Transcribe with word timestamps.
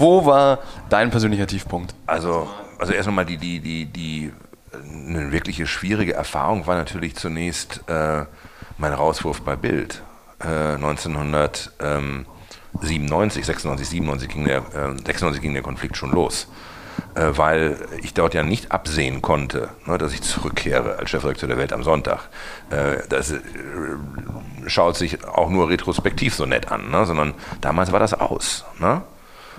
wo 0.00 0.26
war 0.26 0.58
dein 0.88 1.10
persönlicher 1.10 1.46
Tiefpunkt? 1.46 1.94
Also, 2.06 2.48
also 2.78 2.92
erst 2.92 3.06
nochmal 3.06 3.26
die, 3.26 3.36
die, 3.36 3.60
die, 3.60 3.86
die, 3.86 4.32
eine 4.72 5.32
wirkliche 5.32 5.66
schwierige 5.66 6.14
Erfahrung 6.14 6.66
war 6.66 6.76
natürlich 6.76 7.16
zunächst 7.16 7.82
äh, 7.88 8.24
mein 8.78 8.92
Rauswurf 8.92 9.42
bei 9.42 9.56
Bild. 9.56 10.02
Äh, 10.40 10.74
1997, 10.74 13.46
96, 13.46 13.88
97 13.88 14.28
ging 14.28 14.44
der, 14.44 14.58
äh, 14.58 14.94
96 15.04 15.42
ging 15.42 15.54
der 15.54 15.62
Konflikt 15.62 15.96
schon 15.96 16.12
los. 16.12 16.46
Äh, 17.14 17.32
weil 17.36 17.76
ich 18.02 18.14
dort 18.14 18.34
ja 18.34 18.42
nicht 18.42 18.72
absehen 18.72 19.20
konnte, 19.20 19.70
ne, 19.86 19.98
dass 19.98 20.12
ich 20.12 20.22
zurückkehre 20.22 20.96
als 20.96 21.10
Chefredakteur 21.10 21.48
der 21.48 21.58
Welt 21.58 21.72
am 21.72 21.82
Sonntag. 21.82 22.28
Äh, 22.70 22.98
das 23.08 23.32
äh, 23.32 23.40
schaut 24.66 24.96
sich 24.96 25.26
auch 25.26 25.50
nur 25.50 25.68
retrospektiv 25.68 26.34
so 26.34 26.46
nett 26.46 26.70
an, 26.70 26.90
ne, 26.90 27.04
sondern 27.06 27.34
damals 27.60 27.90
war 27.90 27.98
das 27.98 28.14
aus. 28.14 28.64
Ne? 28.78 29.02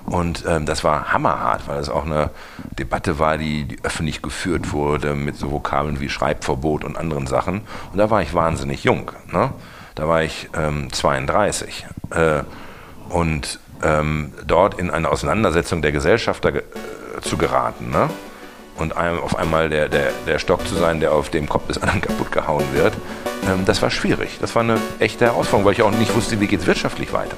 Und 0.05 0.43
ähm, 0.47 0.65
das 0.65 0.83
war 0.83 1.13
hammerhart, 1.13 1.67
weil 1.67 1.79
es 1.79 1.89
auch 1.89 2.05
eine 2.05 2.31
Debatte 2.77 3.19
war, 3.19 3.37
die, 3.37 3.65
die, 3.65 3.77
öffentlich 3.83 4.21
geführt 4.21 4.73
wurde 4.73 5.15
mit 5.15 5.37
so 5.37 5.51
Vokabeln 5.51 5.99
wie 5.99 6.09
Schreibverbot 6.09 6.83
und 6.83 6.97
anderen 6.97 7.27
Sachen. 7.27 7.61
Und 7.91 7.97
da 7.97 8.09
war 8.09 8.21
ich 8.21 8.33
wahnsinnig 8.33 8.83
jung. 8.83 9.11
Ne? 9.31 9.51
Da 9.95 10.07
war 10.07 10.23
ich 10.23 10.49
ähm, 10.55 10.91
32. 10.91 11.85
Äh, 12.11 12.43
und 13.09 13.59
ähm, 13.83 14.33
dort 14.45 14.79
in 14.79 14.89
eine 14.89 15.09
Auseinandersetzung 15.09 15.81
der 15.81 15.91
Gesellschafter 15.91 16.55
äh, 16.55 16.61
zu 17.21 17.37
geraten. 17.37 17.89
Ne? 17.91 18.09
Und 18.77 18.97
einem, 18.97 19.19
auf 19.19 19.37
einmal 19.37 19.69
der, 19.69 19.89
der, 19.89 20.11
der 20.25 20.39
Stock 20.39 20.67
zu 20.67 20.75
sein, 20.75 20.99
der 20.99 21.13
auf 21.13 21.29
dem 21.29 21.47
Kopf 21.47 21.67
des 21.67 21.81
anderen 21.81 22.01
kaputt 22.01 22.31
gehauen 22.31 22.65
wird, 22.73 22.93
ähm, 23.49 23.65
das 23.65 23.81
war 23.81 23.89
schwierig. 23.89 24.39
Das 24.39 24.55
war 24.55 24.63
eine 24.63 24.77
echte 24.99 25.25
Herausforderung, 25.25 25.65
weil 25.65 25.73
ich 25.73 25.81
auch 25.81 25.91
nicht 25.91 26.15
wusste, 26.15 26.39
wie 26.39 26.47
geht 26.47 26.61
es 26.61 26.67
wirtschaftlich 26.67 27.13
weiter. 27.13 27.37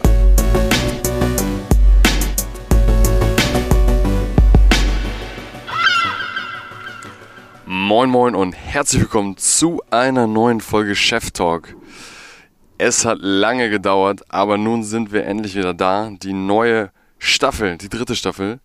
Moin 7.85 8.09
Moin 8.09 8.33
und 8.33 8.53
herzlich 8.53 9.01
willkommen 9.01 9.35
zu 9.35 9.81
einer 9.91 10.25
neuen 10.25 10.61
Folge 10.61 10.95
Chef 10.95 11.31
Talk. 11.31 11.75
Es 12.77 13.03
hat 13.03 13.17
lange 13.19 13.69
gedauert, 13.69 14.21
aber 14.29 14.57
nun 14.57 14.85
sind 14.85 15.11
wir 15.11 15.25
endlich 15.25 15.57
wieder 15.57 15.73
da. 15.73 16.09
Die 16.09 16.31
neue 16.31 16.91
Staffel, 17.19 17.77
die 17.77 17.89
dritte 17.89 18.15
Staffel, 18.15 18.61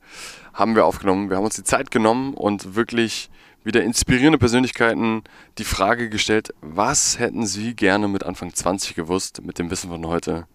haben 0.55 0.77
wir 0.77 0.87
aufgenommen. 0.87 1.31
Wir 1.31 1.37
haben 1.37 1.45
uns 1.45 1.57
die 1.57 1.65
Zeit 1.65 1.91
genommen 1.91 2.33
und 2.33 2.77
wirklich 2.77 3.29
wieder 3.65 3.83
inspirierende 3.83 4.39
Persönlichkeiten 4.39 5.25
die 5.59 5.65
Frage 5.65 6.11
gestellt, 6.11 6.55
was 6.61 7.19
hätten 7.19 7.45
Sie 7.45 7.75
gerne 7.75 8.07
mit 8.07 8.23
Anfang 8.23 8.55
20 8.55 8.95
gewusst, 8.95 9.43
mit 9.43 9.59
dem 9.59 9.69
Wissen 9.73 9.91
von 9.91 10.07
heute? 10.07 10.47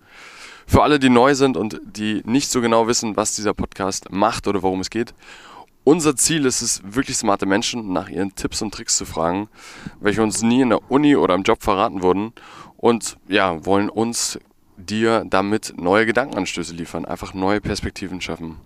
Für 0.67 0.83
alle, 0.83 0.99
die 0.99 1.09
neu 1.09 1.35
sind 1.35 1.57
und 1.57 1.81
die 1.83 2.21
nicht 2.23 2.49
so 2.49 2.61
genau 2.61 2.87
wissen, 2.87 3.17
was 3.17 3.35
dieser 3.35 3.53
Podcast 3.53 4.09
macht 4.09 4.47
oder 4.47 4.63
worum 4.63 4.79
es 4.79 4.89
geht, 4.89 5.13
unser 5.83 6.15
Ziel 6.15 6.45
ist 6.45 6.61
es, 6.61 6.81
wirklich 6.85 7.17
smarte 7.17 7.45
Menschen 7.45 7.91
nach 7.91 8.09
ihren 8.09 8.35
Tipps 8.35 8.61
und 8.61 8.73
Tricks 8.73 8.97
zu 8.97 9.05
fragen, 9.05 9.49
welche 9.99 10.23
uns 10.23 10.41
nie 10.41 10.61
in 10.61 10.69
der 10.69 10.91
Uni 10.91 11.15
oder 11.15 11.35
im 11.35 11.43
Job 11.43 11.61
verraten 11.63 12.01
wurden 12.01 12.33
und 12.77 13.17
ja, 13.27 13.65
wollen 13.65 13.89
uns 13.89 14.39
dir 14.77 15.25
damit 15.27 15.73
neue 15.77 16.05
Gedankenanstöße 16.05 16.73
liefern, 16.73 17.05
einfach 17.05 17.33
neue 17.33 17.61
Perspektiven 17.61 18.21
schaffen. 18.21 18.57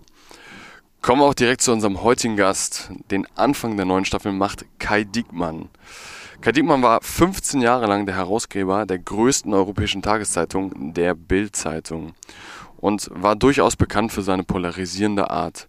Kommen 1.00 1.22
wir 1.22 1.26
auch 1.26 1.34
direkt 1.34 1.62
zu 1.62 1.72
unserem 1.72 2.02
heutigen 2.02 2.36
Gast. 2.36 2.90
Den 3.10 3.26
Anfang 3.36 3.76
der 3.76 3.86
neuen 3.86 4.04
Staffel 4.04 4.32
macht 4.32 4.64
Kai 4.78 5.04
Diekmann. 5.04 5.68
Kai 6.40 6.52
Diekmann 6.52 6.82
war 6.82 7.00
15 7.02 7.60
Jahre 7.60 7.86
lang 7.86 8.06
der 8.06 8.16
Herausgeber 8.16 8.84
der 8.84 8.98
größten 8.98 9.54
europäischen 9.54 10.02
Tageszeitung, 10.02 10.94
der 10.94 11.14
Bild-Zeitung, 11.14 12.14
und 12.76 13.10
war 13.12 13.36
durchaus 13.36 13.76
bekannt 13.76 14.12
für 14.12 14.22
seine 14.22 14.44
polarisierende 14.44 15.30
Art. 15.30 15.68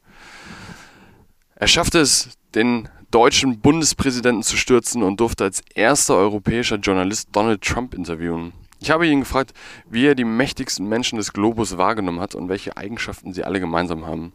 Er 1.61 1.67
schaffte 1.67 1.99
es, 1.99 2.29
den 2.55 2.87
deutschen 3.11 3.59
Bundespräsidenten 3.59 4.43
zu 4.43 4.55
stürzen 4.55 5.03
und 5.03 5.19
durfte 5.19 5.43
als 5.43 5.61
erster 5.75 6.15
europäischer 6.15 6.77
Journalist 6.77 7.27
Donald 7.33 7.61
Trump 7.61 7.93
interviewen. 7.93 8.53
Ich 8.79 8.91
habe 8.91 9.05
ihn 9.05 9.19
gefragt, 9.19 9.53
wie 9.89 10.05
er 10.05 10.15
die 10.15 10.23
mächtigsten 10.23 10.87
Menschen 10.87 11.17
des 11.17 11.33
Globus 11.33 11.77
wahrgenommen 11.77 12.21
hat 12.21 12.33
und 12.33 12.47
welche 12.47 12.77
Eigenschaften 12.77 13.33
sie 13.33 13.43
alle 13.43 13.59
gemeinsam 13.59 14.05
haben. 14.05 14.31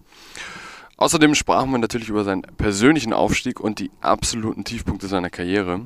Außerdem 0.99 1.35
sprachen 1.35 1.71
wir 1.71 1.79
natürlich 1.79 2.11
über 2.11 2.25
seinen 2.25 2.43
persönlichen 2.43 3.15
Aufstieg 3.15 3.59
und 3.59 3.79
die 3.79 3.91
absoluten 4.03 4.65
Tiefpunkte 4.65 5.07
seiner 5.07 5.31
Karriere. 5.31 5.81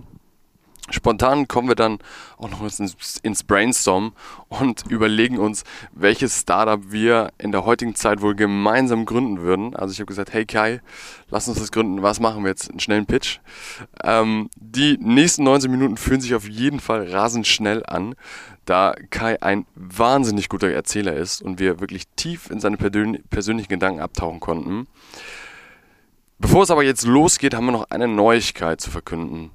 Spontan 0.91 1.49
kommen 1.49 1.69
wir 1.69 1.75
dann 1.75 1.99
auch 2.37 2.51
noch 2.51 2.63
ins, 2.63 3.19
ins 3.23 3.45
Brainstorm 3.45 4.13
und 4.49 4.85
überlegen 4.89 5.39
uns, 5.39 5.65
welches 5.93 6.41
Startup 6.41 6.81
wir 6.91 7.31
in 7.39 7.53
der 7.53 7.65
heutigen 7.65 7.95
Zeit 7.95 8.21
wohl 8.21 8.35
gemeinsam 8.35 9.05
gründen 9.05 9.41
würden. 9.41 9.75
Also 9.75 9.93
ich 9.93 10.01
habe 10.01 10.07
gesagt, 10.07 10.33
hey 10.33 10.47
Kai, 10.47 10.81
lass 11.31 11.49
uns 11.49 11.59
das 11.59 11.73
gründen. 11.73 12.03
Was 12.03 12.21
machen 12.21 12.43
wir 12.45 12.51
jetzt? 12.51 12.71
Einen 12.71 12.81
schnellen 12.81 13.07
Pitch. 13.07 13.39
Ähm, 14.03 14.49
die 14.57 14.99
nächsten 15.01 15.45
19 15.45 15.71
Minuten 15.71 15.97
fühlen 15.97 16.21
sich 16.21 16.35
auf 16.35 16.49
jeden 16.49 16.81
Fall 16.81 17.11
rasend 17.11 17.47
schnell 17.47 17.85
an, 17.87 18.15
da 18.65 18.95
Kai 19.11 19.41
ein 19.43 19.67
wahnsinnig 19.75 20.49
guter 20.49 20.71
Erzähler 20.71 21.15
ist 21.15 21.41
und 21.41 21.59
wir 21.59 21.81
wirklich 21.81 22.05
tief 22.17 22.51
in 22.51 22.61
seine 22.61 22.77
persönlichen 22.77 23.69
Gedanken 23.69 24.01
abtauchen 24.01 24.41
konnten. 24.41 24.87
Bevor 26.39 26.63
es 26.63 26.71
aber 26.71 26.85
jetzt 26.85 27.05
losgeht, 27.05 27.55
haben 27.55 27.67
wir 27.67 27.73
noch 27.73 27.91
eine 27.91 28.07
Neuigkeit 28.07 28.81
zu 28.81 28.91
verkünden. 28.91 29.51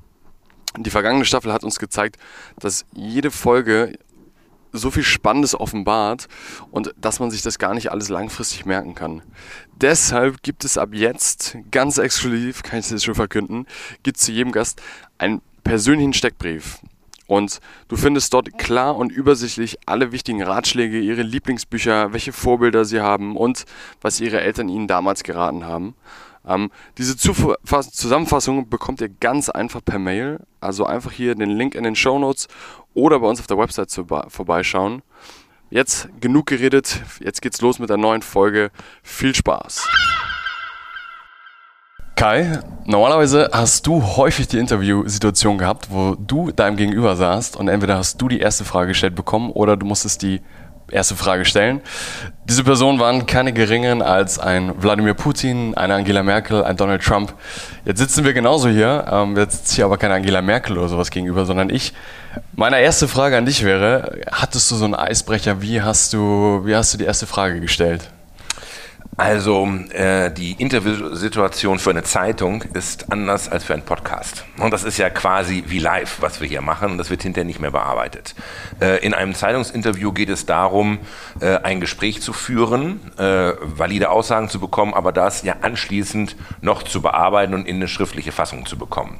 Die 0.77 0.89
vergangene 0.89 1.25
Staffel 1.25 1.53
hat 1.53 1.63
uns 1.63 1.79
gezeigt, 1.79 2.17
dass 2.59 2.85
jede 2.93 3.31
Folge 3.31 3.97
so 4.73 4.89
viel 4.89 5.03
Spannendes 5.03 5.57
offenbart 5.57 6.27
und 6.71 6.93
dass 6.99 7.19
man 7.19 7.29
sich 7.29 7.43
das 7.43 7.59
gar 7.59 7.75
nicht 7.75 7.91
alles 7.91 8.09
langfristig 8.09 8.65
merken 8.65 8.95
kann. 8.95 9.21
Deshalb 9.79 10.41
gibt 10.41 10.65
es 10.65 10.77
ab 10.77 10.89
jetzt, 10.93 11.57
ganz 11.71 11.99
exklusiv, 11.99 12.63
kann 12.63 12.79
ich 12.79 12.89
das 12.89 13.03
schon 13.03 13.15
verkünden, 13.15 13.67
gibt 14.01 14.17
es 14.17 14.23
zu 14.23 14.31
jedem 14.31 14.51
Gast 14.51 14.81
einen 15.19 15.41
persönlichen 15.63 16.13
Steckbrief. 16.13 16.79
Und 17.27 17.61
du 17.87 17.95
findest 17.95 18.33
dort 18.33 18.57
klar 18.57 18.97
und 18.97 19.11
übersichtlich 19.11 19.77
alle 19.85 20.11
wichtigen 20.11 20.43
Ratschläge, 20.43 20.99
ihre 20.99 21.21
Lieblingsbücher, 21.21 22.11
welche 22.11 22.33
Vorbilder 22.33 22.83
sie 22.83 22.99
haben 22.99 23.37
und 23.37 23.65
was 24.01 24.19
ihre 24.19 24.41
Eltern 24.41 24.69
ihnen 24.69 24.87
damals 24.87 25.23
geraten 25.23 25.65
haben. 25.65 25.95
Ähm, 26.47 26.71
diese 26.97 27.15
Zusammenfassung 27.17 28.69
bekommt 28.69 29.01
ihr 29.01 29.09
ganz 29.09 29.49
einfach 29.49 29.81
per 29.83 29.99
Mail. 29.99 30.39
Also 30.59 30.85
einfach 30.85 31.11
hier 31.11 31.35
den 31.35 31.51
Link 31.51 31.75
in 31.75 31.83
den 31.83 31.95
Show 31.95 32.19
Notes 32.19 32.47
oder 32.93 33.19
bei 33.19 33.27
uns 33.27 33.39
auf 33.39 33.47
der 33.47 33.57
Website 33.57 33.91
vorbeischauen. 33.91 35.01
Jetzt 35.69 36.09
genug 36.19 36.45
geredet, 36.45 37.01
jetzt 37.19 37.41
geht's 37.41 37.61
los 37.61 37.79
mit 37.79 37.89
der 37.89 37.97
neuen 37.97 38.21
Folge. 38.21 38.69
Viel 39.01 39.33
Spaß! 39.33 39.87
Kai, 42.15 42.59
normalerweise 42.85 43.49
hast 43.51 43.87
du 43.87 44.01
häufig 44.01 44.47
die 44.47 44.59
Interviewsituation 44.59 45.57
gehabt, 45.57 45.87
wo 45.89 46.15
du 46.15 46.51
deinem 46.51 46.77
Gegenüber 46.77 47.15
saßt 47.15 47.57
und 47.57 47.67
entweder 47.67 47.97
hast 47.97 48.21
du 48.21 48.27
die 48.27 48.39
erste 48.39 48.65
Frage 48.65 48.89
gestellt 48.89 49.15
bekommen 49.15 49.51
oder 49.51 49.75
du 49.75 49.85
musstest 49.85 50.21
die 50.21 50.41
erste 50.91 51.15
Frage 51.15 51.45
stellen. 51.45 51.81
Diese 52.45 52.63
Personen 52.63 52.99
waren 52.99 53.25
keine 53.25 53.53
geringeren 53.53 54.01
als 54.01 54.39
ein 54.39 54.73
Wladimir 54.81 55.13
Putin, 55.13 55.75
eine 55.75 55.95
Angela 55.95 56.23
Merkel, 56.23 56.63
ein 56.63 56.77
Donald 56.77 57.03
Trump. 57.03 57.33
Jetzt 57.85 57.99
sitzen 57.99 58.23
wir 58.25 58.33
genauso 58.33 58.69
hier. 58.69 59.05
Ähm, 59.09 59.37
jetzt 59.37 59.57
sitzt 59.57 59.73
hier 59.73 59.85
aber 59.85 59.97
keine 59.97 60.15
Angela 60.15 60.41
Merkel 60.41 60.77
oder 60.77 60.89
sowas 60.89 61.09
gegenüber, 61.09 61.45
sondern 61.45 61.69
ich. 61.69 61.93
Meine 62.55 62.79
erste 62.81 63.07
Frage 63.07 63.37
an 63.37 63.45
dich 63.45 63.63
wäre: 63.63 64.19
Hattest 64.31 64.69
du 64.71 64.75
so 64.75 64.85
einen 64.85 64.95
Eisbrecher? 64.95 65.61
Wie 65.61 65.81
hast 65.81 66.13
du, 66.13 66.61
wie 66.65 66.75
hast 66.75 66.93
du 66.93 66.97
die 66.97 67.05
erste 67.05 67.27
Frage 67.27 67.59
gestellt? 67.59 68.09
Also 69.17 69.67
äh, 69.91 70.31
die 70.31 70.53
Interviewsituation 70.53 71.77
für 71.77 71.91
eine 71.91 72.03
Zeitung 72.03 72.63
ist 72.73 73.11
anders 73.11 73.47
als 73.47 73.63
für 73.63 73.73
einen 73.73 73.83
Podcast. 73.83 74.43
Und 74.57 74.71
das 74.71 74.83
ist 74.83 74.97
ja 74.97 75.09
quasi 75.09 75.63
wie 75.67 75.79
live, 75.79 76.17
was 76.21 76.41
wir 76.41 76.47
hier 76.47 76.61
machen. 76.61 76.91
Und 76.91 76.97
das 76.97 77.09
wird 77.09 77.21
hinterher 77.21 77.45
nicht 77.45 77.59
mehr 77.59 77.71
bearbeitet. 77.71 78.33
Äh, 78.81 79.05
in 79.05 79.13
einem 79.13 79.35
Zeitungsinterview 79.35 80.13
geht 80.13 80.29
es 80.29 80.45
darum, 80.45 80.99
äh, 81.39 81.57
ein 81.57 81.79
Gespräch 81.79 82.21
zu 82.21 82.33
führen, 82.33 82.99
äh, 83.17 83.53
valide 83.61 84.09
Aussagen 84.09 84.49
zu 84.49 84.59
bekommen, 84.59 84.93
aber 84.93 85.11
das 85.11 85.43
ja 85.43 85.57
anschließend 85.61 86.35
noch 86.61 86.81
zu 86.83 87.01
bearbeiten 87.01 87.53
und 87.53 87.67
in 87.67 87.75
eine 87.75 87.87
schriftliche 87.87 88.31
Fassung 88.31 88.65
zu 88.65 88.77
bekommen. 88.77 89.19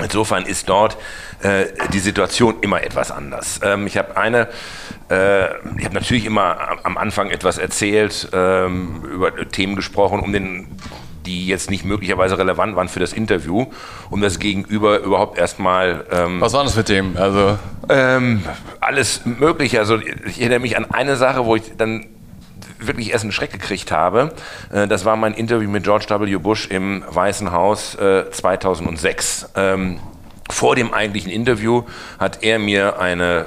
Insofern 0.00 0.44
ist 0.44 0.68
dort 0.68 0.96
äh, 1.42 1.66
die 1.92 1.98
Situation 1.98 2.56
immer 2.60 2.82
etwas 2.82 3.10
anders. 3.10 3.60
Ähm, 3.62 3.86
ich 3.86 3.98
habe 3.98 4.16
eine, 4.16 4.48
äh, 5.10 5.46
ich 5.78 5.84
habe 5.84 5.94
natürlich 5.94 6.24
immer 6.24 6.56
am 6.84 6.96
Anfang 6.96 7.30
etwas 7.30 7.58
erzählt, 7.58 8.28
ähm, 8.32 9.02
über 9.04 9.34
Themen 9.48 9.76
gesprochen, 9.76 10.20
um 10.20 10.32
den 10.32 10.68
die 11.26 11.46
jetzt 11.46 11.70
nicht 11.70 11.84
möglicherweise 11.84 12.38
relevant 12.38 12.76
waren 12.76 12.88
für 12.88 13.00
das 13.00 13.12
Interview, 13.12 13.66
um 14.10 14.20
das 14.20 14.38
Gegenüber 14.38 14.98
überhaupt 15.00 15.38
erstmal. 15.38 16.04
Ähm, 16.10 16.40
Was 16.40 16.52
waren 16.52 16.66
das 16.66 16.74
für 16.74 16.84
Themen? 16.84 17.16
Also 17.16 17.58
ähm, 17.88 18.42
alles 18.80 19.24
Mögliche. 19.24 19.78
Also 19.78 19.98
ich 19.98 20.40
erinnere 20.40 20.60
mich 20.60 20.76
an 20.76 20.90
eine 20.90 21.16
Sache, 21.16 21.44
wo 21.44 21.56
ich 21.56 21.76
dann 21.76 22.06
wirklich 22.78 23.12
erst 23.12 23.24
einen 23.24 23.32
Schreck 23.32 23.52
gekriegt 23.52 23.92
habe. 23.92 24.32
Äh, 24.72 24.88
das 24.88 25.04
war 25.04 25.16
mein 25.16 25.34
Interview 25.34 25.70
mit 25.70 25.84
George 25.84 26.06
W. 26.08 26.36
Bush 26.36 26.66
im 26.66 27.04
Weißen 27.08 27.52
Haus 27.52 27.96
2006. 27.96 29.50
Äh, 29.54 29.74
ähm, 29.74 30.00
vor 30.52 30.76
dem 30.76 30.92
eigentlichen 30.92 31.30
Interview 31.30 31.84
hat 32.18 32.42
er 32.42 32.58
mir 32.58 33.00
eine 33.00 33.46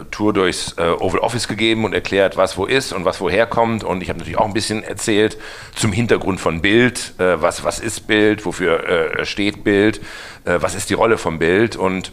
äh, 0.00 0.04
Tour 0.10 0.32
durchs 0.32 0.74
äh, 0.78 0.82
Oval 0.82 1.20
Office 1.20 1.48
gegeben 1.48 1.84
und 1.84 1.92
erklärt, 1.92 2.36
was 2.36 2.56
wo 2.56 2.64
ist 2.64 2.92
und 2.92 3.04
was 3.04 3.20
woher 3.20 3.46
kommt. 3.46 3.82
Und 3.84 4.02
ich 4.02 4.08
habe 4.08 4.18
natürlich 4.18 4.38
auch 4.38 4.46
ein 4.46 4.54
bisschen 4.54 4.82
erzählt 4.82 5.36
zum 5.74 5.92
Hintergrund 5.92 6.40
von 6.40 6.62
Bild, 6.62 7.14
äh, 7.18 7.42
was, 7.42 7.64
was 7.64 7.80
ist 7.80 8.06
Bild, 8.06 8.46
wofür 8.46 8.88
äh, 8.88 9.26
steht 9.26 9.64
Bild, 9.64 9.98
äh, 10.44 10.58
was 10.60 10.74
ist 10.74 10.90
die 10.90 10.94
Rolle 10.94 11.18
von 11.18 11.38
Bild. 11.38 11.76
Und 11.76 12.12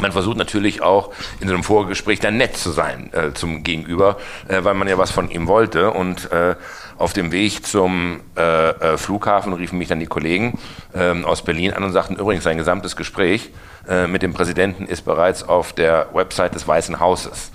man 0.00 0.12
versucht 0.12 0.36
natürlich 0.36 0.82
auch 0.82 1.12
in 1.40 1.48
so 1.48 1.54
einem 1.54 1.62
Vorgespräch 1.62 2.20
dann 2.20 2.36
nett 2.36 2.56
zu 2.56 2.70
sein 2.70 3.12
äh, 3.12 3.32
zum 3.34 3.62
Gegenüber, 3.62 4.18
äh, 4.48 4.64
weil 4.64 4.74
man 4.74 4.88
ja 4.88 4.98
was 4.98 5.10
von 5.10 5.30
ihm 5.30 5.46
wollte. 5.46 5.90
Und 5.90 6.32
äh, 6.32 6.56
auf 6.98 7.12
dem 7.12 7.32
Weg 7.32 7.66
zum 7.66 8.20
äh, 8.36 8.70
äh, 8.70 8.96
Flughafen 8.96 9.52
riefen 9.52 9.78
mich 9.78 9.88
dann 9.88 10.00
die 10.00 10.06
Kollegen 10.06 10.58
ähm, 10.94 11.24
aus 11.24 11.42
Berlin 11.42 11.72
an 11.72 11.84
und 11.84 11.92
sagten, 11.92 12.16
übrigens, 12.16 12.44
sein 12.44 12.56
gesamtes 12.56 12.96
Gespräch 12.96 13.50
äh, 13.88 14.06
mit 14.06 14.22
dem 14.22 14.32
Präsidenten 14.32 14.86
ist 14.86 15.02
bereits 15.02 15.42
auf 15.42 15.72
der 15.72 16.08
Website 16.12 16.54
des 16.54 16.66
Weißen 16.66 17.00
Hauses. 17.00 17.50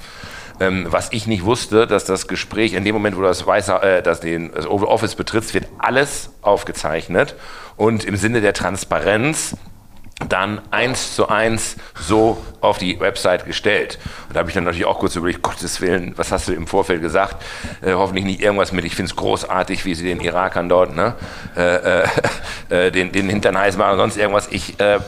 Ähm, 0.59 0.88
was 0.89 1.09
ich 1.12 1.25
nicht 1.25 1.45
wusste, 1.45 1.88
dass 1.88 2.03
das 2.03 2.27
Gespräch 2.27 2.74
in 2.74 2.83
dem 2.83 2.94
Moment, 2.94 3.18
wo 3.18 3.21
das 3.21 3.45
Weiße, 3.47 3.81
äh, 3.81 4.01
das 4.03 4.19
den 4.19 4.51
das 4.51 4.68
Oval 4.68 4.89
Office 4.89 5.15
betritt, 5.15 5.53
wird 5.53 5.68
alles 5.77 6.31
aufgezeichnet 6.42 7.35
und 7.77 8.03
im 8.03 8.18
Sinne 8.18 8.42
der 8.42 8.53
Transparenz 8.53 9.56
dann 10.27 10.62
eins 10.71 11.16
zu 11.16 11.30
eins 11.30 11.77
so 11.95 12.44
auf 12.62 12.77
die 12.77 13.00
Website 13.00 13.45
gestellt. 13.45 14.00
Und 14.27 14.36
da 14.36 14.39
habe 14.39 14.50
ich 14.50 14.56
dann 14.56 14.66
natürlich 14.66 14.86
auch 14.86 15.00
kurz 15.00 15.16
überlegt, 15.16 15.42
Gottes 15.42 15.80
Willen, 15.80 16.13
was 16.18 16.31
hast 16.31 16.48
du 16.48 16.54
im 16.54 16.68
Vorfeld 16.68 17.01
gesagt? 17.01 17.42
Äh, 17.81 17.94
hoffentlich 17.94 18.25
nicht 18.25 18.42
irgendwas 18.42 18.71
mit, 18.71 18.83
ich 18.83 18.95
finde 18.95 19.12
es 19.12 19.16
großartig, 19.16 19.86
wie 19.86 19.95
sie 19.95 20.06
den 20.06 20.19
Irakern 20.19 20.68
dort 20.68 20.94
ne, 20.94 21.16
äh, 21.56 22.01
äh, 22.01 22.07
äh, 22.69 22.92
den, 22.92 23.12
den 23.12 23.30
Hintern 23.30 23.57
heiß 23.57 23.77
machen 23.77 23.94
und 23.94 23.98
sonst 24.00 24.18
irgendwas. 24.18 24.50
Ich, 24.51 24.80
äh, 24.80 25.00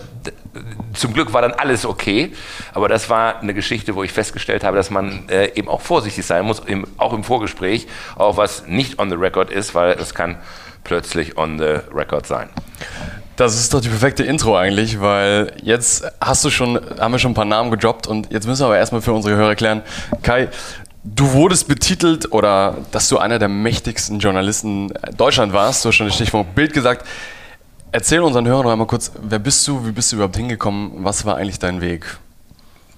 zum 0.94 1.14
Glück 1.14 1.34
war 1.34 1.42
dann 1.42 1.54
alles 1.54 1.86
okay, 1.86 2.34
aber 2.74 2.88
das 2.88 3.10
war 3.10 3.40
eine 3.40 3.54
Geschichte, 3.54 3.96
wo 3.96 4.04
ich 4.04 4.12
festgestellt 4.12 4.64
habe, 4.64 4.78
dass 4.78 4.90
man 4.90 5.28
äh, 5.30 5.52
eben 5.56 5.68
auch 5.68 5.82
vorsichtig 5.82 6.26
sein 6.26 6.46
muss, 6.46 6.60
im, 6.60 6.86
auch 6.98 7.14
im 7.14 7.24
Vorgespräch, 7.24 7.88
auch 8.16 8.38
was 8.38 8.68
nicht 8.68 9.00
on 9.00 9.10
the 9.10 9.16
record 9.16 9.50
ist, 9.50 9.76
weil 9.76 9.92
es 9.94 10.14
kann 10.14 10.38
plötzlich 10.84 11.38
on 11.38 11.60
the 11.60 11.80
record 11.94 12.26
sein. 12.26 12.50
Das 13.42 13.56
ist 13.56 13.74
doch 13.74 13.82
die 13.82 13.90
perfekte 13.90 14.22
Intro 14.22 14.56
eigentlich, 14.56 15.02
weil 15.02 15.52
jetzt 15.64 16.06
hast 16.22 16.46
du 16.46 16.52
schon, 16.52 16.80
haben 17.00 17.12
wir 17.12 17.18
schon 17.18 17.32
ein 17.32 17.34
paar 17.34 17.44
Namen 17.44 17.72
gedroppt 17.72 18.06
und 18.06 18.32
jetzt 18.32 18.46
müssen 18.46 18.62
wir 18.62 18.68
aber 18.68 18.78
erstmal 18.78 19.02
für 19.02 19.14
unsere 19.14 19.36
Hörer 19.36 19.56
klären. 19.56 19.82
Kai, 20.22 20.50
du 21.04 21.34
wurdest 21.34 21.68
betitelt 21.68 22.32
oder 22.34 22.78
dass 22.92 23.10
du 23.10 23.18
einer 23.18 23.40
der 23.40 23.48
mächtigsten 23.48 24.20
Journalisten 24.20 24.94
Deutschland 25.18 25.54
warst, 25.54 25.84
hast 25.86 25.96
schon 25.96 26.06
das 26.06 26.18
Stichwort 26.18 26.54
Bild 26.54 26.72
gesagt. 26.72 27.04
Erzähl 27.92 28.22
unseren 28.22 28.48
Hörern 28.48 28.66
noch 28.66 28.74
einmal 28.74 28.86
kurz, 28.86 29.12
wer 29.20 29.40
bist 29.40 29.68
du, 29.68 29.88
wie 29.88 29.92
bist 29.92 30.12
du 30.12 30.18
überhaupt 30.18 30.38
hingekommen, 30.38 30.92
was 30.98 31.26
war 31.26 31.38
eigentlich 31.38 31.58
dein 31.58 31.82
Weg? 31.82 32.20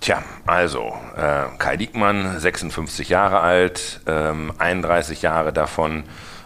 Tja, 0.01 0.23
also 0.45 0.91
äh, 1.15 1.57
Kai 1.57 1.77
Diekmann, 1.77 2.37
56 2.37 3.07
Jahre 3.07 3.39
alt, 3.39 4.01
ähm, 4.07 4.51
31 4.57 5.21
Jahre 5.21 5.53
davon 5.53 6.03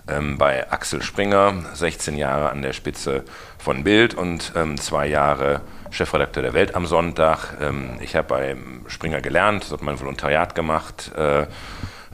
ähm, 0.08 0.38
bei 0.38 0.72
Axel 0.72 1.02
Springer, 1.02 1.54
16 1.74 2.18
Jahre 2.18 2.50
an 2.50 2.62
der 2.62 2.74
Spitze 2.74 3.24
von 3.58 3.84
Bild 3.84 4.14
und 4.14 4.54
ähm, 4.56 4.78
zwei 4.78 5.08
Jahre 5.08 5.62
Chefredakteur 5.92 6.44
der 6.44 6.54
Welt 6.54 6.76
am 6.76 6.86
Sonntag. 6.86 7.58
Ähm, 7.62 7.98
ich 8.02 8.16
habe 8.16 8.28
bei 8.28 8.56
Springer 8.88 9.22
gelernt, 9.22 9.72
habe 9.72 9.84
mein 9.84 10.00
Volontariat 10.00 10.56
gemacht, 10.56 11.12
äh, 11.18 11.42
äh, 11.42 11.48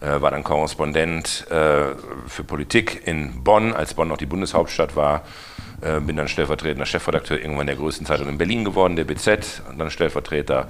war 0.01 0.31
dann 0.31 0.43
Korrespondent 0.43 1.49
äh, 1.49 1.95
für 2.27 2.43
Politik 2.43 3.07
in 3.07 3.43
Bonn, 3.43 3.73
als 3.73 3.93
Bonn 3.93 4.07
noch 4.07 4.17
die 4.17 4.25
Bundeshauptstadt 4.25 4.95
war. 4.95 5.21
Äh, 5.81 5.99
bin 5.99 6.15
dann 6.15 6.27
stellvertretender 6.27 6.85
Chefredakteur 6.85 7.39
irgendwann 7.39 7.67
der 7.67 7.75
größten 7.75 8.05
Zeitung 8.05 8.29
in 8.29 8.37
Berlin 8.37 8.63
geworden, 8.63 8.95
der 8.95 9.03
BZ, 9.03 9.63
und 9.69 9.77
dann 9.79 9.89
Stellvertreter 9.91 10.67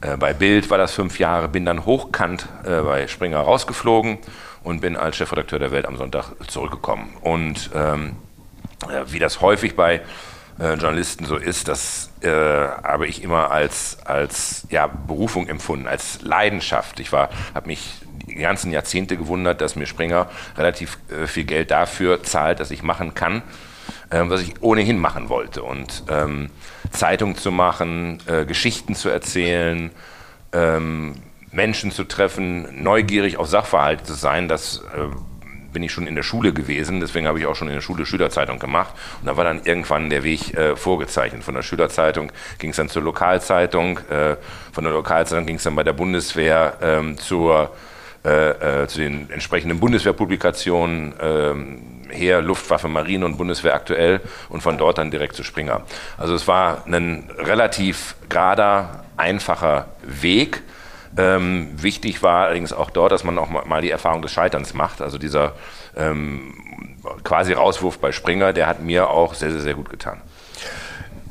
äh, 0.00 0.16
bei 0.16 0.32
Bild, 0.32 0.70
war 0.70 0.78
das 0.78 0.92
fünf 0.92 1.18
Jahre, 1.18 1.48
bin 1.48 1.66
dann 1.66 1.84
hochkant 1.84 2.46
äh, 2.64 2.80
bei 2.80 3.06
Springer 3.06 3.40
rausgeflogen 3.40 4.18
und 4.64 4.80
bin 4.80 4.96
als 4.96 5.16
Chefredakteur 5.16 5.58
der 5.58 5.70
Welt 5.70 5.86
am 5.86 5.96
Sonntag 5.96 6.32
zurückgekommen. 6.48 7.16
Und 7.20 7.70
ähm, 7.74 8.16
wie 9.06 9.18
das 9.18 9.40
häufig 9.40 9.76
bei 9.76 10.00
äh, 10.58 10.74
Journalisten 10.74 11.26
so 11.26 11.36
ist, 11.36 11.68
das 11.68 12.10
äh, 12.22 12.30
habe 12.30 13.06
ich 13.06 13.22
immer 13.22 13.50
als, 13.50 13.98
als 14.04 14.66
ja, 14.70 14.86
Berufung 14.86 15.48
empfunden, 15.48 15.86
als 15.86 16.22
Leidenschaft. 16.22 17.00
Ich 17.00 17.12
habe 17.12 17.30
mich 17.66 17.94
die 18.26 18.34
ganzen 18.36 18.72
Jahrzehnte 18.72 19.16
gewundert, 19.16 19.60
dass 19.60 19.76
mir 19.76 19.86
Springer 19.86 20.28
relativ 20.56 20.98
äh, 21.10 21.26
viel 21.26 21.44
Geld 21.44 21.70
dafür 21.70 22.22
zahlt, 22.22 22.60
dass 22.60 22.70
ich 22.70 22.82
machen 22.82 23.14
kann, 23.14 23.42
ähm, 24.10 24.30
was 24.30 24.40
ich 24.40 24.62
ohnehin 24.62 24.98
machen 24.98 25.28
wollte. 25.28 25.62
Und 25.62 26.04
ähm, 26.08 26.50
Zeitung 26.90 27.36
zu 27.36 27.50
machen, 27.50 28.20
äh, 28.26 28.44
Geschichten 28.46 28.94
zu 28.94 29.08
erzählen, 29.08 29.90
ähm, 30.52 31.16
Menschen 31.54 31.92
zu 31.92 32.04
treffen, 32.04 32.82
neugierig 32.82 33.36
auf 33.36 33.46
Sachverhalte 33.46 34.04
zu 34.04 34.14
sein, 34.14 34.48
das 34.48 34.82
äh, 34.96 35.14
bin 35.72 35.82
ich 35.82 35.92
schon 35.92 36.06
in 36.06 36.14
der 36.14 36.22
Schule 36.22 36.52
gewesen, 36.52 37.00
deswegen 37.00 37.26
habe 37.26 37.38
ich 37.38 37.46
auch 37.46 37.56
schon 37.56 37.68
in 37.68 37.74
der 37.74 37.80
Schule 37.80 38.06
Schülerzeitung 38.06 38.58
gemacht. 38.58 38.94
Und 39.20 39.26
da 39.26 39.36
war 39.36 39.44
dann 39.44 39.62
irgendwann 39.64 40.08
der 40.08 40.22
Weg 40.22 40.54
äh, 40.54 40.76
vorgezeichnet. 40.76 41.42
Von 41.44 41.54
der 41.54 41.62
Schülerzeitung 41.62 42.32
ging 42.58 42.70
es 42.70 42.76
dann 42.76 42.88
zur 42.88 43.02
Lokalzeitung, 43.02 43.98
äh, 44.08 44.36
von 44.72 44.84
der 44.84 44.92
Lokalzeitung 44.92 45.46
ging 45.46 45.56
es 45.56 45.64
dann 45.64 45.74
bei 45.74 45.82
der 45.82 45.92
Bundeswehr 45.92 46.74
ähm, 46.80 47.18
zur, 47.18 47.72
äh, 48.24 48.82
äh 48.82 48.86
zu 48.86 48.98
den 48.98 49.30
entsprechenden 49.30 49.80
Bundeswehrpublikationen. 49.80 51.14
Ähm, 51.20 51.82
Heer, 52.10 52.42
Luftwaffe, 52.42 52.86
Marine 52.86 53.24
und 53.24 53.38
Bundeswehr 53.38 53.74
aktuell 53.74 54.20
und 54.48 54.62
von 54.62 54.78
dort 54.78 54.98
dann 54.98 55.10
direkt 55.10 55.34
zu 55.34 55.42
Springer. 55.42 55.82
Also 56.16 56.34
es 56.34 56.46
war 56.46 56.84
ein 56.86 57.30
relativ 57.38 58.14
gerader, 58.28 59.04
einfacher 59.16 59.88
Weg 60.02 60.62
ähm, 61.16 61.70
wichtig 61.76 62.22
war 62.22 62.46
allerdings 62.46 62.72
auch 62.72 62.90
dort, 62.90 63.12
dass 63.12 63.24
man 63.24 63.38
auch 63.38 63.48
mal 63.48 63.82
die 63.82 63.90
Erfahrung 63.90 64.22
des 64.22 64.32
Scheiterns 64.32 64.74
macht. 64.74 65.00
Also 65.00 65.18
dieser 65.18 65.52
ähm, 65.96 66.54
quasi 67.22 67.52
Rauswurf 67.52 67.98
bei 67.98 68.12
Springer, 68.12 68.52
der 68.52 68.66
hat 68.66 68.82
mir 68.82 69.10
auch 69.10 69.34
sehr, 69.34 69.52
sehr, 69.52 69.60
sehr 69.60 69.74
gut 69.74 69.90
getan. 69.90 70.20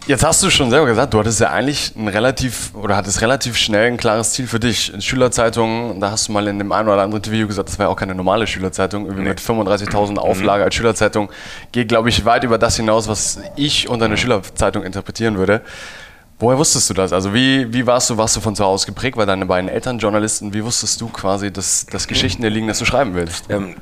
Jetzt 0.05 0.25
hast 0.25 0.43
du 0.43 0.49
schon 0.49 0.69
selber 0.69 0.87
gesagt, 0.87 1.13
du 1.13 1.19
hattest 1.19 1.39
ja 1.39 1.51
eigentlich 1.51 1.95
ein 1.95 2.09
relativ 2.09 2.75
oder 2.75 2.97
hattest 2.97 3.21
relativ 3.21 3.55
schnell 3.55 3.87
ein 3.87 3.95
klares 3.95 4.33
Ziel 4.33 4.47
für 4.47 4.59
dich. 4.59 4.93
In 4.93 5.01
Schülerzeitungen, 5.01 6.01
da 6.01 6.11
hast 6.11 6.27
du 6.27 6.33
mal 6.33 6.45
in 6.49 6.57
dem 6.57 6.73
einen 6.73 6.89
oder 6.89 7.01
anderen 7.01 7.25
Video 7.31 7.47
gesagt, 7.47 7.69
das 7.69 7.79
war 7.79 7.85
ja 7.85 7.89
auch 7.89 7.95
keine 7.95 8.13
normale 8.13 8.45
Schülerzeitung, 8.45 9.05
irgendwie 9.05 9.23
nee. 9.23 9.29
mit 9.29 9.39
35.000 9.39 10.11
mhm. 10.11 10.17
Auflage 10.17 10.65
als 10.65 10.75
Schülerzeitung. 10.75 11.29
Geht, 11.71 11.87
glaube 11.87 12.09
ich, 12.09 12.25
weit 12.25 12.43
über 12.43 12.57
das 12.57 12.75
hinaus, 12.75 13.07
was 13.07 13.39
ich 13.55 13.87
unter 13.87 14.05
einer 14.05 14.17
Schülerzeitung 14.17 14.83
interpretieren 14.83 15.37
würde. 15.37 15.61
Woher 16.39 16.57
wusstest 16.57 16.89
du 16.89 16.93
das? 16.93 17.13
Also 17.13 17.33
wie, 17.33 17.71
wie 17.73 17.85
warst 17.87 18.09
du, 18.09 18.17
warst 18.17 18.35
du 18.35 18.41
von 18.41 18.55
zu 18.55 18.65
Hause 18.65 18.85
geprägt? 18.87 19.17
Weil 19.17 19.25
deine 19.25 19.45
beiden 19.45 19.69
Eltern 19.69 19.99
Journalisten, 19.99 20.53
wie 20.53 20.63
wusstest 20.63 20.99
du 20.99 21.07
quasi, 21.07 21.51
dass, 21.51 21.85
dass 21.85 22.07
Geschichten 22.07 22.41
dir 22.41 22.49
liegen, 22.49 22.67
dass 22.67 22.79
du 22.79 22.85
schreiben 22.85 23.13
willst? 23.13 23.49
Ähm, 23.49 23.75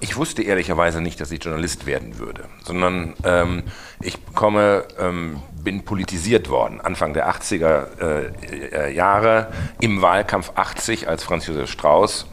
ich 0.00 0.16
wusste 0.16 0.42
ehrlicherweise 0.42 1.00
nicht, 1.00 1.20
dass 1.20 1.30
ich 1.30 1.44
Journalist 1.44 1.86
werden 1.86 2.18
würde, 2.18 2.46
sondern 2.64 3.14
ähm, 3.22 3.62
ich 4.00 4.18
komme, 4.34 4.84
ähm, 4.98 5.40
bin 5.62 5.84
politisiert 5.84 6.48
worden 6.48 6.80
Anfang 6.80 7.14
der 7.14 7.30
80er 7.30 8.00
äh, 8.00 8.88
äh, 8.88 8.92
Jahre 8.92 9.52
im 9.80 10.02
Wahlkampf 10.02 10.52
80, 10.56 11.08
als 11.08 11.22
Franz 11.22 11.46
Josef 11.46 11.70
Strauß 11.70 12.26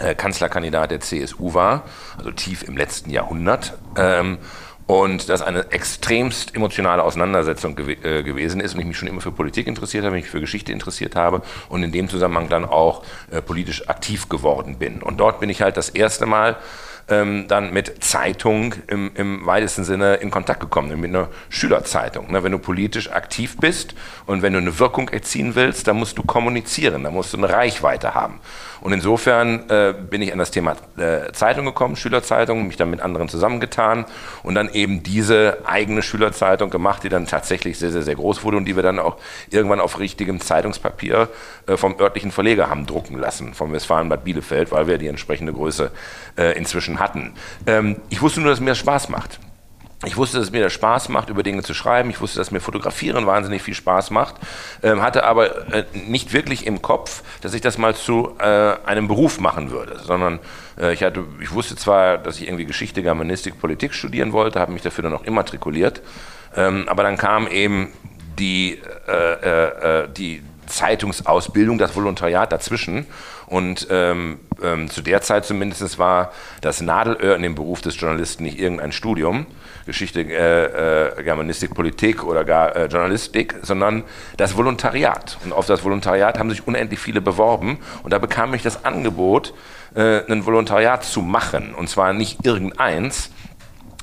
äh, 0.00 0.14
Kanzlerkandidat 0.14 0.90
der 0.90 1.00
CSU 1.00 1.54
war, 1.54 1.82
also 2.16 2.30
tief 2.30 2.62
im 2.62 2.76
letzten 2.76 3.10
Jahrhundert. 3.10 3.76
Ähm, 3.96 4.38
und 4.92 5.30
das 5.30 5.40
eine 5.40 5.72
extremst 5.72 6.54
emotionale 6.54 7.02
Auseinandersetzung 7.02 7.76
gew 7.76 7.92
äh, 8.02 8.22
gewesen 8.22 8.60
ist 8.60 8.74
und 8.74 8.80
ich 8.80 8.86
mich 8.86 8.98
schon 8.98 9.08
immer 9.08 9.22
für 9.22 9.32
Politik 9.32 9.66
interessiert 9.66 10.04
habe, 10.04 10.14
mich 10.14 10.28
für 10.28 10.40
Geschichte 10.40 10.70
interessiert 10.70 11.16
habe 11.16 11.40
und 11.70 11.82
in 11.82 11.92
dem 11.92 12.10
Zusammenhang 12.10 12.50
dann 12.50 12.66
auch 12.66 13.02
äh, 13.30 13.40
politisch 13.40 13.88
aktiv 13.88 14.28
geworden 14.28 14.76
bin. 14.76 15.00
Und 15.00 15.18
dort 15.18 15.40
bin 15.40 15.48
ich 15.48 15.62
halt 15.62 15.78
das 15.78 15.88
erste 15.88 16.26
Mal 16.26 16.58
ähm, 17.08 17.46
dann 17.48 17.72
mit 17.72 18.04
Zeitung 18.04 18.74
im, 18.86 19.10
im, 19.14 19.46
weitesten 19.46 19.84
Sinne 19.84 20.16
in 20.16 20.30
Kontakt 20.30 20.60
gekommen, 20.60 21.00
mit 21.00 21.08
einer 21.08 21.28
Schülerzeitung. 21.48 22.30
Ne? 22.30 22.42
Wenn 22.42 22.52
du 22.52 22.58
politisch 22.58 23.10
aktiv 23.10 23.56
bist 23.56 23.94
und 24.26 24.42
wenn 24.42 24.52
du 24.52 24.58
eine 24.58 24.78
Wirkung 24.78 25.08
erzielen 25.08 25.54
willst, 25.54 25.88
dann 25.88 25.96
musst 25.96 26.18
du 26.18 26.22
kommunizieren, 26.22 27.02
dann 27.04 27.14
musst 27.14 27.32
du 27.32 27.38
eine 27.38 27.48
Reichweite 27.48 28.14
haben. 28.14 28.40
Und 28.82 28.92
insofern 28.92 29.70
äh, 29.70 29.94
bin 29.94 30.22
ich 30.22 30.32
an 30.32 30.38
das 30.38 30.50
Thema 30.50 30.76
äh, 30.96 31.32
Zeitung 31.32 31.64
gekommen, 31.64 31.94
Schülerzeitung, 31.94 32.66
mich 32.66 32.76
dann 32.76 32.90
mit 32.90 33.00
anderen 33.00 33.28
zusammengetan 33.28 34.04
und 34.42 34.56
dann 34.56 34.68
eben 34.72 35.04
diese 35.04 35.58
eigene 35.64 36.02
Schülerzeitung 36.02 36.68
gemacht, 36.68 37.04
die 37.04 37.08
dann 37.08 37.26
tatsächlich 37.26 37.78
sehr, 37.78 37.92
sehr, 37.92 38.02
sehr 38.02 38.16
groß 38.16 38.42
wurde 38.42 38.56
und 38.56 38.64
die 38.64 38.74
wir 38.74 38.82
dann 38.82 38.98
auch 38.98 39.18
irgendwann 39.50 39.80
auf 39.80 40.00
richtigem 40.00 40.40
Zeitungspapier 40.40 41.28
äh, 41.68 41.76
vom 41.76 41.98
örtlichen 42.00 42.32
Verleger 42.32 42.68
haben 42.68 42.86
drucken 42.86 43.18
lassen, 43.18 43.54
vom 43.54 43.72
Westfalenbad 43.72 44.24
Bielefeld, 44.24 44.72
weil 44.72 44.88
wir 44.88 44.98
die 44.98 45.06
entsprechende 45.06 45.52
Größe 45.52 45.92
äh, 46.36 46.58
inzwischen 46.58 46.98
hatten. 46.98 47.34
Ähm, 47.66 47.96
ich 48.10 48.20
wusste 48.20 48.40
nur, 48.40 48.50
dass 48.50 48.60
mir 48.60 48.70
das 48.70 48.78
Spaß 48.78 49.08
macht. 49.10 49.38
Ich 50.04 50.16
wusste, 50.16 50.38
dass 50.38 50.46
es 50.46 50.52
mir 50.52 50.62
das 50.62 50.72
Spaß 50.72 51.10
macht, 51.10 51.28
über 51.30 51.44
Dinge 51.44 51.62
zu 51.62 51.74
schreiben. 51.74 52.10
Ich 52.10 52.20
wusste, 52.20 52.38
dass 52.38 52.50
mir 52.50 52.60
Fotografieren 52.60 53.24
wahnsinnig 53.26 53.62
viel 53.62 53.74
Spaß 53.74 54.10
macht. 54.10 54.34
Ähm, 54.82 55.00
hatte 55.00 55.24
aber 55.24 55.72
äh, 55.72 55.84
nicht 55.94 56.32
wirklich 56.32 56.66
im 56.66 56.82
Kopf, 56.82 57.22
dass 57.40 57.54
ich 57.54 57.60
das 57.60 57.78
mal 57.78 57.94
zu 57.94 58.34
äh, 58.40 58.74
einem 58.84 59.06
Beruf 59.06 59.38
machen 59.38 59.70
würde, 59.70 60.00
sondern 60.00 60.40
äh, 60.76 60.92
ich, 60.92 61.04
hatte, 61.04 61.24
ich 61.40 61.52
wusste 61.52 61.76
zwar, 61.76 62.18
dass 62.18 62.40
ich 62.40 62.48
irgendwie 62.48 62.64
Geschichte, 62.64 63.02
Germanistik, 63.02 63.60
Politik 63.60 63.94
studieren 63.94 64.32
wollte, 64.32 64.58
habe 64.58 64.72
mich 64.72 64.82
dafür 64.82 65.02
dann 65.02 65.14
auch 65.14 65.24
immatrikuliert. 65.24 66.02
Ähm, 66.56 66.88
aber 66.88 67.04
dann 67.04 67.16
kam 67.16 67.46
eben 67.46 67.92
die, 68.38 68.80
äh, 69.06 70.02
äh, 70.02 70.08
die 70.08 70.42
Zeitungsausbildung, 70.66 71.78
das 71.78 71.94
Volontariat 71.94 72.50
dazwischen. 72.50 73.06
Und 73.52 73.88
ähm, 73.90 74.40
ähm, 74.62 74.88
zu 74.88 75.02
der 75.02 75.20
Zeit 75.20 75.44
zumindest 75.44 75.98
war 75.98 76.32
das 76.62 76.80
Nadelöhr 76.80 77.36
in 77.36 77.42
dem 77.42 77.54
Beruf 77.54 77.82
des 77.82 78.00
Journalisten 78.00 78.44
nicht 78.44 78.58
irgendein 78.58 78.92
Studium, 78.92 79.44
Geschichte, 79.84 80.20
äh, 80.22 81.18
äh, 81.18 81.22
Germanistik, 81.22 81.74
Politik 81.74 82.24
oder 82.24 82.44
gar 82.44 82.74
äh, 82.74 82.86
Journalistik, 82.86 83.56
sondern 83.60 84.04
das 84.38 84.56
Volontariat. 84.56 85.36
Und 85.44 85.52
auf 85.52 85.66
das 85.66 85.84
Volontariat 85.84 86.38
haben 86.38 86.48
sich 86.48 86.66
unendlich 86.66 86.98
viele 86.98 87.20
beworben. 87.20 87.76
Und 88.02 88.14
da 88.14 88.18
bekam 88.18 88.54
ich 88.54 88.62
das 88.62 88.86
Angebot, 88.86 89.52
äh, 89.94 90.22
ein 90.32 90.46
Volontariat 90.46 91.04
zu 91.04 91.20
machen. 91.20 91.74
Und 91.74 91.90
zwar 91.90 92.14
nicht 92.14 92.46
irgendeins, 92.46 93.32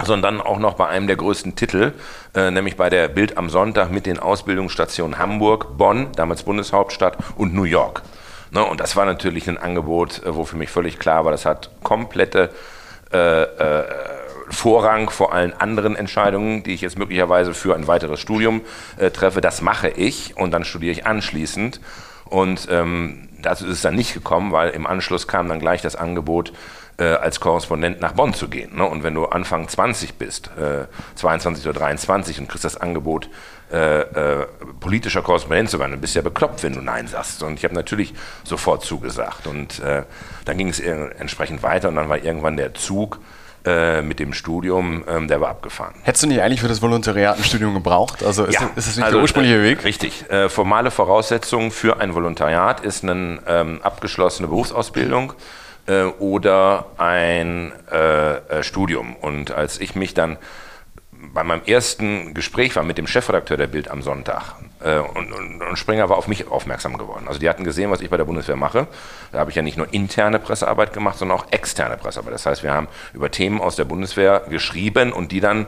sondern 0.05 0.41
auch 0.41 0.59
noch 0.59 0.75
bei 0.75 0.89
einem 0.89 1.07
der 1.07 1.15
größten 1.15 1.55
Titel, 1.55 1.93
äh, 2.35 2.51
nämlich 2.51 2.77
bei 2.77 2.91
der 2.91 3.07
Bild 3.07 3.35
am 3.35 3.49
Sonntag 3.49 3.89
mit 3.89 4.05
den 4.05 4.19
Ausbildungsstationen 4.19 5.17
Hamburg, 5.17 5.75
Bonn, 5.75 6.09
damals 6.15 6.43
Bundeshauptstadt 6.43 7.17
und 7.35 7.55
New 7.55 7.63
York. 7.63 8.03
Ne, 8.51 8.63
und 8.63 8.79
das 8.79 8.95
war 8.95 9.05
natürlich 9.05 9.47
ein 9.47 9.57
Angebot, 9.57 10.23
äh, 10.23 10.35
wo 10.35 10.45
für 10.45 10.57
mich 10.57 10.69
völlig 10.69 10.99
klar 10.99 11.25
war, 11.25 11.31
das 11.31 11.45
hat 11.45 11.69
komplette 11.83 12.49
äh, 13.11 13.43
äh, 13.43 13.83
Vorrang 14.51 15.11
vor 15.11 15.31
allen 15.31 15.53
anderen 15.53 15.95
Entscheidungen, 15.95 16.63
die 16.63 16.73
ich 16.73 16.81
jetzt 16.81 16.97
möglicherweise 16.97 17.53
für 17.53 17.75
ein 17.75 17.87
weiteres 17.87 18.19
Studium 18.19 18.61
äh, 18.97 19.11
treffe. 19.11 19.41
Das 19.41 19.61
mache 19.61 19.89
ich 19.89 20.37
und 20.37 20.51
dann 20.51 20.63
studiere 20.63 20.91
ich 20.91 21.05
anschließend. 21.05 21.79
Und 22.25 22.67
ähm, 22.71 23.29
dazu 23.41 23.65
ist 23.65 23.73
es 23.73 23.81
dann 23.81 23.95
nicht 23.95 24.13
gekommen, 24.13 24.51
weil 24.51 24.71
im 24.71 24.87
Anschluss 24.87 25.27
kam 25.27 25.47
dann 25.49 25.59
gleich 25.59 25.81
das 25.81 25.95
Angebot, 25.95 26.53
äh, 26.97 27.05
als 27.05 27.39
Korrespondent 27.39 28.01
nach 28.01 28.13
Bonn 28.13 28.33
zu 28.33 28.49
gehen. 28.49 28.75
Ne? 28.75 28.85
Und 28.85 29.03
wenn 29.03 29.13
du 29.13 29.25
Anfang 29.25 29.67
20 29.67 30.15
bist, 30.15 30.49
äh, 30.57 30.85
22 31.15 31.67
oder 31.67 31.79
23 31.79 32.39
und 32.39 32.49
kriegst 32.49 32.65
das 32.65 32.77
Angebot, 32.77 33.29
äh, 33.71 34.01
äh, 34.01 34.47
politischer 34.79 35.21
Korrespondent 35.21 35.69
zu 35.69 35.79
werden, 35.79 35.91
dann 35.91 36.01
bist 36.01 36.15
du 36.15 36.19
ja 36.19 36.23
bekloppt, 36.23 36.63
wenn 36.63 36.73
du 36.73 36.81
Nein 36.81 37.07
sagst. 37.07 37.43
Und 37.43 37.55
ich 37.55 37.63
habe 37.63 37.75
natürlich 37.75 38.13
sofort 38.43 38.83
zugesagt. 38.83 39.47
Und 39.47 39.79
äh, 39.79 40.03
dann 40.45 40.57
ging 40.57 40.69
es 40.69 40.79
entsprechend 40.79 41.63
weiter 41.63 41.89
und 41.89 41.95
dann 41.95 42.09
war 42.09 42.17
irgendwann 42.17 42.57
der 42.57 42.73
Zug 42.73 43.19
äh, 43.65 44.01
mit 44.01 44.19
dem 44.19 44.33
Studium, 44.33 45.03
ähm, 45.07 45.27
der 45.27 45.41
war 45.41 45.49
abgefahren. 45.49 45.93
Hättest 46.03 46.23
du 46.23 46.27
nicht 46.27 46.41
eigentlich 46.41 46.61
für 46.61 46.69
das 46.69 46.81
Volontariat 46.81 47.37
ein 47.37 47.43
Studium 47.43 47.73
gebraucht? 47.73 48.23
Also 48.23 48.45
ist, 48.45 48.53
ja, 48.53 48.69
das, 48.73 48.85
ist 48.85 48.87
das 48.87 48.95
nicht 48.95 49.05
also, 49.05 49.17
der 49.17 49.21
ursprüngliche 49.21 49.61
Weg? 49.61 49.83
Richtig. 49.83 50.29
Äh, 50.29 50.47
formale 50.47 50.91
Voraussetzung 50.91 51.69
für 51.71 51.99
ein 51.99 52.15
Volontariat 52.15 52.79
ist 52.79 53.03
eine 53.03 53.39
ähm, 53.45 53.79
abgeschlossene 53.83 54.47
Berufsausbildung 54.47 55.33
äh, 55.87 56.03
oder 56.03 56.85
ein 56.97 57.73
äh, 57.91 58.35
äh, 58.35 58.63
Studium. 58.63 59.17
Und 59.17 59.51
als 59.51 59.79
ich 59.81 59.93
mich 59.93 60.13
dann 60.13 60.37
bei 61.33 61.43
meinem 61.43 61.61
ersten 61.65 62.33
Gespräch 62.33 62.75
war 62.75 62.83
mit 62.83 62.97
dem 62.97 63.07
Chefredakteur 63.07 63.57
der 63.57 63.67
Bild 63.67 63.89
am 63.89 64.01
Sonntag 64.01 64.55
äh, 64.83 64.99
und, 64.99 65.31
und, 65.33 65.61
und, 65.61 65.77
Springer 65.77 66.09
war 66.09 66.17
auf 66.17 66.27
mich 66.27 66.47
aufmerksam 66.47 66.97
geworden. 66.97 67.27
Also 67.27 67.39
die 67.39 67.49
hatten 67.49 67.63
gesehen, 67.63 67.91
was 67.91 68.01
ich 68.01 68.09
bei 68.09 68.17
der 68.17 68.25
Bundeswehr 68.25 68.55
mache. 68.55 68.87
Da 69.31 69.39
habe 69.39 69.49
ich 69.49 69.55
ja 69.55 69.61
nicht 69.61 69.77
nur 69.77 69.93
interne 69.93 70.39
Pressearbeit 70.39 70.93
gemacht, 70.93 71.17
sondern 71.17 71.37
auch 71.37 71.45
externe 71.51 71.97
Pressearbeit. 71.97 72.33
Das 72.33 72.45
heißt, 72.45 72.63
wir 72.63 72.73
haben 72.73 72.87
über 73.13 73.31
Themen 73.31 73.61
aus 73.61 73.75
der 73.75 73.85
Bundeswehr 73.85 74.43
geschrieben 74.49 75.11
und 75.11 75.31
die 75.31 75.39
dann 75.39 75.67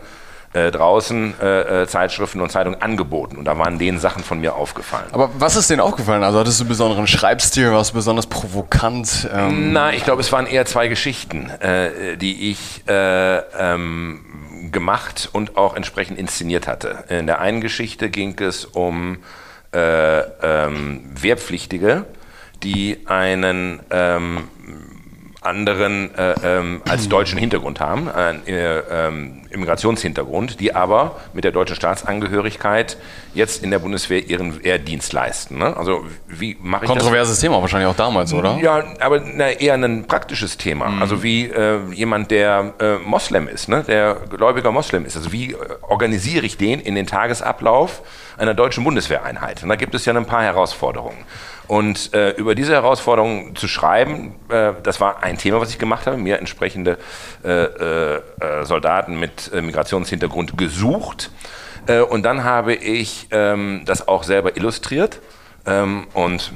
äh, 0.53 0.71
draußen 0.71 1.33
äh, 1.41 1.83
äh, 1.83 1.87
Zeitschriften 1.87 2.41
und 2.41 2.51
Zeitungen 2.51 2.81
angeboten 2.81 3.37
und 3.37 3.45
da 3.45 3.57
waren 3.57 3.79
denen 3.79 3.99
Sachen 3.99 4.21
von 4.21 4.41
mir 4.41 4.55
aufgefallen. 4.55 5.07
Aber 5.13 5.29
was 5.37 5.55
ist 5.55 5.69
denen 5.69 5.79
aufgefallen? 5.79 6.23
Also 6.23 6.39
hattest 6.39 6.59
du 6.59 6.63
einen 6.63 6.69
besonderen 6.69 7.07
Schreibstil, 7.07 7.71
warst 7.71 7.91
du 7.91 7.95
besonders 7.95 8.27
provokant? 8.27 9.29
Ähm 9.33 9.71
Na, 9.71 9.93
ich 9.93 10.03
glaube, 10.03 10.19
es 10.19 10.31
waren 10.33 10.47
eher 10.47 10.65
zwei 10.65 10.89
Geschichten, 10.89 11.49
äh, 11.49 12.17
die 12.17 12.51
ich 12.51 12.83
äh, 12.87 13.37
ähm, 13.37 14.25
gemacht 14.71 15.29
und 15.33 15.57
auch 15.57 15.75
entsprechend 15.75 16.17
inszeniert 16.17 16.67
hatte. 16.67 17.03
In 17.09 17.27
der 17.27 17.39
einen 17.39 17.61
Geschichte 17.61 18.09
ging 18.09 18.39
es 18.39 18.65
um 18.65 19.19
äh, 19.73 20.19
ähm, 20.19 21.03
Wehrpflichtige, 21.13 22.05
die 22.63 22.99
einen 23.05 23.79
ähm, 23.89 24.47
anderen 25.41 26.13
äh, 26.15 26.35
ähm, 26.43 26.81
als 26.87 27.09
deutschen 27.09 27.39
Hintergrund 27.39 27.79
haben, 27.79 28.07
einen 28.07 28.45
äh, 28.45 28.77
ähm, 28.79 29.41
Immigrationshintergrund, 29.49 30.59
die 30.59 30.75
aber 30.75 31.19
mit 31.33 31.43
der 31.43 31.51
deutschen 31.51 31.75
Staatsangehörigkeit 31.75 32.97
jetzt 33.33 33.63
in 33.63 33.71
der 33.71 33.79
Bundeswehr 33.79 34.29
ihren 34.29 34.63
Wehrdienst 34.63 35.13
leisten. 35.13 35.57
Ne? 35.57 35.75
Also 35.75 36.05
wie 36.27 36.55
mache 36.61 36.85
ich 36.85 36.91
Kontroverses 36.91 37.37
das? 37.37 37.41
Thema 37.41 37.59
wahrscheinlich 37.59 37.89
auch 37.89 37.95
damals, 37.95 38.31
oder? 38.33 38.59
Ja, 38.61 38.83
aber 38.99 39.19
na, 39.19 39.49
eher 39.49 39.73
ein 39.73 40.05
praktisches 40.05 40.57
Thema. 40.57 40.89
Mhm. 40.89 41.01
Also 41.01 41.23
wie 41.23 41.45
äh, 41.47 41.79
jemand, 41.91 42.29
der 42.29 42.75
äh, 42.79 42.97
Moslem 42.97 43.47
ist, 43.47 43.67
ne? 43.67 43.83
der 43.87 44.17
gläubiger 44.29 44.71
Moslem 44.71 45.05
ist. 45.05 45.17
Also 45.17 45.31
wie 45.31 45.53
äh, 45.53 45.57
organisiere 45.81 46.45
ich 46.45 46.57
den 46.57 46.79
in 46.79 46.93
den 46.93 47.07
Tagesablauf 47.07 48.03
einer 48.37 48.53
deutschen 48.53 48.83
Bundeswehreinheit? 48.83 49.63
Und 49.63 49.69
da 49.69 49.75
gibt 49.75 49.95
es 49.95 50.05
ja 50.05 50.13
ein 50.13 50.25
paar 50.27 50.43
Herausforderungen. 50.43 51.17
Und 51.71 52.13
äh, 52.13 52.31
über 52.31 52.53
diese 52.53 52.73
Herausforderung 52.73 53.55
zu 53.55 53.69
schreiben, 53.69 54.35
äh, 54.49 54.73
das 54.83 54.99
war 54.99 55.23
ein 55.23 55.37
Thema, 55.37 55.61
was 55.61 55.69
ich 55.69 55.79
gemacht 55.79 56.05
habe, 56.05 56.17
mir 56.17 56.37
entsprechende 56.37 56.97
äh, 57.45 57.63
äh, 57.63 58.15
äh 58.15 58.65
Soldaten 58.65 59.17
mit 59.17 59.49
äh, 59.53 59.61
Migrationshintergrund 59.61 60.57
gesucht. 60.57 61.31
und 62.09 62.23
dann 62.23 62.43
habe 62.43 62.73
ich 62.73 63.27
ähm, 63.31 63.83
das 63.85 64.05
auch 64.05 64.23
selber 64.23 64.57
illustriert 64.57 65.21
ähm, 65.65 66.07
und 66.13 66.51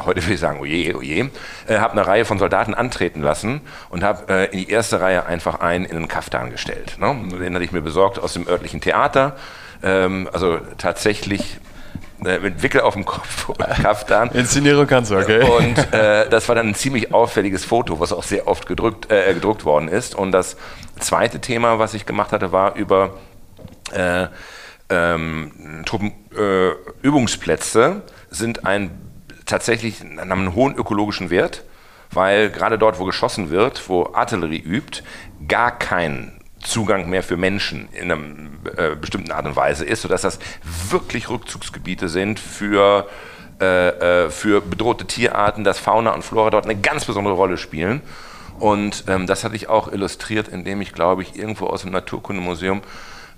heute 0.00 0.24
will 0.24 0.34
ich 0.34 0.40
sagen, 0.40 0.60
oje, 0.60 0.96
oje, 0.96 1.30
äh, 1.66 1.78
habe 1.78 1.94
eine 1.94 2.06
Reihe 2.06 2.24
von 2.24 2.38
Soldaten 2.38 2.72
antreten 2.72 3.20
lassen 3.20 3.62
und 3.90 4.04
habe 4.04 4.32
äh, 4.32 4.52
in 4.52 4.58
die 4.58 4.70
erste 4.70 5.00
Reihe 5.00 5.26
einfach 5.26 5.58
einen 5.58 5.86
in 5.86 5.96
einen 5.96 6.08
Kaftan 6.08 6.50
gestellt. 6.50 6.98
Ne? 7.00 7.16
Den 7.40 7.54
hatte 7.54 7.64
ich 7.64 7.72
mir 7.72 7.82
besorgt 7.82 8.20
aus 8.20 8.34
dem 8.34 8.46
örtlichen 8.46 8.80
Theater. 8.80 9.36
Ähm, 9.82 10.28
also 10.32 10.58
tatsächlich 10.78 11.58
mit 12.22 12.62
Wickel 12.62 12.80
auf 12.80 12.94
dem 12.94 13.04
Kopf 13.04 13.48
und 13.48 13.58
Kaftan. 13.58 14.30
Inszenierung 14.32 14.86
kannst 14.86 15.10
du, 15.10 15.18
okay. 15.18 15.42
Und 15.42 15.92
äh, 15.92 16.28
das 16.28 16.48
war 16.48 16.54
dann 16.54 16.68
ein 16.68 16.74
ziemlich 16.74 17.12
auffälliges 17.12 17.64
Foto, 17.64 18.00
was 18.00 18.12
auch 18.12 18.22
sehr 18.22 18.46
oft 18.46 18.66
gedrückt, 18.66 19.10
äh, 19.10 19.34
gedruckt 19.34 19.64
worden 19.64 19.88
ist. 19.88 20.14
Und 20.14 20.32
das 20.32 20.56
zweite 20.98 21.40
Thema, 21.40 21.78
was 21.78 21.94
ich 21.94 22.06
gemacht 22.06 22.32
hatte, 22.32 22.52
war 22.52 22.76
über 22.76 23.14
äh, 23.92 24.26
ähm, 24.88 25.82
Truppenübungsplätze 25.84 28.02
äh, 28.04 28.34
sind 28.34 28.66
ein 28.66 28.90
tatsächlich 29.46 30.00
haben 30.00 30.30
einen 30.30 30.54
hohen 30.54 30.74
ökologischen 30.74 31.30
Wert, 31.30 31.64
weil 32.10 32.50
gerade 32.50 32.78
dort, 32.78 32.98
wo 32.98 33.04
geschossen 33.04 33.50
wird, 33.50 33.88
wo 33.88 34.12
Artillerie 34.14 34.60
übt, 34.60 35.02
gar 35.48 35.78
kein 35.78 36.41
Zugang 36.62 37.10
mehr 37.10 37.22
für 37.22 37.36
Menschen 37.36 37.88
in 37.92 38.10
einer 38.10 38.22
äh, 38.76 38.96
bestimmten 38.96 39.32
Art 39.32 39.46
und 39.46 39.56
Weise 39.56 39.84
ist, 39.84 40.02
sodass 40.02 40.22
das 40.22 40.38
wirklich 40.88 41.28
Rückzugsgebiete 41.28 42.08
sind 42.08 42.38
für, 42.38 43.08
äh, 43.60 44.26
äh, 44.26 44.30
für 44.30 44.60
bedrohte 44.60 45.06
Tierarten, 45.06 45.64
dass 45.64 45.78
Fauna 45.78 46.12
und 46.12 46.22
Flora 46.22 46.50
dort 46.50 46.64
eine 46.64 46.80
ganz 46.80 47.04
besondere 47.04 47.34
Rolle 47.34 47.58
spielen. 47.58 48.00
Und 48.58 49.04
ähm, 49.08 49.26
das 49.26 49.44
hatte 49.44 49.56
ich 49.56 49.68
auch 49.68 49.90
illustriert, 49.90 50.48
indem 50.48 50.80
ich, 50.80 50.92
glaube 50.92 51.22
ich, 51.22 51.36
irgendwo 51.36 51.66
aus 51.66 51.82
dem 51.82 51.90
Naturkundemuseum 51.90 52.82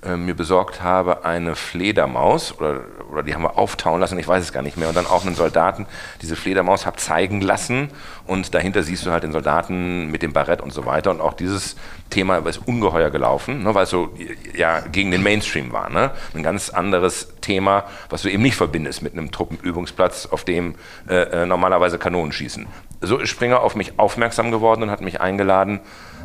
äh, 0.05 0.17
mir 0.17 0.35
besorgt 0.35 0.83
habe, 0.83 1.25
eine 1.25 1.57
Fledermaus, 1.57 2.59
oder, 2.59 2.83
oder 3.11 3.23
die 3.23 3.35
haben 3.35 3.43
wir 3.43 3.57
auftauen 3.57 4.01
lassen, 4.01 4.19
ich 4.19 4.29
weiß 4.29 4.43
es 4.43 4.53
gar 4.53 4.63
nicht 4.63 4.77
mehr, 4.77 4.89
und 4.89 4.97
dann 4.97 5.07
auch 5.07 5.25
einen 5.25 5.35
Soldaten 5.35 5.87
diese 6.21 6.37
Fledermaus 6.37 6.85
habe 6.85 6.99
zeigen 6.99 7.41
lassen 7.41 7.89
und 8.27 8.55
dahinter 8.55 8.83
siehst 8.83 9.05
du 9.05 9.11
halt 9.11 9.23
den 9.23 9.33
Soldaten 9.33 10.11
mit 10.11 10.23
dem 10.23 10.33
Barett 10.33 10.63
und 10.63 10.73
so 10.73 10.87
weiter 10.87 11.11
und 11.11 11.21
auch 11.21 11.35
dieses 11.35 11.77
Thema 12.09 12.39
ist 12.39 12.67
ungeheuer 12.67 13.11
gelaufen, 13.11 13.63
ne, 13.63 13.75
weil 13.75 13.85
es 13.85 13.91
so 13.91 14.15
ja, 14.57 14.81
gegen 14.81 15.11
den 15.11 15.23
Mainstream 15.23 15.73
war. 15.73 15.91
Ne? 15.91 16.11
Ein 16.35 16.43
ganz 16.43 16.71
anderes 16.71 17.35
Thema, 17.43 17.85
was 18.09 18.23
du 18.23 18.31
eben 18.31 18.43
nicht 18.43 18.57
verbindest 18.57 19.03
mit 19.03 19.13
einem 19.13 19.31
Truppenübungsplatz, 19.31 20.27
auf 20.27 20.45
dem 20.45 20.75
äh, 21.09 21.43
äh 21.43 21.47
normalerweise 21.47 21.99
Kanonen 21.99 22.33
schießen. 22.33 22.67
So 23.03 23.19
ist 23.19 23.29
Springer 23.29 23.61
auf 23.61 23.77
mich 23.77 23.99
aufmerksam 23.99 24.51
geworden 24.51 24.83
und 24.83 24.91
hat 24.91 25.03
mich 25.03 25.21
eingeladen, 25.21 25.81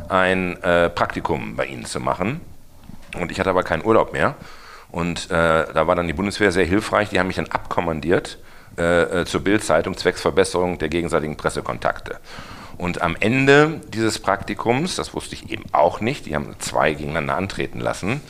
ein 0.08 0.60
äh, 0.62 0.88
Praktikum 0.88 1.56
bei 1.56 1.66
ihnen 1.66 1.84
zu 1.84 2.00
machen. 2.00 2.40
Und 3.20 3.30
ich 3.30 3.38
hatte 3.38 3.50
aber 3.50 3.62
keinen 3.62 3.84
Urlaub 3.84 4.12
mehr. 4.12 4.36
Und 4.90 5.30
äh, 5.30 5.66
da 5.72 5.86
war 5.86 5.94
dann 5.94 6.06
die 6.06 6.12
Bundeswehr 6.12 6.50
sehr 6.50 6.64
hilfreich. 6.64 7.10
Die 7.10 7.18
haben 7.18 7.26
mich 7.26 7.36
dann 7.36 7.48
abkommandiert 7.48 8.38
äh, 8.78 9.20
äh, 9.20 9.24
zur 9.24 9.42
Bildzeitung 9.42 9.96
zwecks 9.96 10.20
Verbesserung 10.20 10.78
der 10.78 10.88
gegenseitigen 10.88 11.36
Pressekontakte. 11.36 12.18
Und 12.78 13.02
am 13.02 13.16
Ende 13.18 13.80
dieses 13.88 14.18
Praktikums, 14.18 14.96
das 14.96 15.12
wusste 15.12 15.34
ich 15.34 15.50
eben 15.50 15.64
auch 15.72 16.00
nicht, 16.00 16.26
die 16.26 16.34
haben 16.34 16.54
zwei 16.58 16.94
gegeneinander 16.94 17.36
antreten 17.36 17.80
lassen, 17.80 18.22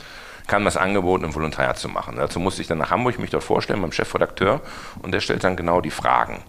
kam 0.48 0.64
das 0.64 0.76
Angebot, 0.76 1.22
ein 1.22 1.34
Volontariat 1.34 1.78
zu 1.78 1.88
machen. 1.88 2.16
Dazu 2.16 2.40
musste 2.40 2.60
ich 2.60 2.66
dann 2.66 2.78
nach 2.78 2.90
Hamburg 2.90 3.18
mich 3.20 3.30
dort 3.30 3.44
vorstellen 3.44 3.80
beim 3.80 3.92
Chefredakteur 3.92 4.60
und 5.02 5.12
der 5.12 5.20
stellt 5.20 5.44
dann 5.44 5.54
genau 5.54 5.80
die 5.80 5.92
Fragen 5.92 6.42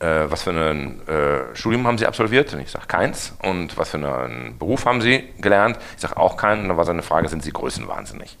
äh, 0.00 0.30
was 0.30 0.42
für 0.42 0.50
ein 0.50 1.06
äh, 1.08 1.54
Studium 1.54 1.86
haben 1.86 1.98
Sie 1.98 2.06
absolviert? 2.06 2.52
Und 2.54 2.60
ich 2.60 2.70
sage 2.70 2.86
keins. 2.86 3.34
Und 3.42 3.76
was 3.76 3.90
für 3.90 3.96
einen 3.96 4.58
Beruf 4.58 4.86
haben 4.86 5.00
Sie 5.00 5.24
gelernt? 5.40 5.78
Ich 5.96 6.02
sage 6.02 6.16
auch 6.16 6.36
keinen. 6.36 6.62
Und 6.62 6.68
dann 6.68 6.76
war 6.76 6.84
seine 6.84 7.02
Frage, 7.02 7.28
sind 7.28 7.42
Sie 7.42 7.52
größenwahnsinnig? 7.52 8.38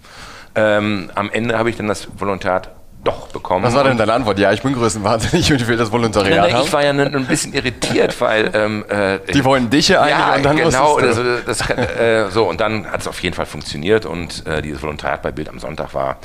Ähm, 0.54 1.10
am 1.14 1.30
Ende 1.30 1.58
habe 1.58 1.70
ich 1.70 1.76
dann 1.76 1.88
das 1.88 2.08
Volontariat 2.18 2.70
doch 3.04 3.28
bekommen. 3.28 3.64
Was 3.64 3.74
war 3.74 3.84
denn 3.84 3.96
deine 3.96 4.12
Antwort? 4.12 4.38
Ja, 4.38 4.52
ich 4.52 4.62
bin 4.62 4.74
größenwahnsinnig 4.74 5.50
und 5.52 5.60
ich 5.60 5.68
will 5.68 5.76
das 5.76 5.90
Volontariat 5.90 6.42
nein, 6.42 6.52
nein, 6.52 6.62
Ich 6.64 6.72
war 6.72 6.84
ja 6.84 6.90
ein, 6.90 7.26
bisschen 7.26 7.52
irritiert, 7.52 8.20
weil... 8.20 8.50
Ähm, 8.54 8.84
äh, 8.88 9.18
Die 9.32 9.44
wollen 9.44 9.70
dich 9.70 9.88
ja 9.88 10.00
eigentlich 10.00 10.18
ja, 10.18 10.34
und 10.34 10.42
dann 10.44 10.56
genau, 10.56 11.00
das, 11.00 11.18
das, 11.46 11.70
äh, 11.70 12.26
so 12.30 12.48
und 12.48 12.60
dann 12.60 12.90
hat 12.90 13.00
es 13.00 13.08
auf 13.08 13.22
jeden 13.22 13.34
Fall 13.34 13.46
funktioniert 13.46 14.06
und 14.06 14.46
äh, 14.46 14.62
dieses 14.62 14.82
Volontariat 14.82 15.22
bei 15.22 15.32
Bild 15.32 15.48
am 15.48 15.58
Sonntag 15.58 15.94
war 15.94 16.18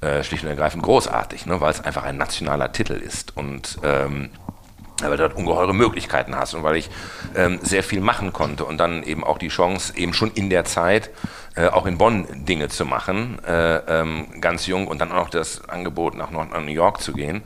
äh, 0.00 0.22
schlicht 0.22 0.44
und 0.44 0.50
ergreifend 0.50 0.82
großartig, 0.82 1.46
ne, 1.46 1.60
weil 1.60 1.70
es 1.70 1.82
einfach 1.82 2.04
ein 2.04 2.16
nationaler 2.16 2.72
Titel 2.72 2.94
ist 2.94 3.36
und 3.36 3.78
ähm, 3.82 4.30
weil 5.00 5.10
du 5.10 5.16
dort 5.18 5.36
ungeheure 5.36 5.74
Möglichkeiten 5.74 6.36
hast 6.36 6.54
und 6.54 6.62
weil 6.62 6.76
ich 6.76 6.90
ähm, 7.34 7.58
sehr 7.62 7.82
viel 7.82 8.00
machen 8.00 8.32
konnte 8.32 8.64
und 8.64 8.78
dann 8.78 9.02
eben 9.02 9.24
auch 9.24 9.38
die 9.38 9.48
Chance, 9.48 9.96
eben 9.96 10.14
schon 10.14 10.30
in 10.32 10.50
der 10.50 10.64
Zeit 10.64 11.10
äh, 11.54 11.68
auch 11.68 11.86
in 11.86 11.98
Bonn 11.98 12.26
Dinge 12.32 12.68
zu 12.68 12.84
machen, 12.84 13.38
äh, 13.44 13.76
ähm, 13.76 14.40
ganz 14.40 14.66
jung 14.66 14.86
und 14.86 15.00
dann 15.00 15.12
auch 15.12 15.28
das 15.28 15.68
Angebot 15.68 16.14
nach, 16.14 16.30
nach 16.30 16.60
New 16.60 16.72
York 16.72 17.00
zu 17.00 17.12
gehen 17.12 17.42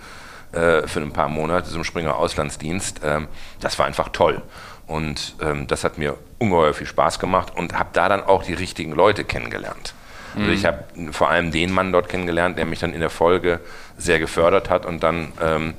äh, 0.52 0.87
für 0.87 1.00
ein 1.00 1.12
paar 1.12 1.28
Monate 1.28 1.71
zum 1.71 1.85
Springer 1.85 2.16
Auslandsdienst, 2.16 3.00
ähm, 3.04 3.28
das 3.61 3.78
war 3.78 3.87
einfach 3.87 4.09
toll. 4.09 4.42
Und 4.87 5.37
ähm, 5.40 5.69
das 5.69 5.85
hat 5.85 5.99
mir 5.99 6.16
ungeheuer 6.38 6.75
viel 6.75 6.87
Spaß 6.87 7.21
gemacht 7.21 7.52
und 7.54 7.78
habe 7.78 7.90
da 7.92 8.09
dann 8.09 8.25
auch 8.25 8.42
die 8.42 8.54
richtigen 8.54 8.92
Leute 8.92 9.25
kennengelernt. 9.25 9.95
Also 10.35 10.49
mhm. 10.49 10.52
ich 10.52 10.64
habe 10.64 10.85
vor 11.12 11.30
allem 11.30 11.52
den 11.52 11.73
Mann 11.73 11.92
dort 11.92 12.09
kennengelernt, 12.09 12.59
der 12.59 12.66
mich 12.66 12.80
dann 12.80 12.92
in 12.92 13.00
der 13.00 13.11
Folge 13.11 13.61
sehr 13.97 14.19
gefördert 14.19 14.71
hat 14.71 14.87
und 14.87 15.02
dann 15.02 15.33
ähm, 15.40 15.75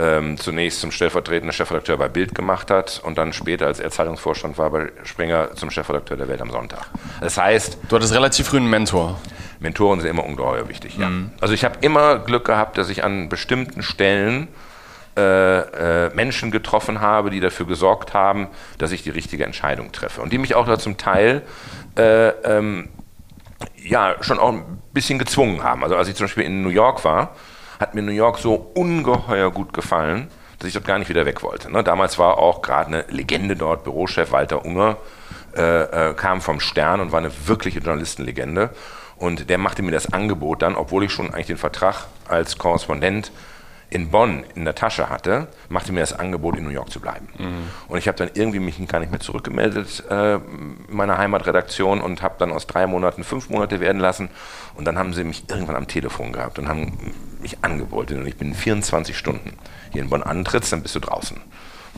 ähm, 0.00 0.38
zunächst 0.38 0.80
zum 0.80 0.90
stellvertretenden 0.90 1.52
Chefredakteur 1.52 1.98
bei 1.98 2.08
Bild 2.08 2.34
gemacht 2.34 2.70
hat 2.70 3.00
und 3.04 3.18
dann 3.18 3.32
später, 3.32 3.66
als 3.66 3.80
er 3.80 3.90
Zeitungsvorstand 3.90 4.56
war 4.56 4.70
bei 4.70 4.90
Springer, 5.04 5.54
zum 5.54 5.70
Chefredakteur 5.70 6.16
der 6.16 6.28
Welt 6.28 6.40
am 6.40 6.50
Sonntag. 6.50 6.86
Das 7.20 7.36
heißt... 7.36 7.78
Du 7.88 7.96
hattest 7.96 8.14
relativ 8.14 8.48
früh 8.48 8.56
einen 8.56 8.70
Mentor. 8.70 9.20
Mentoren 9.58 10.00
sind 10.00 10.08
immer 10.08 10.24
ungeheuer 10.24 10.68
wichtig, 10.68 10.96
ja. 10.96 11.10
Mhm. 11.10 11.32
Also 11.40 11.52
ich 11.52 11.64
habe 11.64 11.76
immer 11.82 12.18
Glück 12.18 12.46
gehabt, 12.46 12.78
dass 12.78 12.88
ich 12.88 13.04
an 13.04 13.28
bestimmten 13.28 13.82
Stellen 13.82 14.48
äh, 15.16 16.06
äh, 16.06 16.14
Menschen 16.14 16.50
getroffen 16.50 17.00
habe, 17.02 17.28
die 17.28 17.40
dafür 17.40 17.66
gesorgt 17.66 18.14
haben, 18.14 18.48
dass 18.78 18.92
ich 18.92 19.02
die 19.02 19.10
richtige 19.10 19.44
Entscheidung 19.44 19.92
treffe. 19.92 20.22
Und 20.22 20.32
die 20.32 20.38
mich 20.38 20.54
auch 20.54 20.66
da 20.66 20.78
zum 20.78 20.96
Teil 20.96 21.42
äh, 21.98 22.28
ähm, 22.28 22.88
ja, 23.76 24.14
schon 24.22 24.38
auch 24.38 24.52
ein 24.52 24.80
bisschen 24.94 25.18
gezwungen 25.18 25.62
haben. 25.62 25.82
Also 25.82 25.96
als 25.96 26.08
ich 26.08 26.14
zum 26.14 26.24
Beispiel 26.24 26.44
in 26.44 26.62
New 26.62 26.70
York 26.70 27.04
war, 27.04 27.34
hat 27.80 27.94
mir 27.94 28.02
New 28.02 28.12
York 28.12 28.38
so 28.38 28.70
ungeheuer 28.74 29.50
gut 29.50 29.72
gefallen, 29.72 30.28
dass 30.58 30.68
ich 30.68 30.74
dort 30.74 30.84
gar 30.84 30.98
nicht 30.98 31.08
wieder 31.08 31.24
weg 31.24 31.42
wollte. 31.42 31.72
Ne? 31.72 31.82
Damals 31.82 32.18
war 32.18 32.38
auch 32.38 32.60
gerade 32.60 32.88
eine 32.88 33.04
Legende 33.08 33.56
dort, 33.56 33.84
Bürochef 33.84 34.32
Walter 34.32 34.64
Unger, 34.66 34.98
äh, 35.56 36.10
äh, 36.10 36.14
kam 36.14 36.42
vom 36.42 36.60
Stern 36.60 37.00
und 37.00 37.10
war 37.10 37.18
eine 37.18 37.32
wirkliche 37.46 37.80
Journalistenlegende. 37.80 38.70
Und 39.16 39.48
der 39.48 39.58
machte 39.58 39.82
mir 39.82 39.90
das 39.90 40.12
Angebot 40.12 40.62
dann, 40.62 40.76
obwohl 40.76 41.04
ich 41.04 41.12
schon 41.12 41.32
eigentlich 41.32 41.46
den 41.46 41.56
Vertrag 41.56 42.06
als 42.28 42.58
Korrespondent 42.58 43.32
in 43.90 44.10
Bonn 44.10 44.44
in 44.54 44.64
der 44.64 44.76
Tasche 44.76 45.10
hatte, 45.10 45.48
machte 45.68 45.92
mir 45.92 46.00
das 46.00 46.12
Angebot, 46.12 46.56
in 46.56 46.64
New 46.64 46.70
York 46.70 46.90
zu 46.90 47.00
bleiben. 47.00 47.28
Mhm. 47.36 47.68
Und 47.88 47.98
ich 47.98 48.06
habe 48.06 48.16
dann 48.16 48.30
irgendwie 48.34 48.60
mich 48.60 48.76
gar 48.86 49.00
nicht 49.00 49.10
mehr 49.10 49.20
zurückgemeldet 49.20 50.04
äh, 50.08 50.36
in 50.36 50.76
meiner 50.88 51.18
Heimatredaktion 51.18 52.00
und 52.00 52.22
habe 52.22 52.36
dann 52.38 52.52
aus 52.52 52.68
drei 52.68 52.86
Monaten 52.86 53.24
fünf 53.24 53.50
Monate 53.50 53.80
werden 53.80 54.00
lassen. 54.00 54.30
Und 54.76 54.84
dann 54.84 54.96
haben 54.96 55.12
sie 55.12 55.24
mich 55.24 55.44
irgendwann 55.50 55.76
am 55.76 55.88
Telefon 55.88 56.32
gehabt 56.32 56.58
und 56.60 56.68
haben 56.68 57.14
mich 57.40 57.58
angeboten. 57.62 58.20
Und 58.20 58.26
ich 58.26 58.36
bin 58.36 58.54
24 58.54 59.18
Stunden 59.18 59.58
hier 59.90 60.02
in 60.02 60.08
Bonn 60.08 60.22
antrittst, 60.22 60.72
dann 60.72 60.82
bist 60.82 60.94
du 60.94 61.00
draußen. 61.00 61.40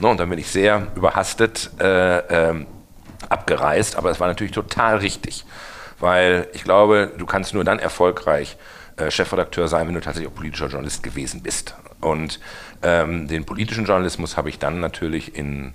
No, 0.00 0.10
und 0.10 0.18
dann 0.18 0.30
bin 0.30 0.38
ich 0.38 0.50
sehr 0.50 0.86
überhastet 0.94 1.70
äh, 1.78 2.18
äh, 2.50 2.66
abgereist, 3.28 3.96
aber 3.96 4.10
es 4.10 4.18
war 4.18 4.28
natürlich 4.28 4.52
total 4.52 4.96
richtig. 4.96 5.44
Weil 6.00 6.48
ich 6.54 6.64
glaube, 6.64 7.12
du 7.16 7.26
kannst 7.26 7.54
nur 7.54 7.64
dann 7.64 7.78
erfolgreich 7.78 8.56
äh, 8.96 9.10
Chefredakteur 9.10 9.68
sein, 9.68 9.86
wenn 9.86 9.94
du 9.94 10.00
tatsächlich 10.00 10.30
auch 10.30 10.36
politischer 10.36 10.66
Journalist 10.66 11.02
gewesen 11.02 11.42
bist. 11.42 11.74
Und 12.00 12.40
ähm, 12.82 13.28
den 13.28 13.44
politischen 13.44 13.84
Journalismus 13.84 14.36
habe 14.36 14.48
ich 14.48 14.58
dann 14.58 14.80
natürlich 14.80 15.36
in, 15.36 15.72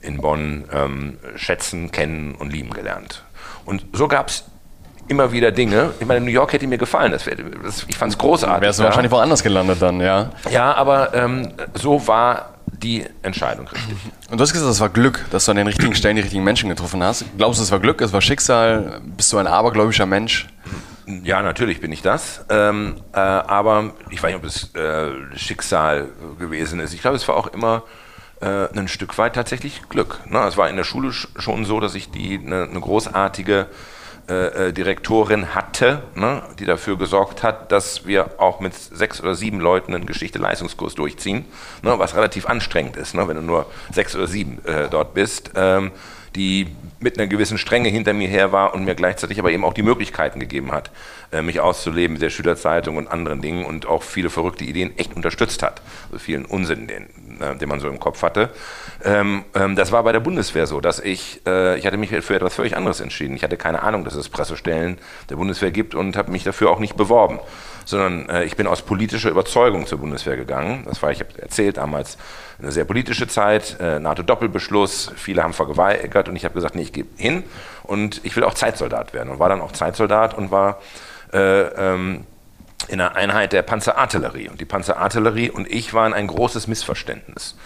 in 0.00 0.18
Bonn 0.18 0.64
ähm, 0.72 1.18
schätzen, 1.36 1.92
kennen 1.92 2.34
und 2.34 2.52
lieben 2.52 2.70
gelernt. 2.70 3.24
Und 3.64 3.84
so 3.92 4.08
gab 4.08 4.28
es 4.28 4.44
immer 5.08 5.32
wieder 5.32 5.52
Dinge. 5.52 5.92
Ich 6.00 6.06
meine, 6.06 6.20
New 6.24 6.30
York 6.30 6.52
hätte 6.52 6.66
mir 6.66 6.78
gefallen. 6.78 7.12
Das 7.12 7.26
wär, 7.26 7.36
das, 7.36 7.84
ich 7.88 7.96
fand 7.96 8.12
es 8.12 8.18
großartig. 8.18 8.62
Wärst 8.62 8.78
du 8.78 8.82
ja. 8.82 8.88
wahrscheinlich 8.88 9.12
woanders 9.12 9.42
gelandet 9.42 9.80
dann, 9.80 10.00
ja. 10.00 10.30
Ja, 10.50 10.74
aber 10.74 11.14
ähm, 11.14 11.52
so 11.74 12.06
war 12.06 12.54
die 12.66 13.04
Entscheidung 13.22 13.68
richtig. 13.68 13.96
Und 14.30 14.38
du 14.38 14.42
hast 14.42 14.52
gesagt, 14.52 14.68
das 14.68 14.80
war 14.80 14.88
Glück, 14.88 15.24
dass 15.30 15.44
du 15.44 15.52
an 15.52 15.56
den 15.56 15.66
richtigen 15.66 15.94
Stellen 15.94 16.16
die 16.16 16.22
richtigen 16.22 16.44
Menschen 16.44 16.68
getroffen 16.68 17.02
hast. 17.02 17.24
Glaubst 17.36 17.60
du, 17.60 17.64
es 17.64 17.70
war 17.70 17.80
Glück, 17.80 18.00
es 18.00 18.12
war 18.12 18.20
Schicksal? 18.20 19.00
Bist 19.16 19.32
du 19.32 19.38
ein 19.38 19.46
abergläubischer 19.46 20.06
Mensch? 20.06 20.48
Ja, 21.06 21.40
natürlich 21.42 21.80
bin 21.80 21.92
ich 21.92 22.02
das. 22.02 22.44
Ähm, 22.48 22.96
äh, 23.12 23.18
aber 23.18 23.92
ich 24.10 24.22
weiß 24.22 24.32
nicht, 24.32 24.36
ob 24.36 24.44
es 24.44 24.74
äh, 24.74 25.36
Schicksal 25.36 26.08
gewesen 26.38 26.80
ist. 26.80 26.92
Ich 26.94 27.00
glaube, 27.00 27.16
es 27.16 27.26
war 27.28 27.36
auch 27.36 27.46
immer 27.46 27.84
äh, 28.40 28.68
ein 28.76 28.88
Stück 28.88 29.16
weit 29.16 29.34
tatsächlich 29.34 29.88
Glück. 29.88 30.20
Ne? 30.26 30.40
Es 30.46 30.56
war 30.56 30.68
in 30.68 30.76
der 30.76 30.84
Schule 30.84 31.12
schon 31.12 31.64
so, 31.64 31.78
dass 31.78 31.94
ich 31.94 32.10
die 32.10 32.40
eine, 32.44 32.64
eine 32.64 32.80
großartige 32.80 33.68
äh, 34.28 34.68
äh, 34.68 34.72
Direktorin 34.72 35.54
hatte, 35.54 36.02
ne, 36.16 36.42
die 36.58 36.64
dafür 36.64 36.98
gesorgt 36.98 37.44
hat, 37.44 37.70
dass 37.70 38.06
wir 38.06 38.40
auch 38.40 38.58
mit 38.58 38.74
sechs 38.74 39.20
oder 39.20 39.36
sieben 39.36 39.60
Leuten 39.60 39.94
einen 39.94 40.04
Geschichte-Leistungskurs 40.04 40.96
durchziehen, 40.96 41.44
ne, 41.82 41.96
was 42.00 42.16
relativ 42.16 42.46
anstrengend 42.46 42.96
ist, 42.96 43.14
ne, 43.14 43.28
wenn 43.28 43.36
du 43.36 43.42
nur 43.42 43.66
sechs 43.92 44.16
oder 44.16 44.26
sieben 44.26 44.64
äh, 44.64 44.88
dort 44.90 45.14
bist. 45.14 45.52
Ähm, 45.54 45.92
die 46.36 46.68
mit 47.00 47.18
einer 47.18 47.26
gewissen 47.26 47.58
Strenge 47.58 47.88
hinter 47.88 48.12
mir 48.12 48.28
her 48.28 48.52
war 48.52 48.74
und 48.74 48.84
mir 48.84 48.94
gleichzeitig 48.94 49.38
aber 49.38 49.50
eben 49.50 49.64
auch 49.64 49.74
die 49.74 49.82
Möglichkeiten 49.82 50.40
gegeben 50.40 50.72
hat, 50.72 50.90
äh, 51.32 51.42
mich 51.42 51.60
auszuleben 51.60 52.14
mit 52.14 52.22
der 52.22 52.30
Schülerzeitung 52.30 52.96
und 52.96 53.08
anderen 53.08 53.42
Dingen 53.42 53.64
und 53.64 53.86
auch 53.86 54.02
viele 54.02 54.30
verrückte 54.30 54.64
Ideen 54.64 54.96
echt 54.98 55.14
unterstützt 55.14 55.62
hat. 55.62 55.82
Also 56.06 56.18
vielen 56.18 56.44
Unsinn, 56.44 56.86
den, 56.86 57.06
äh, 57.40 57.56
den 57.56 57.68
man 57.68 57.80
so 57.80 57.88
im 57.88 58.00
Kopf 58.00 58.22
hatte. 58.22 58.50
Ähm, 59.04 59.44
ähm, 59.54 59.76
das 59.76 59.92
war 59.92 60.02
bei 60.04 60.12
der 60.12 60.20
Bundeswehr 60.20 60.66
so, 60.66 60.80
dass 60.80 61.00
ich, 61.00 61.40
äh, 61.46 61.78
ich 61.78 61.86
hatte 61.86 61.96
mich 61.96 62.10
für 62.10 62.34
etwas 62.34 62.54
völlig 62.54 62.76
anderes 62.76 63.00
entschieden. 63.00 63.36
Ich 63.36 63.42
hatte 63.42 63.56
keine 63.56 63.82
Ahnung, 63.82 64.04
dass 64.04 64.14
es 64.14 64.28
Pressestellen 64.28 64.98
der 65.28 65.36
Bundeswehr 65.36 65.70
gibt 65.70 65.94
und 65.94 66.16
habe 66.16 66.30
mich 66.30 66.44
dafür 66.44 66.70
auch 66.70 66.78
nicht 66.78 66.96
beworben 66.96 67.40
sondern 67.86 68.28
äh, 68.28 68.44
ich 68.44 68.56
bin 68.56 68.66
aus 68.66 68.82
politischer 68.82 69.30
Überzeugung 69.30 69.86
zur 69.86 69.98
Bundeswehr 69.98 70.36
gegangen. 70.36 70.84
Das 70.86 71.02
war, 71.02 71.10
ich 71.10 71.20
habe 71.20 71.30
erzählt, 71.40 71.78
damals 71.78 72.18
eine 72.58 72.72
sehr 72.72 72.84
politische 72.84 73.28
Zeit, 73.28 73.78
äh, 73.80 73.98
NATO-Doppelbeschluss, 73.98 75.12
viele 75.16 75.42
haben 75.42 75.54
vergeweigert 75.54 76.28
und 76.28 76.36
ich 76.36 76.44
habe 76.44 76.54
gesagt, 76.54 76.74
nee, 76.74 76.82
ich 76.82 76.92
gehe 76.92 77.06
hin 77.16 77.44
und 77.84 78.20
ich 78.24 78.36
will 78.36 78.44
auch 78.44 78.54
Zeitsoldat 78.54 79.14
werden 79.14 79.30
und 79.30 79.38
war 79.38 79.48
dann 79.48 79.62
auch 79.62 79.72
Zeitsoldat 79.72 80.34
und 80.36 80.50
war 80.50 80.80
äh, 81.32 81.62
ähm, 81.62 82.26
in 82.88 83.00
einer 83.00 83.16
Einheit 83.16 83.52
der 83.52 83.62
Panzerartillerie. 83.62 84.48
Und 84.48 84.60
die 84.60 84.64
Panzerartillerie 84.64 85.50
und 85.50 85.70
ich 85.70 85.94
waren 85.94 86.12
ein 86.12 86.26
großes 86.26 86.66
Missverständnis. 86.66 87.56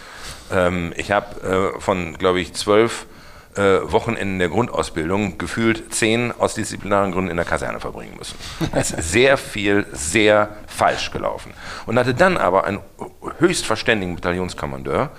Ähm, 0.51 0.93
ich 0.95 1.11
habe 1.11 1.73
äh, 1.75 1.79
von, 1.79 2.17
glaube 2.17 2.39
ich, 2.39 2.53
zwölf 2.53 3.07
äh, 3.55 3.91
Wochenenden 3.91 4.39
der 4.39 4.49
Grundausbildung 4.49 5.37
gefühlt 5.37 5.93
zehn 5.93 6.31
aus 6.37 6.53
disziplinaren 6.53 7.11
Gründen 7.11 7.31
in 7.31 7.37
der 7.37 7.45
Kaserne 7.45 7.79
verbringen 7.79 8.15
müssen. 8.17 8.35
Es 8.73 8.91
ist 8.91 9.11
sehr 9.11 9.37
viel, 9.37 9.85
sehr 9.91 10.49
falsch 10.67 11.11
gelaufen. 11.11 11.53
Und 11.85 11.99
hatte 11.99 12.13
dann 12.13 12.37
aber 12.37 12.65
einen 12.65 12.79
höchst 13.39 13.65
verständigen 13.65 14.15
Bataillonskommandeur, 14.15 15.11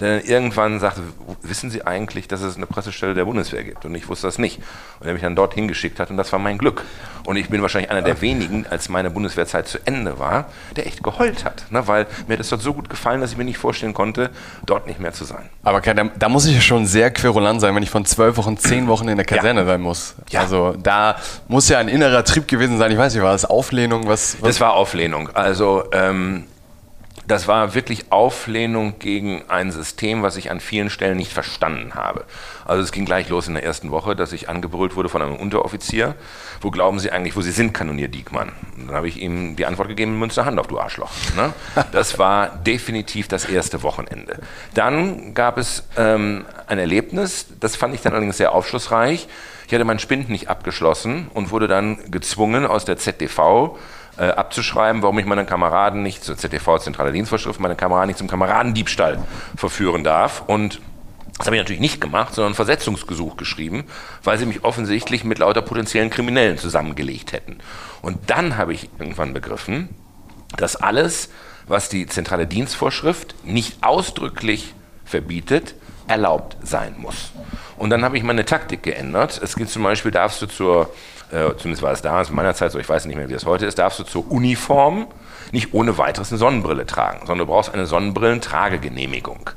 der 0.00 0.18
dann 0.18 0.26
irgendwann 0.26 0.80
sagte, 0.80 1.02
wissen 1.42 1.70
Sie 1.70 1.86
eigentlich, 1.86 2.28
dass 2.28 2.40
es 2.42 2.56
eine 2.56 2.66
Pressestelle 2.66 3.14
der 3.14 3.24
Bundeswehr 3.24 3.62
gibt? 3.64 3.84
Und 3.84 3.94
ich 3.94 4.08
wusste 4.08 4.26
das 4.26 4.38
nicht. 4.38 4.60
Und 5.00 5.06
er 5.06 5.12
mich 5.12 5.22
dann 5.22 5.36
dorthin 5.36 5.68
geschickt 5.68 6.00
hat 6.00 6.10
und 6.10 6.16
das 6.16 6.32
war 6.32 6.38
mein 6.38 6.58
Glück. 6.58 6.84
Und 7.24 7.36
ich 7.36 7.48
bin 7.48 7.62
wahrscheinlich 7.62 7.90
einer 7.90 8.02
der 8.02 8.20
wenigen, 8.20 8.66
als 8.66 8.88
meine 8.88 9.10
Bundeswehrzeit 9.10 9.68
zu 9.68 9.78
Ende 9.84 10.18
war, 10.18 10.46
der 10.76 10.86
echt 10.86 11.02
geheult 11.02 11.44
hat. 11.44 11.70
Ne? 11.70 11.86
Weil 11.86 12.06
mir 12.26 12.36
das 12.36 12.48
dort 12.48 12.62
so 12.62 12.72
gut 12.72 12.88
gefallen, 12.88 13.20
dass 13.20 13.32
ich 13.32 13.36
mir 13.36 13.44
nicht 13.44 13.58
vorstellen 13.58 13.94
konnte, 13.94 14.30
dort 14.66 14.86
nicht 14.86 15.00
mehr 15.00 15.12
zu 15.12 15.24
sein. 15.24 15.48
Aber 15.62 15.80
da, 15.80 16.04
da 16.04 16.28
muss 16.28 16.46
ich 16.46 16.54
ja 16.54 16.60
schon 16.60 16.86
sehr 16.86 17.10
querulant 17.10 17.60
sein, 17.60 17.74
wenn 17.74 17.82
ich 17.82 17.90
von 17.90 18.04
zwölf 18.04 18.36
Wochen, 18.36 18.56
zehn 18.56 18.88
Wochen 18.88 19.08
in 19.08 19.16
der 19.16 19.26
Kaserne 19.26 19.60
ja. 19.60 19.66
sein 19.66 19.80
muss. 19.80 20.14
Ja. 20.30 20.40
Also 20.40 20.74
da 20.82 21.16
muss 21.48 21.68
ja 21.68 21.78
ein 21.78 21.88
innerer 21.88 22.24
Trieb 22.24 22.48
gewesen 22.48 22.78
sein. 22.78 22.90
Ich 22.90 22.98
weiß 22.98 23.14
nicht, 23.14 23.22
war 23.22 23.32
das 23.32 23.44
Auflehnung? 23.44 24.08
Was, 24.08 24.40
was? 24.40 24.48
Das 24.48 24.60
war 24.60 24.74
Auflehnung. 24.74 25.28
Also 25.34 25.84
ähm, 25.92 26.44
das 27.30 27.46
war 27.46 27.74
wirklich 27.74 28.10
Auflehnung 28.10 28.98
gegen 28.98 29.44
ein 29.48 29.70
System, 29.70 30.24
was 30.24 30.36
ich 30.36 30.50
an 30.50 30.58
vielen 30.58 30.90
Stellen 30.90 31.16
nicht 31.16 31.32
verstanden 31.32 31.94
habe. 31.94 32.24
Also 32.64 32.82
es 32.82 32.90
ging 32.90 33.04
gleich 33.04 33.28
los 33.28 33.46
in 33.46 33.54
der 33.54 33.62
ersten 33.62 33.92
Woche, 33.92 34.16
dass 34.16 34.32
ich 34.32 34.48
angebrüllt 34.48 34.96
wurde 34.96 35.08
von 35.08 35.22
einem 35.22 35.36
Unteroffizier. 35.36 36.16
Wo 36.60 36.72
glauben 36.72 36.98
Sie 36.98 37.12
eigentlich, 37.12 37.36
wo 37.36 37.40
Sie 37.40 37.52
sind, 37.52 37.72
Kanonier 37.72 38.08
Diekmann? 38.08 38.50
Und 38.76 38.88
dann 38.88 38.96
habe 38.96 39.06
ich 39.06 39.20
ihm 39.20 39.54
die 39.54 39.64
Antwort 39.64 39.86
gegeben, 39.86 40.18
Münsterhand 40.18 40.58
auf, 40.58 40.66
du 40.66 40.80
Arschloch. 40.80 41.10
Ne? 41.36 41.52
Das 41.92 42.18
war 42.18 42.48
definitiv 42.48 43.28
das 43.28 43.44
erste 43.44 43.82
Wochenende. 43.84 44.40
Dann 44.74 45.32
gab 45.34 45.56
es 45.56 45.84
ähm, 45.96 46.44
ein 46.66 46.78
Erlebnis, 46.78 47.46
das 47.60 47.76
fand 47.76 47.94
ich 47.94 48.02
dann 48.02 48.12
allerdings 48.12 48.38
sehr 48.38 48.52
aufschlussreich. 48.52 49.28
Ich 49.68 49.74
hatte 49.74 49.84
meinen 49.84 50.00
Spind 50.00 50.28
nicht 50.30 50.48
abgeschlossen 50.48 51.30
und 51.32 51.52
wurde 51.52 51.68
dann 51.68 52.10
gezwungen 52.10 52.66
aus 52.66 52.84
der 52.84 52.96
ZDV 52.96 53.76
äh, 54.18 54.24
abzuschreiben, 54.24 55.02
warum 55.02 55.18
ich 55.18 55.26
meinen 55.26 55.46
Kameraden 55.46 56.02
nicht, 56.02 56.24
zur 56.24 56.36
ZTV, 56.36 56.78
Zentrale 56.78 57.12
Dienstvorschrift, 57.12 57.60
meine 57.60 57.76
Kameraden 57.76 58.08
nicht 58.08 58.18
zum 58.18 58.28
Kameradendiebstahl 58.28 59.18
verführen 59.56 60.04
darf. 60.04 60.42
Und 60.46 60.80
das 61.38 61.46
habe 61.46 61.56
ich 61.56 61.62
natürlich 61.62 61.80
nicht 61.80 62.00
gemacht, 62.00 62.34
sondern 62.34 62.52
ein 62.52 62.56
Versetzungsgesuch 62.56 63.36
geschrieben, 63.36 63.84
weil 64.22 64.36
sie 64.36 64.44
mich 64.44 64.62
offensichtlich 64.62 65.24
mit 65.24 65.38
lauter 65.38 65.62
potenziellen 65.62 66.10
Kriminellen 66.10 66.58
zusammengelegt 66.58 67.32
hätten. 67.32 67.58
Und 68.02 68.18
dann 68.28 68.58
habe 68.58 68.74
ich 68.74 68.90
irgendwann 68.98 69.32
begriffen, 69.32 69.88
dass 70.58 70.76
alles, 70.76 71.30
was 71.66 71.88
die 71.88 72.06
zentrale 72.06 72.46
Dienstvorschrift 72.46 73.34
nicht 73.44 73.82
ausdrücklich 73.82 74.74
verbietet, 75.06 75.74
erlaubt 76.08 76.56
sein 76.62 76.96
muss. 76.98 77.32
Und 77.78 77.88
dann 77.88 78.04
habe 78.04 78.18
ich 78.18 78.22
meine 78.22 78.44
Taktik 78.44 78.82
geändert. 78.82 79.40
Es 79.42 79.56
gibt 79.56 79.70
zum 79.70 79.82
Beispiel, 79.82 80.10
darfst 80.10 80.42
du 80.42 80.46
zur, 80.46 80.92
äh, 81.30 81.56
zumindest 81.56 81.82
war 81.82 81.92
es 81.92 82.02
damals 82.02 82.30
in 82.30 82.36
meiner 82.36 82.54
Zeit 82.54 82.72
so, 82.72 82.78
ich 82.78 82.88
weiß 82.88 83.06
nicht 83.06 83.16
mehr, 83.16 83.28
wie 83.28 83.34
es 83.34 83.46
heute 83.46 83.66
ist, 83.66 83.78
darfst 83.78 83.98
du 83.98 84.04
zur 84.04 84.30
Uniform 84.30 85.06
nicht 85.52 85.74
ohne 85.74 85.98
weiteres 85.98 86.30
eine 86.30 86.38
Sonnenbrille 86.38 86.86
tragen, 86.86 87.20
sondern 87.20 87.46
du 87.46 87.52
brauchst 87.52 87.72
eine 87.72 87.86
Sonnenbrillentragegenehmigung. 87.86 89.50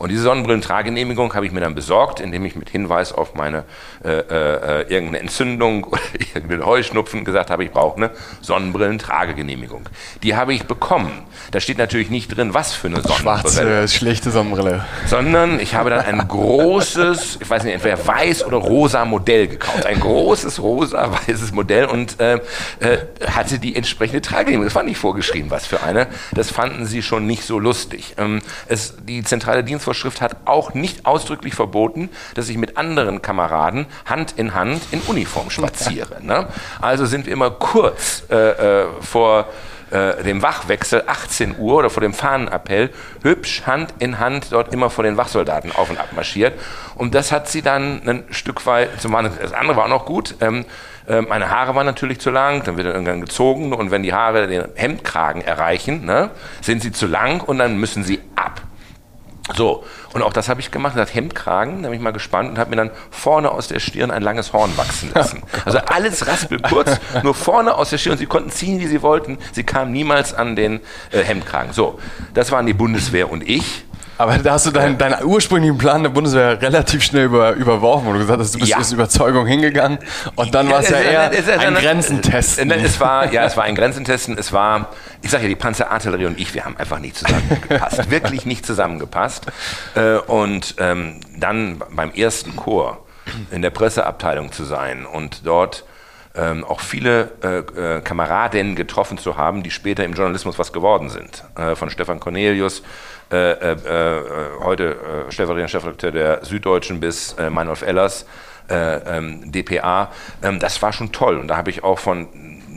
Und 0.00 0.08
diese 0.08 0.22
Sonnenbrillentragenehmigung 0.22 1.34
habe 1.34 1.44
ich 1.44 1.52
mir 1.52 1.60
dann 1.60 1.74
besorgt, 1.74 2.20
indem 2.20 2.46
ich 2.46 2.56
mit 2.56 2.70
Hinweis 2.70 3.12
auf 3.12 3.34
meine 3.34 3.64
äh, 4.02 4.08
äh, 4.08 4.80
irgendeine 4.88 5.18
Entzündung 5.18 5.84
oder 5.90 6.00
irgendeinen 6.18 6.64
Heuschnupfen 6.64 7.22
gesagt 7.22 7.50
habe, 7.50 7.64
ich 7.64 7.70
brauche 7.70 7.98
eine 7.98 8.10
Sonnenbrillentragegenehmigung. 8.40 9.90
Die 10.22 10.36
habe 10.36 10.54
ich 10.54 10.64
bekommen. 10.64 11.12
Da 11.50 11.60
steht 11.60 11.76
natürlich 11.76 12.08
nicht 12.08 12.34
drin, 12.34 12.54
was 12.54 12.72
für 12.72 12.86
eine 12.86 13.02
Sonnenbrille. 13.02 13.40
Schwarze, 13.42 13.88
schlechte 13.88 14.30
Sonnenbrille. 14.30 14.86
Sondern 15.04 15.60
ich 15.60 15.74
habe 15.74 15.90
dann 15.90 16.00
ein 16.00 16.26
großes, 16.26 17.36
ich 17.42 17.50
weiß 17.50 17.64
nicht, 17.64 17.74
entweder 17.74 18.06
weiß 18.06 18.46
oder 18.46 18.56
rosa 18.56 19.04
Modell 19.04 19.48
gekauft. 19.48 19.84
Ein 19.84 20.00
großes 20.00 20.62
rosa, 20.62 21.12
weißes 21.12 21.52
Modell 21.52 21.84
und 21.84 22.18
äh, 22.20 22.36
äh, 22.36 22.40
hatte 23.26 23.58
die 23.58 23.76
entsprechende 23.76 24.22
Tragegenehmigung. 24.22 24.64
Das 24.64 24.74
war 24.74 24.82
nicht 24.82 24.96
vorgeschrieben, 24.96 25.50
was 25.50 25.66
für 25.66 25.82
eine. 25.82 26.06
Das 26.32 26.50
fanden 26.50 26.86
sie 26.86 27.02
schon 27.02 27.26
nicht 27.26 27.44
so 27.44 27.58
lustig. 27.58 28.14
Ähm, 28.16 28.40
es, 28.66 28.94
die 29.06 29.22
zentrale 29.24 29.62
Dienstvorschrift 29.62 29.89
Dienstvorschrift 29.90 30.20
hat 30.20 30.36
auch 30.44 30.74
nicht 30.74 31.04
ausdrücklich 31.06 31.54
verboten, 31.54 32.10
dass 32.34 32.48
ich 32.48 32.56
mit 32.56 32.76
anderen 32.76 33.22
Kameraden 33.22 33.86
Hand 34.06 34.34
in 34.36 34.54
Hand 34.54 34.82
in 34.92 35.00
Uniform 35.02 35.50
spaziere. 35.50 36.22
Ne? 36.22 36.46
Also 36.80 37.06
sind 37.06 37.26
wir 37.26 37.32
immer 37.32 37.50
kurz 37.50 38.24
äh, 38.30 38.82
äh, 38.82 38.86
vor 39.00 39.46
äh, 39.90 40.22
dem 40.22 40.42
Wachwechsel 40.42 41.02
18 41.06 41.56
Uhr 41.58 41.78
oder 41.78 41.90
vor 41.90 42.00
dem 42.00 42.14
Fahnenappell 42.14 42.90
hübsch 43.22 43.62
Hand 43.66 43.94
in 43.98 44.20
Hand 44.20 44.52
dort 44.52 44.72
immer 44.72 44.90
vor 44.90 45.02
den 45.02 45.16
Wachsoldaten 45.16 45.72
auf 45.72 45.90
und 45.90 45.98
ab 45.98 46.12
marschiert. 46.14 46.58
Und 46.94 47.14
das 47.14 47.32
hat 47.32 47.48
sie 47.48 47.62
dann 47.62 48.08
ein 48.08 48.24
Stück 48.30 48.64
weit 48.66 49.00
zum 49.00 49.10
machen. 49.10 49.32
Das 49.42 49.52
andere 49.52 49.76
war 49.76 49.84
auch 49.86 49.88
noch 49.88 50.06
gut. 50.06 50.36
Ähm, 50.40 50.64
äh, 51.08 51.22
meine 51.22 51.50
Haare 51.50 51.74
waren 51.74 51.86
natürlich 51.86 52.20
zu 52.20 52.30
lang, 52.30 52.62
dann 52.62 52.76
wird 52.76 52.86
er 52.86 52.92
irgendwann 52.92 53.20
gezogen 53.20 53.72
und 53.72 53.90
wenn 53.90 54.04
die 54.04 54.12
Haare 54.12 54.46
den 54.46 54.68
Hemdkragen 54.76 55.42
erreichen, 55.42 56.04
ne, 56.04 56.30
sind 56.60 56.82
sie 56.82 56.92
zu 56.92 57.08
lang 57.08 57.40
und 57.40 57.58
dann 57.58 57.76
müssen 57.78 58.04
sie 58.04 58.20
ab. 58.36 58.62
So, 59.56 59.84
und 60.12 60.22
auch 60.22 60.32
das 60.32 60.48
habe 60.48 60.60
ich 60.60 60.70
gemacht, 60.70 60.96
das 60.96 61.14
Hemdkragen, 61.14 61.82
da 61.82 61.88
bin 61.88 61.98
ich 61.98 62.02
mal 62.02 62.12
gespannt 62.12 62.50
und 62.50 62.58
habe 62.58 62.70
mir 62.70 62.76
dann 62.76 62.90
vorne 63.10 63.50
aus 63.50 63.68
der 63.68 63.80
Stirn 63.80 64.10
ein 64.10 64.22
langes 64.22 64.52
Horn 64.52 64.76
wachsen 64.76 65.10
lassen. 65.14 65.42
Also 65.64 65.78
alles 65.78 66.26
raspelkurz, 66.26 66.98
nur 67.22 67.34
vorne 67.34 67.74
aus 67.74 67.90
der 67.90 67.98
Stirn. 67.98 68.18
Sie 68.18 68.26
konnten 68.26 68.50
ziehen, 68.50 68.80
wie 68.80 68.86
sie 68.86 69.02
wollten. 69.02 69.38
Sie 69.52 69.64
kamen 69.64 69.92
niemals 69.92 70.34
an 70.34 70.56
den 70.56 70.80
äh, 71.10 71.22
Hemdkragen. 71.22 71.72
So, 71.72 71.98
das 72.34 72.50
waren 72.52 72.66
die 72.66 72.74
Bundeswehr 72.74 73.30
und 73.30 73.48
ich. 73.48 73.84
Aber 74.20 74.36
da 74.36 74.52
hast 74.52 74.66
du 74.66 74.70
deinen, 74.70 74.98
deinen 74.98 75.24
ursprünglichen 75.24 75.78
Plan 75.78 76.02
der 76.02 76.10
Bundeswehr 76.10 76.60
relativ 76.60 77.02
schnell 77.02 77.24
über, 77.24 77.52
überworfen, 77.52 78.06
wo 78.06 78.12
du 78.12 78.18
gesagt 78.18 78.38
hast, 78.38 78.54
du 78.54 78.58
bist 78.58 78.70
ja. 78.70 78.76
aus 78.76 78.92
Überzeugung 78.92 79.46
hingegangen 79.46 79.98
und 80.36 80.54
dann 80.54 80.68
war 80.68 80.80
es 80.80 80.90
ja 80.90 80.98
eher 80.98 81.30
ein 81.58 81.74
Grenzentest. 81.74 82.58
Es 82.58 83.00
war, 83.00 83.32
ja, 83.32 83.46
es 83.46 83.56
war 83.56 83.64
ein 83.64 83.74
Grenzentesten. 83.74 84.36
Es 84.36 84.52
war, 84.52 84.90
ich 85.22 85.30
sage 85.30 85.44
ja, 85.44 85.48
die 85.48 85.56
Panzerartillerie 85.56 86.26
und 86.26 86.38
ich, 86.38 86.52
wir 86.52 86.66
haben 86.66 86.76
einfach 86.76 86.98
nicht 86.98 87.16
zusammengepasst. 87.16 88.10
wirklich 88.10 88.44
nicht 88.44 88.66
zusammengepasst. 88.66 89.46
Äh, 89.94 90.16
und 90.16 90.74
ähm, 90.76 91.20
dann 91.38 91.82
beim 91.90 92.12
ersten 92.12 92.54
Chor 92.56 93.06
in 93.50 93.62
der 93.62 93.70
Presseabteilung 93.70 94.52
zu 94.52 94.64
sein 94.64 95.06
und 95.06 95.46
dort 95.46 95.84
ähm, 96.34 96.62
auch 96.64 96.80
viele 96.80 97.30
äh, 97.42 97.96
äh, 97.96 98.00
Kameradinnen 98.02 98.76
getroffen 98.76 99.16
zu 99.16 99.38
haben, 99.38 99.62
die 99.62 99.70
später 99.70 100.04
im 100.04 100.12
Journalismus 100.12 100.58
was 100.58 100.74
geworden 100.74 101.08
sind. 101.08 101.42
Äh, 101.56 101.74
von 101.74 101.88
Stefan 101.88 102.20
Cornelius 102.20 102.82
äh, 103.30 103.52
äh, 103.52 103.72
äh, 103.72 104.22
heute 104.60 105.26
äh, 105.28 105.32
stellvertretender 105.32 105.68
Chefredakteur 105.68 106.12
der 106.12 106.44
Süddeutschen 106.44 107.00
bis 107.00 107.34
äh, 107.34 107.50
Meinolf 107.50 107.82
Ellers, 107.82 108.26
äh, 108.68 108.96
ähm, 109.18 109.52
DPA. 109.52 110.10
Ähm, 110.42 110.58
das 110.58 110.80
war 110.82 110.92
schon 110.92 111.12
toll 111.12 111.38
und 111.38 111.48
da 111.48 111.56
habe 111.56 111.70
ich 111.70 111.84
auch 111.84 111.98
von, 111.98 112.28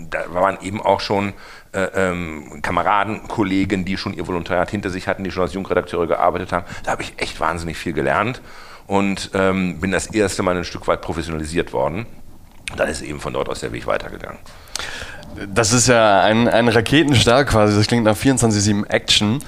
da 0.10 0.26
waren 0.30 0.58
eben 0.62 0.82
auch 0.82 1.00
schon 1.00 1.34
ähm, 1.74 2.62
Kameraden, 2.62 3.28
Kollegen, 3.28 3.84
die 3.84 3.98
schon 3.98 4.14
ihr 4.14 4.28
Volontariat 4.28 4.70
hinter 4.70 4.92
sich 4.92 5.08
hatten, 5.08 5.24
die 5.24 5.32
schon 5.32 5.42
als 5.42 5.54
Jungredakteure 5.54 6.06
gearbeitet 6.06 6.52
haben. 6.52 6.66
Da 6.84 6.92
habe 6.92 7.02
ich 7.02 7.14
echt 7.18 7.40
wahnsinnig 7.40 7.78
viel 7.78 7.94
gelernt 7.94 8.42
und 8.86 9.32
ähm, 9.34 9.80
bin 9.80 9.92
das 9.92 10.08
erste 10.08 10.44
Mal 10.44 10.56
ein 10.56 10.66
Stück 10.66 10.88
weit 10.88 11.02
professionalisiert 11.02 11.74
worden. 11.74 12.06
Und 12.72 12.80
dann 12.80 12.90
ist 12.90 13.02
eben 13.02 13.20
von 13.20 13.34
dort 13.34 13.50
aus 13.50 13.62
der 13.62 13.72
Weg 13.72 13.88
weitergegangen. 13.88 14.40
Das 15.48 15.74
ist 15.74 15.88
ja 15.88 16.22
ein, 16.22 16.48
ein 16.48 16.68
Raketenstart 16.68 17.48
quasi, 17.48 17.76
das 17.76 17.88
klingt 17.88 18.04
nach 18.04 18.16
24-7 18.16 18.88
Action. 18.88 19.40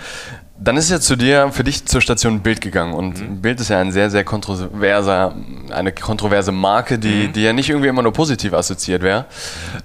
Dann 0.57 0.77
ist 0.77 0.89
ja 0.89 1.01
zu 1.01 1.17
dir, 1.17 1.51
für 1.51 1.65
dich 1.65 1.85
zur 1.85 1.99
Station 1.99 2.39
Bild 2.39 2.61
gegangen 2.61 2.93
und 2.93 3.19
mhm. 3.19 3.41
Bild 3.41 3.59
ist 3.59 3.69
ja 3.69 3.79
ein 3.79 3.91
sehr, 3.91 4.09
sehr 4.09 4.23
kontroverser, 4.23 5.35
eine 5.69 5.91
kontroverse 5.91 6.53
Marke, 6.53 6.97
die, 6.97 7.27
mhm. 7.27 7.33
die 7.33 7.41
ja 7.41 7.51
nicht 7.51 7.69
irgendwie 7.69 7.89
immer 7.89 8.01
nur 8.01 8.13
positiv 8.13 8.53
assoziiert 8.53 9.01
wäre. 9.01 9.25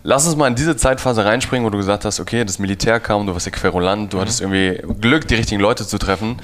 Lass 0.04 0.26
uns 0.26 0.36
mal 0.36 0.46
in 0.46 0.54
diese 0.54 0.76
Zeitphase 0.76 1.24
reinspringen, 1.24 1.66
wo 1.66 1.70
du 1.70 1.78
gesagt 1.78 2.04
hast, 2.04 2.20
okay, 2.20 2.44
das 2.44 2.60
Militär 2.60 3.00
kam, 3.00 3.26
du 3.26 3.32
warst 3.32 3.46
ja 3.46 3.52
Querulant, 3.52 4.12
du 4.12 4.18
mhm. 4.18 4.20
hattest 4.20 4.40
irgendwie 4.40 4.80
Glück, 5.00 5.26
die 5.26 5.34
richtigen 5.34 5.60
Leute 5.60 5.84
zu 5.84 5.98
treffen. 5.98 6.36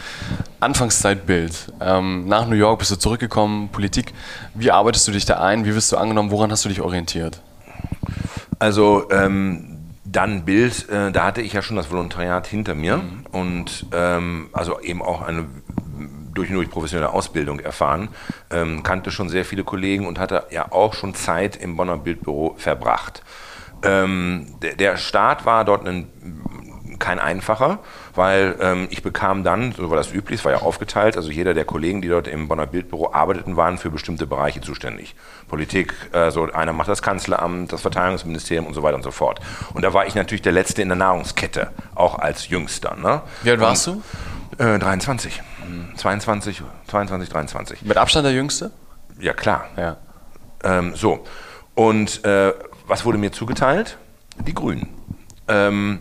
Anfangszeit 0.58 1.24
Bild. 1.26 1.72
Ähm, 1.80 2.26
nach 2.26 2.48
New 2.48 2.56
York 2.56 2.80
bist 2.80 2.90
du 2.90 2.96
zurückgekommen, 2.96 3.68
Politik. 3.68 4.12
Wie 4.54 4.72
arbeitest 4.72 5.06
du 5.06 5.12
dich 5.12 5.24
da 5.24 5.40
ein? 5.40 5.64
Wie 5.64 5.74
wirst 5.74 5.92
du 5.92 5.98
angenommen? 5.98 6.32
Woran 6.32 6.50
hast 6.50 6.64
du 6.64 6.68
dich 6.68 6.80
orientiert? 6.80 7.40
Also 8.58 9.08
ähm, 9.12 9.75
dann 10.16 10.44
Bild, 10.44 10.88
äh, 10.88 11.12
da 11.12 11.26
hatte 11.26 11.42
ich 11.42 11.52
ja 11.52 11.62
schon 11.62 11.76
das 11.76 11.90
Volontariat 11.90 12.46
hinter 12.46 12.74
mir 12.74 12.98
mhm. 12.98 13.26
und 13.33 13.87
ähm, 13.92 14.48
also 14.52 14.81
eben 14.81 15.02
auch 15.02 15.22
eine 15.22 15.46
durch 16.33 16.50
und 16.50 16.57
durch 16.57 16.70
professionelle 16.70 17.12
Ausbildung 17.12 17.61
erfahren, 17.61 18.09
ähm, 18.50 18.83
kannte 18.83 19.11
schon 19.11 19.29
sehr 19.29 19.44
viele 19.44 19.64
Kollegen 19.64 20.07
und 20.07 20.18
hatte 20.18 20.46
ja 20.50 20.70
auch 20.70 20.94
schon 20.94 21.14
Zeit 21.14 21.57
im 21.57 21.76
Bonner 21.76 21.96
Bildbüro 21.96 22.55
verbracht. 22.59 23.22
Ähm, 23.83 24.46
der, 24.62 24.74
der 24.74 24.96
Start 24.96 25.46
war 25.46 25.64
dort 25.64 25.87
ein 25.87 26.07
kein 26.98 27.18
einfacher, 27.18 27.81
weil 28.16 28.57
ähm, 28.61 28.88
ich 28.90 29.02
bekam 29.02 29.44
dann, 29.44 29.72
so 29.72 29.90
war 29.90 29.96
das 29.96 30.12
üblich, 30.12 30.40
es 30.40 30.44
war 30.44 30.52
ja 30.52 30.59
aufgeteilt, 30.62 31.16
also 31.16 31.31
jeder 31.31 31.55
der 31.55 31.64
Kollegen, 31.64 32.02
die 32.02 32.09
dort 32.09 32.29
im 32.29 32.48
Bonner 32.48 32.66
Bildbüro 32.66 33.12
arbeiteten, 33.12 33.57
waren 33.57 33.79
für 33.79 33.90
bestimmte 33.90 34.26
Bereiche 34.26 34.61
zuständig. 34.61 35.14
Politik, 35.48 35.94
also 36.12 36.50
einer 36.52 36.72
macht 36.72 36.88
das 36.88 37.02
Kanzleramt, 37.02 37.72
das 37.72 37.83
Verteidigungsministerium 37.83 38.66
und 38.66 38.74
so 38.74 38.83
weiter 38.83 38.96
und 38.96 39.02
so 39.02 39.11
fort. 39.11 39.40
Und 39.74 39.83
da 39.83 39.92
war 39.92 40.07
ich 40.07 40.14
natürlich 40.14 40.42
der 40.42 40.52
Letzte 40.52 40.83
in 40.83 40.88
der 40.88 40.96
Nahrungskette, 40.96 41.70
auch 41.94 42.18
als 42.18 42.48
Jüngster. 42.48 42.96
Ne? 42.96 43.22
Wie 43.42 43.50
alt 43.50 43.61
warst 43.61 43.88
und, 43.88 44.02
du? 44.59 44.64
Äh, 44.64 44.79
23. 44.79 45.42
22, 45.96 46.62
22, 46.87 47.29
23. 47.29 47.83
Mit 47.83 47.96
Abstand 47.96 48.26
der 48.26 48.33
Jüngste? 48.33 48.70
Ja, 49.18 49.33
klar. 49.33 49.68
Ja. 49.76 49.96
Ähm, 50.62 50.94
so. 50.94 51.24
Und 51.74 52.24
äh, 52.24 52.52
was 52.87 53.05
wurde 53.05 53.18
mir 53.18 53.33
zugeteilt? 53.33 53.98
Die 54.38 54.55
Grünen. 54.55 54.88
Ähm, 55.48 56.00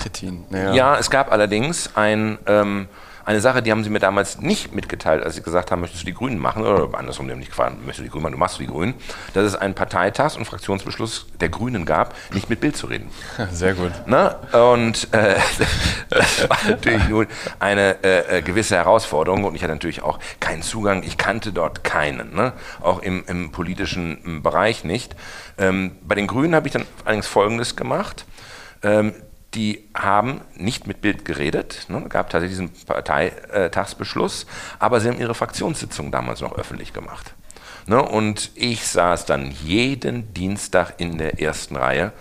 Trittin. 0.00 0.44
Ja. 0.50 0.72
ja, 0.74 0.98
es 0.98 1.10
gab 1.10 1.30
allerdings 1.30 1.94
ein, 1.94 2.38
ähm, 2.46 2.88
eine 3.24 3.40
Sache, 3.40 3.62
die 3.62 3.70
haben 3.70 3.84
sie 3.84 3.90
mir 3.90 3.98
damals 4.00 4.40
nicht 4.40 4.74
mitgeteilt, 4.74 5.22
als 5.22 5.34
sie 5.34 5.42
gesagt 5.42 5.70
haben, 5.70 5.80
möchtest 5.80 6.02
du 6.02 6.06
die 6.06 6.14
Grünen 6.14 6.38
machen? 6.38 6.64
Oder 6.64 6.98
andersrum, 6.98 7.28
gefragt, 7.28 7.76
möchtest 7.78 8.00
du 8.00 8.02
die 8.04 8.08
Grünen 8.08 8.22
machen? 8.24 8.32
Du 8.32 8.38
machst 8.38 8.58
die 8.58 8.66
Grünen. 8.66 8.94
Dass 9.34 9.44
es 9.44 9.54
einen 9.54 9.74
Parteitags- 9.74 10.36
und 10.36 10.46
Fraktionsbeschluss 10.46 11.26
der 11.38 11.48
Grünen 11.48 11.84
gab, 11.84 12.14
nicht 12.32 12.48
mit 12.50 12.60
Bild 12.60 12.76
zu 12.76 12.86
reden. 12.86 13.10
Sehr 13.52 13.74
gut. 13.74 13.92
Na? 14.06 14.36
Und 14.72 15.12
äh, 15.12 15.36
das 16.08 16.48
war 16.48 16.58
natürlich 16.68 17.08
nun 17.08 17.26
eine 17.58 18.02
äh, 18.02 18.38
äh, 18.38 18.42
gewisse 18.42 18.76
Herausforderung 18.76 19.44
und 19.44 19.54
ich 19.54 19.62
hatte 19.62 19.74
natürlich 19.74 20.02
auch 20.02 20.18
keinen 20.40 20.62
Zugang. 20.62 21.02
Ich 21.02 21.18
kannte 21.18 21.52
dort 21.52 21.84
keinen, 21.84 22.34
ne? 22.34 22.52
auch 22.80 23.00
im, 23.00 23.24
im 23.26 23.52
politischen 23.52 24.42
Bereich 24.42 24.82
nicht. 24.82 25.14
Ähm, 25.58 25.92
bei 26.02 26.14
den 26.14 26.26
Grünen 26.26 26.54
habe 26.54 26.66
ich 26.66 26.72
dann 26.72 26.86
allerdings 27.04 27.26
Folgendes 27.26 27.76
gemacht. 27.76 28.24
Ähm, 28.82 29.12
die 29.54 29.88
haben 29.94 30.42
nicht 30.54 30.86
mit 30.86 31.00
Bild 31.00 31.24
geredet, 31.24 31.86
ne, 31.88 32.04
gab 32.08 32.30
tatsächlich 32.30 32.58
diesen 32.58 32.86
Parteitagsbeschluss, 32.86 34.46
aber 34.78 35.00
sie 35.00 35.08
haben 35.08 35.18
ihre 35.18 35.34
Fraktionssitzung 35.34 36.10
damals 36.10 36.40
noch 36.40 36.56
öffentlich 36.56 36.92
gemacht. 36.92 37.34
Ne, 37.86 38.00
und 38.00 38.52
ich 38.54 38.86
saß 38.86 39.26
dann 39.26 39.50
jeden 39.64 40.32
Dienstag 40.34 40.94
in 40.98 41.18
der 41.18 41.40
ersten 41.40 41.76
Reihe 41.76 42.12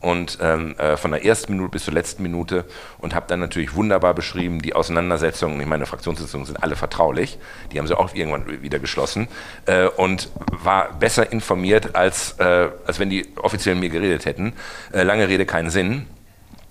und 0.00 0.38
ähm, 0.40 0.76
äh, 0.78 0.96
von 0.96 1.10
der 1.10 1.24
ersten 1.24 1.52
Minute 1.52 1.70
bis 1.70 1.84
zur 1.84 1.94
letzten 1.94 2.22
Minute 2.22 2.64
und 2.98 3.14
habe 3.14 3.26
dann 3.28 3.40
natürlich 3.40 3.74
wunderbar 3.74 4.14
beschrieben 4.14 4.62
die 4.62 4.74
Auseinandersetzungen. 4.74 5.60
Ich 5.60 5.66
meine, 5.66 5.86
Fraktionssitzungen 5.86 6.46
sind 6.46 6.62
alle 6.62 6.76
vertraulich, 6.76 7.38
die 7.72 7.78
haben 7.78 7.86
sie 7.86 7.98
auch 7.98 8.14
irgendwann 8.14 8.62
wieder 8.62 8.78
geschlossen 8.78 9.28
äh, 9.66 9.86
und 9.86 10.30
war 10.50 10.92
besser 10.94 11.32
informiert, 11.32 11.94
als, 11.96 12.36
äh, 12.38 12.68
als 12.86 12.98
wenn 12.98 13.10
die 13.10 13.26
offiziell 13.36 13.74
mit 13.74 13.92
mir 13.92 14.00
geredet 14.00 14.24
hätten. 14.24 14.52
Äh, 14.92 15.02
lange 15.02 15.28
Rede, 15.28 15.46
keinen 15.46 15.70
Sinn. 15.70 16.06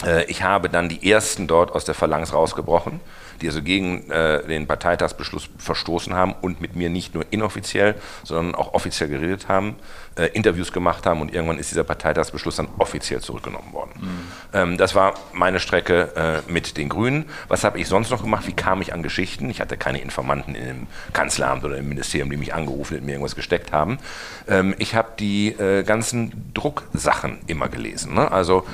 Äh, 0.05 0.25
ich 0.25 0.43
habe 0.43 0.69
dann 0.69 0.89
die 0.89 1.09
ersten 1.09 1.47
dort 1.47 1.71
aus 1.71 1.85
der 1.85 1.95
Phalanx 1.95 2.33
rausgebrochen, 2.33 2.99
die 3.41 3.47
also 3.47 3.61
gegen 3.61 4.09
äh, 4.09 4.45
den 4.47 4.67
Parteitagsbeschluss 4.67 5.49
verstoßen 5.57 6.13
haben 6.13 6.33
und 6.41 6.61
mit 6.61 6.75
mir 6.75 6.89
nicht 6.89 7.13
nur 7.13 7.25
inoffiziell, 7.29 7.95
sondern 8.23 8.55
auch 8.55 8.73
offiziell 8.73 9.09
geredet 9.09 9.47
haben, 9.47 9.75
äh, 10.15 10.25
Interviews 10.27 10.71
gemacht 10.71 11.05
haben 11.05 11.21
und 11.21 11.33
irgendwann 11.33 11.59
ist 11.59 11.71
dieser 11.71 11.83
Parteitagsbeschluss 11.83 12.55
dann 12.55 12.67
offiziell 12.77 13.21
zurückgenommen 13.21 13.73
worden. 13.73 13.91
Mhm. 13.99 14.19
Ähm, 14.53 14.77
das 14.77 14.95
war 14.95 15.13
meine 15.33 15.59
Strecke 15.59 16.43
äh, 16.47 16.51
mit 16.51 16.77
den 16.77 16.89
Grünen. 16.89 17.25
Was 17.47 17.63
habe 17.63 17.79
ich 17.79 17.87
sonst 17.87 18.09
noch 18.09 18.23
gemacht? 18.23 18.47
Wie 18.47 18.53
kam 18.53 18.81
ich 18.81 18.93
an 18.93 19.03
Geschichten? 19.03 19.49
Ich 19.49 19.61
hatte 19.61 19.77
keine 19.77 20.01
Informanten 20.01 20.55
im 20.55 20.87
Kanzleramt 21.13 21.63
oder 21.63 21.77
im 21.77 21.89
Ministerium, 21.89 22.29
die 22.29 22.37
mich 22.37 22.53
angerufen 22.53 22.97
und 22.97 23.05
mir 23.05 23.13
irgendwas 23.13 23.35
gesteckt 23.35 23.71
haben. 23.71 23.99
Ähm, 24.47 24.75
ich 24.79 24.95
habe 24.95 25.09
die 25.19 25.49
äh, 25.49 25.83
ganzen 25.83 26.51
Drucksachen 26.53 27.39
immer 27.47 27.69
gelesen. 27.69 28.13
Ne? 28.13 28.31
Also 28.31 28.65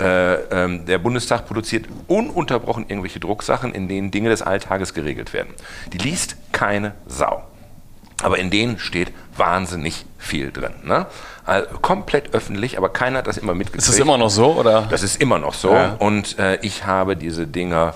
äh, 0.00 0.34
ähm, 0.64 0.86
der 0.86 0.98
Bundestag 0.98 1.46
produziert 1.46 1.86
ununterbrochen 2.06 2.84
irgendwelche 2.88 3.20
Drucksachen, 3.20 3.74
in 3.74 3.88
denen 3.88 4.10
Dinge 4.10 4.28
des 4.28 4.42
Alltages 4.42 4.94
geregelt 4.94 5.32
werden. 5.32 5.54
Die 5.92 5.98
liest 5.98 6.36
keine 6.52 6.92
Sau. 7.06 7.42
Aber 8.22 8.38
in 8.38 8.50
denen 8.50 8.78
steht 8.78 9.12
wahnsinnig 9.36 10.04
viel 10.18 10.52
drin. 10.52 10.74
Ne? 10.84 11.06
Also 11.46 11.78
komplett 11.78 12.34
öffentlich, 12.34 12.76
aber 12.76 12.90
keiner 12.90 13.18
hat 13.18 13.26
das 13.26 13.38
immer 13.38 13.54
mitgekriegt. 13.54 13.82
Ist 13.82 13.88
das 13.88 13.98
immer 13.98 14.18
noch 14.18 14.30
so? 14.30 14.52
Oder? 14.54 14.86
Das 14.90 15.02
ist 15.02 15.20
immer 15.20 15.38
noch 15.38 15.54
so. 15.54 15.72
Ja. 15.72 15.96
Und 15.98 16.38
äh, 16.38 16.58
ich 16.62 16.84
habe 16.84 17.16
diese 17.16 17.46
Dinger 17.46 17.94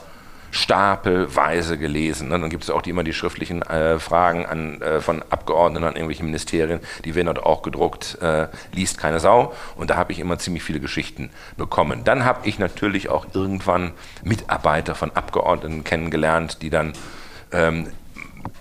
stapelweise 0.55 1.79
gelesen. 1.79 2.29
Ne? 2.29 2.38
Dann 2.38 2.49
gibt 2.49 2.62
es 2.62 2.71
auch 2.71 2.81
die, 2.81 2.90
immer 2.90 3.03
die 3.03 3.12
schriftlichen 3.12 3.62
äh, 3.62 3.99
Fragen 3.99 4.47
an, 4.47 4.81
äh, 4.83 5.01
von 5.01 5.25
Abgeordneten 5.29 5.85
an 5.85 5.97
irgendwelche 5.97 6.23
Ministerien, 6.23 6.79
die 7.05 7.17
werden 7.17 7.27
dort 7.27 7.45
auch 7.45 7.62
gedruckt, 7.62 8.19
äh, 8.23 8.47
liest 8.73 8.97
keine 8.97 9.19
Sau. 9.19 9.53
Und 9.75 9.90
da 9.90 9.97
habe 9.97 10.12
ich 10.12 10.21
immer 10.21 10.38
ziemlich 10.38 10.62
viele 10.62 10.79
Geschichten 10.79 11.31
bekommen. 11.57 12.05
Dann 12.05 12.25
habe 12.25 12.47
ich 12.49 12.61
natürlich 12.61 13.09
auch 13.09 13.27
irgendwann 13.35 13.90
Mitarbeiter 14.23 14.95
von 14.95 15.11
Abgeordneten 15.11 15.83
kennengelernt, 15.83 16.62
die 16.62 16.71
dann 16.71 16.93
ähm, 17.51 17.88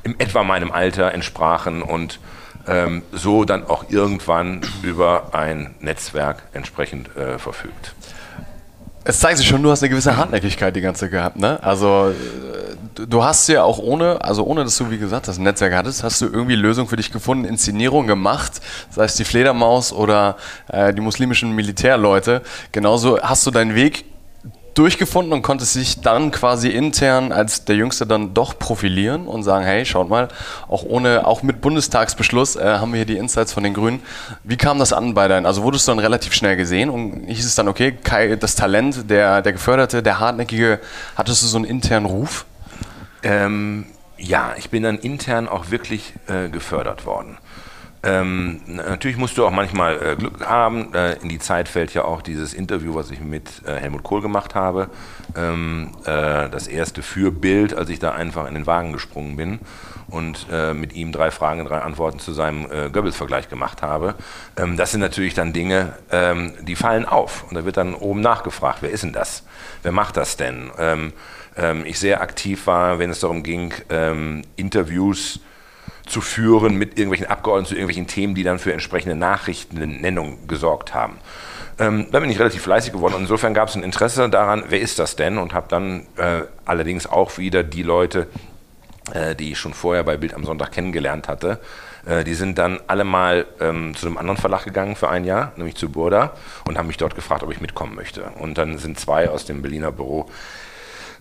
in 0.04 0.20
etwa 0.20 0.44
meinem 0.44 0.72
Alter 0.72 1.12
entsprachen 1.14 1.84
und 1.84 2.20
ähm, 2.68 3.04
so 3.12 3.46
dann 3.46 3.68
auch 3.68 3.86
irgendwann 3.90 4.62
über 4.82 5.36
ein 5.36 5.76
Netzwerk 5.80 6.42
entsprechend 6.54 7.16
äh, 7.16 7.38
verfügt. 7.38 7.94
Es 9.06 9.20
zeigt 9.20 9.38
sich 9.38 9.48
schon, 9.48 9.62
du 9.62 9.70
hast 9.70 9.84
eine 9.84 9.90
gewisse 9.90 10.16
Hartnäckigkeit 10.16 10.76
die 10.76 10.82
ganze 10.82 11.10
gehabt, 11.10 11.38
ne? 11.38 11.62
Also 11.62 12.12
äh, 12.12 13.06
du 13.06 13.24
hast 13.24 13.48
ja 13.50 13.64
auch 13.64 13.80
ohne, 13.80 14.24
also 14.24 14.44
ohne 14.46 14.64
dass 14.64 14.78
du 14.78 14.90
wie 14.92 14.98
gesagt 14.98 15.28
das 15.28 15.38
Netzwerk 15.38 15.74
hattest, 15.74 16.04
hast 16.04 16.22
du 16.22 16.26
irgendwie 16.26 16.56
Lösungen 16.56 16.88
für 16.88 16.96
dich 16.96 17.12
gefunden, 17.12 17.44
Inszenierung 17.44 18.08
gemacht, 18.08 18.62
sei 18.92 19.04
es 19.04 19.16
die 19.16 19.26
Fledermaus 19.26 19.92
oder 19.92 20.38
äh, 20.70 20.94
die 20.94 21.02
muslimischen 21.02 21.54
Militärleute. 21.54 22.42
Genauso 22.72 23.20
hast 23.22 23.46
du 23.46 23.52
deinen 23.52 23.76
Weg 23.76 24.06
durchgefunden 24.74 25.34
und 25.34 25.42
konnte 25.42 25.66
sich 25.66 26.02
dann 26.02 26.32
quasi 26.32 26.70
intern 26.70 27.32
als 27.32 27.66
der 27.66 27.76
Jüngste 27.76 28.08
dann 28.08 28.34
doch 28.34 28.58
profilieren 28.58 29.28
und 29.28 29.44
sagen, 29.44 29.66
hey, 29.66 29.86
schaut 29.86 30.10
mal, 30.10 30.30
auch 30.68 30.84
ohne, 30.84 31.28
auch 31.28 31.44
mit 31.44 31.62
Bundestagsbeschluss 31.62 32.56
äh, 32.56 32.78
haben 32.80 32.92
wir 32.92 32.98
hier 32.98 33.06
die 33.06 33.18
Insights 33.18 33.54
von 33.54 33.64
den 33.64 33.74
Grünen. 33.74 34.02
Wie 34.44 34.58
kam 34.58 34.80
das 34.80 34.94
an 34.94 35.14
bei 35.14 35.28
deinen? 35.28 35.46
Also 35.46 35.64
wurdest 35.64 35.88
du 35.88 35.92
dann 35.92 36.00
relativ 36.00 36.34
schnell 36.34 36.56
gesehen 36.56 36.90
und 36.90 37.28
hieß 37.28 37.46
es 37.46 37.56
dann, 37.56 37.68
okay, 37.68 37.92
Kai, 37.92 38.36
das 38.36 38.56
Talent, 38.56 39.10
der, 39.10 39.42
der 39.42 39.54
Geförderte, 39.54 40.02
der 40.02 40.20
Hartnäckige, 40.20 40.80
hattest 41.16 41.44
du 41.44 41.48
so 41.48 41.58
einen 41.58 41.66
internen 41.66 42.06
Ruf? 42.06 42.46
Ähm, 43.22 43.86
ja, 44.18 44.54
ich 44.58 44.70
bin 44.70 44.84
dann 44.84 44.98
intern 44.98 45.48
auch 45.48 45.70
wirklich 45.72 46.14
äh, 46.28 46.50
gefördert 46.50 47.06
worden. 47.06 47.38
Ähm, 48.06 48.60
natürlich 48.68 49.16
musst 49.16 49.38
du 49.38 49.46
auch 49.46 49.52
manchmal 49.52 49.96
äh, 50.02 50.16
Glück 50.18 50.46
haben. 50.46 50.94
Äh, 50.94 51.14
in 51.22 51.30
die 51.30 51.40
Zeit 51.40 51.70
fällt 51.70 51.94
ja 51.94 52.04
auch 52.04 52.22
dieses 52.22 52.54
Interview, 52.54 52.96
was 52.96 53.12
ich 53.12 53.22
mit 53.22 53.62
äh, 53.66 53.76
Helmut 53.76 54.04
Kohl 54.04 54.22
gemacht 54.22 54.56
habe. 54.56 54.90
Ähm, 55.38 55.92
äh, 56.04 56.50
das 56.50 56.68
erste 56.68 57.02
für 57.02 57.32
Bild, 57.32 57.74
als 57.74 57.90
ich 57.90 58.00
da 58.00 58.12
einfach 58.12 58.48
in 58.48 58.56
den 58.56 58.68
Wagen 58.68 58.92
gesprungen 58.92 59.38
bin 59.38 59.60
und 60.10 60.48
äh, 60.52 60.74
mit 60.74 60.92
ihm 60.94 61.14
drei 61.14 61.32
Fragen, 61.32 61.64
drei 61.64 61.80
Antworten 61.80 62.20
zu 62.20 62.34
seinem 62.34 62.66
äh, 62.66 62.90
Goebbels-Vergleich 62.90 63.48
gemacht 63.48 63.82
habe. 63.82 64.16
Ähm, 64.58 64.76
das 64.76 64.92
sind 64.92 65.00
natürlich 65.00 65.34
dann 65.34 65.54
Dinge, 65.54 65.94
ähm, 66.12 66.52
die 66.62 66.76
fallen 66.76 67.06
auf. 67.06 67.46
Und 67.48 67.56
da 67.56 67.64
wird 67.64 67.78
dann 67.78 67.94
oben 67.96 68.20
nachgefragt, 68.20 68.80
wer 68.82 68.90
ist 68.90 69.04
denn 69.04 69.14
das? 69.14 69.44
Wer 69.82 69.94
macht 69.94 70.18
das 70.18 70.36
denn? 70.36 70.72
Ähm, 70.78 71.14
ähm, 71.56 71.86
ich 71.86 72.00
sehr 72.00 72.22
aktiv 72.22 72.68
war, 72.68 73.00
wenn 73.00 73.12
es 73.12 73.22
darum 73.22 73.44
ging, 73.44 73.74
Interviews 74.58 75.40
zu 76.06 76.22
führen 76.22 76.76
mit 76.76 76.98
irgendwelchen 76.98 77.28
Abgeordneten 77.28 77.70
zu 77.70 77.76
irgendwelchen 77.76 78.08
Themen, 78.08 78.36
die 78.36 78.44
dann 78.44 78.60
für 78.60 78.74
entsprechende 78.74 79.16
Nachrichtennennung 79.16 80.48
gesorgt 80.48 80.94
haben. 80.94 81.18
Ähm, 81.80 82.08
da 82.12 82.20
bin 82.20 82.30
ich 82.30 82.40
relativ 82.40 82.62
fleißig 82.62 82.94
geworden 82.94 83.16
und 83.16 83.22
insofern 83.22 83.54
gab 83.54 83.70
es 83.70 83.76
ein 83.76 83.84
Interesse 83.84 84.30
daran, 84.30 84.66
wer 84.68 84.80
ist 84.80 85.00
das 85.00 85.16
denn? 85.16 85.38
Und 85.38 85.54
habe 85.54 85.68
dann 85.70 86.06
äh, 86.18 86.42
allerdings 86.66 87.08
auch 87.08 87.38
wieder 87.38 87.64
die 87.64 87.84
Leute, 87.84 88.28
äh, 89.12 89.36
die 89.36 89.52
ich 89.52 89.58
schon 89.58 89.74
vorher 89.74 90.04
bei 90.04 90.18
Bild 90.18 90.34
am 90.34 90.44
Sonntag 90.44 90.72
kennengelernt 90.72 91.28
hatte, 91.28 91.60
äh, 92.06 92.24
die 92.24 92.36
sind 92.36 92.58
dann 92.58 92.80
alle 92.88 93.06
mal 93.06 93.46
ähm, 93.60 93.96
zu 93.96 94.06
einem 94.06 94.18
anderen 94.18 94.38
Verlag 94.38 94.66
gegangen 94.66 94.96
für 94.96 95.10
ein 95.10 95.26
Jahr, 95.26 95.54
nämlich 95.56 95.76
zu 95.76 95.90
Burda, 95.90 96.34
und 96.66 96.78
haben 96.78 96.88
mich 96.88 96.98
dort 96.98 97.16
gefragt, 97.16 97.44
ob 97.44 97.52
ich 97.52 97.62
mitkommen 97.62 97.96
möchte. 97.96 98.24
Und 98.40 98.58
dann 98.58 98.78
sind 98.78 99.00
zwei 99.00 99.30
aus 99.30 99.46
dem 99.46 99.62
Berliner 99.62 99.92
Büro 99.92 100.30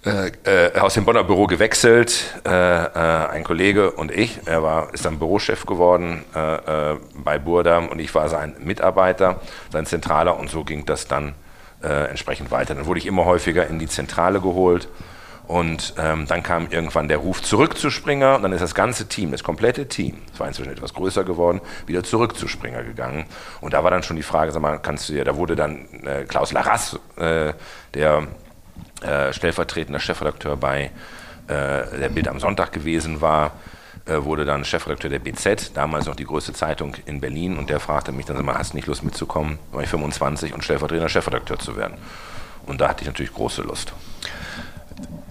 äh, 0.04 0.32
äh, 0.46 0.80
aus 0.80 0.94
dem 0.94 1.04
Bonner 1.04 1.22
Büro 1.22 1.46
gewechselt, 1.46 2.40
äh, 2.44 2.50
äh, 2.50 3.28
ein 3.28 3.44
Kollege 3.44 3.92
und 3.92 4.10
ich. 4.10 4.40
Er 4.46 4.60
war, 4.60 4.92
ist 4.92 5.04
dann 5.04 5.20
Bürochef 5.20 5.64
geworden 5.64 6.24
äh, 6.34 6.96
bei 7.14 7.38
Burda 7.38 7.78
und 7.78 8.00
ich 8.00 8.12
war 8.12 8.28
sein 8.28 8.56
Mitarbeiter, 8.58 9.40
sein 9.70 9.86
Zentraler 9.86 10.36
und 10.38 10.50
so 10.50 10.64
ging 10.64 10.86
das 10.86 11.06
dann 11.06 11.34
entsprechend 11.84 12.52
weiter. 12.52 12.76
Dann 12.76 12.86
wurde 12.86 13.00
ich 13.00 13.06
immer 13.06 13.24
häufiger 13.24 13.66
in 13.66 13.80
die 13.80 13.88
Zentrale 13.88 14.40
geholt 14.40 14.88
und 15.48 15.94
ähm, 15.98 16.28
dann 16.28 16.44
kam 16.44 16.68
irgendwann 16.70 17.08
der 17.08 17.16
Ruf 17.16 17.42
zurück 17.42 17.76
zu 17.76 17.90
Springer 17.90 18.36
und 18.36 18.44
dann 18.44 18.52
ist 18.52 18.60
das 18.60 18.76
ganze 18.76 19.08
Team, 19.08 19.32
das 19.32 19.42
komplette 19.42 19.88
Team, 19.88 20.18
es 20.32 20.38
war 20.38 20.46
inzwischen 20.46 20.70
etwas 20.70 20.94
größer 20.94 21.24
geworden, 21.24 21.60
wieder 21.88 22.04
zurück 22.04 22.36
zu 22.36 22.46
Springer 22.46 22.84
gegangen. 22.84 23.24
Und 23.60 23.74
da 23.74 23.82
war 23.82 23.90
dann 23.90 24.04
schon 24.04 24.14
die 24.14 24.22
Frage, 24.22 24.52
sag 24.52 24.62
mal, 24.62 24.78
kannst 24.78 25.08
du 25.08 25.14
dir, 25.14 25.24
da 25.24 25.36
wurde 25.36 25.56
dann 25.56 25.88
Klaus 26.28 26.52
Larras, 26.52 27.00
der 27.18 28.28
äh, 29.02 29.32
stellvertretender 29.32 30.00
Chefredakteur 30.00 30.56
bei 30.56 30.90
äh, 31.48 31.98
der 31.98 32.08
Bild 32.08 32.28
am 32.28 32.40
Sonntag 32.40 32.72
gewesen 32.72 33.20
war, 33.20 33.52
äh, 34.06 34.22
wurde 34.22 34.44
dann 34.44 34.64
Chefredakteur 34.64 35.10
der 35.10 35.18
BZ, 35.18 35.72
damals 35.74 36.06
noch 36.06 36.16
die 36.16 36.24
größte 36.24 36.52
Zeitung 36.52 36.96
in 37.06 37.20
Berlin, 37.20 37.56
und 37.56 37.70
der 37.70 37.80
fragte 37.80 38.12
mich 38.12 38.26
dann, 38.26 38.44
mal, 38.44 38.56
hast 38.56 38.72
du 38.72 38.76
nicht 38.76 38.86
Lust 38.86 39.04
mitzukommen? 39.04 39.58
War 39.70 39.82
ich 39.82 39.88
25 39.88 40.54
und 40.54 40.64
stellvertretender 40.64 41.08
Chefredakteur 41.08 41.58
zu 41.58 41.76
werden. 41.76 41.96
Und 42.66 42.80
da 42.80 42.88
hatte 42.88 43.02
ich 43.02 43.06
natürlich 43.06 43.32
große 43.32 43.62
Lust. 43.62 43.92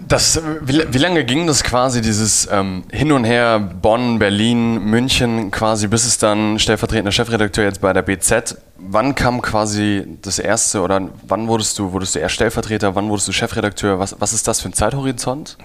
Das, 0.07 0.41
wie, 0.61 0.83
wie, 0.91 0.97
lange 0.97 1.23
ging 1.23 1.47
das 1.47 1.63
quasi, 1.63 2.01
dieses 2.01 2.45
ähm, 2.51 2.83
Hin 2.91 3.13
und 3.13 3.23
Her, 3.23 3.59
Bonn, 3.59 4.19
Berlin, 4.19 4.83
München, 4.83 5.51
quasi, 5.51 5.87
bis 5.87 6.05
es 6.05 6.17
dann 6.17 6.59
stellvertretender 6.59 7.13
Chefredakteur 7.13 7.63
jetzt 7.63 7.79
bei 7.79 7.93
der 7.93 8.01
BZ? 8.01 8.57
Wann 8.77 9.15
kam 9.15 9.41
quasi 9.41 10.05
das 10.21 10.37
erste 10.37 10.81
oder 10.81 11.07
wann 11.25 11.47
wurdest 11.47 11.79
du, 11.79 11.93
wurdest 11.93 12.15
du 12.15 12.19
erst 12.19 12.35
Stellvertreter, 12.35 12.93
wann 12.93 13.07
wurdest 13.07 13.29
du 13.29 13.31
Chefredakteur? 13.31 13.99
Was, 13.99 14.19
was 14.19 14.33
ist 14.33 14.49
das 14.49 14.59
für 14.59 14.67
ein 14.67 14.73
Zeithorizont? 14.73 15.57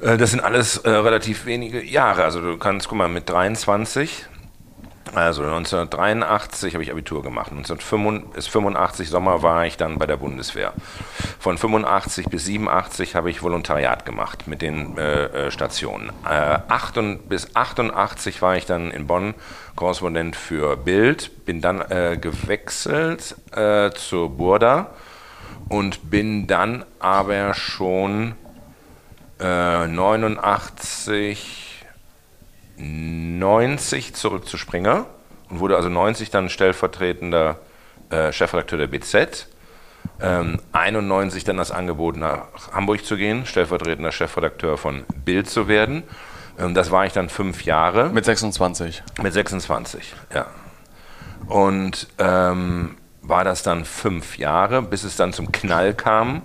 Äh, 0.00 0.16
das 0.16 0.30
sind 0.30 0.40
alles 0.40 0.78
äh, 0.78 0.88
relativ 0.88 1.44
wenige 1.44 1.84
Jahre. 1.84 2.24
Also 2.24 2.40
du 2.40 2.56
kannst, 2.56 2.88
guck 2.88 2.96
mal, 2.96 3.08
mit 3.08 3.28
23 3.28 4.26
also 5.14 5.42
1983 5.42 6.74
habe 6.74 6.82
ich 6.82 6.90
Abitur 6.90 7.22
gemacht. 7.22 7.50
1985 7.52 9.10
Sommer 9.10 9.42
war 9.42 9.66
ich 9.66 9.76
dann 9.76 9.98
bei 9.98 10.06
der 10.06 10.16
Bundeswehr. 10.16 10.72
Von 11.38 11.58
85 11.58 12.26
bis 12.26 12.46
87 12.46 13.14
habe 13.14 13.30
ich 13.30 13.42
Volontariat 13.42 14.06
gemacht 14.06 14.46
mit 14.46 14.62
den 14.62 14.96
äh, 14.96 15.24
äh 15.24 15.50
Stationen. 15.50 16.10
Äh, 16.24 16.58
8 16.68 17.28
bis 17.28 17.54
88 17.54 18.40
war 18.40 18.56
ich 18.56 18.64
dann 18.64 18.90
in 18.90 19.06
Bonn 19.06 19.34
Korrespondent 19.76 20.34
für 20.36 20.76
Bild, 20.76 21.44
bin 21.44 21.60
dann 21.60 21.80
äh, 21.80 22.16
gewechselt 22.18 23.36
äh, 23.52 23.90
zur 23.90 24.30
Burda 24.30 24.90
und 25.68 26.10
bin 26.10 26.46
dann 26.46 26.84
aber 27.00 27.54
schon 27.54 28.34
89 29.38 31.28
äh, 31.30 31.71
90 32.76 34.14
zurück 34.14 34.46
zu 34.46 34.56
Springer 34.56 35.06
und 35.48 35.60
wurde 35.60 35.76
also 35.76 35.88
90 35.88 36.30
dann 36.30 36.48
stellvertretender 36.48 37.58
äh, 38.10 38.32
Chefredakteur 38.32 38.78
der 38.78 38.86
BZ. 38.86 39.48
Ähm, 40.20 40.60
91 40.72 41.44
dann 41.44 41.56
das 41.56 41.70
Angebot 41.70 42.16
nach 42.16 42.72
Hamburg 42.72 43.04
zu 43.04 43.16
gehen, 43.16 43.46
stellvertretender 43.46 44.12
Chefredakteur 44.12 44.78
von 44.78 45.04
Bild 45.24 45.48
zu 45.48 45.68
werden. 45.68 46.02
Ähm, 46.58 46.74
das 46.74 46.90
war 46.90 47.06
ich 47.06 47.12
dann 47.12 47.28
fünf 47.28 47.64
Jahre. 47.64 48.10
Mit 48.10 48.24
26? 48.24 49.02
Mit 49.22 49.32
26, 49.32 50.14
ja. 50.34 50.46
Und 51.46 52.08
ähm, 52.18 52.96
war 53.20 53.44
das 53.44 53.62
dann 53.62 53.84
fünf 53.84 54.38
Jahre, 54.38 54.82
bis 54.82 55.04
es 55.04 55.16
dann 55.16 55.32
zum 55.32 55.52
Knall 55.52 55.94
kam 55.94 56.42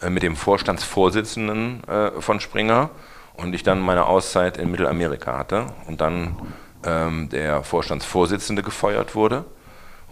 äh, 0.00 0.10
mit 0.10 0.22
dem 0.22 0.36
Vorstandsvorsitzenden 0.36 1.84
äh, 1.84 2.10
von 2.20 2.40
Springer 2.40 2.90
und 3.34 3.54
ich 3.54 3.62
dann 3.62 3.80
meine 3.80 4.06
Auszeit 4.06 4.56
in 4.56 4.70
Mittelamerika 4.70 5.38
hatte 5.38 5.66
und 5.86 6.00
dann 6.00 6.36
ähm, 6.84 7.28
der 7.30 7.62
Vorstandsvorsitzende 7.62 8.62
gefeuert 8.62 9.14
wurde 9.14 9.44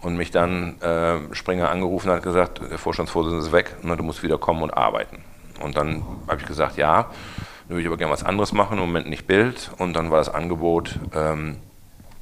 und 0.01 0.17
mich 0.17 0.31
dann 0.31 0.81
äh, 0.81 1.33
Springer 1.33 1.69
angerufen 1.69 2.09
hat 2.09 2.23
gesagt, 2.23 2.61
der 2.61 2.77
Vorstandsvorsitzende 2.77 3.45
ist 3.45 3.51
weg, 3.51 3.83
ne, 3.83 3.95
du 3.95 4.03
musst 4.03 4.23
wieder 4.23 4.37
kommen 4.37 4.63
und 4.63 4.71
arbeiten. 4.71 5.23
Und 5.61 5.77
dann 5.77 6.03
habe 6.27 6.41
ich 6.41 6.47
gesagt, 6.47 6.77
ja, 6.77 7.03
dann 7.03 7.69
würde 7.69 7.81
ich 7.81 7.87
aber 7.87 7.97
gerne 7.97 8.11
was 8.11 8.23
anderes 8.23 8.51
machen, 8.51 8.77
im 8.77 8.85
Moment 8.85 9.07
nicht 9.07 9.27
Bild. 9.27 9.71
Und 9.77 9.93
dann 9.93 10.09
war 10.11 10.17
das 10.17 10.29
Angebot, 10.29 10.99
ähm, 11.13 11.57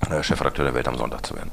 äh, 0.09 0.21
Chefredakteur 0.21 0.65
der 0.65 0.73
Welt 0.73 0.87
am 0.87 0.97
Sonntag 0.97 1.25
zu 1.25 1.35
werden. 1.35 1.51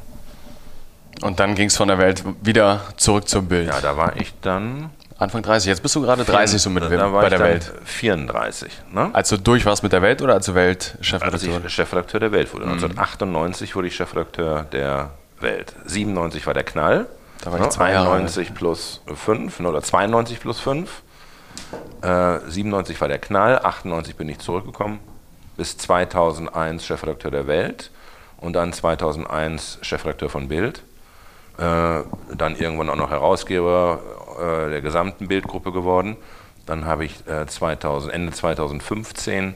Und 1.22 1.40
dann 1.40 1.54
ging 1.54 1.68
es 1.68 1.76
von 1.76 1.88
der 1.88 1.98
Welt 1.98 2.24
wieder 2.42 2.82
zurück 2.96 3.28
zum 3.28 3.48
Bild. 3.48 3.68
Ja, 3.68 3.80
da 3.80 3.96
war 3.96 4.16
ich 4.16 4.34
dann. 4.40 4.90
Anfang 5.18 5.42
30, 5.42 5.68
jetzt 5.68 5.82
bist 5.82 5.96
du 5.96 6.02
gerade 6.02 6.24
30 6.24 6.60
so 6.60 6.68
mit 6.68 6.82
da 6.82 7.08
bei 7.08 7.28
der 7.30 7.40
Welt. 7.40 7.72
34. 7.84 8.70
Ne? 8.92 9.10
Als 9.14 9.30
du 9.30 9.38
durch 9.38 9.64
warst 9.64 9.82
mit 9.82 9.92
der 9.92 10.02
Welt 10.02 10.20
oder 10.20 10.34
als 10.34 10.44
du 10.44 10.54
Welt 10.54 10.98
Chefredakteur? 11.00 11.54
Als 11.54 11.64
ich 11.64 11.72
Chefredakteur 11.72 12.20
der 12.20 12.32
Welt 12.32 12.52
wurde. 12.52 12.66
Mhm. 12.66 12.72
1998 12.72 13.74
wurde 13.74 13.88
ich 13.88 13.96
Chefredakteur 13.96 14.64
der 14.64 15.10
Welt. 15.40 15.74
97 15.86 16.46
war 16.46 16.52
der 16.52 16.64
Knall. 16.64 17.06
Da 17.42 17.50
war 17.50 17.58
ich 17.58 17.64
ne? 17.64 17.70
zwei 17.70 17.96
91 17.96 18.54
plus 18.54 19.00
5 19.06 19.60
oder 19.60 19.82
92 19.82 20.40
plus 20.40 20.60
5. 20.60 21.02
Äh, 22.02 22.38
97 22.46 23.00
war 23.00 23.08
der 23.08 23.18
Knall, 23.18 23.58
98 23.58 24.16
bin 24.16 24.28
ich 24.28 24.38
zurückgekommen. 24.38 25.00
Bis 25.56 25.78
2001 25.78 26.84
Chefredakteur 26.84 27.30
der 27.30 27.46
Welt 27.46 27.90
und 28.38 28.52
dann 28.52 28.74
2001 28.74 29.78
Chefredakteur 29.80 30.28
von 30.28 30.48
Bild. 30.48 30.82
Äh, 31.58 32.02
dann 32.36 32.56
irgendwann 32.56 32.90
auch 32.90 32.96
noch 32.96 33.10
Herausgeber 33.10 34.00
äh, 34.38 34.70
der 34.70 34.82
gesamten 34.82 35.28
Bildgruppe 35.28 35.72
geworden. 35.72 36.16
Dann 36.66 36.84
habe 36.84 37.04
ich 37.04 37.14
2000, 37.46 38.12
äh, 38.12 38.14
Ende 38.14 38.32
2015 38.32 39.54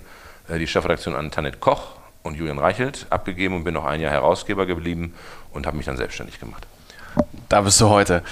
äh, 0.48 0.58
die 0.58 0.66
Chefredaktion 0.66 1.14
an 1.14 1.30
Tanit 1.30 1.60
Koch 1.60 1.96
und 2.22 2.36
Julian 2.36 2.58
Reichelt 2.58 3.06
abgegeben 3.10 3.56
und 3.56 3.64
bin 3.64 3.74
noch 3.74 3.84
ein 3.84 4.00
Jahr 4.00 4.12
Herausgeber 4.12 4.66
geblieben 4.66 5.14
und 5.52 5.66
habe 5.66 5.76
mich 5.76 5.86
dann 5.86 5.96
selbstständig 5.96 6.40
gemacht. 6.40 6.66
Da 7.48 7.60
bist 7.62 7.80
du 7.80 7.88
heute. 7.88 8.22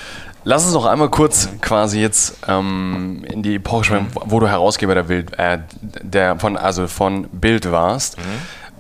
Lass 0.44 0.64
uns 0.64 0.72
noch 0.72 0.87
einmal 0.87 1.11
kurz 1.11 1.48
quasi 1.61 2.00
jetzt 2.00 2.38
ähm, 2.46 3.24
in 3.28 3.42
die 3.42 3.57
Epoche 3.57 3.85
schreiben, 3.85 4.07
wo 4.14 4.40
du 4.40 4.48
Herausgeber 4.48 4.94
der 4.94 5.02
Bild, 5.02 5.38
äh, 5.38 5.59
der 5.81 6.38
von, 6.38 6.57
also 6.57 6.87
von 6.87 7.28
Bild 7.28 7.70
warst. 7.70 8.16
Mhm. 8.18 8.22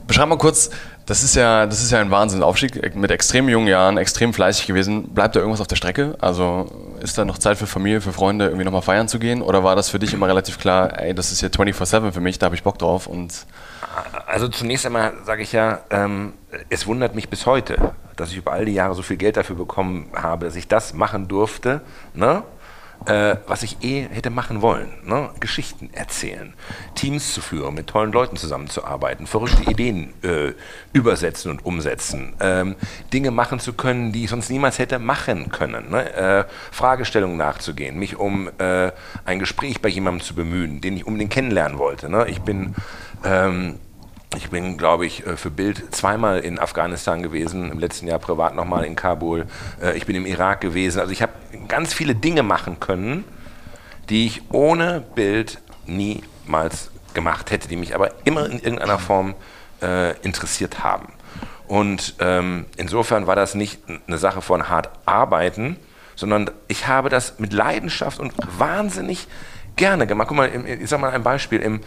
Beschreib 0.06 0.28
mal 0.28 0.38
kurz, 0.38 0.70
das 1.08 1.22
ist 1.22 1.34
ja, 1.36 1.64
das 1.64 1.82
ist 1.82 1.90
ja 1.90 2.00
ein 2.00 2.10
Wahnsinnsaufstieg. 2.10 2.94
Mit 2.94 3.10
extrem 3.10 3.48
jungen 3.48 3.66
Jahren, 3.66 3.96
extrem 3.96 4.34
fleißig 4.34 4.66
gewesen. 4.66 5.14
Bleibt 5.14 5.34
da 5.34 5.40
irgendwas 5.40 5.62
auf 5.62 5.66
der 5.66 5.76
Strecke? 5.76 6.14
Also 6.20 6.66
ist 7.00 7.16
da 7.16 7.24
noch 7.24 7.38
Zeit 7.38 7.56
für 7.56 7.66
Familie, 7.66 8.02
für 8.02 8.12
Freunde, 8.12 8.44
irgendwie 8.44 8.66
nochmal 8.66 8.82
feiern 8.82 9.08
zu 9.08 9.18
gehen? 9.18 9.40
Oder 9.40 9.64
war 9.64 9.74
das 9.74 9.88
für 9.88 9.98
dich 9.98 10.12
immer 10.12 10.28
relativ 10.28 10.58
klar, 10.58 11.00
ey, 11.00 11.14
das 11.14 11.32
ist 11.32 11.40
hier 11.40 11.48
24-7 11.48 12.12
für 12.12 12.20
mich, 12.20 12.38
da 12.38 12.44
habe 12.44 12.56
ich 12.56 12.62
Bock 12.62 12.78
drauf? 12.78 13.06
Und 13.06 13.46
also 14.26 14.48
zunächst 14.48 14.84
einmal 14.84 15.14
sage 15.24 15.42
ich 15.42 15.52
ja, 15.52 15.80
ähm, 15.88 16.34
es 16.68 16.86
wundert 16.86 17.14
mich 17.14 17.30
bis 17.30 17.46
heute, 17.46 17.94
dass 18.16 18.30
ich 18.30 18.36
über 18.36 18.52
all 18.52 18.66
die 18.66 18.74
Jahre 18.74 18.94
so 18.94 19.00
viel 19.00 19.16
Geld 19.16 19.38
dafür 19.38 19.56
bekommen 19.56 20.10
habe, 20.14 20.44
dass 20.44 20.56
ich 20.56 20.68
das 20.68 20.92
machen 20.92 21.26
durfte. 21.26 21.80
Ne? 22.12 22.42
Äh, 23.06 23.36
was 23.46 23.62
ich 23.62 23.82
eh 23.82 24.02
hätte 24.02 24.30
machen 24.30 24.62
wollen. 24.62 24.88
Ne? 25.04 25.30
Geschichten 25.40 25.90
erzählen, 25.92 26.54
Teams 26.94 27.32
zu 27.32 27.40
führen, 27.40 27.74
mit 27.74 27.86
tollen 27.86 28.12
Leuten 28.12 28.36
zusammenzuarbeiten, 28.36 29.26
verrückte 29.26 29.70
Ideen 29.70 30.12
äh, 30.22 30.52
übersetzen 30.92 31.50
und 31.50 31.64
umsetzen, 31.64 32.34
ähm, 32.40 32.76
Dinge 33.12 33.30
machen 33.30 33.60
zu 33.60 33.72
können, 33.72 34.12
die 34.12 34.24
ich 34.24 34.30
sonst 34.30 34.50
niemals 34.50 34.78
hätte 34.78 34.98
machen 34.98 35.50
können. 35.50 35.90
Ne? 35.90 36.12
Äh, 36.14 36.44
Fragestellungen 36.70 37.36
nachzugehen, 37.36 37.98
mich 37.98 38.16
um 38.16 38.50
äh, 38.58 38.92
ein 39.24 39.38
Gespräch 39.38 39.80
bei 39.80 39.88
jemandem 39.88 40.24
zu 40.24 40.34
bemühen, 40.34 40.80
den 40.80 40.96
ich 40.96 41.06
unbedingt 41.06 41.32
kennenlernen 41.32 41.78
wollte. 41.78 42.08
Ne? 42.08 42.26
Ich 42.28 42.40
bin 42.40 42.74
ähm, 43.24 43.78
ich 44.36 44.50
bin, 44.50 44.76
glaube 44.76 45.06
ich, 45.06 45.26
äh, 45.26 45.36
für 45.36 45.50
Bild 45.50 45.94
zweimal 45.94 46.40
in 46.40 46.58
Afghanistan 46.58 47.22
gewesen, 47.22 47.70
im 47.70 47.78
letzten 47.78 48.06
Jahr 48.06 48.18
privat 48.18 48.54
nochmal 48.54 48.84
in 48.84 48.94
Kabul. 48.96 49.46
Äh, 49.80 49.96
ich 49.96 50.06
bin 50.06 50.16
im 50.16 50.26
Irak 50.26 50.60
gewesen. 50.60 51.00
Also 51.00 51.12
ich 51.12 51.22
habe 51.22 51.32
ganz 51.66 51.94
viele 51.94 52.14
Dinge 52.14 52.42
machen 52.42 52.78
können, 52.80 53.24
die 54.08 54.26
ich 54.26 54.42
ohne 54.50 55.02
Bild 55.14 55.58
niemals 55.86 56.90
gemacht 57.14 57.50
hätte, 57.50 57.68
die 57.68 57.76
mich 57.76 57.94
aber 57.94 58.10
immer 58.24 58.46
in 58.46 58.58
irgendeiner 58.58 58.98
Form 58.98 59.34
äh, 59.82 60.16
interessiert 60.20 60.84
haben. 60.84 61.12
Und 61.66 62.14
ähm, 62.20 62.66
insofern 62.76 63.26
war 63.26 63.36
das 63.36 63.54
nicht 63.54 63.80
eine 64.06 64.18
Sache 64.18 64.40
von 64.40 64.68
hart 64.68 64.90
arbeiten, 65.04 65.76
sondern 66.16 66.50
ich 66.66 66.86
habe 66.86 67.08
das 67.10 67.38
mit 67.38 67.52
Leidenschaft 67.52 68.18
und 68.18 68.32
wahnsinnig 68.58 69.28
gerne 69.78 70.06
gemacht. 70.06 70.28
Guck 70.28 70.36
mal, 70.36 70.50
ich 70.66 70.90
sage 70.90 71.00
mal 71.00 71.10
ein 71.10 71.22
Beispiel 71.22 71.60
im, 71.60 71.80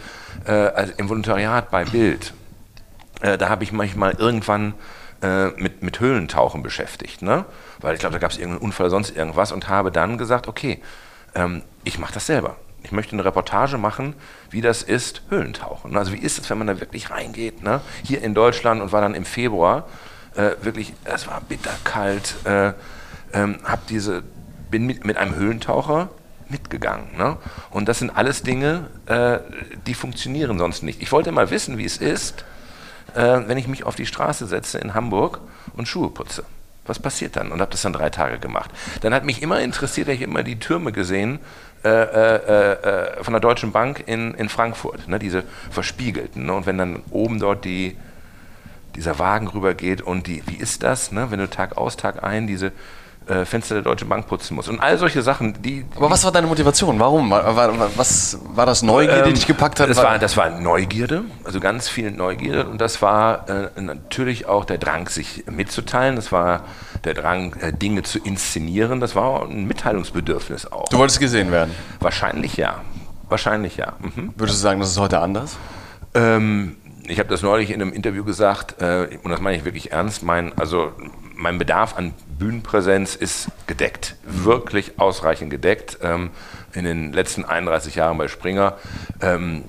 äh, 0.46 0.50
also 0.50 0.92
im 0.96 1.08
Volontariat 1.08 1.70
bei 1.70 1.84
Bild. 1.84 2.34
Äh, 3.20 3.38
da 3.38 3.48
habe 3.48 3.62
ich 3.62 3.70
manchmal 3.70 4.14
irgendwann 4.14 4.74
äh, 5.22 5.48
mit, 5.50 5.82
mit 5.82 6.00
Höhlentauchen 6.00 6.64
beschäftigt, 6.64 7.22
ne? 7.22 7.44
weil 7.80 7.94
ich 7.94 8.00
glaube, 8.00 8.14
da 8.14 8.18
gab 8.18 8.32
es 8.32 8.38
irgendeinen 8.38 8.62
Unfall 8.64 8.86
oder 8.86 8.90
sonst 8.90 9.16
irgendwas 9.16 9.52
und 9.52 9.68
habe 9.68 9.92
dann 9.92 10.18
gesagt, 10.18 10.48
okay, 10.48 10.82
ähm, 11.36 11.62
ich 11.84 12.00
mache 12.00 12.12
das 12.12 12.26
selber. 12.26 12.56
Ich 12.82 12.90
möchte 12.90 13.12
eine 13.12 13.24
Reportage 13.24 13.78
machen, 13.78 14.14
wie 14.50 14.60
das 14.60 14.82
ist, 14.82 15.22
Höhlentauchen. 15.28 15.96
Also 15.96 16.12
wie 16.12 16.18
ist 16.18 16.40
es, 16.40 16.50
wenn 16.50 16.58
man 16.58 16.66
da 16.66 16.80
wirklich 16.80 17.10
reingeht, 17.10 17.62
ne? 17.62 17.80
hier 18.02 18.20
in 18.22 18.34
Deutschland 18.34 18.82
und 18.82 18.90
war 18.90 19.00
dann 19.00 19.14
im 19.14 19.24
Februar 19.24 19.86
äh, 20.34 20.50
wirklich, 20.62 20.92
es 21.04 21.28
war 21.28 21.40
bitterkalt, 21.42 22.34
äh, 22.44 22.72
ähm, 23.32 23.58
diese, 23.88 24.24
bin 24.70 24.86
mit, 24.86 25.04
mit 25.04 25.16
einem 25.18 25.36
Höhlentaucher 25.36 26.08
mitgegangen. 26.48 27.16
Ne? 27.16 27.36
Und 27.70 27.88
das 27.88 27.98
sind 27.98 28.10
alles 28.10 28.42
Dinge, 28.42 28.86
äh, 29.06 29.38
die 29.86 29.94
funktionieren 29.94 30.58
sonst 30.58 30.82
nicht. 30.82 31.02
Ich 31.02 31.12
wollte 31.12 31.32
mal 31.32 31.50
wissen, 31.50 31.78
wie 31.78 31.84
es 31.84 31.96
ist, 31.96 32.44
äh, 33.14 33.40
wenn 33.46 33.58
ich 33.58 33.68
mich 33.68 33.84
auf 33.84 33.94
die 33.94 34.06
Straße 34.06 34.46
setze 34.46 34.78
in 34.78 34.94
Hamburg 34.94 35.40
und 35.76 35.88
Schuhe 35.88 36.10
putze. 36.10 36.44
Was 36.84 36.98
passiert 36.98 37.36
dann? 37.36 37.52
Und 37.52 37.60
habe 37.60 37.70
das 37.70 37.82
dann 37.82 37.92
drei 37.92 38.10
Tage 38.10 38.38
gemacht. 38.38 38.70
Dann 39.02 39.14
hat 39.14 39.24
mich 39.24 39.40
immer 39.40 39.60
interessiert, 39.60 40.08
ich 40.08 40.20
immer 40.20 40.42
die 40.42 40.58
Türme 40.58 40.90
gesehen 40.90 41.38
äh, 41.84 41.88
äh, 41.88 42.72
äh, 42.72 43.24
von 43.24 43.34
der 43.34 43.40
Deutschen 43.40 43.72
Bank 43.72 44.04
in, 44.06 44.34
in 44.34 44.48
Frankfurt, 44.48 45.08
ne? 45.08 45.18
diese 45.18 45.44
verspiegelten. 45.70 46.46
Ne? 46.46 46.52
Und 46.54 46.66
wenn 46.66 46.78
dann 46.78 47.02
oben 47.10 47.38
dort 47.38 47.64
die, 47.64 47.96
dieser 48.94 49.18
Wagen 49.18 49.48
rübergeht 49.48 50.00
und 50.00 50.26
die, 50.26 50.42
wie 50.46 50.56
ist 50.56 50.82
das, 50.82 51.12
ne? 51.12 51.30
wenn 51.30 51.38
du 51.38 51.50
Tag 51.50 51.76
aus, 51.76 51.96
Tag 51.96 52.22
ein 52.22 52.46
diese 52.46 52.72
äh, 53.26 53.44
Fenster 53.44 53.74
der 53.74 53.82
Deutschen 53.82 54.08
Bank 54.08 54.26
putzen 54.26 54.54
muss. 54.54 54.68
Und 54.68 54.80
all 54.80 54.98
solche 54.98 55.22
Sachen, 55.22 55.62
die. 55.62 55.84
Aber 55.96 56.10
was 56.10 56.24
war 56.24 56.32
deine 56.32 56.46
Motivation? 56.46 56.98
Warum? 56.98 57.30
War, 57.30 57.56
war, 57.56 57.90
was 57.96 58.38
war 58.54 58.66
das 58.66 58.82
Neugierde, 58.82 59.20
ähm, 59.20 59.28
die 59.28 59.34
dich 59.34 59.46
gepackt 59.46 59.80
hat? 59.80 59.88
Das 59.88 59.96
war, 59.98 60.18
das 60.18 60.36
war 60.36 60.50
Neugierde, 60.50 61.22
also 61.44 61.60
ganz 61.60 61.88
viel 61.88 62.10
Neugierde. 62.10 62.66
Und 62.66 62.80
das 62.80 63.02
war 63.02 63.48
äh, 63.48 63.80
natürlich 63.80 64.46
auch 64.46 64.64
der 64.64 64.78
Drang, 64.78 65.08
sich 65.08 65.44
mitzuteilen. 65.50 66.16
Das 66.16 66.32
war 66.32 66.64
der 67.04 67.14
Drang, 67.14 67.54
äh, 67.60 67.72
Dinge 67.72 68.02
zu 68.02 68.18
inszenieren. 68.18 69.00
Das 69.00 69.14
war 69.14 69.42
ein 69.42 69.66
Mitteilungsbedürfnis 69.66 70.70
auch. 70.70 70.88
Du 70.88 70.98
wolltest 70.98 71.20
gesehen 71.20 71.50
werden? 71.50 71.74
Wahrscheinlich 72.00 72.56
ja. 72.56 72.80
Wahrscheinlich 73.28 73.76
ja. 73.76 73.94
Mhm. 74.00 74.34
Würdest 74.36 74.58
du 74.58 74.62
sagen, 74.62 74.80
das 74.80 74.90
ist 74.90 75.00
heute 75.00 75.20
anders? 75.20 75.56
Ähm, 76.14 76.76
ich 77.06 77.18
habe 77.18 77.28
das 77.28 77.42
neulich 77.42 77.70
in 77.70 77.80
einem 77.80 77.92
Interview 77.92 78.24
gesagt, 78.24 78.80
äh, 78.80 79.18
und 79.22 79.30
das 79.30 79.40
meine 79.40 79.56
ich 79.56 79.64
wirklich 79.64 79.92
ernst. 79.92 80.22
Mein, 80.22 80.56
also 80.58 80.92
mein 81.42 81.58
Bedarf 81.58 81.96
an 81.96 82.14
Bühnenpräsenz 82.38 83.16
ist 83.16 83.48
gedeckt, 83.66 84.16
wirklich 84.24 84.98
ausreichend 84.98 85.50
gedeckt. 85.50 85.98
Ähm, 86.02 86.30
in 86.72 86.84
den 86.84 87.12
letzten 87.12 87.44
31 87.44 87.96
Jahren 87.96 88.16
bei 88.16 88.28
Springer. 88.28 88.76
Ähm, 89.20 89.64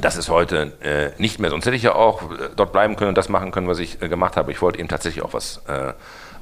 das 0.00 0.16
ist 0.16 0.28
heute 0.28 0.72
äh, 0.82 1.20
nicht 1.20 1.38
mehr. 1.38 1.50
Sonst 1.50 1.66
hätte 1.66 1.76
ich 1.76 1.82
ja 1.82 1.94
auch 1.94 2.30
äh, 2.30 2.48
dort 2.56 2.72
bleiben 2.72 2.96
können 2.96 3.10
und 3.10 3.18
das 3.18 3.28
machen 3.28 3.52
können, 3.52 3.68
was 3.68 3.78
ich 3.78 4.02
äh, 4.02 4.08
gemacht 4.08 4.36
habe. 4.36 4.50
Ich 4.50 4.60
wollte 4.60 4.78
eben 4.78 4.88
tatsächlich 4.88 5.24
auch 5.24 5.32
was 5.32 5.62
äh, 5.68 5.92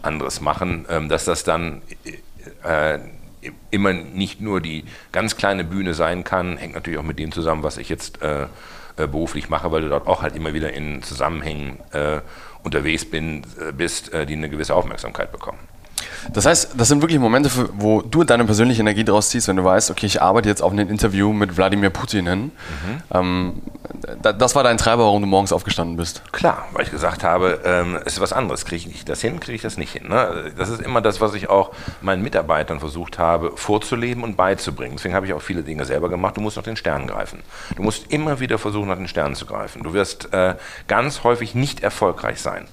anderes 0.02 0.40
machen, 0.40 0.86
ähm, 0.88 1.08
dass 1.08 1.24
das 1.24 1.44
dann 1.44 1.82
äh, 2.64 2.98
immer 3.70 3.92
nicht 3.92 4.40
nur 4.40 4.60
die 4.60 4.84
ganz 5.12 5.36
kleine 5.36 5.64
Bühne 5.64 5.94
sein 5.94 6.24
kann, 6.24 6.56
hängt 6.56 6.74
natürlich 6.74 6.98
auch 6.98 7.04
mit 7.04 7.18
dem 7.18 7.32
zusammen, 7.32 7.62
was 7.62 7.76
ich 7.76 7.88
jetzt 7.88 8.22
äh, 8.22 8.46
beruflich 8.96 9.48
mache, 9.48 9.72
weil 9.72 9.80
du 9.80 9.88
dort 9.88 10.06
auch 10.06 10.22
halt 10.22 10.36
immer 10.36 10.52
wieder 10.52 10.74
in 10.74 11.02
Zusammenhängen 11.02 11.78
unterwegs 12.62 13.04
bin, 13.04 13.42
bist, 13.76 14.12
die 14.12 14.34
eine 14.34 14.48
gewisse 14.48 14.74
Aufmerksamkeit 14.74 15.32
bekommen. 15.32 15.58
Das 16.32 16.46
heißt, 16.46 16.72
das 16.76 16.88
sind 16.88 17.02
wirklich 17.02 17.18
Momente, 17.18 17.50
wo 17.74 18.02
du 18.02 18.24
deine 18.24 18.44
persönliche 18.44 18.80
Energie 18.80 19.04
draus 19.04 19.30
ziehst, 19.30 19.48
wenn 19.48 19.56
du 19.56 19.64
weißt, 19.64 19.90
okay, 19.90 20.06
ich 20.06 20.22
arbeite 20.22 20.48
jetzt 20.48 20.62
auf 20.62 20.72
ein 20.72 20.78
Interview 20.78 21.32
mit 21.32 21.56
Wladimir 21.56 21.90
Putin 21.90 22.26
hin. 22.26 22.40
Mhm. 22.40 23.02
Ähm, 23.12 23.62
das 24.22 24.54
war 24.54 24.62
dein 24.62 24.78
Treiber, 24.78 25.04
warum 25.04 25.22
du 25.22 25.26
morgens 25.26 25.52
aufgestanden 25.52 25.96
bist. 25.96 26.22
Klar, 26.32 26.66
weil 26.72 26.84
ich 26.84 26.90
gesagt 26.90 27.24
habe, 27.24 27.60
ähm, 27.64 27.98
es 28.04 28.14
ist 28.14 28.20
was 28.20 28.32
anderes. 28.32 28.64
Kriege 28.64 28.88
ich 28.90 29.04
das 29.04 29.20
hin, 29.20 29.40
kriege 29.40 29.56
ich 29.56 29.62
das 29.62 29.76
nicht 29.76 29.92
hin. 29.92 30.08
Ne? 30.08 30.52
Das 30.56 30.68
ist 30.68 30.80
immer 30.80 31.00
das, 31.00 31.20
was 31.20 31.34
ich 31.34 31.48
auch 31.48 31.72
meinen 32.00 32.22
Mitarbeitern 32.22 32.80
versucht 32.80 33.18
habe, 33.18 33.52
vorzuleben 33.56 34.22
und 34.22 34.36
beizubringen. 34.36 34.96
Deswegen 34.96 35.14
habe 35.14 35.26
ich 35.26 35.32
auch 35.32 35.42
viele 35.42 35.62
Dinge 35.62 35.84
selber 35.84 36.08
gemacht. 36.08 36.36
Du 36.36 36.40
musst 36.40 36.56
nach 36.56 36.64
den 36.64 36.76
Sternen 36.76 37.06
greifen. 37.06 37.40
Du 37.76 37.82
musst 37.82 38.12
immer 38.12 38.40
wieder 38.40 38.58
versuchen, 38.58 38.88
nach 38.88 38.96
den 38.96 39.08
Sternen 39.08 39.34
zu 39.34 39.46
greifen. 39.46 39.82
Du 39.82 39.92
wirst 39.92 40.32
äh, 40.32 40.54
ganz 40.86 41.24
häufig 41.24 41.54
nicht 41.54 41.82
erfolgreich 41.82 42.40
sein 42.40 42.66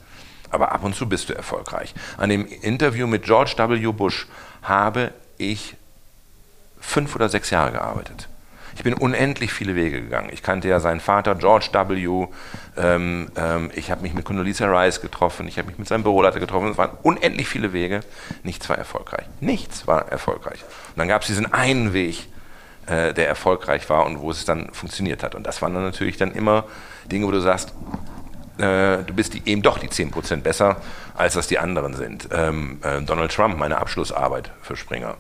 aber 0.49 0.71
ab 0.71 0.83
und 0.83 0.95
zu 0.95 1.07
bist 1.07 1.29
du 1.29 1.33
erfolgreich. 1.33 1.93
An 2.17 2.29
dem 2.29 2.45
Interview 2.45 3.07
mit 3.07 3.23
George 3.23 3.53
W. 3.57 3.91
Bush 3.91 4.27
habe 4.62 5.12
ich 5.38 5.75
fünf 6.79 7.15
oder 7.15 7.29
sechs 7.29 7.49
Jahre 7.49 7.71
gearbeitet. 7.71 8.27
Ich 8.77 8.83
bin 8.83 8.93
unendlich 8.93 9.51
viele 9.51 9.75
Wege 9.75 10.01
gegangen. 10.01 10.29
Ich 10.31 10.43
kannte 10.43 10.67
ja 10.67 10.79
seinen 10.79 10.99
Vater 10.99 11.33
George 11.33 11.69
W. 11.73 12.27
Ähm, 12.77 13.31
ähm, 13.35 13.71
ich 13.73 13.89
habe 13.89 14.04
mich 14.04 14.13
mit 14.13 14.23
Condoleezza 14.23 14.67
Rice 14.67 15.02
getroffen. 15.02 15.48
Ich 15.48 15.58
habe 15.58 15.67
mich 15.67 15.79
mit 15.79 15.87
seinem 15.87 16.04
Büroleiter 16.04 16.39
getroffen. 16.39 16.69
Es 16.69 16.77
waren 16.77 16.91
unendlich 17.02 17.48
viele 17.48 17.73
Wege. 17.73 18.02
Nichts 18.43 18.69
war 18.69 18.77
erfolgreich. 18.77 19.25
Nichts 19.39 19.87
war 19.87 20.12
erfolgreich. 20.12 20.63
Und 20.89 20.98
dann 20.98 21.08
gab 21.08 21.23
es 21.23 21.27
diesen 21.27 21.52
einen 21.52 21.93
Weg, 21.93 22.27
äh, 22.85 23.15
der 23.15 23.27
erfolgreich 23.27 23.89
war 23.89 24.06
und 24.06 24.19
wo 24.19 24.29
es 24.29 24.45
dann 24.45 24.71
funktioniert 24.73 25.23
hat. 25.23 25.33
Und 25.33 25.48
das 25.48 25.63
waren 25.63 25.73
dann 25.73 25.83
natürlich 25.83 26.17
dann 26.17 26.31
immer 26.31 26.65
Dinge, 27.12 27.25
wo 27.25 27.31
du 27.31 27.41
sagst, 27.41 27.73
äh, 28.58 29.03
du 29.03 29.13
bist 29.13 29.33
die, 29.33 29.41
eben 29.45 29.62
doch 29.62 29.77
die 29.77 29.89
10% 29.89 30.37
besser, 30.37 30.77
als 31.15 31.33
das 31.33 31.47
die 31.47 31.60
anderen 31.60 31.95
sind. 31.95 32.29
Ähm, 32.31 32.79
äh, 32.83 33.01
Donald 33.01 33.31
Trump, 33.31 33.58
meine 33.58 33.77
Abschlussarbeit 33.77 34.51
für 34.62 34.75
Springer. 34.75 35.15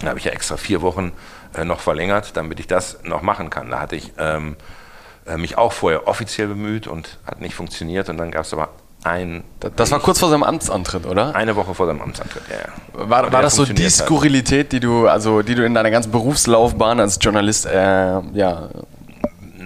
Da 0.00 0.08
habe 0.08 0.18
ich 0.18 0.24
ja 0.24 0.32
extra 0.32 0.56
vier 0.56 0.82
Wochen 0.82 1.12
äh, 1.54 1.64
noch 1.64 1.80
verlängert, 1.80 2.36
damit 2.36 2.60
ich 2.60 2.66
das 2.66 2.98
noch 3.04 3.22
machen 3.22 3.50
kann. 3.50 3.70
Da 3.70 3.80
hatte 3.80 3.96
ich 3.96 4.12
ähm, 4.18 4.56
äh, 5.26 5.36
mich 5.36 5.58
auch 5.58 5.72
vorher 5.72 6.08
offiziell 6.08 6.48
bemüht 6.48 6.86
und 6.86 7.18
hat 7.26 7.40
nicht 7.40 7.54
funktioniert. 7.54 8.08
Und 8.08 8.18
dann 8.18 8.30
gab 8.30 8.44
es 8.44 8.52
aber 8.52 8.70
ein. 9.04 9.44
Das 9.76 9.90
war 9.90 10.00
kurz 10.00 10.18
vor 10.18 10.30
seinem 10.30 10.42
Amtsantritt, 10.42 11.06
oder? 11.06 11.34
Eine 11.34 11.56
Woche 11.56 11.74
vor 11.74 11.86
seinem 11.86 12.00
Amtsantritt, 12.00 12.42
ja. 12.48 12.56
ja. 12.56 13.08
War, 13.08 13.32
war 13.32 13.42
das 13.42 13.56
so 13.56 13.64
die 13.64 13.88
Skurrilität, 13.88 14.72
die 14.72 14.80
du, 14.80 15.08
also 15.08 15.42
die 15.42 15.54
du 15.54 15.64
in 15.64 15.74
deiner 15.74 15.90
ganzen 15.90 16.12
Berufslaufbahn 16.12 17.00
als 17.00 17.18
Journalist 17.20 17.66
äh, 17.66 18.20
ja, 18.32 18.68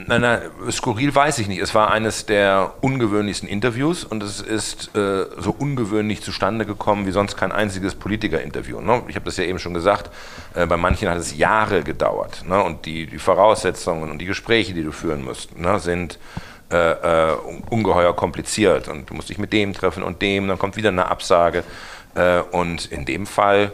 Nein, 0.08 0.20
nein, 0.20 0.40
skurril 0.70 1.12
weiß 1.12 1.40
ich 1.40 1.48
nicht. 1.48 1.60
Es 1.60 1.74
war 1.74 1.90
eines 1.90 2.26
der 2.26 2.74
ungewöhnlichsten 2.80 3.48
Interviews 3.48 4.04
und 4.04 4.22
es 4.22 4.40
ist 4.40 4.94
äh, 4.94 5.26
so 5.36 5.50
ungewöhnlich 5.58 6.22
zustande 6.22 6.64
gekommen 6.64 7.06
wie 7.06 7.10
sonst 7.10 7.36
kein 7.36 7.50
einziges 7.50 7.96
Politikerinterview. 7.96 8.80
Ne? 8.80 9.02
Ich 9.08 9.16
habe 9.16 9.24
das 9.24 9.36
ja 9.36 9.42
eben 9.42 9.58
schon 9.58 9.74
gesagt, 9.74 10.10
äh, 10.54 10.64
bei 10.64 10.76
manchen 10.76 11.08
hat 11.08 11.18
es 11.18 11.36
Jahre 11.36 11.82
gedauert. 11.82 12.44
Ne? 12.46 12.62
Und 12.62 12.86
die, 12.86 13.06
die, 13.06 13.18
Voraussetzungen 13.18 14.08
und 14.08 14.18
die 14.18 14.26
Gespräche, 14.26 14.74
die 14.74 14.84
du 14.84 14.92
führen 14.92 15.24
musst, 15.24 15.58
ne, 15.58 15.80
sind 15.80 16.20
äh, 16.70 16.76
äh 16.76 17.36
ungeheuer 17.70 18.14
kompliziert. 18.14 18.86
Und 18.86 19.10
du 19.10 19.14
musst 19.14 19.28
dich 19.28 19.38
mit 19.38 19.52
dem 19.52 19.72
treffen 19.72 20.04
und 20.04 20.22
dem, 20.22 20.46
dann 20.46 20.58
kommt 20.58 20.76
wieder 20.76 20.90
eine 20.90 21.06
Absage. 21.06 21.64
Äh, 22.14 22.40
und 22.52 22.86
in 22.92 23.06
dem 23.06 23.26
Fall 23.26 23.72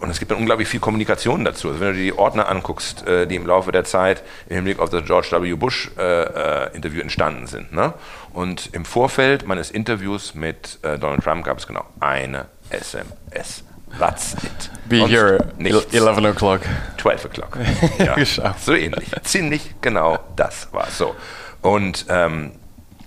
und 0.00 0.10
es 0.10 0.18
gibt 0.18 0.30
dann 0.30 0.38
unglaublich 0.38 0.68
viel 0.68 0.80
Kommunikation 0.80 1.44
dazu. 1.44 1.68
Also 1.68 1.80
wenn 1.80 1.88
du 1.88 1.94
dir 1.94 2.12
die 2.12 2.18
Ordner 2.18 2.48
anguckst, 2.48 3.06
äh, 3.06 3.26
die 3.26 3.36
im 3.36 3.46
Laufe 3.46 3.72
der 3.72 3.84
Zeit 3.84 4.22
im 4.48 4.56
Hinblick 4.56 4.78
auf 4.78 4.90
das 4.90 5.04
George 5.04 5.28
W. 5.32 5.54
Bush-Interview 5.54 6.98
äh, 6.98 6.98
äh 6.98 7.02
entstanden 7.02 7.46
sind. 7.46 7.72
Ne? 7.72 7.92
Und 8.32 8.70
im 8.72 8.84
Vorfeld 8.84 9.46
meines 9.46 9.70
Interviews 9.70 10.34
mit 10.34 10.78
Donald 10.82 11.24
Trump 11.24 11.44
gab 11.44 11.58
es 11.58 11.66
genau 11.66 11.84
eine 11.98 12.46
SMS. 12.70 13.64
That's 13.98 14.34
it. 14.34 14.70
Be 14.88 15.06
here, 15.06 15.38
11 15.58 16.18
o'clock. 16.24 16.60
12 16.98 17.24
o'clock. 17.24 17.58
Ja, 17.98 18.54
so 18.58 18.74
ähnlich. 18.74 19.10
Ziemlich 19.24 19.74
genau 19.80 20.18
das 20.36 20.72
war 20.72 20.86
so. 20.90 21.16
Und 21.60 22.06
ähm, 22.08 22.52
äh, 22.52 22.59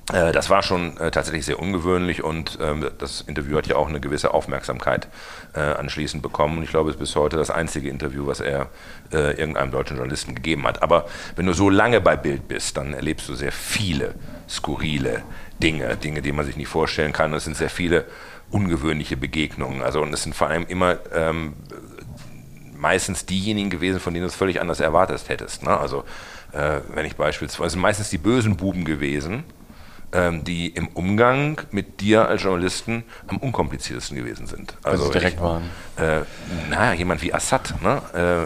das 0.07 0.49
war 0.49 0.63
schon 0.63 0.97
äh, 0.97 1.11
tatsächlich 1.11 1.45
sehr 1.45 1.59
ungewöhnlich 1.59 2.23
und 2.23 2.57
ähm, 2.61 2.89
das 2.97 3.21
Interview 3.21 3.57
hat 3.57 3.67
ja 3.67 3.77
auch 3.77 3.87
eine 3.87 4.01
gewisse 4.01 4.33
Aufmerksamkeit 4.33 5.07
äh, 5.53 5.61
anschließend 5.61 6.21
bekommen. 6.21 6.57
Und 6.57 6.63
ich 6.63 6.71
glaube, 6.71 6.89
es 6.89 6.97
ist 6.97 6.99
bis 6.99 7.15
heute 7.15 7.37
das 7.37 7.49
einzige 7.49 7.89
Interview, 7.89 8.27
was 8.27 8.39
er 8.39 8.69
irgendeinem 9.11 9.69
deutschen 9.69 9.97
Journalisten 9.97 10.33
gegeben 10.33 10.65
hat. 10.65 10.81
Aber 10.81 11.05
wenn 11.35 11.45
du 11.45 11.53
so 11.53 11.69
lange 11.69 12.01
bei 12.01 12.15
Bild 12.15 12.47
bist, 12.47 12.77
dann 12.77 12.95
erlebst 12.95 13.29
du 13.29 13.35
sehr 13.35 13.51
viele 13.51 14.15
skurrile 14.49 15.21
Dinge, 15.61 15.95
Dinge, 15.97 16.23
die 16.23 16.31
man 16.31 16.47
sich 16.47 16.57
nicht 16.57 16.67
vorstellen 16.67 17.13
kann. 17.13 17.31
Es 17.33 17.43
sind 17.43 17.55
sehr 17.55 17.69
viele 17.69 18.05
ungewöhnliche 18.49 19.15
Begegnungen. 19.15 19.83
Also 19.83 20.01
und 20.01 20.11
es 20.13 20.23
sind 20.23 20.35
vor 20.35 20.47
allem 20.47 20.65
immer 20.67 20.97
ähm, 21.13 21.53
meistens 22.75 23.25
diejenigen 23.25 23.69
gewesen, 23.69 23.99
von 23.99 24.13
denen 24.13 24.23
du 24.23 24.29
es 24.29 24.35
völlig 24.35 24.61
anders 24.61 24.79
erwartet 24.79 25.23
hättest. 25.27 25.63
Ne? 25.63 25.77
Also 25.77 26.03
äh, 26.51 26.81
wenn 26.93 27.05
ich 27.05 27.15
beispielsweise 27.15 27.77
meistens 27.77 28.09
die 28.09 28.17
bösen 28.17 28.57
Buben 28.57 28.83
gewesen 28.83 29.43
ähm, 30.13 30.43
die 30.43 30.69
im 30.69 30.87
Umgang 30.89 31.59
mit 31.71 31.99
dir 31.99 32.27
als 32.27 32.43
Journalisten 32.43 33.03
am 33.27 33.37
unkompliziertesten 33.37 34.15
gewesen 34.15 34.47
sind. 34.47 34.75
Also, 34.83 35.05
also 35.05 35.13
direkt 35.13 35.37
ich, 35.37 35.41
waren. 35.41 35.63
Äh, 35.97 36.21
naja, 36.69 36.93
jemand 36.93 37.21
wie 37.21 37.33
Assad. 37.33 37.73
Ne? 37.81 38.01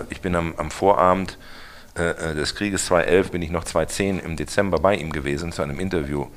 Äh, 0.08 0.14
ich 0.14 0.22
bin 0.22 0.36
am, 0.36 0.54
am 0.58 0.72
Vorabend 0.72 1.38
äh, 1.98 2.32
äh 2.32 2.36
des 2.36 2.56
Krieges 2.56 2.86
2011, 2.86 3.32
bin 3.32 3.42
ich 3.42 3.52
noch 3.52 3.66
2010 3.66 4.20
im 4.20 4.36
Dezember 4.38 4.80
bei 4.80 4.96
ihm 4.96 5.12
gewesen 5.12 5.52
zu 5.52 5.62
einem 5.62 5.80
Interview 5.80 6.28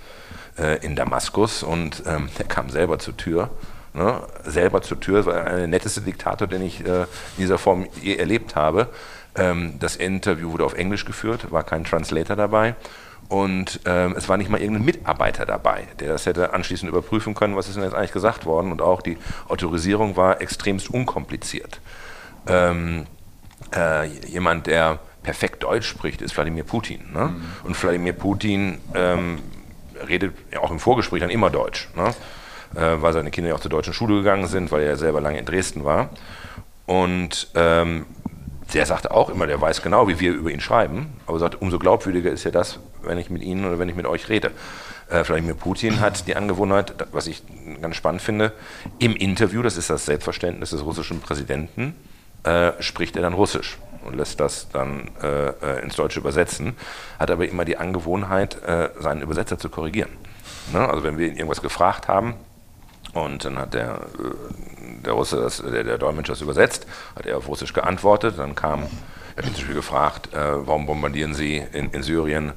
äh, 0.59 0.85
in 0.85 0.97
Damaskus 0.97 1.63
und 1.63 2.03
ähm, 2.07 2.29
der 2.39 2.47
kam 2.47 2.69
selber 2.69 2.99
zur 2.99 3.17
Tür. 3.17 3.51
Ne? 3.95 4.23
Selber 4.45 4.83
zur 4.83 5.01
Tür, 5.01 5.19
das 5.19 5.27
war 5.27 5.45
der 5.45 5.67
netteste 5.67 6.01
Diktator, 6.01 6.49
den 6.49 6.63
ich 6.63 6.85
äh, 6.85 7.03
in 7.03 7.07
dieser 7.39 7.59
Form 7.59 7.87
je 8.03 8.17
erlebt 8.17 8.57
habe. 8.57 8.89
Ähm, 9.37 9.75
das 9.79 9.97
Interview 9.97 10.53
wurde 10.53 10.65
auf 10.65 10.75
Englisch 10.75 11.05
geführt, 11.05 11.51
war 11.53 11.63
kein 11.63 11.85
Translator 11.85 12.37
dabei. 12.37 12.75
Und 13.31 13.79
ähm, 13.87 14.17
es 14.19 14.29
war 14.29 14.37
nicht 14.37 14.51
mal 14.51 14.61
irgendein 14.61 14.85
Mitarbeiter 14.85 15.47
dabei, 15.47 15.87
der 16.01 16.09
das 16.09 16.27
hätte 16.27 16.53
anschließend 16.53 16.91
überprüfen 16.91 17.35
können, 17.37 17.55
was 17.55 17.69
ist 17.69 17.77
denn 17.77 17.85
jetzt 17.85 17.95
eigentlich 17.95 18.11
gesagt 18.11 18.45
worden. 18.45 18.73
Und 18.73 18.83
auch 18.83 19.03
die 19.03 19.19
Autorisierung 19.49 20.17
war 20.17 20.41
extremst 20.41 20.91
unkompliziert. 20.91 21.81
Ähm, 22.49 23.07
äh, 23.73 24.07
jemand, 24.27 24.67
der 24.67 24.99
perfekt 25.23 25.63
Deutsch 25.63 25.87
spricht, 25.87 26.23
ist 26.23 26.37
Wladimir 26.37 26.65
Putin. 26.65 27.13
Ne? 27.13 27.27
Mhm. 27.27 27.43
Und 27.63 27.81
Wladimir 27.81 28.15
Putin 28.15 28.79
ähm, 28.97 29.39
redet 30.09 30.35
ja 30.53 30.59
auch 30.59 30.73
im 30.73 30.81
Vorgespräch 30.81 31.21
dann 31.21 31.31
immer 31.31 31.51
Deutsch, 31.51 31.89
ne? 31.95 32.09
äh, 32.75 33.01
weil 33.01 33.13
seine 33.13 33.31
Kinder 33.31 33.51
ja 33.51 33.55
auch 33.55 33.61
zur 33.61 33.71
deutschen 33.71 33.95
Schule 33.95 34.17
gegangen 34.17 34.49
sind, 34.49 34.73
weil 34.73 34.83
er 34.83 34.89
ja 34.89 34.97
selber 34.97 35.21
lange 35.21 35.39
in 35.39 35.47
Dresden 35.47 35.85
war. 35.85 36.11
Und 36.87 37.49
ähm, 37.55 38.07
der 38.75 38.87
sagte 38.87 39.11
auch 39.11 39.31
immer, 39.31 39.47
der 39.47 39.61
weiß 39.61 39.83
genau, 39.83 40.09
wie 40.09 40.21
wir 40.21 40.33
über 40.33 40.51
ihn 40.51 40.61
schreiben, 40.61 41.13
aber 41.27 41.39
sagt, 41.39 41.61
umso 41.61 41.79
glaubwürdiger 41.79 42.31
ist 42.31 42.45
ja 42.45 42.51
das, 42.51 42.79
wenn 43.03 43.19
ich 43.19 43.31
mit 43.31 43.43
Ihnen 43.43 43.65
oder 43.65 43.79
wenn 43.79 43.89
ich 43.89 43.97
mit 43.97 44.07
euch 44.07 44.29
rede. 44.29 44.53
Äh, 45.09 45.27
Wladimir 45.27 45.55
Putin 45.55 46.01
hat 46.01 46.27
die 46.27 46.37
Angewohnheit, 46.37 46.95
was 47.13 47.27
ich 47.27 47.43
ganz 47.81 47.97
spannend 47.97 48.23
finde, 48.23 48.53
im 48.99 49.17
Interview, 49.17 49.63
das 49.63 49.77
ist 49.77 49.91
das 49.91 50.07
Selbstverständnis 50.07 50.71
des 50.71 50.85
russischen 50.85 51.21
Präsidenten, 51.21 51.95
äh, 52.45 52.73
spricht 52.81 53.17
er 53.17 53.23
dann 53.23 53.35
Russisch 53.35 53.79
und 54.05 54.17
lässt 54.17 54.41
das 54.41 54.69
dann 54.71 55.11
äh, 55.23 55.49
äh 55.49 55.83
ins 55.83 55.97
Deutsche 55.97 56.21
übersetzen, 56.21 56.75
hat 57.19 57.31
aber 57.31 57.47
immer 57.47 57.65
die 57.65 57.77
Angewohnheit, 57.77 58.63
äh, 58.65 58.91
seinen 58.99 59.23
Übersetzer 59.23 59.59
zu 59.59 59.69
korrigieren. 59.69 60.11
Ne? 60.73 60.89
Also 60.89 61.03
wenn 61.03 61.19
wir 61.19 61.27
ihn 61.27 61.37
irgendwas 61.37 61.61
gefragt 61.61 62.09
haben, 62.09 62.35
und 63.13 63.45
dann 63.45 63.59
hat 63.59 63.75
der, 63.75 63.95
äh, 63.95 65.03
der 65.05 65.13
Russe, 65.13 65.37
das, 65.37 65.59
der, 65.59 65.85
der 65.85 65.99
Dolmetscher 65.99 66.35
das 66.35 66.43
übersetzt, 66.43 66.87
hat 67.17 67.27
er 67.27 67.39
auf 67.39 67.49
Russisch 67.49 67.73
geantwortet. 67.73 68.39
Dann 68.39 68.55
kam, 68.55 68.83
er 69.37 69.37
hat 69.39 69.45
zum 69.45 69.55
Beispiel 69.55 69.75
gefragt, 69.75 70.33
äh, 70.33 70.67
warum 70.67 70.87
bombardieren 70.87 71.35
Sie 71.35 71.63
in, 71.73 71.91
in 71.91 72.03
Syrien 72.03 72.53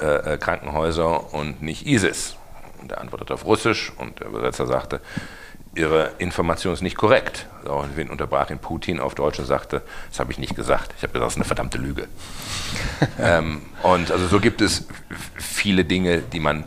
äh, 0.00 0.34
äh, 0.34 0.38
Krankenhäuser 0.38 1.32
und 1.34 1.62
nicht 1.62 1.86
ISIS? 1.86 2.36
Und 2.80 2.92
er 2.92 3.00
antwortete 3.00 3.34
auf 3.34 3.44
Russisch 3.44 3.92
und 3.98 4.20
der 4.20 4.28
Übersetzer 4.28 4.66
sagte, 4.66 5.00
Ihre 5.74 6.12
Information 6.18 6.72
ist 6.72 6.82
nicht 6.82 6.96
korrekt. 6.96 7.46
Daraufhin 7.64 8.10
unterbrach 8.10 8.50
ihn 8.50 8.58
Putin 8.58 8.98
auf 8.98 9.14
Deutsch 9.14 9.38
und 9.38 9.44
sagte, 9.44 9.82
das 10.08 10.18
habe 10.18 10.32
ich 10.32 10.38
nicht 10.38 10.56
gesagt. 10.56 10.94
Ich 10.96 11.02
habe 11.02 11.12
gesagt, 11.12 11.26
das 11.26 11.32
ist 11.34 11.36
eine 11.36 11.44
verdammte 11.44 11.78
Lüge. 11.78 12.08
ähm, 13.20 13.62
und 13.82 14.10
also 14.10 14.26
so 14.26 14.40
gibt 14.40 14.60
es 14.60 14.88
viele 15.36 15.84
Dinge, 15.84 16.18
die 16.20 16.40
man 16.40 16.64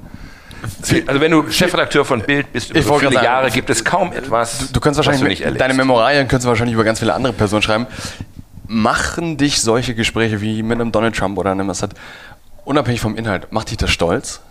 also 1.08 1.22
wenn 1.22 1.32
du 1.32 1.50
Chefredakteur 1.50 2.06
von 2.06 2.22
Bild 2.22 2.52
bist 2.54 2.72
über 2.72 2.82
so 2.82 3.00
viele 3.00 3.14
sagen, 3.14 3.26
Jahre, 3.26 3.52
gibt 3.52 3.70
es 3.70 3.84
kaum 3.84 4.14
etwas, 4.14 4.68
du, 4.68 4.74
du 4.74 4.80
könntest 4.80 5.06
wahrscheinlich, 5.06 5.40
du 5.40 5.50
nicht 5.50 5.62
Deine 5.62 5.74
Memorien 5.74 6.28
könntest 6.28 6.46
du 6.46 6.50
wahrscheinlich 6.50 6.74
über 6.74 6.84
ganz 6.84 7.00
viele 7.00 7.14
andere 7.14 7.34
Personen 7.34 7.62
schreiben. 7.62 7.88
Machen 8.68 9.38
dich 9.38 9.62
solche 9.62 9.96
Gespräche 9.96 10.42
wie 10.42 10.64
mit 10.64 10.80
einem 10.80 10.92
Donald 10.92 11.16
Trump 11.16 11.38
oder 11.38 11.52
einem 11.52 11.70
Assad, 11.70 11.92
unabhängig 12.64 13.02
vom 13.02 13.16
Inhalt, 13.16 13.52
macht 13.52 13.70
dich 13.70 13.78
das 13.78 13.92
stolz? 13.92 14.42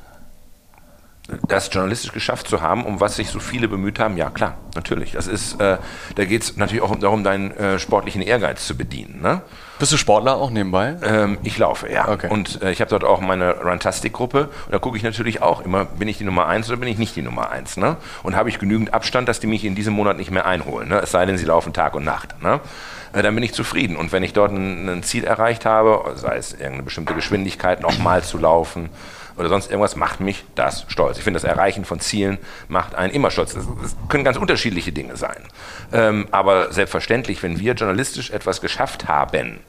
Das 1.49 1.70
journalistisch 1.72 2.12
geschafft 2.12 2.49
zu 2.49 2.61
haben, 2.61 2.85
um 2.85 3.01
was 3.01 3.16
sich 3.16 3.28
so 3.28 3.41
viele 3.41 3.68
bemüht 3.68 3.99
haben, 3.99 4.16
ja 4.16 4.31
klar, 4.31 4.59
natürlich. 4.74 5.12
Das 5.12 5.26
ist, 5.26 5.61
äh, 5.61 5.78
da 6.14 6.24
geht 6.24 6.43
es 6.43 6.57
natürlich 6.57 6.83
auch 6.83 6.95
darum, 6.97 7.24
deinen 7.24 7.51
äh, 7.53 7.78
sportlichen 7.78 8.22
Ehrgeiz 8.22 8.66
zu 8.66 8.76
bedienen. 8.76 9.20
Ne? 9.22 9.43
Bist 9.78 9.93
du 9.93 9.97
Sportler 9.97 10.37
auch 10.37 10.51
nebenbei? 10.51 10.97
Ähm, 11.03 11.39
ich 11.43 11.57
laufe, 11.57 11.91
ja. 11.91 12.09
Okay. 12.09 12.28
Und 12.28 12.62
äh, 12.62 12.70
ich 12.70 12.81
habe 12.81 12.91
dort 12.91 13.05
auch 13.05 13.20
meine 13.20 13.57
Runtastic-Gruppe 13.62 14.51
und 14.66 14.72
da 14.72 14.78
gucke 14.78 14.97
ich 14.97 15.03
natürlich 15.03 15.43
auch 15.43 15.62
immer, 15.62 15.85
bin 15.85 16.09
ich 16.09 16.18
die 16.18 16.24
Nummer 16.24 16.47
eins 16.47 16.68
oder 16.68 16.76
bin 16.76 16.89
ich 16.89 16.99
nicht 16.99 17.16
die 17.16 17.22
Nummer 17.22 17.51
eins? 17.51 17.76
Ne? 17.76 17.97
Und 18.22 18.37
habe 18.37 18.49
ich 18.49 18.59
genügend 18.59 18.93
Abstand, 18.93 19.28
dass 19.28 19.41
die 19.41 19.47
mich 19.47 19.64
in 19.64 19.74
diesem 19.74 19.95
Monat 19.95 20.16
nicht 20.16 20.31
mehr 20.31 20.47
einholen, 20.47 20.89
ne? 20.89 21.01
es 21.01 21.11
sei 21.11 21.24
denn, 21.24 21.39
sie 21.39 21.47
laufen 21.47 21.72
Tag 21.72 21.95
und 21.95 22.05
Nacht. 22.05 22.43
Ne? 22.43 22.61
Äh, 23.12 23.22
dann 23.22 23.35
bin 23.35 23.45
ich 23.45 23.55
zufrieden. 23.55 23.97
Und 23.97 24.12
wenn 24.12 24.22
ich 24.22 24.33
dort 24.33 24.53
ein, 24.53 24.89
ein 24.89 25.03
Ziel 25.03 25.24
erreicht 25.24 25.64
habe, 25.64 26.12
sei 26.16 26.37
es 26.37 26.53
irgendeine 26.53 26.83
bestimmte 26.83 27.14
Geschwindigkeit 27.14 27.81
nochmal 27.81 28.22
zu 28.22 28.39
laufen, 28.39 28.91
oder 29.41 29.49
sonst 29.49 29.70
irgendwas, 29.70 29.97
macht 29.97 30.20
mich 30.20 30.45
das 30.55 30.84
stolz. 30.88 31.16
Ich 31.16 31.24
finde, 31.24 31.41
das 31.41 31.45
Erreichen 31.45 31.84
von 31.84 31.99
Zielen 31.99 32.38
macht 32.68 32.95
einen 32.95 33.12
immer 33.12 33.30
stolz. 33.30 33.55
Das, 33.55 33.66
können 34.09 34.22
ganz 34.22 34.36
unterschiedliche 34.36 34.93
Dinge 34.93 35.16
sein. 35.16 35.43
Ähm, 35.93 36.28
aber 36.30 36.72
selbstverständlich, 36.72 37.43
wenn 37.43 37.59
wir 37.59 37.72
journalistisch 37.72 38.30
etwas 38.30 38.61
geschafft 38.61 39.09
haben, 39.09 39.61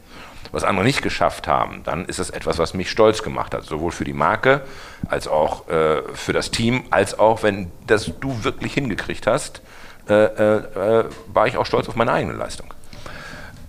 was 0.51 0.65
andere 0.65 0.85
nicht 0.85 1.01
geschafft 1.01 1.47
haben, 1.47 1.83
dann 1.85 2.05
ist 2.05 2.19
das 2.19 2.29
etwas, 2.29 2.57
was 2.57 2.73
mich 2.73 2.91
stolz 2.91 3.23
gemacht 3.23 3.53
hat. 3.53 3.63
Sowohl 3.63 3.91
für 3.91 4.03
die 4.03 4.13
Marke, 4.13 4.61
als 5.07 5.29
auch 5.29 5.69
äh, 5.69 6.01
für 6.13 6.33
das 6.33 6.51
Team, 6.51 6.83
als 6.89 7.17
auch, 7.17 7.41
wenn 7.41 7.71
das 7.87 8.11
du 8.19 8.43
wirklich 8.43 8.73
hingekriegt 8.73 9.25
hast, 9.25 9.61
äh, 10.09 10.13
äh, 10.13 10.55
äh 10.99 11.05
war 11.27 11.47
ich 11.47 11.55
auch 11.55 11.65
stolz 11.65 11.87
auf 11.87 11.95
meine 11.95 12.11
eigene 12.11 12.33
Leistung. 12.33 12.73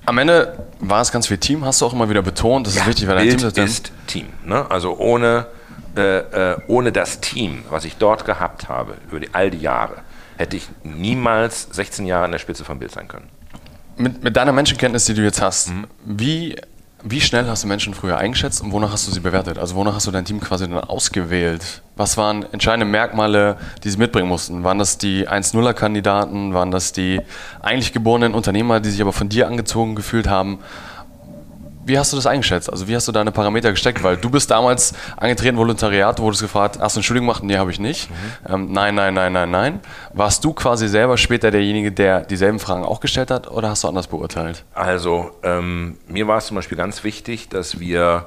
Am 0.04 0.18
Ende 0.18 0.66
war 0.80 1.00
es 1.00 1.12
ganz 1.12 1.28
viel 1.28 1.38
Team, 1.38 1.64
hast 1.64 1.80
du 1.80 1.86
auch 1.86 1.92
immer 1.92 2.10
wieder 2.10 2.22
betont, 2.22 2.66
das 2.66 2.74
ja, 2.74 2.80
ist 2.82 2.88
wichtig, 2.88 3.06
weil 3.06 3.14
dein 3.14 3.28
Bild 3.28 3.38
Team 3.38 3.64
ist, 3.64 3.88
ist 3.88 3.92
Team. 4.08 4.26
Ne? 4.44 4.68
Also 4.68 4.98
ohne, 4.98 5.46
äh, 5.96 6.52
äh, 6.52 6.56
ohne 6.68 6.92
das 6.92 7.20
Team, 7.20 7.64
was 7.70 7.84
ich 7.84 7.96
dort 7.96 8.24
gehabt 8.24 8.68
habe, 8.68 8.96
über 9.10 9.20
die, 9.20 9.28
all 9.32 9.50
die 9.50 9.58
Jahre, 9.58 9.96
hätte 10.36 10.56
ich 10.56 10.68
niemals 10.82 11.68
16 11.70 12.06
Jahre 12.06 12.24
an 12.24 12.32
der 12.32 12.38
Spitze 12.38 12.64
von 12.64 12.78
Bild 12.78 12.92
sein 12.92 13.08
können. 13.08 13.28
Mit, 13.96 14.24
mit 14.24 14.36
deiner 14.36 14.52
Menschenkenntnis, 14.52 15.04
die 15.04 15.14
du 15.14 15.22
jetzt 15.22 15.42
hast, 15.42 15.70
mhm. 15.70 15.86
wie 16.04 16.56
wie 17.04 17.20
schnell 17.20 17.48
hast 17.48 17.64
du 17.64 17.68
Menschen 17.68 17.94
früher 17.94 18.16
eingeschätzt 18.16 18.62
und 18.62 18.70
wonach 18.70 18.92
hast 18.92 19.08
du 19.08 19.12
sie 19.12 19.20
bewertet? 19.20 19.58
Also 19.58 19.74
wonach 19.74 19.94
hast 19.94 20.06
du 20.06 20.12
dein 20.12 20.24
Team 20.24 20.40
quasi 20.40 20.68
dann 20.68 20.78
ausgewählt? 20.78 21.82
Was 21.96 22.16
waren 22.16 22.44
entscheidende 22.52 22.86
Merkmale, 22.86 23.56
die 23.82 23.90
sie 23.90 23.98
mitbringen 23.98 24.28
mussten? 24.28 24.62
Waren 24.62 24.78
das 24.78 24.98
die 24.98 25.28
1-0er-Kandidaten? 25.28 26.54
Waren 26.54 26.70
das 26.70 26.92
die 26.92 27.20
eigentlich 27.60 27.92
geborenen 27.92 28.34
Unternehmer, 28.34 28.78
die 28.78 28.90
sich 28.90 29.00
aber 29.00 29.12
von 29.12 29.28
dir 29.28 29.48
angezogen 29.48 29.96
gefühlt 29.96 30.28
haben? 30.28 30.60
Wie 31.84 31.98
hast 31.98 32.12
du 32.12 32.16
das 32.16 32.26
eingeschätzt? 32.26 32.70
Also 32.70 32.86
wie 32.86 32.94
hast 32.94 33.08
du 33.08 33.12
deine 33.12 33.32
Parameter 33.32 33.70
gesteckt? 33.70 34.02
Weil 34.02 34.16
du 34.16 34.30
bist 34.30 34.50
damals 34.50 34.94
angetreten, 35.16 35.56
Volontariat, 35.56 36.20
wurdest 36.20 36.42
gefragt, 36.42 36.78
hast 36.80 36.94
du 36.94 36.98
eine 36.98 37.04
Studium 37.04 37.26
gemacht? 37.26 37.42
Nee, 37.42 37.56
habe 37.58 37.72
ich 37.72 37.80
nicht. 37.80 38.08
Mhm. 38.08 38.54
Ähm, 38.54 38.72
nein, 38.72 38.94
nein, 38.94 39.14
nein, 39.14 39.32
nein, 39.32 39.50
nein. 39.50 39.80
Warst 40.12 40.44
du 40.44 40.52
quasi 40.52 40.86
selber 40.88 41.18
später 41.18 41.50
derjenige, 41.50 41.90
der 41.90 42.20
dieselben 42.20 42.60
Fragen 42.60 42.84
auch 42.84 43.00
gestellt 43.00 43.30
hat 43.30 43.50
oder 43.50 43.70
hast 43.70 43.82
du 43.82 43.88
anders 43.88 44.06
beurteilt? 44.06 44.64
Also 44.74 45.32
ähm, 45.42 45.98
mir 46.06 46.28
war 46.28 46.38
es 46.38 46.46
zum 46.46 46.54
Beispiel 46.54 46.78
ganz 46.78 47.02
wichtig, 47.02 47.48
dass 47.48 47.80
wir 47.80 48.26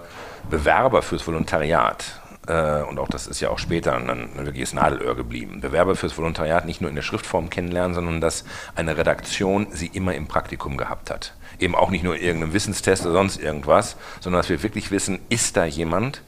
Bewerber 0.50 1.02
fürs 1.02 1.26
Volontariat 1.26 2.04
äh, 2.48 2.82
und 2.84 3.00
auch 3.00 3.08
das 3.08 3.26
ist 3.26 3.40
ja 3.40 3.50
auch 3.50 3.60
später 3.60 3.96
ein 3.96 4.30
wirkliches 4.36 4.74
Nadelöhr 4.74 5.16
geblieben. 5.16 5.62
Bewerber 5.62 5.96
fürs 5.96 6.18
Volontariat 6.18 6.66
nicht 6.66 6.82
nur 6.82 6.90
in 6.90 6.96
der 6.96 7.04
Schriftform 7.04 7.50
kennenlernen, 7.50 7.96
sondern 7.96 8.22
dass 8.22 8.44
eine 8.76 8.98
Redaktion 8.98 9.68
sie 9.72 9.88
immer 9.88 10.14
im 10.14 10.28
Praktikum 10.28 10.78
gehabt 10.78 11.10
hat 11.10 11.34
eben 11.60 11.76
auch 11.76 11.90
nicht 11.90 12.04
nur 12.04 12.18
irgendeinem 12.18 12.54
Wissenstest 12.54 13.06
oder 13.06 13.14
sonst 13.14 13.38
irgendwas, 13.38 13.98
sondern 14.20 14.40
dass 14.40 14.50
wir 14.50 14.64
wirklich 14.64 14.92
wissen, 14.92 15.20
ist 15.30 15.58
da 15.58 15.66
jemand, 15.66 16.22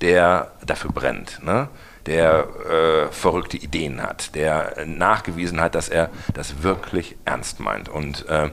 der 0.00 0.52
dafür 0.64 0.92
brennt, 0.92 1.42
ne? 1.42 1.68
der 2.06 2.46
äh, 2.70 3.12
verrückte 3.12 3.56
Ideen 3.56 4.02
hat, 4.02 4.34
der 4.34 4.84
nachgewiesen 4.86 5.60
hat, 5.60 5.74
dass 5.74 5.88
er 5.88 6.10
das 6.34 6.62
wirklich 6.62 7.16
ernst 7.24 7.58
meint. 7.60 7.88
Und 7.88 8.28
äh, 8.28 8.50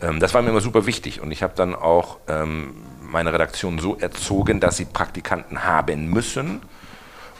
ähm, 0.00 0.20
das 0.20 0.34
war 0.34 0.42
mir 0.42 0.50
immer 0.50 0.60
super 0.60 0.86
wichtig. 0.86 1.20
Und 1.20 1.30
ich 1.30 1.42
habe 1.42 1.52
dann 1.54 1.74
auch 1.74 2.18
ähm, 2.28 2.74
meine 3.00 3.32
Redaktion 3.32 3.78
so 3.78 3.96
erzogen, 3.96 4.60
dass 4.60 4.76
sie 4.76 4.84
Praktikanten 4.86 5.64
haben 5.64 6.10
müssen. 6.10 6.62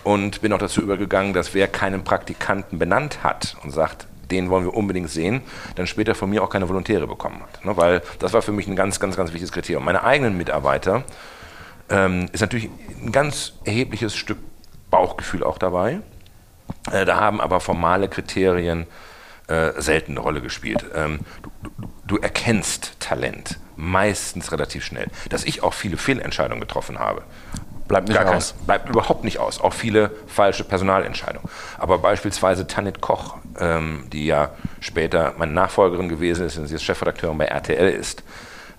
Und 0.03 0.41
bin 0.41 0.53
auch 0.55 0.59
dazu 0.59 0.81
übergegangen, 0.81 1.35
dass 1.35 1.53
wer 1.53 1.69
keinen 1.69 2.05
Praktikanten 2.05 2.79
benannt 2.79 3.23
hat 3.23 3.57
und 3.63 3.71
sagt, 3.71 4.07
den 4.31 4.51
wollen 4.51 4.65
wir 4.65 4.75
unbedingt 4.75 5.11
sehen, 5.11 5.43
dann 5.75 5.87
später 5.87 6.15
von 6.15 6.31
mir 6.31 6.43
auch 6.43 6.51
keine 6.51 6.69
Volontäre 6.69 7.07
bekommen 7.07 7.41
hat. 7.43 7.65
Ne? 7.65 7.77
Weil 7.77 8.03
das 8.19 8.33
war 8.33 8.43
für 8.43 8.53
mich 8.53 8.67
ein 8.67 8.77
ganz, 8.77 9.01
ganz, 9.01 9.17
ganz 9.17 9.31
wichtiges 9.31 9.53
Kriterium. 9.53 9.85
Meine 9.85 10.05
eigenen 10.05 10.37
Mitarbeiter 10.37 11.05
ähm, 11.89 12.29
ist 12.33 12.41
natürlich 12.41 12.71
ein 13.03 13.13
ganz 13.13 13.55
erhebliches 13.65 14.15
Stück 14.15 14.39
Bauchgefühl 14.91 15.45
auch 15.45 15.59
dabei. 15.59 16.01
Äh, 16.91 17.05
da 17.05 17.21
haben 17.21 17.41
aber 17.41 17.61
formale 17.61 18.09
Kriterien 18.09 18.87
äh, 19.47 19.73
selten 19.81 20.13
eine 20.13 20.21
Rolle 20.21 20.41
gespielt. 20.41 20.85
Ähm, 20.95 21.21
du, 21.43 21.51
du, 21.63 21.89
du 22.07 22.17
erkennst 22.19 22.99
Talent 23.01 23.59
meistens 23.77 24.53
relativ 24.53 24.85
schnell. 24.85 25.09
Dass 25.29 25.45
ich 25.45 25.63
auch 25.63 25.75
viele 25.75 25.97
Fehlentscheidungen 25.97 26.61
getroffen 26.61 26.99
habe, 26.99 27.23
Bleibt 27.91 28.09
nicht 28.09 28.21
Gar 28.21 28.37
aus. 28.37 28.55
Kein, 28.57 28.67
bleibt 28.67 28.89
überhaupt 28.89 29.25
nicht 29.25 29.39
aus. 29.39 29.61
Auch 29.61 29.75
viele 29.75 30.13
falsche 30.29 30.63
Personalentscheidungen. 30.63 31.49
Aber 31.77 31.99
beispielsweise 31.99 32.69
Tanit 32.69 33.01
Koch, 33.01 33.37
ähm, 33.59 34.07
die 34.13 34.27
ja 34.27 34.51
später 34.79 35.35
meine 35.39 35.53
Nachfolgerin 35.53 36.09
gewesen 36.09 36.47
ist 36.47 36.57
und 36.57 36.69
sie 36.69 36.75
jetzt 36.75 36.85
Chefredakteurin 36.85 37.37
bei 37.37 37.47
RTL 37.47 37.91
ist, 37.91 38.23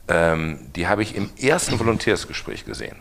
ähm, 0.07 0.59
die 0.77 0.87
habe 0.87 1.03
ich 1.03 1.15
im 1.15 1.29
ersten 1.37 1.77
Volontärsgespräch 1.77 2.63
gesehen 2.63 2.95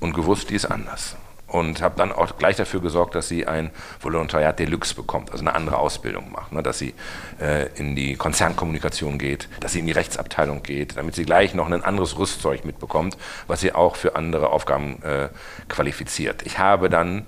und 0.00 0.12
gewusst, 0.12 0.50
die 0.50 0.56
ist 0.56 0.66
anders 0.66 1.16
und 1.54 1.82
habe 1.82 1.94
dann 1.96 2.10
auch 2.10 2.36
gleich 2.36 2.56
dafür 2.56 2.80
gesorgt, 2.80 3.14
dass 3.14 3.28
sie 3.28 3.46
ein 3.46 3.70
Volontariat 4.00 4.58
Deluxe 4.58 4.92
bekommt, 4.92 5.30
also 5.30 5.44
eine 5.44 5.54
andere 5.54 5.78
Ausbildung 5.78 6.32
macht, 6.32 6.50
ne, 6.50 6.64
dass 6.64 6.80
sie 6.80 6.94
äh, 7.40 7.68
in 7.76 7.94
die 7.94 8.16
Konzernkommunikation 8.16 9.18
geht, 9.18 9.48
dass 9.60 9.72
sie 9.72 9.78
in 9.78 9.86
die 9.86 9.92
Rechtsabteilung 9.92 10.64
geht, 10.64 10.96
damit 10.96 11.14
sie 11.14 11.24
gleich 11.24 11.54
noch 11.54 11.70
ein 11.70 11.84
anderes 11.84 12.18
Rüstzeug 12.18 12.64
mitbekommt, 12.64 13.16
was 13.46 13.60
sie 13.60 13.72
auch 13.72 13.94
für 13.94 14.16
andere 14.16 14.50
Aufgaben 14.50 15.00
äh, 15.04 15.28
qualifiziert. 15.68 16.42
Ich 16.44 16.58
habe 16.58 16.90
dann 16.90 17.24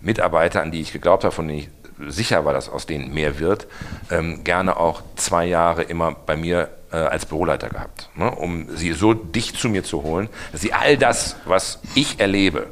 Mitarbeiter, 0.00 0.60
an 0.60 0.72
die 0.72 0.80
ich 0.80 0.92
geglaubt 0.92 1.22
habe, 1.22 1.32
von 1.32 1.46
denen 1.46 1.60
ich 1.60 1.68
sicher 2.08 2.44
war, 2.44 2.54
dass 2.54 2.68
aus 2.68 2.86
denen 2.86 3.14
mehr 3.14 3.38
wird, 3.38 3.68
ähm, 4.10 4.42
gerne 4.42 4.76
auch 4.76 5.02
zwei 5.14 5.46
Jahre 5.46 5.84
immer 5.84 6.16
bei 6.26 6.36
mir 6.36 6.68
äh, 6.90 6.96
als 6.96 7.26
Büroleiter 7.26 7.68
gehabt, 7.68 8.10
ne, 8.16 8.28
um 8.28 8.76
sie 8.76 8.92
so 8.92 9.14
dicht 9.14 9.56
zu 9.56 9.68
mir 9.68 9.84
zu 9.84 10.02
holen, 10.02 10.28
dass 10.50 10.62
sie 10.62 10.72
all 10.72 10.96
das, 10.96 11.36
was 11.44 11.78
ich 11.94 12.18
erlebe, 12.18 12.66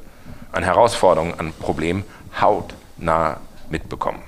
an 0.56 0.64
Herausforderungen, 0.64 1.38
an 1.38 1.52
Problemen 1.52 2.04
hautnah 2.40 3.40
mitbekommen. 3.68 4.22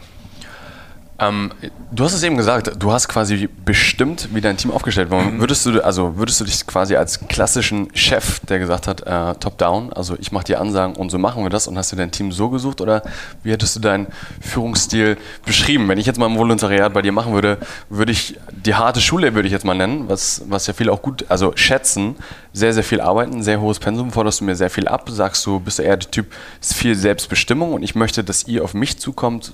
Ähm, 1.20 1.50
du 1.90 2.04
hast 2.04 2.12
es 2.12 2.22
eben 2.22 2.36
gesagt, 2.36 2.70
du 2.78 2.92
hast 2.92 3.08
quasi 3.08 3.48
bestimmt, 3.64 4.28
wie 4.32 4.40
dein 4.40 4.56
Team 4.56 4.70
aufgestellt 4.70 5.10
war. 5.10 5.22
Mhm. 5.22 5.40
Würdest 5.40 5.66
du, 5.66 5.84
also 5.84 6.16
würdest 6.16 6.40
du 6.40 6.44
dich 6.44 6.64
quasi 6.64 6.94
als 6.94 7.26
klassischen 7.26 7.88
Chef, 7.94 8.38
der 8.40 8.60
gesagt 8.60 8.86
hat, 8.86 9.00
äh, 9.00 9.34
top-down, 9.34 9.92
also 9.92 10.16
ich 10.20 10.30
mache 10.30 10.44
die 10.44 10.54
Ansagen 10.54 10.94
und 10.94 11.10
so 11.10 11.18
machen 11.18 11.42
wir 11.42 11.50
das 11.50 11.66
und 11.66 11.76
hast 11.76 11.90
du 11.90 11.96
dein 11.96 12.12
Team 12.12 12.30
so 12.30 12.50
gesucht 12.50 12.80
oder 12.80 13.02
wie 13.42 13.50
hättest 13.50 13.74
du 13.74 13.80
deinen 13.80 14.06
Führungsstil 14.40 15.16
beschrieben? 15.44 15.88
Wenn 15.88 15.98
ich 15.98 16.06
jetzt 16.06 16.20
mal 16.20 16.26
ein 16.26 16.38
Volontariat 16.38 16.92
bei 16.94 17.02
dir 17.02 17.12
machen 17.12 17.32
würde, 17.32 17.58
würde 17.88 18.12
ich 18.12 18.38
die 18.52 18.76
harte 18.76 19.00
Schule, 19.00 19.34
würde 19.34 19.48
ich 19.48 19.52
jetzt 19.52 19.64
mal 19.64 19.74
nennen, 19.74 20.08
was, 20.08 20.42
was 20.46 20.68
ja 20.68 20.72
viele 20.72 20.92
auch 20.92 21.02
gut, 21.02 21.24
also 21.28 21.52
schätzen, 21.56 22.14
sehr, 22.52 22.72
sehr 22.72 22.84
viel 22.84 23.00
arbeiten, 23.00 23.42
sehr 23.42 23.60
hohes 23.60 23.80
Pensum, 23.80 24.12
forderst 24.12 24.40
du 24.40 24.44
mir 24.44 24.54
sehr 24.54 24.70
viel 24.70 24.86
ab, 24.86 25.10
sagst 25.10 25.44
du, 25.46 25.58
bist 25.58 25.80
du 25.80 25.82
eher 25.82 25.96
der 25.96 26.10
Typ, 26.12 26.26
ist 26.60 26.74
viel 26.74 26.94
Selbstbestimmung 26.94 27.72
und 27.72 27.82
ich 27.82 27.96
möchte, 27.96 28.22
dass 28.22 28.46
ihr 28.46 28.62
auf 28.62 28.72
mich 28.72 28.98
zukommt, 29.00 29.52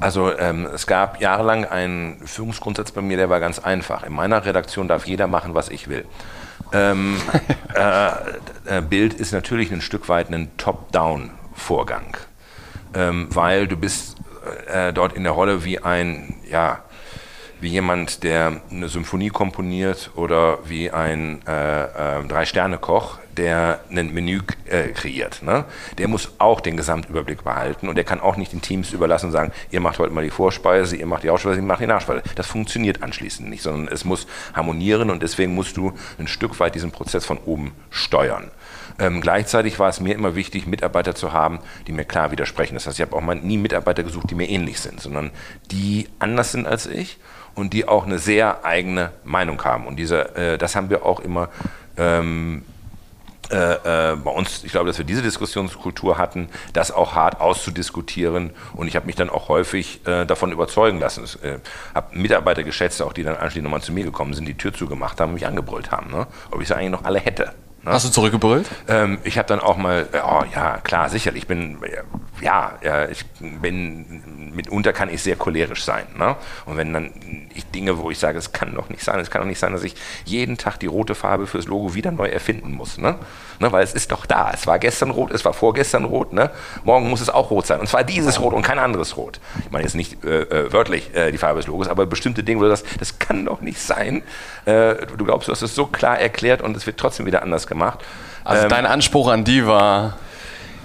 also 0.00 0.36
ähm, 0.36 0.66
es 0.74 0.86
gab 0.86 1.20
jahrelang 1.20 1.64
einen 1.64 2.26
Führungsgrundsatz 2.26 2.92
bei 2.92 3.00
mir, 3.00 3.16
der 3.16 3.30
war 3.30 3.40
ganz 3.40 3.58
einfach. 3.58 4.04
In 4.04 4.12
meiner 4.12 4.44
Redaktion 4.44 4.88
darf 4.88 5.06
jeder 5.06 5.26
machen, 5.26 5.54
was 5.54 5.68
ich 5.68 5.88
will. 5.88 6.04
Ähm, 6.72 7.20
äh, 7.74 8.08
äh, 8.78 8.82
Bild 8.82 9.14
ist 9.14 9.32
natürlich 9.32 9.72
ein 9.72 9.80
Stück 9.80 10.08
weit 10.08 10.30
ein 10.30 10.50
Top-Down-Vorgang, 10.56 12.16
ähm, 12.94 13.28
weil 13.30 13.66
du 13.66 13.76
bist 13.76 14.16
äh, 14.66 14.92
dort 14.92 15.14
in 15.14 15.24
der 15.24 15.32
Rolle 15.32 15.64
wie 15.64 15.78
ein, 15.80 16.36
ja, 16.48 16.80
wie 17.60 17.68
jemand, 17.68 18.22
der 18.22 18.60
eine 18.70 18.88
Symphonie 18.88 19.30
komponiert 19.30 20.10
oder 20.14 20.58
wie 20.68 20.90
ein 20.90 21.40
äh, 21.46 22.20
äh, 22.20 22.24
Drei-Sterne-Koch, 22.26 23.18
der 23.36 23.80
ein 23.90 24.12
Menü 24.12 24.40
äh, 24.66 24.88
kreiert. 24.88 25.42
Ne? 25.42 25.64
Der 25.96 26.08
muss 26.08 26.32
auch 26.38 26.60
den 26.60 26.76
Gesamtüberblick 26.76 27.44
behalten 27.44 27.88
und 27.88 27.96
der 27.96 28.04
kann 28.04 28.20
auch 28.20 28.36
nicht 28.36 28.52
den 28.52 28.62
Teams 28.62 28.92
überlassen 28.92 29.26
und 29.26 29.32
sagen, 29.32 29.52
ihr 29.70 29.80
macht 29.80 29.98
heute 29.98 30.12
mal 30.12 30.24
die 30.24 30.30
Vorspeise, 30.30 30.96
ihr 30.96 31.06
macht 31.06 31.22
die 31.22 31.30
Ausspeise, 31.30 31.60
ihr 31.60 31.66
macht 31.66 31.80
die 31.80 31.86
Nachspeise. 31.86 32.22
Das 32.34 32.46
funktioniert 32.46 33.02
anschließend 33.02 33.48
nicht, 33.48 33.62
sondern 33.62 33.92
es 33.92 34.04
muss 34.04 34.26
harmonieren 34.54 35.10
und 35.10 35.22
deswegen 35.22 35.54
musst 35.54 35.76
du 35.76 35.92
ein 36.18 36.28
Stück 36.28 36.58
weit 36.60 36.74
diesen 36.74 36.90
Prozess 36.90 37.24
von 37.24 37.38
oben 37.38 37.72
steuern. 37.90 38.50
Ähm, 39.00 39.20
gleichzeitig 39.20 39.78
war 39.78 39.88
es 39.88 40.00
mir 40.00 40.14
immer 40.14 40.34
wichtig, 40.34 40.66
Mitarbeiter 40.66 41.14
zu 41.14 41.32
haben, 41.32 41.60
die 41.86 41.92
mir 41.92 42.04
klar 42.04 42.32
widersprechen. 42.32 42.74
Das 42.74 42.86
heißt, 42.86 42.98
ich 42.98 43.06
habe 43.06 43.14
auch 43.14 43.20
mal 43.20 43.36
nie 43.36 43.56
Mitarbeiter 43.56 44.02
gesucht, 44.02 44.30
die 44.30 44.34
mir 44.34 44.48
ähnlich 44.48 44.80
sind, 44.80 45.00
sondern 45.00 45.30
die 45.70 46.08
anders 46.18 46.50
sind 46.52 46.66
als 46.66 46.86
ich 46.86 47.18
und 47.58 47.72
die 47.72 47.86
auch 47.88 48.06
eine 48.06 48.18
sehr 48.18 48.64
eigene 48.64 49.10
Meinung 49.24 49.62
haben. 49.64 49.86
Und 49.86 49.96
diese, 49.96 50.34
äh, 50.36 50.58
das 50.58 50.76
haben 50.76 50.90
wir 50.90 51.04
auch 51.04 51.20
immer 51.20 51.48
ähm, 51.96 52.64
äh, 53.50 54.12
äh, 54.12 54.16
bei 54.16 54.30
uns, 54.30 54.62
ich 54.64 54.72
glaube, 54.72 54.86
dass 54.86 54.98
wir 54.98 55.04
diese 55.04 55.22
Diskussionskultur 55.22 56.18
hatten, 56.18 56.48
das 56.72 56.92
auch 56.92 57.14
hart 57.14 57.40
auszudiskutieren. 57.40 58.50
Und 58.74 58.88
ich 58.88 58.96
habe 58.96 59.06
mich 59.06 59.16
dann 59.16 59.30
auch 59.30 59.48
häufig 59.48 60.06
äh, 60.06 60.24
davon 60.26 60.52
überzeugen 60.52 61.00
lassen. 61.00 61.24
Ich 61.24 61.42
äh, 61.42 61.58
habe 61.94 62.16
Mitarbeiter 62.16 62.62
geschätzt, 62.62 63.02
auch 63.02 63.12
die 63.12 63.22
dann 63.22 63.36
anschließend 63.36 63.64
nochmal 63.64 63.82
zu 63.82 63.92
mir 63.92 64.04
gekommen 64.04 64.34
sind, 64.34 64.46
die 64.46 64.56
Tür 64.56 64.72
zugemacht 64.72 65.20
haben 65.20 65.30
und 65.30 65.34
mich 65.34 65.46
angebrüllt 65.46 65.90
haben, 65.90 66.10
ne? 66.10 66.26
ob 66.50 66.60
ich 66.60 66.68
sie 66.68 66.76
eigentlich 66.76 66.90
noch 66.90 67.04
alle 67.04 67.18
hätte. 67.18 67.52
Ne? 67.82 67.92
Hast 67.92 68.06
du 68.06 68.10
zurückgebrüllt? 68.10 68.68
Ähm, 68.88 69.18
ich 69.24 69.38
habe 69.38 69.48
dann 69.48 69.60
auch 69.60 69.76
mal, 69.76 70.08
oh 70.12 70.42
ja, 70.54 70.78
klar, 70.78 71.08
sicherlich. 71.08 71.42
Ich 71.42 71.46
bin, 71.48 71.78
ja, 72.40 72.72
ja, 72.82 73.08
ich 73.08 73.24
bin, 73.40 74.52
mitunter 74.54 74.92
kann 74.92 75.08
ich 75.08 75.22
sehr 75.22 75.36
cholerisch 75.36 75.84
sein. 75.84 76.06
Ne? 76.16 76.36
Und 76.66 76.76
wenn 76.76 76.92
dann 76.92 77.12
ich 77.54 77.66
Dinge, 77.66 77.98
wo 77.98 78.10
ich 78.10 78.18
sage, 78.18 78.38
es 78.38 78.52
kann 78.52 78.74
doch 78.74 78.88
nicht 78.88 79.04
sein, 79.04 79.20
es 79.20 79.30
kann 79.30 79.42
doch 79.42 79.48
nicht 79.48 79.60
sein, 79.60 79.72
dass 79.72 79.84
ich 79.84 79.94
jeden 80.24 80.58
Tag 80.58 80.78
die 80.80 80.86
rote 80.86 81.14
Farbe 81.14 81.46
fürs 81.46 81.66
Logo 81.66 81.94
wieder 81.94 82.10
neu 82.10 82.26
erfinden 82.26 82.72
muss. 82.72 82.98
Ne? 82.98 83.16
Ne, 83.60 83.72
weil 83.72 83.82
es 83.82 83.94
ist 83.94 84.12
doch 84.12 84.26
da. 84.26 84.50
Es 84.52 84.66
war 84.66 84.78
gestern 84.78 85.10
rot, 85.10 85.30
es 85.30 85.44
war 85.44 85.52
vorgestern 85.52 86.04
rot. 86.04 86.32
Ne? 86.32 86.50
Morgen 86.84 87.08
muss 87.08 87.20
es 87.20 87.30
auch 87.30 87.50
rot 87.50 87.66
sein. 87.66 87.80
Und 87.80 87.88
zwar 87.88 88.04
dieses 88.04 88.40
Rot 88.40 88.54
und 88.54 88.62
kein 88.62 88.78
anderes 88.78 89.16
Rot. 89.16 89.40
Ich 89.64 89.70
meine 89.70 89.84
jetzt 89.84 89.94
nicht 89.94 90.24
äh, 90.24 90.42
äh 90.42 90.72
wörtlich 90.72 91.14
äh, 91.14 91.30
die 91.30 91.38
Farbe 91.38 91.60
des 91.60 91.68
Logos, 91.68 91.88
aber 91.88 92.06
bestimmte 92.06 92.42
Dinge, 92.42 92.60
wo 92.60 92.64
du 92.64 92.70
sagst, 92.70 92.86
das 93.00 93.18
kann 93.18 93.44
doch 93.46 93.60
nicht 93.60 93.80
sein. 93.80 94.22
Äh, 94.64 95.06
du 95.06 95.24
glaubst, 95.24 95.48
du 95.48 95.52
hast 95.52 95.62
es 95.62 95.74
so 95.74 95.86
klar 95.86 96.18
erklärt 96.18 96.62
und 96.62 96.76
es 96.76 96.86
wird 96.86 96.98
trotzdem 96.98 97.26
wieder 97.26 97.42
anders 97.42 97.67
gemacht. 97.68 98.00
Also 98.44 98.64
ähm, 98.64 98.68
dein 98.68 98.86
Anspruch 98.86 99.28
an 99.28 99.44
die 99.44 99.66
war... 99.66 100.18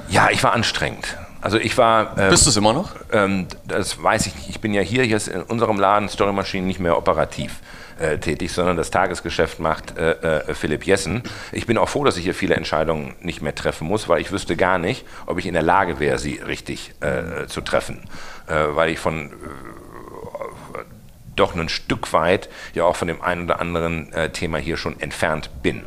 Ja, 0.10 0.30
ich 0.30 0.44
war 0.44 0.54
anstrengend. 0.54 1.18
Also 1.42 1.58
ich 1.58 1.78
war. 1.78 2.18
Ähm, 2.18 2.30
Bist 2.30 2.46
du 2.46 2.50
es 2.50 2.58
immer 2.58 2.74
noch? 2.74 2.92
Ähm, 3.12 3.48
das 3.66 4.04
weiß 4.04 4.28
ich 4.28 4.36
nicht. 4.36 4.50
Ich 4.50 4.60
bin 4.62 4.74
ja 4.74 4.82
hier, 4.82 5.04
hier 5.04 5.18
ist 5.18 5.28
in 5.28 5.42
unserem 5.42 5.80
Laden 5.80 6.10
Story 6.10 6.34
Machine 6.34 6.68
nicht 6.68 6.80
mehr 6.80 6.98
operativ. 6.98 7.62
äh, 8.00 8.18
tätig, 8.18 8.52
sondern 8.52 8.78
das 8.78 8.92
Tagesgeschäft 8.92 9.60
macht 9.60 9.98
äh, 9.98 10.12
äh, 10.12 10.54
Philipp 10.54 10.86
Jessen. 10.86 11.24
Ich 11.52 11.66
bin 11.66 11.78
auch 11.78 11.90
froh, 11.90 12.04
dass 12.04 12.18
ich 12.18 12.24
hier 12.24 12.36
viele 12.36 12.56
Entscheidungen 12.56 13.16
nicht 13.22 13.42
mehr 13.42 13.56
treffen 13.56 13.88
muss, 13.88 14.10
weil 14.10 14.22
ich 14.22 14.32
wüsste 14.32 14.56
gar 14.56 14.78
nicht, 14.78 15.06
ob 15.26 15.40
ich 15.40 15.46
in 15.46 15.54
der 15.54 15.64
Lage 15.64 16.00
wäre, 16.00 16.20
sie 16.20 16.36
richtig 16.46 16.94
äh, 17.02 17.48
zu 17.48 17.62
treffen, 17.62 18.04
äh, 18.48 18.76
weil 18.76 18.90
ich 18.90 19.00
von 19.00 19.32
doch 21.36 21.56
ein 21.56 21.70
Stück 21.70 22.14
weit 22.14 22.50
ja 22.74 22.84
auch 22.84 22.96
von 22.96 23.08
dem 23.08 23.22
einen 23.22 23.46
oder 23.46 23.60
anderen 23.60 24.12
äh, 24.14 24.30
Thema 24.30 24.58
hier 24.58 24.78
schon 24.78 25.00
entfernt 25.00 25.50
bin. 25.62 25.84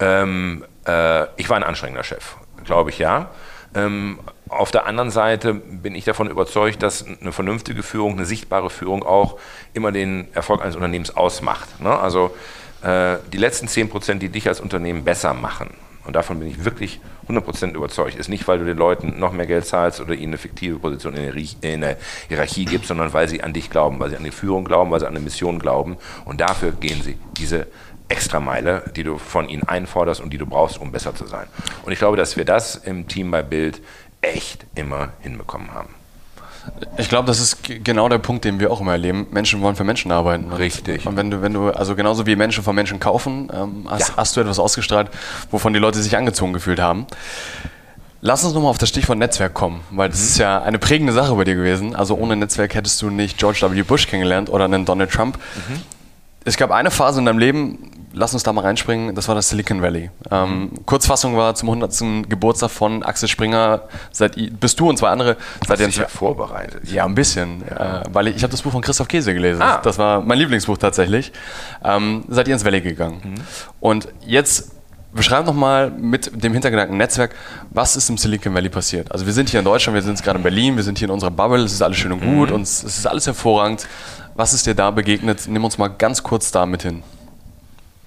Ähm, 0.00 0.64
äh, 0.86 1.26
ich 1.36 1.48
war 1.48 1.56
ein 1.56 1.64
anstrengender 1.64 2.04
Chef, 2.04 2.36
glaube 2.64 2.90
ich 2.90 2.98
ja. 2.98 3.30
Ähm, 3.74 4.18
auf 4.48 4.70
der 4.70 4.86
anderen 4.86 5.10
Seite 5.10 5.54
bin 5.54 5.94
ich 5.94 6.04
davon 6.04 6.30
überzeugt, 6.30 6.82
dass 6.82 7.04
eine 7.04 7.32
vernünftige 7.32 7.82
Führung, 7.82 8.12
eine 8.14 8.24
sichtbare 8.24 8.70
Führung 8.70 9.02
auch 9.02 9.38
immer 9.74 9.92
den 9.92 10.32
Erfolg 10.34 10.62
eines 10.62 10.76
Unternehmens 10.76 11.16
ausmacht. 11.16 11.80
Ne? 11.80 11.98
Also 11.98 12.34
äh, 12.82 13.16
die 13.32 13.38
letzten 13.38 13.66
10 13.66 13.88
Prozent, 13.88 14.22
die 14.22 14.28
dich 14.28 14.48
als 14.48 14.60
Unternehmen 14.60 15.04
besser 15.04 15.34
machen, 15.34 15.70
und 16.06 16.14
davon 16.14 16.38
bin 16.38 16.48
ich 16.48 16.64
wirklich 16.64 17.00
100% 17.28 17.74
überzeugt, 17.74 18.16
ist 18.16 18.28
nicht, 18.28 18.46
weil 18.46 18.58
du 18.58 18.64
den 18.64 18.76
Leuten 18.76 19.18
noch 19.18 19.32
mehr 19.32 19.46
Geld 19.46 19.66
zahlst 19.66 20.00
oder 20.00 20.14
ihnen 20.14 20.28
eine 20.28 20.38
fiktive 20.38 20.78
Position 20.78 21.14
in 21.14 21.80
der, 21.80 21.96
Hierarchie 22.28 22.64
gibst, 22.64 22.88
sondern 22.88 23.12
weil 23.12 23.28
sie 23.28 23.42
an 23.42 23.52
dich 23.52 23.70
glauben, 23.70 23.98
weil 23.98 24.10
sie 24.10 24.16
an 24.16 24.24
die 24.24 24.30
Führung 24.30 24.64
glauben, 24.64 24.90
weil 24.90 25.00
sie 25.00 25.06
an 25.06 25.14
eine 25.14 25.24
Mission 25.24 25.58
glauben. 25.58 25.96
Und 26.24 26.40
dafür 26.40 26.72
gehen 26.72 27.02
sie 27.02 27.18
diese 27.36 27.66
Extrameile, 28.08 28.84
die 28.94 29.02
du 29.02 29.18
von 29.18 29.48
ihnen 29.48 29.64
einforderst 29.64 30.20
und 30.20 30.32
die 30.32 30.38
du 30.38 30.46
brauchst, 30.46 30.80
um 30.80 30.92
besser 30.92 31.14
zu 31.14 31.26
sein. 31.26 31.46
Und 31.84 31.92
ich 31.92 31.98
glaube, 31.98 32.16
dass 32.16 32.36
wir 32.36 32.44
das 32.44 32.76
im 32.76 33.08
Team 33.08 33.30
bei 33.30 33.42
Bild 33.42 33.82
echt 34.20 34.66
immer 34.74 35.12
hinbekommen 35.20 35.72
haben. 35.74 35.94
Ich 36.98 37.08
glaube, 37.08 37.26
das 37.26 37.40
ist 37.40 37.58
genau 37.84 38.08
der 38.08 38.18
Punkt, 38.18 38.44
den 38.44 38.60
wir 38.60 38.70
auch 38.70 38.80
immer 38.80 38.92
erleben. 38.92 39.26
Menschen 39.30 39.60
wollen 39.60 39.76
für 39.76 39.84
Menschen 39.84 40.10
arbeiten. 40.12 40.52
Richtig. 40.52 41.06
Und 41.06 41.16
wenn 41.16 41.30
du, 41.30 41.42
wenn 41.42 41.52
du, 41.52 41.70
also 41.70 41.94
genauso 41.94 42.26
wie 42.26 42.36
Menschen 42.36 42.62
von 42.62 42.74
Menschen 42.74 43.00
kaufen, 43.00 43.50
ähm, 43.52 43.86
hast, 43.88 44.08
ja. 44.08 44.14
hast, 44.16 44.36
du 44.36 44.40
etwas 44.40 44.58
ausgestrahlt, 44.58 45.10
wovon 45.50 45.72
die 45.72 45.78
Leute 45.78 46.02
sich 46.02 46.16
angezogen 46.16 46.52
gefühlt 46.52 46.80
haben. 46.80 47.06
Lass 48.20 48.44
uns 48.44 48.54
nochmal 48.54 48.70
auf 48.70 48.78
das 48.78 48.88
Stichwort 48.88 49.18
Netzwerk 49.18 49.54
kommen, 49.54 49.82
weil 49.90 50.08
das 50.08 50.18
mhm. 50.20 50.24
ist 50.26 50.38
ja 50.38 50.62
eine 50.62 50.78
prägende 50.78 51.12
Sache 51.12 51.34
bei 51.34 51.44
dir 51.44 51.54
gewesen. 51.54 51.94
Also 51.94 52.16
ohne 52.16 52.34
Netzwerk 52.34 52.74
hättest 52.74 53.00
du 53.02 53.10
nicht 53.10 53.38
George 53.38 53.60
W. 53.62 53.82
Bush 53.82 54.06
kennengelernt 54.08 54.50
oder 54.50 54.64
einen 54.64 54.84
Donald 54.84 55.10
Trump. 55.10 55.38
Mhm. 55.68 55.80
Es 56.44 56.56
gab 56.56 56.70
eine 56.70 56.90
Phase 56.90 57.20
in 57.20 57.26
deinem 57.26 57.38
Leben, 57.38 57.90
lass 58.16 58.32
uns 58.32 58.42
da 58.42 58.52
mal 58.52 58.62
reinspringen, 58.62 59.14
das 59.14 59.28
war 59.28 59.34
das 59.34 59.50
Silicon 59.50 59.82
Valley. 59.82 60.10
Ähm, 60.30 60.70
Kurzfassung 60.86 61.36
war 61.36 61.54
zum 61.54 61.68
100. 61.68 62.28
Geburtstag 62.28 62.70
von 62.70 63.02
Axel 63.02 63.28
Springer, 63.28 63.82
seid, 64.10 64.36
bist 64.58 64.80
du 64.80 64.88
und 64.88 64.96
zwei 64.96 65.10
andere. 65.10 65.36
Seid 65.66 65.80
ihr 65.80 65.88
ja 65.88 66.08
vorbereitet? 66.08 66.90
Ja, 66.90 67.04
ein 67.04 67.14
bisschen. 67.14 67.62
Ja. 67.68 68.00
Äh, 68.00 68.04
weil 68.12 68.28
ich, 68.28 68.36
ich 68.36 68.42
habe 68.42 68.50
das 68.50 68.62
Buch 68.62 68.72
von 68.72 68.80
Christoph 68.80 69.08
Käse 69.08 69.34
gelesen. 69.34 69.60
Ah. 69.60 69.80
Das 69.82 69.98
war 69.98 70.22
mein 70.22 70.38
Lieblingsbuch 70.38 70.78
tatsächlich. 70.78 71.30
Ähm, 71.84 72.24
seid 72.28 72.48
ihr 72.48 72.54
ins 72.54 72.64
Valley 72.64 72.80
gegangen. 72.80 73.20
Mhm. 73.22 73.34
Und 73.80 74.08
jetzt 74.24 74.72
beschreib 75.12 75.44
nochmal 75.44 75.90
mit 75.90 76.42
dem 76.42 76.54
Hintergedanken 76.54 76.96
Netzwerk, 76.96 77.34
was 77.70 77.96
ist 77.96 78.08
im 78.08 78.16
Silicon 78.16 78.54
Valley 78.54 78.70
passiert? 78.70 79.12
Also 79.12 79.26
wir 79.26 79.32
sind 79.34 79.50
hier 79.50 79.60
in 79.60 79.64
Deutschland, 79.64 79.94
wir 79.94 80.02
sind 80.02 80.22
gerade 80.22 80.38
in 80.38 80.42
Berlin, 80.42 80.76
wir 80.76 80.82
sind 80.82 80.98
hier 80.98 81.08
in 81.08 81.12
unserer 81.12 81.30
Bubble, 81.30 81.62
es 81.64 81.72
ist 81.72 81.82
alles 81.82 81.98
schön 81.98 82.12
und 82.12 82.20
gut 82.20 82.48
mhm. 82.48 82.56
und 82.56 82.62
es 82.62 82.82
ist 82.82 83.06
alles 83.06 83.26
hervorragend. 83.26 83.86
Was 84.34 84.54
ist 84.54 84.66
dir 84.66 84.74
da 84.74 84.90
begegnet? 84.90 85.46
Nimm 85.48 85.64
uns 85.64 85.76
mal 85.76 85.88
ganz 85.88 86.22
kurz 86.22 86.50
da 86.50 86.66
mit 86.66 86.82
hin. 86.82 87.02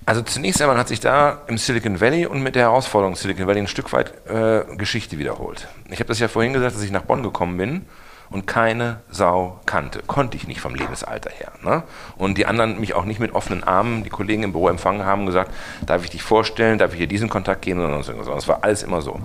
Also 0.10 0.24
zunächst 0.24 0.60
einmal 0.60 0.80
hat 0.80 0.88
sich 0.88 1.00
da 1.00 1.44
im 1.46 1.60
Silicon 1.60 2.02
Valley 2.02 2.26
und 2.26 2.42
mit 2.42 2.56
der 2.56 2.64
Herausforderung 2.64 3.16
Silicon 3.16 3.46
Valley 3.46 3.60
ein 3.60 3.68
Stück 3.68 3.94
weit 3.94 4.12
äh, 4.28 4.66
Geschichte 4.76 5.20
wiederholt. 5.20 5.68
Ich 5.92 6.00
habe 6.00 6.08
das 6.08 6.18
ja 6.18 6.28
vorhin 6.28 6.52
gesagt, 6.52 6.74
dass 6.74 6.82
ich 6.82 6.90
nach 6.90 7.04
Bonn 7.04 7.22
gekommen 7.22 7.60
bin 7.60 7.86
und 8.32 8.48
keine 8.48 9.02
Sau 9.12 9.60
kannte. 9.68 10.02
Konnte 10.08 10.36
ich 10.36 10.48
nicht 10.48 10.62
vom 10.62 10.74
Lebensalter 10.74 11.30
her. 11.30 11.52
Ne? 11.62 11.84
Und 12.18 12.40
die 12.40 12.48
anderen 12.48 12.80
mich 12.80 12.96
auch 12.96 13.06
nicht 13.06 13.20
mit 13.20 13.36
offenen 13.36 13.64
Armen, 13.64 14.04
die 14.04 14.10
Kollegen 14.10 14.42
im 14.42 14.52
Büro 14.52 14.70
empfangen 14.70 15.06
haben, 15.06 15.28
gesagt, 15.28 15.54
darf 15.86 16.04
ich 16.04 16.10
dich 16.10 16.24
vorstellen, 16.24 16.80
darf 16.80 16.94
ich 16.94 16.98
hier 16.98 17.06
diesen 17.06 17.30
Kontakt 17.30 17.62
gehen 17.62 17.80
oder 17.80 18.02
sonst. 18.02 18.28
Das 18.28 18.48
war 18.48 18.64
alles 18.64 18.82
immer 18.82 19.04
so. 19.04 19.20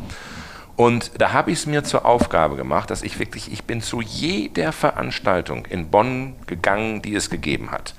Und 0.77 1.13
da 1.19 1.33
habe 1.33 1.51
ich 1.51 1.61
es 1.61 1.67
mir 1.67 1.83
zur 1.85 2.05
Aufgabe 2.05 2.57
gemacht, 2.57 2.91
dass 2.91 3.01
ich 3.01 3.19
wirklich, 3.19 3.51
ich 3.51 3.65
bin 3.65 3.81
zu 3.81 4.03
jeder 4.03 4.71
Veranstaltung 4.71 5.65
in 5.65 5.89
Bonn 5.89 6.35
gegangen, 6.47 7.01
die 7.01 7.15
es 7.15 7.31
gegeben 7.31 7.71
hat. 7.71 7.95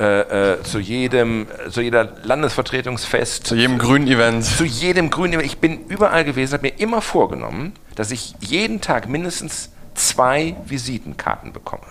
Äh, 0.00 0.54
äh, 0.54 0.62
zu 0.62 0.78
jedem, 0.78 1.46
zu 1.68 1.82
jeder 1.82 2.08
Landesvertretungsfest. 2.22 3.46
Zu 3.46 3.54
jedem 3.54 3.76
grünen 3.76 4.08
Event. 4.08 4.42
Zu 4.46 4.64
jedem 4.64 5.10
grünen 5.10 5.34
Event. 5.34 5.44
Ich 5.44 5.58
bin 5.58 5.84
überall 5.88 6.24
gewesen, 6.24 6.54
habe 6.54 6.68
mir 6.68 6.80
immer 6.80 7.02
vorgenommen, 7.02 7.74
dass 7.96 8.10
ich 8.10 8.34
jeden 8.40 8.80
Tag 8.80 9.10
mindestens 9.10 9.68
zwei 9.94 10.56
Visitenkarten 10.64 11.52
bekomme. 11.52 11.84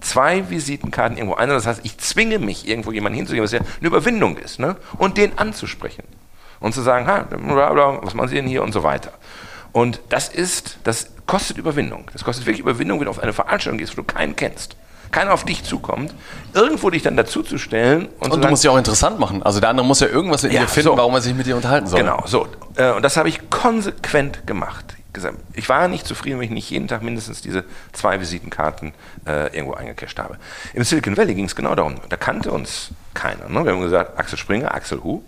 Zwei 0.00 0.48
Visitenkarten 0.48 1.18
irgendwo. 1.18 1.34
Einer, 1.34 1.52
das 1.52 1.66
heißt, 1.66 1.80
ich 1.82 1.98
zwinge 1.98 2.38
mich, 2.38 2.66
irgendwo 2.66 2.90
jemanden 2.90 3.18
hinzugehen, 3.18 3.44
was 3.44 3.52
ja 3.52 3.60
eine 3.60 3.86
Überwindung 3.86 4.38
ist, 4.38 4.58
ne? 4.58 4.76
und 4.96 5.18
den 5.18 5.36
anzusprechen. 5.36 6.04
Und 6.60 6.72
zu 6.72 6.80
sagen, 6.80 7.06
ha, 7.06 7.24
bla, 7.24 7.70
bla, 7.74 7.98
was 8.02 8.14
machen 8.14 8.28
Sie 8.28 8.36
denn 8.36 8.46
hier 8.46 8.62
und 8.62 8.72
so 8.72 8.82
weiter. 8.82 9.12
Und 9.72 10.00
das 10.08 10.30
ist, 10.30 10.78
das 10.84 11.10
kostet 11.26 11.58
Überwindung. 11.58 12.08
Das 12.14 12.24
kostet 12.24 12.46
wirklich 12.46 12.60
Überwindung, 12.60 12.98
wenn 12.98 13.04
du 13.04 13.10
auf 13.10 13.22
eine 13.22 13.34
Veranstaltung 13.34 13.76
gehst, 13.76 13.92
wo 13.92 14.00
du 14.00 14.04
keinen 14.04 14.36
kennst 14.36 14.76
keiner 15.10 15.32
auf 15.32 15.44
dich 15.44 15.64
zukommt, 15.64 16.14
irgendwo 16.54 16.90
dich 16.90 17.02
dann 17.02 17.16
dazuzustellen. 17.16 18.06
Und, 18.06 18.24
und 18.24 18.30
du 18.30 18.36
sagen, 18.36 18.50
musst 18.50 18.64
ja 18.64 18.70
auch 18.70 18.78
interessant 18.78 19.18
machen. 19.18 19.42
Also 19.42 19.60
der 19.60 19.70
andere 19.70 19.86
muss 19.86 20.00
ja 20.00 20.08
irgendwas 20.08 20.44
in 20.44 20.52
ja, 20.52 20.62
dir 20.62 20.68
finden, 20.68 20.90
so. 20.90 20.96
warum 20.96 21.14
er 21.14 21.20
sich 21.20 21.34
mit 21.34 21.46
dir 21.46 21.56
unterhalten 21.56 21.86
soll. 21.86 22.00
Genau, 22.00 22.22
so. 22.26 22.46
Äh, 22.76 22.92
und 22.92 23.02
das 23.02 23.16
habe 23.16 23.28
ich 23.28 23.50
konsequent 23.50 24.46
gemacht. 24.46 24.84
Ich 25.54 25.68
war 25.70 25.88
nicht 25.88 26.06
zufrieden, 26.06 26.38
wenn 26.38 26.44
ich 26.44 26.50
nicht 26.50 26.68
jeden 26.68 26.88
Tag 26.88 27.02
mindestens 27.02 27.40
diese 27.40 27.64
zwei 27.92 28.20
Visitenkarten 28.20 28.92
äh, 29.26 29.46
irgendwo 29.56 29.72
eingecasht 29.72 30.18
habe. 30.18 30.36
Im 30.74 30.84
Silicon 30.84 31.16
Valley 31.16 31.34
ging 31.34 31.46
es 31.46 31.56
genau 31.56 31.74
darum. 31.74 31.94
Da 32.10 32.18
kannte 32.18 32.52
uns 32.52 32.90
keiner. 33.14 33.48
Ne? 33.48 33.64
Wir 33.64 33.72
haben 33.72 33.80
gesagt, 33.80 34.18
Axel 34.18 34.38
Springer, 34.38 34.74
Axel 34.74 35.02
Hu. 35.02 35.22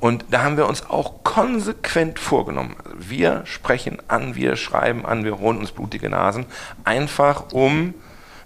Und 0.00 0.26
da 0.30 0.42
haben 0.44 0.56
wir 0.56 0.68
uns 0.68 0.88
auch 0.88 1.24
konsequent 1.24 2.18
vorgenommen. 2.20 2.76
Wir 2.96 3.42
sprechen 3.44 3.98
an, 4.06 4.36
wir 4.36 4.54
schreiben 4.56 5.04
an, 5.04 5.24
wir 5.24 5.38
holen 5.38 5.58
uns 5.58 5.72
blutige 5.72 6.08
Nasen, 6.08 6.46
einfach 6.84 7.52
um 7.52 7.94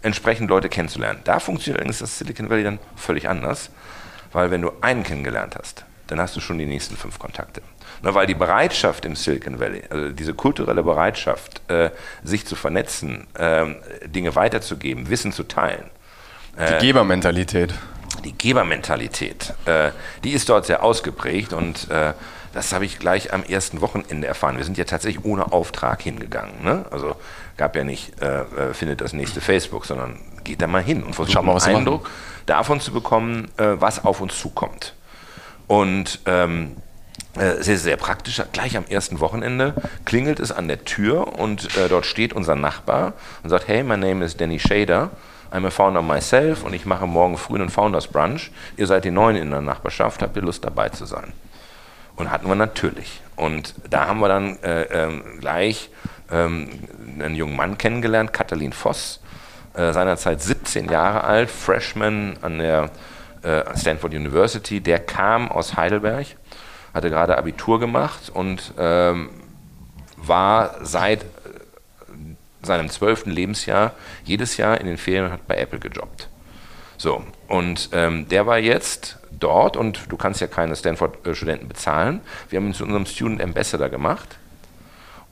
entsprechend 0.03 0.51
Leute 0.51 0.69
kennenzulernen. 0.69 1.21
Da 1.25 1.39
funktioniert 1.39 1.79
allerdings 1.79 1.99
das 1.99 2.19
Silicon 2.19 2.51
Valley 2.51 2.65
dann 2.65 2.79
völlig 2.97 3.29
anders, 3.29 3.71
weil 4.33 4.51
wenn 4.51 4.63
du 4.63 4.73
einen 4.81 5.03
kennengelernt 5.03 5.57
hast, 5.59 5.85
dann 6.09 6.21
hast 6.21 6.37
du 6.37 6.41
schon 6.41 6.59
die 6.59 6.67
nächsten 6.67 6.97
fünf 6.97 7.19
Kontakte. 7.19 7.63
Na, 8.03 8.15
weil 8.15 8.27
die 8.27 8.35
Bereitschaft 8.35 9.05
im 9.05 9.15
Silicon 9.15 9.61
Valley, 9.61 9.83
also 9.89 10.11
diese 10.11 10.35
kulturelle 10.35 10.83
Bereitschaft, 10.83 11.63
äh, 11.71 11.91
sich 12.23 12.47
zu 12.47 12.57
vernetzen, 12.57 13.27
äh, 13.35 13.67
Dinge 14.07 14.35
weiterzugeben, 14.35 15.09
Wissen 15.09 15.33
zu 15.33 15.45
teilen. 15.45 15.85
Äh, 16.57 16.79
die 16.79 16.89
Gebermentalität. 16.89 17.75
Die 18.25 18.37
Gebermentalität, 18.37 19.55
äh, 19.65 19.91
die 20.23 20.33
ist 20.33 20.49
dort 20.49 20.67
sehr 20.67 20.83
ausgeprägt 20.83 21.53
und 21.53 21.91
äh, 21.91 22.13
das 22.53 22.73
habe 22.73 22.85
ich 22.85 22.99
gleich 22.99 23.33
am 23.33 23.43
ersten 23.43 23.81
Wochenende 23.81 24.27
erfahren. 24.27 24.59
Wir 24.59 24.65
sind 24.65 24.77
ja 24.77 24.85
tatsächlich 24.85 25.25
ohne 25.25 25.53
Auftrag 25.53 26.03
hingegangen. 26.03 26.63
Ne? 26.63 26.85
Also 26.91 27.17
gab 27.57 27.77
ja 27.77 27.85
nicht, 27.85 28.21
äh, 28.21 28.41
äh, 28.41 28.75
findet 28.75 29.01
das 29.01 29.13
nächste 29.13 29.41
Facebook, 29.41 29.87
sondern 29.87 30.19
geht 30.45 30.63
da 30.63 30.67
mal 30.67 30.83
hin 30.83 31.03
und 31.03 31.15
versucht 31.15 31.37
einen 31.37 31.77
Eindruck 31.77 32.09
davon 32.47 32.81
zu 32.81 32.93
bekommen, 32.93 33.51
äh, 33.57 33.75
was 33.79 34.05
auf 34.05 34.21
uns 34.21 34.39
zukommt. 34.39 34.95
Und 35.67 36.21
ähm, 36.27 36.77
äh, 37.35 37.63
sehr, 37.63 37.79
sehr 37.79 37.97
praktisch, 37.97 38.43
gleich 38.53 38.77
am 38.77 38.85
ersten 38.87 39.21
Wochenende 39.21 39.75
klingelt 40.05 40.39
es 40.39 40.53
an 40.53 40.69
der 40.69 40.85
Tür 40.85 41.39
und 41.39 41.77
äh, 41.77 41.89
dort 41.89 42.05
steht 42.05 42.33
unser 42.33 42.57
Nachbar 42.57 43.15
und 43.43 43.51
sagt, 43.51 43.69
hey, 43.69 43.83
my 43.83 43.97
name 43.97 44.25
is 44.25 44.37
Danny 44.37 44.59
Shader. 44.59 45.11
I'm 45.51 45.67
a 45.67 45.71
founder 45.71 46.01
myself 46.03 46.65
und 46.65 46.73
ich 46.73 46.87
mache 46.87 47.07
morgen 47.07 47.37
früh 47.37 47.57
einen 47.57 47.69
Founders 47.69 48.07
Brunch. 48.07 48.51
Ihr 48.77 48.87
seid 48.87 49.05
die 49.05 49.11
Neuen 49.11 49.37
in 49.37 49.51
der 49.51 49.61
Nachbarschaft, 49.61 50.23
habt 50.23 50.35
ihr 50.37 50.43
Lust 50.43 50.65
dabei 50.65 50.89
zu 50.89 51.05
sein? 51.05 51.33
Und 52.17 52.31
hatten 52.31 52.49
wir 52.49 52.55
natürlich. 52.55 53.21
Und 53.37 53.75
da 53.89 54.07
haben 54.07 54.21
wir 54.21 54.29
dann 54.29 54.59
äh, 54.63 54.83
ähm, 54.85 55.23
gleich 55.41 55.91
ähm, 56.33 56.69
einen 57.21 57.37
jungen 57.37 57.57
Mann 57.57 57.79
kennengelernt, 57.79 58.33
Katalin 58.33 58.73
Voss, 58.73 59.21
äh, 59.75 59.93
seinerzeit 59.93 60.43
17 60.43 60.89
Jahre 60.89 61.25
alt, 61.25 61.51
Freshman 61.51 62.37
an 62.43 62.59
der 62.59 62.91
äh, 63.43 63.63
Stanford 63.77 64.15
University. 64.15 64.81
Der 64.81 64.99
kam 64.99 65.51
aus 65.51 65.77
Heidelberg, 65.77 66.27
hatte 66.95 67.11
gerade 67.11 67.39
Abitur 67.39 67.79
gemacht 67.79 68.31
und 68.33 68.73
ähm, 68.79 69.31
war 70.17 70.77
seit 70.85 71.23
äh, 71.23 71.27
seinem 72.63 72.89
zwölften 72.89 73.31
Lebensjahr 73.31 73.93
jedes 74.25 74.57
Jahr 74.57 74.81
in 74.81 74.87
den 74.87 74.99
Ferien 74.99 75.27
und 75.27 75.33
hat 75.33 75.47
bei 75.47 75.57
Apple 75.57 75.79
gejobbt. 75.79 76.29
So, 76.97 77.25
und 77.49 77.89
ähm, 77.93 78.29
der 78.29 78.47
war 78.47 78.59
jetzt 78.59 79.19
dort 79.33 79.77
und 79.77 80.13
du 80.13 80.17
kannst 80.17 80.41
ja 80.41 80.47
keine 80.47 80.77
Stanford-Studenten 80.77 81.67
bezahlen. 81.67 82.21
Wir 82.49 82.59
haben 82.59 82.69
ihn 82.69 82.75
zu 82.75 82.85
unserem 82.85 83.07
Student 83.07 83.43
Ambassador 83.43 83.89
gemacht 83.89 84.39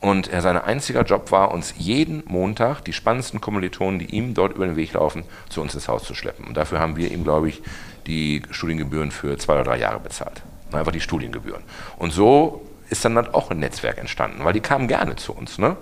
und 0.00 0.28
er, 0.28 0.40
sein 0.40 0.56
einziger 0.56 1.02
Job 1.02 1.30
war, 1.30 1.52
uns 1.52 1.74
jeden 1.76 2.22
Montag 2.26 2.80
die 2.84 2.94
spannendsten 2.94 3.40
Kommilitonen, 3.40 3.98
die 3.98 4.06
ihm 4.06 4.32
dort 4.32 4.54
über 4.54 4.66
den 4.66 4.76
Weg 4.76 4.94
laufen, 4.94 5.24
zu 5.50 5.60
uns 5.60 5.74
ins 5.74 5.88
Haus 5.88 6.04
zu 6.04 6.14
schleppen. 6.14 6.46
Und 6.46 6.56
dafür 6.56 6.80
haben 6.80 6.96
wir 6.96 7.10
ihm, 7.10 7.22
glaube 7.22 7.50
ich, 7.50 7.62
die 8.06 8.42
Studiengebühren 8.50 9.10
für 9.10 9.36
zwei 9.36 9.54
oder 9.54 9.64
drei 9.64 9.78
Jahre 9.78 10.00
bezahlt. 10.00 10.42
Einfach 10.72 10.92
die 10.92 11.00
Studiengebühren. 11.00 11.62
Und 11.98 12.12
so 12.12 12.66
ist 12.88 13.04
dann, 13.04 13.14
dann 13.14 13.28
auch 13.34 13.50
ein 13.50 13.58
Netzwerk 13.58 13.98
entstanden, 13.98 14.44
weil 14.44 14.54
die 14.54 14.60
kamen 14.60 14.88
gerne 14.88 15.16
zu 15.16 15.34
uns. 15.34 15.58
Ne? 15.58 15.76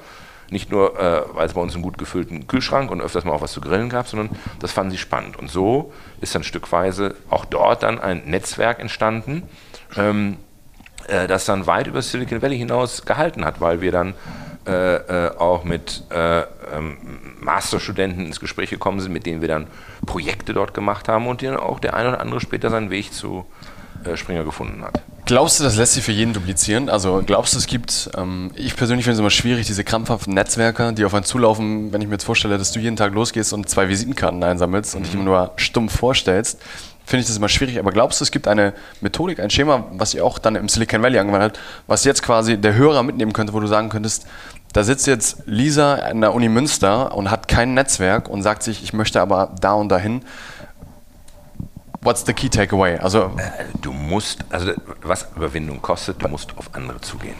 Nicht 0.50 0.72
nur, 0.72 0.98
äh, 0.98 1.22
weil 1.34 1.46
es 1.46 1.54
bei 1.54 1.60
uns 1.60 1.74
einen 1.74 1.82
gut 1.82 1.96
gefüllten 1.96 2.48
Kühlschrank 2.48 2.90
und 2.90 3.00
öfters 3.00 3.24
mal 3.24 3.32
auch 3.32 3.42
was 3.42 3.52
zu 3.52 3.60
grillen 3.60 3.88
gab, 3.88 4.08
sondern 4.08 4.30
das 4.58 4.72
fanden 4.72 4.90
sie 4.90 4.98
spannend. 4.98 5.36
Und 5.36 5.48
so 5.48 5.92
ist 6.20 6.34
dann 6.34 6.42
stückweise 6.42 7.14
auch 7.30 7.44
dort 7.44 7.84
dann 7.84 8.00
ein 8.00 8.22
Netzwerk 8.24 8.80
entstanden, 8.80 9.44
ähm, 9.96 10.38
äh, 11.08 11.26
das 11.26 11.44
dann 11.44 11.66
weit 11.66 11.86
über 11.86 12.02
Silicon 12.02 12.42
Valley 12.42 12.58
hinaus 12.58 13.04
gehalten 13.04 13.44
hat, 13.44 13.60
weil 13.60 13.80
wir 13.80 13.92
dann 13.92 14.14
äh, 14.66 14.96
äh 14.96 15.36
auch 15.36 15.64
mit 15.64 16.04
äh, 16.10 16.40
ähm, 16.40 16.98
Masterstudenten 17.40 18.26
ins 18.26 18.40
Gespräch 18.40 18.70
gekommen 18.70 19.00
sind, 19.00 19.12
mit 19.12 19.26
denen 19.26 19.40
wir 19.40 19.48
dann 19.48 19.66
Projekte 20.06 20.52
dort 20.52 20.74
gemacht 20.74 21.08
haben 21.08 21.26
und 21.26 21.42
dann 21.42 21.56
auch 21.56 21.80
der 21.80 21.94
eine 21.94 22.10
oder 22.10 22.20
andere 22.20 22.40
später 22.40 22.70
seinen 22.70 22.90
Weg 22.90 23.12
zu 23.12 23.46
äh, 24.04 24.16
Springer 24.16 24.44
gefunden 24.44 24.82
hat. 24.84 25.02
Glaubst 25.26 25.58
du, 25.58 25.64
das 25.64 25.76
lässt 25.76 25.94
sich 25.94 26.04
für 26.04 26.12
jeden 26.12 26.32
duplizieren? 26.32 26.88
Also 26.88 27.22
glaubst 27.26 27.52
du, 27.52 27.58
es 27.58 27.66
gibt, 27.66 28.10
ähm, 28.16 28.50
ich 28.54 28.76
persönlich 28.76 29.04
finde 29.04 29.14
es 29.14 29.20
immer 29.20 29.30
schwierig, 29.30 29.66
diese 29.66 29.84
krampfhaften 29.84 30.32
Netzwerker, 30.34 30.92
die 30.92 31.04
auf 31.04 31.12
einen 31.14 31.24
zulaufen, 31.24 31.92
wenn 31.92 32.00
ich 32.00 32.06
mir 32.06 32.14
jetzt 32.14 32.24
vorstelle, 32.24 32.58
dass 32.58 32.72
du 32.72 32.80
jeden 32.80 32.96
Tag 32.96 33.12
losgehst 33.12 33.52
und 33.52 33.68
zwei 33.68 33.88
Visitenkarten 33.88 34.42
einsammelst 34.42 34.94
und 34.94 35.04
dich 35.04 35.14
immer 35.14 35.24
nur 35.24 35.52
stumpf 35.56 35.96
vorstellst, 35.96 36.60
finde 37.08 37.22
ich 37.22 37.26
das 37.26 37.38
immer 37.38 37.48
schwierig. 37.48 37.78
Aber 37.78 37.90
glaubst 37.90 38.20
du, 38.20 38.24
es 38.24 38.30
gibt 38.30 38.46
eine 38.46 38.74
Methodik, 39.00 39.40
ein 39.40 39.48
Schema, 39.48 39.86
was 39.92 40.12
ihr 40.12 40.24
auch 40.24 40.38
dann 40.38 40.56
im 40.56 40.68
Silicon 40.68 41.02
Valley 41.02 41.18
angewandt 41.18 41.44
habt, 41.44 41.60
was 41.86 42.04
jetzt 42.04 42.22
quasi 42.22 42.58
der 42.58 42.74
Hörer 42.74 43.02
mitnehmen 43.02 43.32
könnte, 43.32 43.54
wo 43.54 43.60
du 43.60 43.66
sagen 43.66 43.88
könntest, 43.88 44.26
da 44.74 44.84
sitzt 44.84 45.06
jetzt 45.06 45.42
Lisa 45.46 45.94
an 45.94 46.20
der 46.20 46.34
Uni 46.34 46.50
Münster 46.50 47.14
und 47.16 47.30
hat 47.30 47.48
kein 47.48 47.72
Netzwerk 47.72 48.28
und 48.28 48.42
sagt 48.42 48.62
sich, 48.62 48.82
ich 48.82 48.92
möchte 48.92 49.22
aber 49.22 49.54
da 49.58 49.72
und 49.72 49.88
dahin. 49.88 50.22
What's 52.02 52.24
the 52.26 52.34
key 52.34 52.50
takeaway? 52.50 52.98
Also 52.98 53.32
äh, 53.38 53.64
du 53.80 53.92
musst, 53.92 54.44
also 54.50 54.72
was 55.02 55.28
Überwindung 55.34 55.80
kostet, 55.80 56.22
du 56.22 56.28
musst 56.28 56.56
auf 56.58 56.74
andere 56.74 57.00
zugehen. 57.00 57.36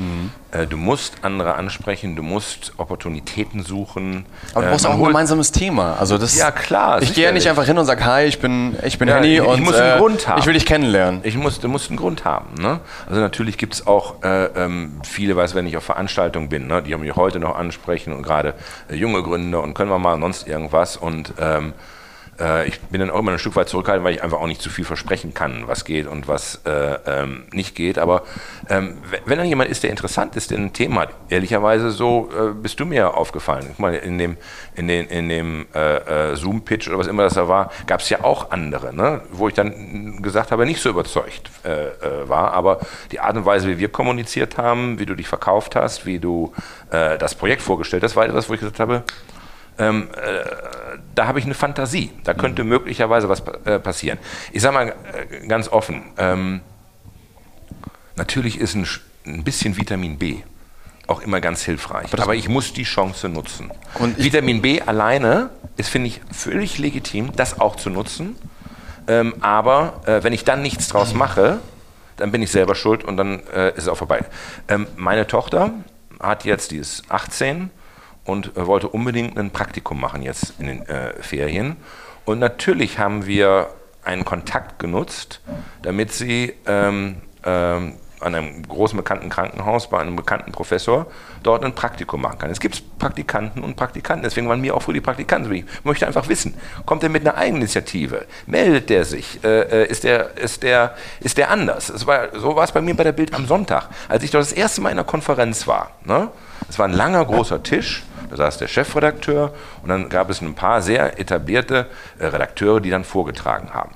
Mhm. 0.00 0.30
Äh, 0.50 0.66
du 0.66 0.76
musst 0.76 1.22
andere 1.22 1.54
ansprechen, 1.54 2.16
du 2.16 2.22
musst 2.22 2.72
Opportunitäten 2.78 3.62
suchen. 3.62 4.24
Aber 4.52 4.62
du 4.62 4.66
äh, 4.66 4.70
brauchst 4.70 4.86
auch 4.86 4.94
ein 4.94 5.04
gemeinsames 5.04 5.52
Thema. 5.52 5.96
Also 6.00 6.16
das, 6.16 6.36
ja 6.36 6.50
klar. 6.50 7.02
Ich 7.02 7.14
gehe 7.14 7.24
ja 7.24 7.32
nicht 7.32 7.48
einfach 7.48 7.66
hin 7.66 7.76
und 7.76 7.84
sage, 7.84 8.04
hi, 8.04 8.24
ich 8.24 8.40
bin, 8.40 8.76
ich 8.84 8.98
bin 8.98 9.08
ja, 9.08 9.16
Henny 9.16 9.34
ich, 9.34 9.42
und 9.42 9.58
ich, 9.58 9.64
muss 9.64 9.74
einen 9.76 9.96
äh, 9.96 9.98
Grund 9.98 10.26
haben. 10.26 10.40
ich 10.40 10.46
will 10.46 10.54
dich 10.54 10.66
kennenlernen. 10.66 11.20
Ich 11.22 11.36
muss, 11.36 11.60
du 11.60 11.68
musst 11.68 11.90
einen 11.90 11.98
Grund 11.98 12.24
haben. 12.24 12.54
Ne? 12.60 12.80
Also 13.08 13.20
natürlich 13.20 13.58
gibt 13.58 13.74
es 13.74 13.86
auch 13.86 14.22
äh, 14.22 14.46
ähm, 14.46 15.00
viele, 15.04 15.36
weiß, 15.36 15.54
wenn 15.54 15.66
ich 15.66 15.76
auf 15.76 15.84
Veranstaltungen 15.84 16.48
bin, 16.48 16.66
ne, 16.66 16.82
die 16.82 16.96
mich 16.96 17.14
heute 17.16 17.38
noch 17.38 17.56
ansprechen 17.56 18.12
und 18.12 18.22
gerade 18.22 18.54
äh, 18.88 18.96
junge 18.96 19.22
Gründer 19.22 19.62
und 19.62 19.74
können 19.74 19.90
wir 19.90 19.98
mal 19.98 20.18
sonst 20.18 20.48
irgendwas 20.48 20.96
und 20.96 21.34
ähm, 21.38 21.74
äh, 22.40 22.66
ich 22.68 22.80
bin 22.80 23.00
dann 23.00 23.10
auch 23.10 23.18
immer 23.18 23.32
ein 23.32 23.38
Stück 23.38 23.56
weit 23.56 23.68
zurückhaltend, 23.68 24.04
weil 24.04 24.14
ich 24.14 24.22
einfach 24.22 24.40
auch 24.40 24.46
nicht 24.46 24.62
zu 24.62 24.70
viel 24.70 24.84
versprechen 24.84 25.34
kann, 25.34 25.64
was 25.66 25.84
geht 25.84 26.06
und 26.06 26.28
was 26.28 26.62
äh, 26.64 26.98
ähm, 27.06 27.44
nicht 27.52 27.74
geht. 27.74 27.98
Aber 27.98 28.22
ähm, 28.68 28.98
wenn 29.26 29.38
dann 29.38 29.46
jemand 29.46 29.70
ist, 29.70 29.82
der 29.82 29.90
interessant 29.90 30.36
ist, 30.36 30.50
der 30.50 30.58
ein 30.58 30.72
Thema 30.72 31.02
hat, 31.02 31.10
ehrlicherweise 31.28 31.90
so 31.90 32.30
äh, 32.30 32.52
bist 32.54 32.80
du 32.80 32.86
mir 32.86 33.16
aufgefallen. 33.16 33.66
Guck 33.68 33.78
mal, 33.78 33.94
in 33.94 34.18
dem, 34.18 34.36
in 34.74 34.88
den, 34.88 35.06
in 35.06 35.28
dem 35.28 35.66
äh, 35.74 36.30
äh, 36.30 36.36
Zoom-Pitch 36.36 36.88
oder 36.88 36.98
was 36.98 37.06
immer 37.06 37.22
das 37.22 37.34
da 37.34 37.48
war, 37.48 37.70
gab 37.86 38.00
es 38.00 38.08
ja 38.08 38.24
auch 38.24 38.50
andere, 38.50 38.94
ne? 38.94 39.20
wo 39.30 39.48
ich 39.48 39.54
dann 39.54 40.22
gesagt 40.22 40.50
habe, 40.50 40.66
nicht 40.66 40.80
so 40.80 40.88
überzeugt 40.88 41.50
äh, 41.64 42.28
war. 42.28 42.52
Aber 42.52 42.80
die 43.12 43.20
Art 43.20 43.36
und 43.36 43.44
Weise, 43.44 43.68
wie 43.68 43.78
wir 43.78 43.88
kommuniziert 43.88 44.56
haben, 44.56 44.98
wie 44.98 45.06
du 45.06 45.14
dich 45.14 45.28
verkauft 45.28 45.76
hast, 45.76 46.06
wie 46.06 46.18
du 46.18 46.52
das 46.90 47.36
Projekt 47.36 47.62
vorgestellt 47.62 48.02
hast, 48.02 48.16
war 48.16 48.26
etwas, 48.26 48.48
wo 48.48 48.54
ich 48.54 48.60
gesagt 48.60 48.80
habe, 48.80 49.04
ähm, 49.80 50.08
äh, 50.14 50.44
da 51.14 51.26
habe 51.26 51.38
ich 51.38 51.44
eine 51.44 51.54
Fantasie. 51.54 52.10
Da 52.24 52.34
könnte 52.34 52.64
mhm. 52.64 52.70
möglicherweise 52.70 53.28
was 53.28 53.42
äh, 53.64 53.78
passieren. 53.78 54.18
Ich 54.52 54.62
sage 54.62 54.74
mal 54.74 54.88
äh, 54.88 55.46
ganz 55.46 55.68
offen, 55.68 56.02
ähm, 56.18 56.60
natürlich 58.16 58.58
ist 58.58 58.74
ein, 58.74 58.86
ein, 59.26 59.44
bisschen 59.44 59.76
Vitamin 59.76 60.18
B 60.18 60.36
auch 61.06 61.20
immer 61.20 61.40
ganz 61.40 61.62
hilfreich. 61.62 62.12
Aber, 62.12 62.22
aber 62.22 62.34
ich 62.34 62.48
muss 62.48 62.72
die 62.72 62.84
Chance 62.84 63.28
nutzen. 63.28 63.70
Vitamin 64.16 64.62
B 64.62 64.80
alleine 64.80 65.50
ist, 65.76 65.88
finde 65.88 66.08
ich, 66.08 66.20
völlig 66.30 66.78
legitim, 66.78 67.32
das 67.34 67.60
auch 67.60 67.76
zu 67.76 67.90
nutzen. 67.90 68.36
Ähm, 69.08 69.34
aber 69.40 70.02
äh, 70.06 70.22
wenn 70.22 70.32
ich 70.32 70.44
dann 70.44 70.62
nichts 70.62 70.88
draus 70.88 71.14
mache, 71.14 71.58
dann 72.16 72.30
bin 72.30 72.42
ich 72.42 72.50
selber 72.52 72.74
schuld 72.74 73.02
und 73.02 73.16
dann 73.16 73.40
äh, 73.54 73.70
ist 73.70 73.84
es 73.84 73.88
auch 73.88 73.96
vorbei. 73.96 74.20
Ähm, 74.68 74.86
meine 74.96 75.26
Tochter 75.26 75.72
hat 76.20 76.44
jetzt, 76.44 76.70
die 76.70 76.76
ist 76.76 77.02
18, 77.08 77.70
und 78.30 78.56
äh, 78.56 78.66
wollte 78.66 78.88
unbedingt 78.88 79.38
ein 79.38 79.50
Praktikum 79.50 80.00
machen 80.00 80.22
jetzt 80.22 80.54
in 80.58 80.66
den 80.66 80.86
äh, 80.86 81.12
Ferien. 81.20 81.76
Und 82.24 82.38
natürlich 82.38 82.98
haben 82.98 83.26
wir 83.26 83.70
einen 84.04 84.24
Kontakt 84.24 84.78
genutzt, 84.78 85.40
damit 85.82 86.12
sie 86.12 86.54
ähm, 86.66 87.16
ähm, 87.44 87.94
an 88.20 88.34
einem 88.34 88.62
großen 88.62 88.96
bekannten 88.96 89.30
Krankenhaus 89.30 89.88
bei 89.88 89.98
einem 89.98 90.14
bekannten 90.14 90.52
Professor 90.52 91.06
dort 91.42 91.64
ein 91.64 91.74
Praktikum 91.74 92.20
machen 92.20 92.38
kann. 92.38 92.50
Es 92.50 92.60
gibt 92.60 92.98
Praktikanten 92.98 93.64
und 93.64 93.76
Praktikanten, 93.76 94.22
deswegen 94.22 94.48
waren 94.48 94.60
mir 94.60 94.74
auch 94.74 94.82
früher 94.82 94.94
die 94.94 95.00
Praktikanten. 95.00 95.52
Ich 95.52 95.64
möchte 95.84 96.06
einfach 96.06 96.28
wissen, 96.28 96.54
kommt 96.84 97.02
er 97.02 97.08
mit 97.08 97.26
einer 97.26 97.36
Eigeninitiative? 97.36 98.26
Meldet 98.46 98.90
der 98.90 99.04
sich? 99.06 99.42
Äh, 99.42 99.84
äh 99.84 99.86
ist, 99.86 100.04
der, 100.04 100.36
ist, 100.36 100.62
der, 100.62 100.94
ist 101.20 101.38
der 101.38 101.50
anders? 101.50 102.06
War, 102.06 102.28
so 102.38 102.54
war 102.54 102.64
es 102.64 102.72
bei 102.72 102.82
mir 102.82 102.94
bei 102.94 103.04
der 103.04 103.12
Bild 103.12 103.34
am 103.34 103.46
Sonntag, 103.46 103.88
als 104.08 104.22
ich 104.22 104.30
dort 104.30 104.44
das 104.44 104.52
erste 104.52 104.82
Mal 104.82 104.90
in 104.90 104.98
einer 104.98 105.06
Konferenz 105.06 105.66
war. 105.66 105.92
Ne? 106.04 106.28
Es 106.68 106.78
war 106.78 106.86
ein 106.86 106.92
langer, 106.92 107.24
großer 107.24 107.62
Tisch 107.62 108.04
da 108.30 108.36
saß 108.36 108.58
der 108.58 108.68
Chefredakteur 108.68 109.52
und 109.82 109.88
dann 109.88 110.08
gab 110.08 110.30
es 110.30 110.40
ein 110.40 110.54
paar 110.54 110.82
sehr 110.82 111.18
etablierte 111.18 111.86
äh, 112.18 112.26
Redakteure, 112.26 112.80
die 112.80 112.90
dann 112.90 113.04
vorgetragen 113.04 113.74
haben. 113.74 113.90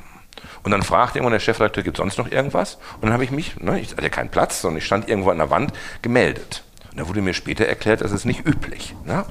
Und 0.65 0.73
dann 0.73 0.83
fragte 0.83 1.19
irgendwann 1.19 1.35
der 1.35 1.41
Chefredakteur, 1.41 1.85
gibt 1.85 1.99
es 1.99 2.01
sonst 2.01 2.19
noch 2.19 2.31
irgendwas? 2.31 2.79
Und 2.97 3.05
dann 3.05 3.13
habe 3.13 3.25
ich 3.25 3.31
mich, 3.31 3.61
ne, 3.61 3.79
ich 3.79 3.93
hatte 3.93 4.11
keinen 4.11 4.31
Platz, 4.31 4.61
sondern 4.61 4.79
ich 4.79 4.87
stand 4.87 5.09
irgendwo 5.09 5.31
an 5.31 5.39
der 5.39 5.51
Wand, 5.51 5.73
gemeldet. 6.03 6.65
Und 6.91 7.01
da 7.01 7.09
wurde 7.09 7.23
mir 7.23 7.35
später 7.35 7.67
erklärt, 7.67 8.01
das 8.01 8.13
ist 8.13 8.25
nicht 8.25 8.47
üblich. 8.47 8.95
Ne? 9.05 9.25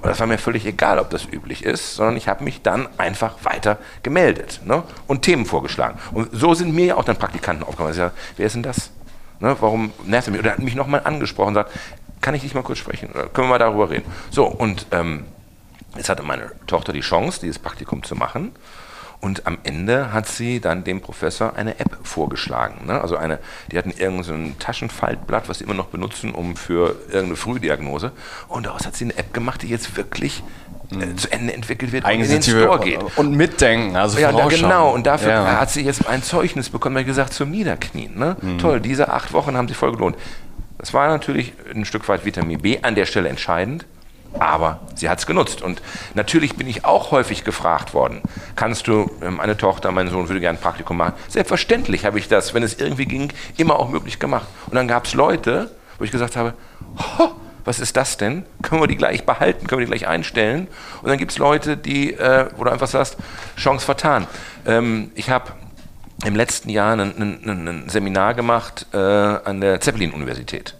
Und 0.00 0.08
das 0.08 0.18
war 0.18 0.26
mir 0.26 0.38
völlig 0.38 0.64
egal, 0.64 0.98
ob 0.98 1.10
das 1.10 1.24
üblich 1.24 1.64
ist, 1.64 1.94
sondern 1.94 2.16
ich 2.16 2.26
habe 2.26 2.42
mich 2.42 2.62
dann 2.62 2.88
einfach 2.98 3.36
weiter 3.42 3.78
gemeldet 4.02 4.60
ne? 4.64 4.82
und 5.06 5.22
Themen 5.22 5.44
vorgeschlagen. 5.44 5.98
Und 6.12 6.30
so 6.32 6.54
sind 6.54 6.74
mir 6.74 6.86
ja 6.86 6.96
auch 6.96 7.04
dann 7.04 7.16
Praktikanten 7.16 7.64
aufgekommen. 7.64 7.92
Ich 7.92 7.98
sage, 7.98 8.14
wer 8.36 8.46
ist 8.46 8.54
denn 8.54 8.62
das? 8.62 8.90
Ne, 9.40 9.56
warum 9.60 9.92
nervt 10.04 10.28
er 10.28 10.32
mich? 10.32 10.40
Oder 10.40 10.50
er 10.50 10.56
hat 10.56 10.62
mich 10.62 10.74
nochmal 10.74 11.02
angesprochen 11.04 11.48
und 11.48 11.54
sagt, 11.54 11.72
kann 12.20 12.34
ich 12.34 12.42
dich 12.42 12.54
mal 12.54 12.62
kurz 12.62 12.78
sprechen? 12.78 13.10
Oder 13.10 13.26
können 13.26 13.48
wir 13.48 13.52
mal 13.52 13.58
darüber 13.58 13.90
reden? 13.90 14.04
So, 14.30 14.46
und 14.46 14.86
ähm, 14.90 15.24
jetzt 15.96 16.08
hatte 16.08 16.22
meine 16.22 16.52
Tochter 16.66 16.92
die 16.92 17.00
Chance, 17.00 17.40
dieses 17.40 17.58
Praktikum 17.58 18.02
zu 18.02 18.14
machen. 18.14 18.52
Und 19.20 19.48
am 19.48 19.58
Ende 19.64 20.12
hat 20.12 20.28
sie 20.28 20.60
dann 20.60 20.84
dem 20.84 21.00
Professor 21.00 21.56
eine 21.56 21.80
App 21.80 21.98
vorgeschlagen. 22.04 22.86
Ne? 22.86 23.00
Also 23.00 23.16
eine, 23.16 23.40
die 23.72 23.76
hatten 23.78 23.90
irgendein 23.90 24.22
so 24.22 24.32
ein 24.32 24.56
Taschenfaltblatt, 24.60 25.48
was 25.48 25.58
sie 25.58 25.64
immer 25.64 25.74
noch 25.74 25.86
benutzen, 25.86 26.32
um 26.32 26.54
für 26.54 26.94
irgendeine 27.06 27.34
Frühdiagnose. 27.34 28.12
Und 28.46 28.66
daraus 28.66 28.86
hat 28.86 28.94
sie 28.94 29.06
eine 29.06 29.16
App 29.16 29.34
gemacht, 29.34 29.62
die 29.62 29.68
jetzt 29.68 29.96
wirklich 29.96 30.44
äh, 30.92 31.06
mhm. 31.06 31.18
zu 31.18 31.32
Ende 31.32 31.52
entwickelt 31.52 31.90
wird 31.90 32.04
und 32.04 32.10
in 32.10 32.28
den 32.28 32.42
Store 32.42 32.78
geht. 32.78 33.00
Und 33.16 33.32
mitdenken, 33.32 33.96
also 33.96 34.20
Ja, 34.20 34.30
da, 34.30 34.46
genau. 34.46 34.92
Und 34.92 35.06
dafür 35.06 35.30
ja. 35.30 35.60
hat 35.60 35.70
sie 35.70 35.82
jetzt 35.82 36.06
ein 36.06 36.22
Zeugnis 36.22 36.70
bekommen, 36.70 36.94
weil 36.94 37.04
gesagt, 37.04 37.32
zum 37.32 37.50
Niederknien. 37.50 38.16
Ne? 38.16 38.36
Mhm. 38.40 38.58
Toll, 38.58 38.80
diese 38.80 39.12
acht 39.12 39.32
Wochen 39.32 39.56
haben 39.56 39.66
sie 39.66 39.74
voll 39.74 39.90
gelohnt. 39.90 40.16
Das 40.78 40.94
war 40.94 41.08
natürlich 41.08 41.52
ein 41.74 41.84
Stück 41.84 42.08
weit 42.08 42.24
Vitamin 42.24 42.60
B 42.60 42.78
an 42.82 42.94
der 42.94 43.04
Stelle 43.04 43.28
entscheidend, 43.28 43.84
aber 44.38 44.80
sie 44.94 45.08
hat 45.08 45.18
es 45.18 45.26
genutzt. 45.26 45.60
Und 45.60 45.82
natürlich 46.14 46.56
bin 46.56 46.68
ich 46.68 46.84
auch 46.84 47.10
häufig 47.10 47.44
gefragt 47.44 47.94
worden, 47.94 48.22
kannst 48.56 48.86
du, 48.86 49.10
ähm, 49.20 49.36
meine 49.36 49.56
Tochter, 49.56 49.90
mein 49.90 50.08
Sohn 50.08 50.28
würde 50.28 50.40
gerne 50.40 50.58
ein 50.58 50.62
Praktikum 50.62 50.96
machen. 50.96 51.14
Selbstverständlich 51.28 52.04
habe 52.04 52.18
ich 52.18 52.28
das, 52.28 52.54
wenn 52.54 52.62
es 52.62 52.78
irgendwie 52.78 53.06
ging, 53.06 53.32
immer 53.56 53.78
auch 53.78 53.88
möglich 53.88 54.18
gemacht. 54.18 54.46
Und 54.66 54.76
dann 54.76 54.86
gab 54.88 55.06
es 55.06 55.14
Leute, 55.14 55.70
wo 55.98 56.04
ich 56.04 56.12
gesagt 56.12 56.36
habe, 56.36 56.54
was 57.64 57.80
ist 57.80 57.96
das 57.96 58.16
denn? 58.16 58.44
Können 58.62 58.80
wir 58.80 58.86
die 58.86 58.96
gleich 58.96 59.26
behalten? 59.26 59.66
Können 59.66 59.80
wir 59.80 59.86
die 59.86 59.90
gleich 59.90 60.08
einstellen? 60.08 60.68
Und 61.02 61.08
dann 61.08 61.18
gibt 61.18 61.32
es 61.32 61.38
Leute, 61.38 61.76
die, 61.76 62.14
äh, 62.14 62.48
wo 62.56 62.64
du 62.64 62.70
einfach 62.70 62.86
sagst, 62.86 63.18
Chance 63.56 63.84
vertan. 63.84 64.26
Ähm, 64.64 65.10
ich 65.14 65.28
habe 65.28 65.52
im 66.24 66.34
letzten 66.34 66.68
Jahr 66.68 66.94
ein, 66.94 67.00
ein, 67.00 67.68
ein 67.68 67.88
Seminar 67.88 68.34
gemacht 68.34 68.86
äh, 68.92 68.96
an 68.96 69.60
der 69.60 69.80
Zeppelin-Universität 69.80 70.74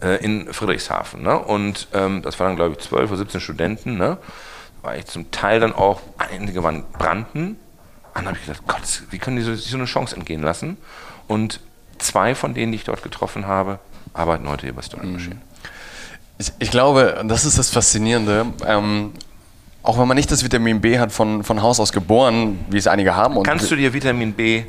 äh, 0.00 0.24
in 0.24 0.52
Friedrichshafen. 0.52 1.22
Ne? 1.22 1.38
Und 1.38 1.88
ähm, 1.92 2.22
das 2.22 2.38
waren, 2.38 2.56
glaube 2.56 2.74
ich, 2.74 2.78
12 2.78 3.10
oder 3.10 3.18
17 3.18 3.40
Studenten. 3.40 3.96
Ne? 3.96 4.18
War 4.82 4.96
ich 4.96 5.06
zum 5.06 5.30
Teil 5.30 5.60
dann 5.60 5.72
auch, 5.72 6.00
einige 6.18 6.62
waren 6.62 6.84
Branden. 6.98 7.56
Dann 8.14 8.26
habe 8.26 8.36
ich 8.36 8.46
gedacht, 8.46 8.62
Gott, 8.66 9.02
wie 9.10 9.18
können 9.18 9.36
die 9.36 9.42
so, 9.42 9.54
sich 9.54 9.68
so 9.68 9.76
eine 9.76 9.86
Chance 9.86 10.14
entgehen 10.14 10.42
lassen? 10.42 10.76
Und 11.26 11.60
zwei 11.98 12.34
von 12.34 12.54
denen, 12.54 12.70
die 12.70 12.76
ich 12.76 12.84
dort 12.84 13.02
getroffen 13.02 13.46
habe, 13.46 13.80
arbeiten 14.12 14.48
heute 14.48 14.66
hier 14.66 14.74
bei 14.74 14.82
Story 14.82 15.06
Machine. 15.06 15.38
Ich, 16.38 16.52
ich, 16.60 16.70
glaube, 16.70 17.24
das 17.26 17.44
ist 17.44 17.58
das 17.58 17.70
Faszinierende. 17.70 18.46
Ähm, 18.66 19.12
auch 19.82 19.98
wenn 19.98 20.06
man 20.06 20.16
nicht 20.16 20.30
das 20.30 20.44
Vitamin 20.44 20.80
B 20.80 20.98
hat 20.98 21.12
von, 21.12 21.42
von 21.42 21.60
Haus 21.62 21.80
aus 21.80 21.92
geboren, 21.92 22.64
wie 22.70 22.78
es 22.78 22.86
einige 22.86 23.16
haben. 23.16 23.42
Kannst 23.42 23.70
du 23.70 23.76
dir 23.76 23.92
Vitamin 23.92 24.32
B 24.32 24.64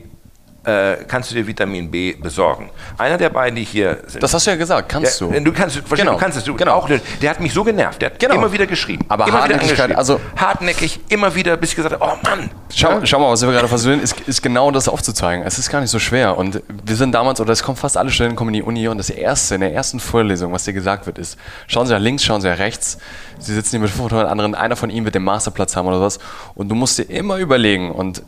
äh, 0.65 0.97
kannst 1.07 1.31
du 1.31 1.35
dir 1.35 1.45
Vitamin 1.45 1.89
B 1.89 2.13
besorgen. 2.13 2.69
Einer 2.97 3.17
der 3.17 3.29
beiden, 3.29 3.55
die 3.55 3.63
hier 3.63 3.99
sind. 4.07 4.21
Das 4.23 4.33
hast 4.33 4.45
du 4.47 4.51
ja 4.51 4.57
gesagt, 4.57 4.89
kannst 4.89 5.21
ja, 5.21 5.27
du. 5.27 5.39
Du 5.39 5.53
kannst, 5.53 5.81
genau. 5.89 6.13
du 6.13 6.17
kannst 6.17 6.37
es. 6.37 6.43
Du, 6.43 6.55
genau. 6.55 6.73
auch, 6.73 6.89
der 6.89 7.29
hat 7.29 7.39
mich 7.39 7.53
so 7.53 7.63
genervt. 7.63 8.01
Der 8.01 8.11
hat 8.11 8.19
genau. 8.19 8.35
immer 8.35 8.51
wieder 8.51 8.65
geschrieben. 8.65 9.05
Aber 9.09 9.27
immer 9.27 9.41
Hartnäckigkeit, 9.41 9.95
also 9.95 10.19
hartnäckig, 10.35 10.99
immer 11.09 11.33
wieder, 11.35 11.57
bis 11.57 11.71
ich 11.71 11.75
gesagt 11.75 11.99
habe, 11.99 12.03
oh 12.03 12.17
Mann. 12.23 12.49
Schau, 12.73 12.89
ja. 12.89 13.05
schau 13.05 13.19
mal, 13.19 13.31
was 13.31 13.41
wir 13.41 13.51
gerade 13.51 13.67
versuchen, 13.67 14.01
ist, 14.01 14.19
ist 14.21 14.41
genau 14.41 14.71
das 14.71 14.87
aufzuzeigen. 14.87 15.45
Es 15.45 15.59
ist 15.59 15.69
gar 15.69 15.81
nicht 15.81 15.91
so 15.91 15.99
schwer. 15.99 16.37
Und 16.37 16.61
wir 16.83 16.95
sind 16.95 17.11
damals, 17.11 17.39
oder 17.39 17.53
es 17.53 17.63
kommen 17.63 17.77
fast 17.77 17.97
alle 17.97 18.09
Studenten 18.09 18.35
kommen 18.35 18.49
in 18.49 18.61
die 18.61 18.63
Uni 18.63 18.87
und 18.87 18.97
das 18.97 19.09
erste, 19.09 19.55
in 19.55 19.61
der 19.61 19.73
ersten 19.73 19.99
Vorlesung, 19.99 20.51
was 20.51 20.63
dir 20.63 20.73
gesagt 20.73 21.05
wird, 21.05 21.17
ist, 21.17 21.37
schauen 21.67 21.85
Sie 21.85 21.93
nach 21.93 21.99
links, 21.99 22.23
schauen 22.23 22.41
Sie 22.41 22.47
nach 22.47 22.59
rechts. 22.59 22.97
Sie 23.39 23.53
sitzen 23.53 23.71
hier 23.71 23.79
mit 23.81 23.89
500 23.89 24.27
anderen, 24.27 24.55
einer 24.55 24.75
von 24.75 24.89
ihnen 24.89 25.05
wird 25.05 25.15
den 25.15 25.23
Masterplatz 25.23 25.75
haben 25.75 25.87
oder 25.87 26.01
was. 26.01 26.19
Und 26.55 26.69
du 26.69 26.75
musst 26.75 26.97
dir 26.97 27.03
immer 27.03 27.37
überlegen 27.37 27.91
und 27.91 28.23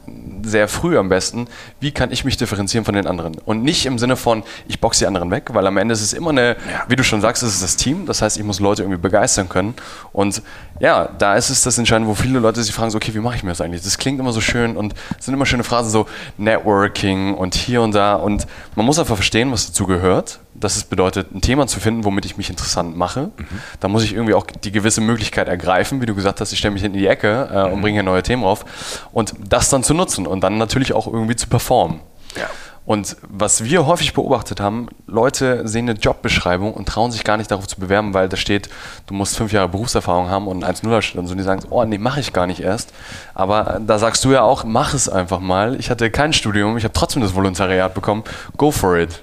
sehr 0.48 0.68
früh 0.68 0.98
am 0.98 1.10
besten, 1.10 1.48
wie 1.80 1.92
kann 1.92 2.12
ich 2.12 2.26
mich 2.26 2.38
differenzieren 2.38 2.86
von 2.86 2.96
den 2.96 3.08
anderen. 3.08 3.38
Und 3.46 3.64
nicht 3.64 3.86
im 3.86 4.00
Sinne 4.00 4.16
von, 4.16 4.44
ich 4.68 4.80
boxe 4.80 5.00
die 5.00 5.08
anderen 5.08 5.32
weg, 5.32 5.50
weil 5.54 5.66
am 5.68 5.78
Ende 5.78 5.94
ist 5.94 6.02
es 6.02 6.14
immer 6.14 6.32
eine, 6.32 6.50
ja. 6.50 6.86
wie 6.88 6.96
du 6.96 7.04
schon 7.04 7.22
sagst, 7.22 7.44
es 7.44 7.56
ist 7.56 7.64
das 7.64 7.76
Team. 7.76 8.06
Das 8.06 8.22
heißt, 8.22 8.38
ich 8.38 8.44
muss 8.44 8.60
Leute 8.60 8.84
irgendwie 8.84 9.02
begeistern 9.02 9.50
können. 9.50 9.74
Und 10.14 10.42
ja, 10.80 11.10
da 11.18 11.36
ist 11.36 11.50
es 11.50 11.62
das 11.62 11.78
Entscheidende, 11.78 12.10
wo 12.10 12.16
viele 12.16 12.40
Leute 12.40 12.64
sich 12.64 12.74
fragen, 12.74 12.92
so, 12.92 12.98
okay, 12.98 13.14
wie 13.14 13.20
mache 13.20 13.36
ich 13.36 13.44
mir 13.44 13.50
das 13.50 13.62
eigentlich? 13.62 13.84
Das 13.84 13.98
klingt 13.98 14.20
immer 14.20 14.32
so 14.32 14.42
schön 14.42 14.78
und 14.78 14.94
es 15.18 15.26
sind 15.26 15.34
immer 15.34 15.46
schöne 15.46 15.64
Phrasen, 15.64 15.92
so 15.92 16.06
Networking 16.38 17.34
und 17.34 17.56
hier 17.56 17.82
und 17.82 17.94
da. 17.94 18.16
Und 18.16 18.48
man 18.76 18.86
muss 18.86 19.00
einfach 19.00 19.16
verstehen, 19.16 19.52
was 19.52 19.68
dazu 19.68 19.86
gehört 19.86 20.40
dass 20.60 20.78
es 20.78 20.84
bedeutet, 20.84 21.34
ein 21.34 21.42
Thema 21.42 21.68
zu 21.68 21.80
finden, 21.80 22.04
womit 22.04 22.26
ich 22.26 22.38
mich 22.38 22.50
interessant 22.50 22.96
mache. 22.98 23.32
Mhm. 23.38 23.46
Da 23.80 23.88
muss 23.88 24.04
ich 24.04 24.14
irgendwie 24.14 24.34
auch 24.34 24.46
die 24.46 24.72
gewisse 24.72 25.02
Möglichkeit 25.02 25.48
ergreifen, 25.48 26.02
wie 26.02 26.06
du 26.06 26.16
gesagt 26.16 26.42
hast, 26.42 26.52
ich 26.52 26.60
stelle 26.60 26.74
mich 26.74 26.84
in 26.84 26.94
die 26.94 27.08
Ecke 27.08 27.50
äh, 27.52 27.64
und 27.72 27.78
mhm. 27.78 27.82
bringe 27.82 27.96
hier 27.96 28.04
neue 28.04 28.24
Themen 28.24 28.44
auf. 28.44 28.66
Und 29.12 29.34
das 29.48 29.70
dann 29.70 29.84
zu 29.84 29.94
nutzen 29.94 30.28
und 30.28 30.42
dann 30.42 30.58
natürlich 30.58 30.94
auch 30.94 31.08
irgendwie 31.08 31.36
zu 31.36 31.48
performen. 31.48 32.00
Ja. 32.36 32.50
Und 32.88 33.18
was 33.28 33.66
wir 33.66 33.86
häufig 33.86 34.14
beobachtet 34.14 34.62
haben, 34.62 34.88
Leute 35.08 35.68
sehen 35.68 35.90
eine 35.90 36.00
Jobbeschreibung 36.00 36.74
und 36.74 36.88
trauen 36.88 37.12
sich 37.12 37.26
gar 37.26 37.36
nicht 37.36 37.52
darauf 37.52 37.68
zu 37.68 37.78
bewerben, 37.82 38.14
weil 38.14 38.30
da 38.30 38.38
steht, 38.38 38.70
du 39.08 39.14
musst 39.14 39.36
fünf 39.36 39.52
Jahre 39.52 39.68
Berufserfahrung 39.68 40.30
haben 40.30 40.48
und 40.48 40.64
ein 40.64 40.74
1-0er 40.74 41.02
steht 41.02 41.20
und 41.20 41.28
so. 41.28 41.34
Und 41.34 41.38
die 41.38 41.44
sagen, 41.44 41.64
oh 41.70 41.84
nee, 41.84 41.98
mache 41.98 42.22
ich 42.22 42.32
gar 42.32 42.48
nicht 42.48 42.62
erst. 42.62 42.94
Aber 43.34 43.82
da 43.86 44.00
sagst 44.00 44.24
du 44.24 44.32
ja 44.32 44.44
auch, 44.44 44.64
mach 44.64 44.94
es 44.94 45.10
einfach 45.10 45.42
mal. 45.42 45.76
Ich 45.78 45.90
hatte 45.90 46.10
kein 46.10 46.32
Studium, 46.32 46.78
ich 46.78 46.86
habe 46.86 46.94
trotzdem 46.94 47.22
das 47.22 47.36
Volontariat 47.36 47.94
bekommen. 47.94 48.24
Go 48.56 48.72
for 48.72 48.98
it. 48.98 49.22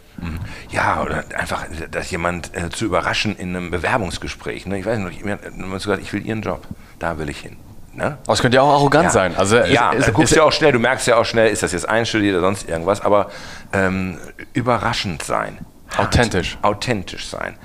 Ja, 0.70 1.02
oder 1.02 1.24
einfach, 1.36 1.64
dass 1.90 2.10
jemand 2.10 2.54
äh, 2.56 2.70
zu 2.70 2.84
überraschen 2.84 3.36
in 3.36 3.56
einem 3.56 3.70
Bewerbungsgespräch. 3.70 4.66
Ne? 4.66 4.78
Ich 4.78 4.86
weiß 4.86 4.98
nicht, 4.98 5.24
man 5.24 5.72
gesagt, 5.72 6.02
ich 6.02 6.12
will 6.12 6.24
Ihren 6.24 6.42
Job, 6.42 6.66
da 6.98 7.18
will 7.18 7.28
ich 7.28 7.40
hin. 7.40 7.56
Ne? 7.94 8.18
Aber 8.24 8.32
es 8.32 8.40
könnte 8.40 8.56
ja 8.56 8.62
auch 8.62 8.74
arrogant 8.74 9.04
ja. 9.04 9.10
sein. 9.10 9.36
Also 9.36 9.56
ja, 9.56 9.92
ist, 9.92 10.08
du 10.08 10.12
guckst 10.12 10.32
ist, 10.32 10.36
ja 10.36 10.42
auch 10.42 10.52
schnell, 10.52 10.72
du 10.72 10.80
merkst 10.80 11.06
ja 11.06 11.16
auch 11.16 11.24
schnell, 11.24 11.50
ist 11.50 11.62
das 11.62 11.72
jetzt 11.72 11.88
einstudiert 11.88 12.34
oder 12.34 12.46
sonst 12.46 12.68
irgendwas, 12.68 13.00
aber 13.00 13.30
ähm, 13.72 14.18
überraschend 14.52 15.22
sein. 15.22 15.58
Hart, 15.90 16.08
authentisch. 16.08 16.58
Authentisch 16.62 17.28
sein. 17.28 17.56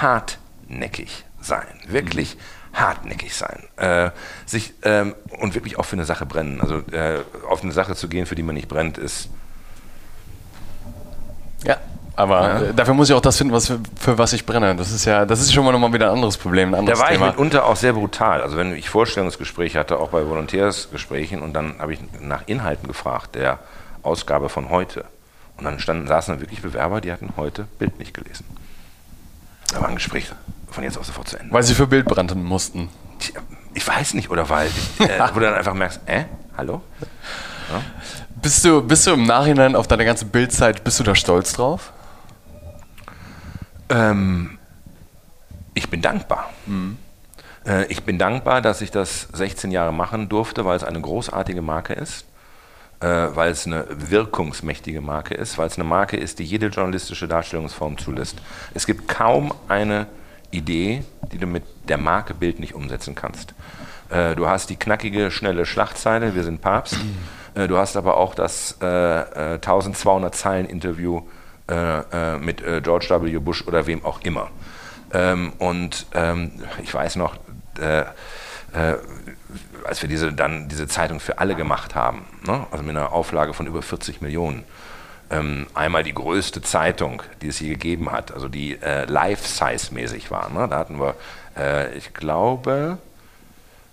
Hartnäckig 0.00 1.24
sein. 1.40 1.66
Wirklich 1.86 2.36
mhm. 2.36 2.80
hartnäckig 2.80 3.34
sein. 3.34 3.62
Äh, 3.76 4.10
sich, 4.44 4.74
ähm, 4.82 5.14
und 5.38 5.54
wirklich 5.54 5.78
auch 5.78 5.84
für 5.84 5.94
eine 5.94 6.04
Sache 6.04 6.26
brennen. 6.26 6.60
Also 6.60 6.78
äh, 6.90 7.20
auf 7.48 7.62
eine 7.62 7.72
Sache 7.72 7.94
zu 7.94 8.08
gehen, 8.08 8.26
für 8.26 8.34
die 8.34 8.42
man 8.42 8.56
nicht 8.56 8.68
brennt, 8.68 8.98
ist. 8.98 9.28
Ja, 11.64 11.78
aber 12.16 12.64
ja. 12.64 12.72
dafür 12.72 12.94
muss 12.94 13.10
ich 13.10 13.14
auch 13.14 13.20
das 13.20 13.36
finden, 13.36 13.52
was 13.52 13.66
für, 13.66 13.78
für, 13.98 14.16
was 14.16 14.32
ich 14.32 14.46
brenne. 14.46 14.74
Das 14.74 14.90
ist 14.90 15.04
ja, 15.04 15.26
das 15.26 15.40
ist 15.40 15.52
schon 15.52 15.64
mal 15.66 15.72
nochmal 15.72 15.92
wieder 15.92 16.06
ein 16.06 16.14
anderes 16.14 16.38
Problem, 16.38 16.70
ein 16.70 16.80
anderes 16.80 16.98
Da 16.98 17.04
war 17.04 17.12
Thema. 17.12 17.26
ich 17.26 17.32
mitunter 17.32 17.66
auch 17.66 17.76
sehr 17.76 17.92
brutal. 17.92 18.40
Also 18.40 18.56
wenn 18.56 18.74
ich 18.74 18.88
Vorstellungsgespräche 18.88 19.78
hatte, 19.78 19.98
auch 19.98 20.08
bei 20.08 20.26
Volontärsgesprächen, 20.26 21.42
und 21.42 21.52
dann 21.52 21.78
habe 21.78 21.92
ich 21.92 22.00
nach 22.20 22.42
Inhalten 22.46 22.88
gefragt, 22.88 23.34
der 23.34 23.58
Ausgabe 24.02 24.48
von 24.48 24.70
heute. 24.70 25.04
Und 25.58 25.64
dann 25.64 25.78
standen, 25.78 26.06
saßen 26.06 26.34
da 26.34 26.40
wirklich 26.40 26.62
Bewerber, 26.62 27.02
die 27.02 27.12
hatten 27.12 27.34
heute 27.36 27.66
Bild 27.78 27.98
nicht 27.98 28.14
gelesen. 28.14 28.46
Da 29.72 29.82
war 29.82 29.88
ein 29.88 29.96
Gespräch 29.96 30.30
von 30.70 30.84
jetzt 30.84 30.96
auf 30.96 31.04
sofort 31.04 31.28
zu 31.28 31.38
Ende. 31.38 31.52
Weil 31.52 31.62
sie 31.64 31.74
für 31.74 31.86
Bild 31.86 32.06
brannten 32.06 32.42
mussten. 32.42 32.88
Ich 33.74 33.86
weiß 33.86 34.14
nicht, 34.14 34.30
oder 34.30 34.48
weil, 34.48 34.68
äh, 35.00 35.20
wo 35.34 35.40
du 35.40 35.46
dann 35.46 35.54
einfach 35.54 35.74
merkst, 35.74 36.00
äh, 36.06 36.24
hallo? 36.56 36.80
Ja? 37.70 37.82
Bist, 38.40 38.64
du, 38.64 38.80
bist 38.80 39.06
du 39.06 39.12
im 39.12 39.24
Nachhinein 39.24 39.76
auf 39.76 39.86
deine 39.86 40.04
ganze 40.04 40.24
Bildzeit, 40.24 40.82
bist 40.82 40.98
du 40.98 41.04
da 41.04 41.14
stolz 41.14 41.52
drauf? 41.52 41.92
Ähm, 43.88 44.58
ich 45.74 45.90
bin 45.90 46.02
dankbar. 46.02 46.50
Mhm. 46.66 46.98
Äh, 47.66 47.86
ich 47.86 48.02
bin 48.04 48.18
dankbar, 48.18 48.62
dass 48.62 48.80
ich 48.80 48.90
das 48.90 49.28
16 49.32 49.70
Jahre 49.70 49.92
machen 49.92 50.28
durfte, 50.28 50.64
weil 50.64 50.76
es 50.76 50.84
eine 50.84 51.00
großartige 51.00 51.62
Marke 51.62 51.92
ist, 51.92 52.24
äh, 53.00 53.06
weil 53.06 53.50
es 53.50 53.66
eine 53.66 53.86
wirkungsmächtige 53.90 55.00
Marke 55.00 55.34
ist, 55.34 55.58
weil 55.58 55.66
es 55.66 55.76
eine 55.76 55.84
Marke 55.84 56.16
ist, 56.16 56.38
die 56.38 56.44
jede 56.44 56.68
journalistische 56.68 57.28
Darstellungsform 57.28 57.98
zulässt. 57.98 58.38
Es 58.74 58.86
gibt 58.86 59.08
kaum 59.08 59.52
eine 59.68 60.06
Idee, 60.50 61.04
die 61.32 61.38
du 61.38 61.46
mit 61.46 61.64
der 61.88 61.98
Marke 61.98 62.34
Bild 62.34 62.60
nicht 62.60 62.74
umsetzen 62.74 63.14
kannst. 63.14 63.54
Äh, 64.08 64.36
du 64.36 64.48
hast 64.48 64.70
die 64.70 64.76
knackige, 64.76 65.30
schnelle 65.30 65.66
Schlachtzeile, 65.66 66.34
wir 66.34 66.44
sind 66.44 66.60
Papst. 66.60 66.98
Mhm. 66.98 67.62
Äh, 67.62 67.68
du 67.68 67.76
hast 67.76 67.96
aber 67.96 68.16
auch 68.16 68.34
das 68.34 68.80
1200 68.80 70.32
äh, 70.32 70.36
Zeilen 70.36 70.66
Interview 70.66 71.22
äh, 71.68 72.34
äh, 72.34 72.38
mit 72.38 72.62
äh, 72.62 72.80
George 72.80 73.08
W. 73.10 73.38
Bush 73.38 73.66
oder 73.66 73.86
wem 73.86 74.04
auch 74.04 74.20
immer. 74.22 74.50
Ähm, 75.12 75.52
und 75.58 76.06
ähm, 76.14 76.52
ich 76.82 76.92
weiß 76.92 77.16
noch, 77.16 77.36
äh, 77.80 78.00
äh, 78.00 78.96
als 79.84 80.02
wir 80.02 80.08
diese, 80.08 80.32
dann 80.32 80.68
diese 80.68 80.86
Zeitung 80.88 81.20
für 81.20 81.38
alle 81.38 81.54
gemacht 81.54 81.94
haben, 81.94 82.24
ne? 82.46 82.66
also 82.70 82.84
mit 82.84 82.96
einer 82.96 83.12
Auflage 83.12 83.54
von 83.54 83.66
über 83.66 83.82
40 83.82 84.20
Millionen, 84.20 84.64
ähm, 85.30 85.66
einmal 85.74 86.04
die 86.04 86.14
größte 86.14 86.62
Zeitung, 86.62 87.22
die 87.42 87.48
es 87.48 87.58
je 87.58 87.70
gegeben 87.70 88.12
hat, 88.12 88.32
also 88.32 88.48
die 88.48 88.80
äh, 88.80 89.04
Life-Size-mäßig 89.06 90.30
war. 90.30 90.50
Ne? 90.50 90.68
Da 90.68 90.78
hatten 90.78 91.00
wir, 91.00 91.14
ich 91.96 92.12
glaube, 92.12 92.98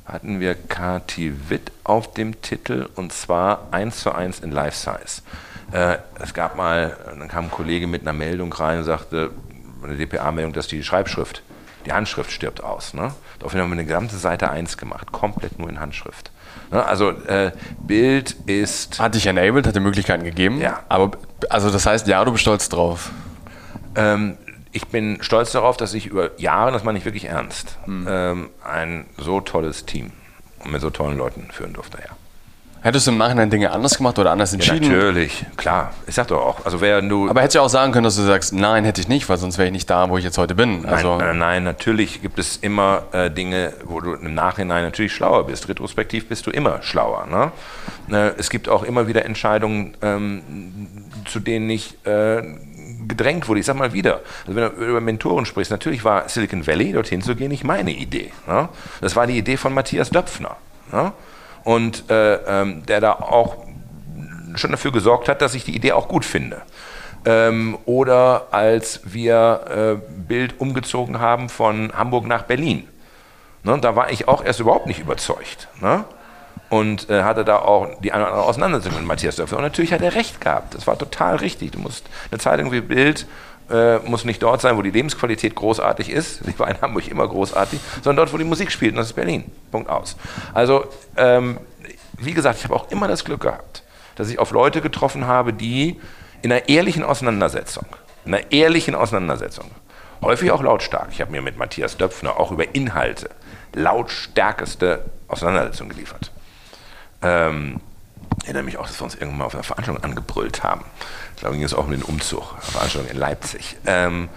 hatten 0.05 0.39
wir 0.41 0.53
Kati 0.53 1.49
Witt 1.49 1.71
auf 1.85 2.13
dem 2.13 2.41
Titel 2.41 2.89
und 2.95 3.13
zwar 3.13 3.69
eins 3.71 4.01
zu 4.01 4.11
eins 4.11 4.41
in 4.41 4.51
Life-Size. 4.51 5.23
Äh, 5.71 5.97
es 6.19 6.33
gab 6.33 6.55
mal, 6.55 6.97
dann 7.17 7.27
kam 7.27 7.45
ein 7.45 7.51
Kollege 7.51 7.87
mit 7.87 8.01
einer 8.01 8.13
Meldung 8.13 8.51
rein 8.53 8.79
und 8.79 8.83
sagte, 8.83 9.31
eine 9.83 9.95
DPA-Meldung, 9.97 10.53
dass 10.53 10.67
die 10.67 10.83
Schreibschrift, 10.83 11.41
die 11.85 11.93
Handschrift 11.93 12.31
stirbt 12.31 12.63
aus. 12.63 12.93
Ne? 12.93 13.13
Daraufhin 13.39 13.61
haben 13.61 13.69
wir 13.69 13.73
eine 13.73 13.85
gesamte 13.85 14.15
Seite 14.15 14.49
1 14.49 14.77
gemacht, 14.77 15.11
komplett 15.11 15.59
nur 15.59 15.69
in 15.69 15.79
Handschrift. 15.79 16.31
Ne? 16.71 16.85
Also 16.85 17.09
äh, 17.09 17.51
Bild 17.79 18.35
ist... 18.45 18.99
Hat 18.99 19.15
dich 19.15 19.27
enabled, 19.27 19.67
hat 19.67 19.75
dir 19.75 19.81
Möglichkeiten 19.81 20.23
gegeben. 20.23 20.61
Ja. 20.61 20.81
Aber, 20.89 21.11
also 21.49 21.69
das 21.69 21.85
heißt, 21.85 22.07
ja, 22.07 22.23
du 22.23 22.31
bist 22.31 22.43
stolz 22.43 22.69
drauf. 22.69 23.11
Ähm, 23.95 24.37
ich 24.71 24.87
bin 24.87 25.21
stolz 25.21 25.51
darauf, 25.51 25.77
dass 25.77 25.93
ich 25.93 26.07
über 26.07 26.39
Jahre, 26.39 26.71
das 26.71 26.83
meine 26.83 26.97
ich 26.97 27.05
wirklich 27.05 27.25
ernst, 27.25 27.77
hm. 27.85 28.07
ähm, 28.09 28.49
ein 28.63 29.05
so 29.17 29.39
tolles 29.39 29.85
Team 29.85 30.11
mit 30.65 30.81
so 30.81 30.89
tollen 30.89 31.17
Leuten 31.17 31.49
führen 31.51 31.73
durfte, 31.73 31.99
ja. 31.99 32.15
Hättest 32.83 33.07
du 33.07 33.11
im 33.11 33.17
Nachhinein 33.17 33.49
Dinge 33.49 33.71
anders 33.71 33.95
gemacht 33.95 34.19
oder 34.19 34.31
anders 34.31 34.51
entschieden? 34.51 34.91
Ja, 34.91 34.97
natürlich, 34.97 35.45
klar. 35.55 35.93
Ich 36.05 36.15
sag 36.15 36.27
doch 36.27 36.41
auch. 36.41 36.65
Also 36.65 36.81
wer 36.81 37.01
du 37.01 37.29
Aber 37.29 37.39
hättest 37.39 37.55
du 37.55 37.61
auch 37.61 37.69
sagen 37.69 37.93
können, 37.93 38.03
dass 38.03 38.17
du 38.17 38.23
sagst, 38.23 38.51
nein, 38.51 38.83
hätte 38.83 38.99
ich 38.99 39.07
nicht, 39.07 39.29
weil 39.29 39.37
sonst 39.37 39.57
wäre 39.57 39.67
ich 39.67 39.71
nicht 39.71 39.89
da, 39.89 40.09
wo 40.09 40.17
ich 40.17 40.25
jetzt 40.25 40.37
heute 40.37 40.53
bin. 40.53 40.85
Also 40.85 41.15
nein, 41.15 41.29
äh, 41.29 41.33
nein, 41.33 41.63
natürlich 41.63 42.21
gibt 42.21 42.39
es 42.39 42.57
immer 42.57 43.03
äh, 43.13 43.31
Dinge, 43.31 43.71
wo 43.85 44.01
du 44.01 44.15
im 44.15 44.33
Nachhinein 44.33 44.83
natürlich 44.83 45.13
schlauer 45.13 45.45
bist. 45.47 45.69
Retrospektiv 45.69 46.27
bist 46.27 46.45
du 46.45 46.51
immer 46.51 46.81
schlauer. 46.81 47.25
Ne? 47.27 47.51
Äh, 48.13 48.31
es 48.37 48.49
gibt 48.49 48.67
auch 48.67 48.83
immer 48.83 49.07
wieder 49.07 49.23
Entscheidungen, 49.23 49.95
ähm, 50.01 50.41
zu 51.23 51.39
denen 51.39 51.69
ich 51.69 51.95
äh, 52.05 52.43
gedrängt 53.07 53.47
wurde. 53.47 53.61
Ich 53.61 53.65
sag 53.65 53.77
mal 53.77 53.93
wieder, 53.93 54.19
also 54.45 54.57
wenn 54.57 54.77
du 54.77 54.85
über 54.85 54.99
Mentoren 54.99 55.45
sprichst, 55.45 55.71
natürlich 55.71 56.03
war 56.03 56.27
Silicon 56.27 56.67
Valley, 56.67 56.91
dorthin 56.91 57.21
zu 57.21 57.33
gehen, 57.33 57.47
nicht 57.47 57.63
meine 57.63 57.91
Idee. 57.91 58.33
Ne? 58.45 58.67
Das 58.99 59.15
war 59.15 59.25
die 59.25 59.37
Idee 59.37 59.55
von 59.55 59.73
Matthias 59.73 60.09
Döpfner. 60.09 60.57
Ne? 60.91 61.13
Und 61.63 62.09
äh, 62.09 62.35
ähm, 62.35 62.85
der 62.85 63.01
da 63.01 63.13
auch 63.13 63.57
schon 64.55 64.71
dafür 64.71 64.91
gesorgt 64.91 65.29
hat, 65.29 65.41
dass 65.41 65.55
ich 65.55 65.63
die 65.63 65.75
Idee 65.75 65.93
auch 65.93 66.07
gut 66.07 66.25
finde. 66.25 66.61
Ähm, 67.25 67.77
oder 67.85 68.47
als 68.51 69.01
wir 69.05 69.99
äh, 70.01 70.11
Bild 70.27 70.59
umgezogen 70.59 71.19
haben 71.19 71.49
von 71.49 71.93
Hamburg 71.93 72.27
nach 72.27 72.43
Berlin. 72.43 72.87
Ne, 73.63 73.79
da 73.79 73.95
war 73.95 74.11
ich 74.11 74.27
auch 74.27 74.43
erst 74.43 74.59
überhaupt 74.59 74.87
nicht 74.87 74.99
überzeugt. 74.99 75.69
Ne? 75.79 76.03
Und 76.69 77.09
äh, 77.09 77.23
hatte 77.23 77.45
da 77.45 77.59
auch 77.59 77.87
die 78.01 78.11
eine 78.11 78.23
oder 78.23 78.31
andere 78.33 78.47
Auseinandersetzung 78.47 78.99
mit 78.99 79.07
Matthias 79.07 79.37
Dörfer. 79.37 79.57
Und 79.57 79.63
natürlich 79.63 79.93
hat 79.93 80.01
er 80.01 80.15
recht 80.15 80.41
gehabt. 80.41 80.75
Das 80.75 80.85
war 80.85 80.97
total 80.97 81.37
richtig. 81.37 81.71
Du 81.71 81.79
musst 81.79 82.05
eine 82.29 82.39
Zeitung 82.39 82.71
wie 82.71 82.81
Bild 82.81 83.25
äh, 83.73 83.97
muss 84.07 84.23
nicht 84.23 84.41
dort 84.43 84.61
sein, 84.61 84.77
wo 84.77 84.81
die 84.81 84.91
Lebensqualität 84.91 85.55
großartig 85.55 86.09
ist. 86.09 86.43
Sie 86.45 86.57
war 86.59 86.69
in 86.69 86.79
Hamburg 86.79 87.07
immer 87.07 87.27
großartig, 87.27 87.79
sondern 88.03 88.25
dort, 88.25 88.33
wo 88.33 88.37
die 88.37 88.43
Musik 88.43 88.71
spielt. 88.71 88.91
Und 88.91 88.97
das 88.97 89.07
ist 89.07 89.13
Berlin. 89.13 89.51
Punkt 89.71 89.89
aus. 89.89 90.15
Also, 90.53 90.85
ähm, 91.17 91.57
wie 92.17 92.33
gesagt, 92.33 92.59
ich 92.59 92.63
habe 92.65 92.75
auch 92.75 92.91
immer 92.91 93.07
das 93.07 93.25
Glück 93.25 93.41
gehabt, 93.41 93.83
dass 94.15 94.29
ich 94.29 94.37
auf 94.37 94.51
Leute 94.51 94.81
getroffen 94.81 95.25
habe, 95.25 95.53
die 95.53 95.99
in 96.43 96.51
einer 96.51 96.69
ehrlichen 96.69 97.03
Auseinandersetzung, 97.03 97.85
in 98.25 98.35
einer 98.35 98.51
ehrlichen 98.51 98.93
Auseinandersetzung, 98.93 99.71
häufig 100.21 100.51
auch 100.51 100.61
lautstark. 100.61 101.07
Ich 101.11 101.19
habe 101.19 101.31
mir 101.31 101.41
mit 101.41 101.57
Matthias 101.57 101.97
Döpfner 101.97 102.39
auch 102.39 102.51
über 102.51 102.75
Inhalte 102.75 103.29
lautstärkeste 103.73 105.03
Auseinandersetzung 105.27 105.89
geliefert. 105.89 106.31
Ähm, 107.23 107.79
Ich 108.41 108.45
erinnere 108.45 108.63
mich 108.63 108.77
auch, 108.77 108.87
dass 108.87 108.99
wir 108.99 109.05
uns 109.05 109.15
irgendwann 109.15 109.39
mal 109.39 109.45
auf 109.45 109.53
einer 109.53 109.63
Veranstaltung 109.63 110.03
angebrüllt 110.03 110.63
haben. 110.63 110.83
Ich 111.35 111.41
glaube, 111.41 111.55
ging 111.55 111.63
es 111.63 111.73
auch 111.73 111.85
um 111.85 111.91
den 111.91 112.03
Umzug, 112.03 112.53
eine 112.53 112.61
Veranstaltung 112.61 113.11
in 113.11 113.17
Leipzig. 113.17 113.77
Ähm, 113.85 114.29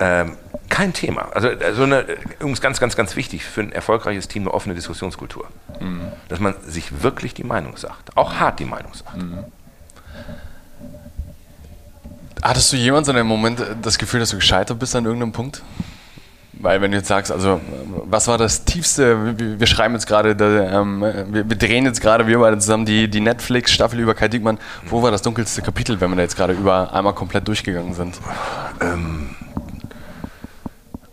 ähm, 0.00 0.36
kein 0.68 0.92
Thema. 0.92 1.28
Also, 1.34 1.48
also 1.48 1.82
eine, 1.82 2.02
übrigens 2.38 2.60
ganz, 2.60 2.78
ganz, 2.78 2.94
ganz 2.94 3.16
wichtig 3.16 3.44
für 3.44 3.62
ein 3.62 3.72
erfolgreiches 3.72 4.28
Team 4.28 4.42
eine 4.42 4.54
offene 4.54 4.74
Diskussionskultur. 4.74 5.48
Mhm. 5.80 6.12
Dass 6.28 6.40
man 6.40 6.54
sich 6.64 7.02
wirklich 7.02 7.34
die 7.34 7.44
Meinung 7.44 7.76
sagt. 7.76 8.16
Auch 8.16 8.34
hart 8.34 8.60
die 8.60 8.64
Meinung 8.64 8.94
sagt. 8.94 9.16
Mhm. 9.16 9.44
Hattest 12.42 12.72
du 12.72 12.76
jemals 12.76 13.08
in 13.08 13.16
einem 13.16 13.26
Moment 13.26 13.60
das 13.82 13.98
Gefühl, 13.98 14.20
dass 14.20 14.30
du 14.30 14.36
gescheitert 14.36 14.78
bist 14.78 14.94
an 14.94 15.04
irgendeinem 15.04 15.32
Punkt? 15.32 15.62
Weil 16.60 16.80
wenn 16.80 16.90
du 16.90 16.96
jetzt 16.96 17.08
sagst, 17.08 17.30
also 17.30 17.60
was 18.04 18.26
war 18.26 18.36
das 18.36 18.64
tiefste, 18.64 19.38
wir, 19.38 19.60
wir 19.60 19.66
schreiben 19.66 19.94
jetzt 19.94 20.06
gerade, 20.06 20.30
ähm, 20.72 21.00
wir, 21.00 21.48
wir, 21.48 21.56
drehen 21.56 21.84
jetzt 21.84 22.00
gerade, 22.00 22.26
wir 22.26 22.38
beide 22.38 22.58
zusammen 22.58 22.84
die, 22.84 23.08
die 23.08 23.20
Netflix-Staffel 23.20 24.00
über 24.00 24.14
Kai 24.14 24.28
Diekmann. 24.28 24.58
Wo 24.86 25.02
war 25.02 25.10
das 25.10 25.22
dunkelste 25.22 25.62
Kapitel, 25.62 26.00
wenn 26.00 26.10
wir 26.10 26.16
da 26.16 26.22
jetzt 26.22 26.36
gerade 26.36 26.54
über 26.54 26.92
einmal 26.92 27.14
komplett 27.14 27.46
durchgegangen 27.46 27.94
sind? 27.94 28.18
Ähm, 28.80 29.30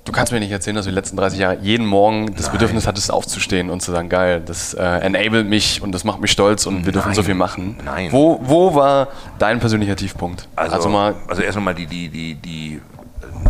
du 0.04 0.12
kannst 0.12 0.32
mir 0.32 0.40
nicht 0.40 0.52
erzählen, 0.52 0.76
dass 0.76 0.86
du 0.86 0.92
die 0.92 0.96
letzten 0.96 1.18
30 1.18 1.38
Jahre 1.38 1.58
jeden 1.62 1.86
Morgen 1.86 2.34
das 2.34 2.48
Nein. 2.48 2.54
Bedürfnis 2.54 2.88
hattest, 2.88 3.12
aufzustehen 3.12 3.70
und 3.70 3.82
zu 3.82 3.92
sagen, 3.92 4.10
geil, 4.10 4.42
das 4.44 4.74
äh, 4.74 4.84
enabled 4.84 5.48
mich 5.48 5.82
und 5.84 5.92
das 5.92 6.04
macht 6.04 6.22
mich 6.22 6.32
stolz 6.32 6.66
und 6.66 6.86
wir 6.86 6.92
dürfen 6.92 7.10
Nein. 7.10 7.16
so 7.16 7.22
viel 7.22 7.36
machen. 7.36 7.78
Nein. 7.86 8.12
Wo, 8.12 8.40
wo 8.42 8.74
war 8.74 9.10
dein 9.38 9.60
persönlicher 9.60 9.96
Tiefpunkt? 9.96 10.48
Also, 10.56 10.76
also, 10.76 10.90
mal, 10.90 11.14
also 11.28 11.44
erst 11.44 11.58
einmal 11.58 11.76
die, 11.76 11.86
die, 11.86 12.10
die, 12.10 12.34
die 12.34 12.82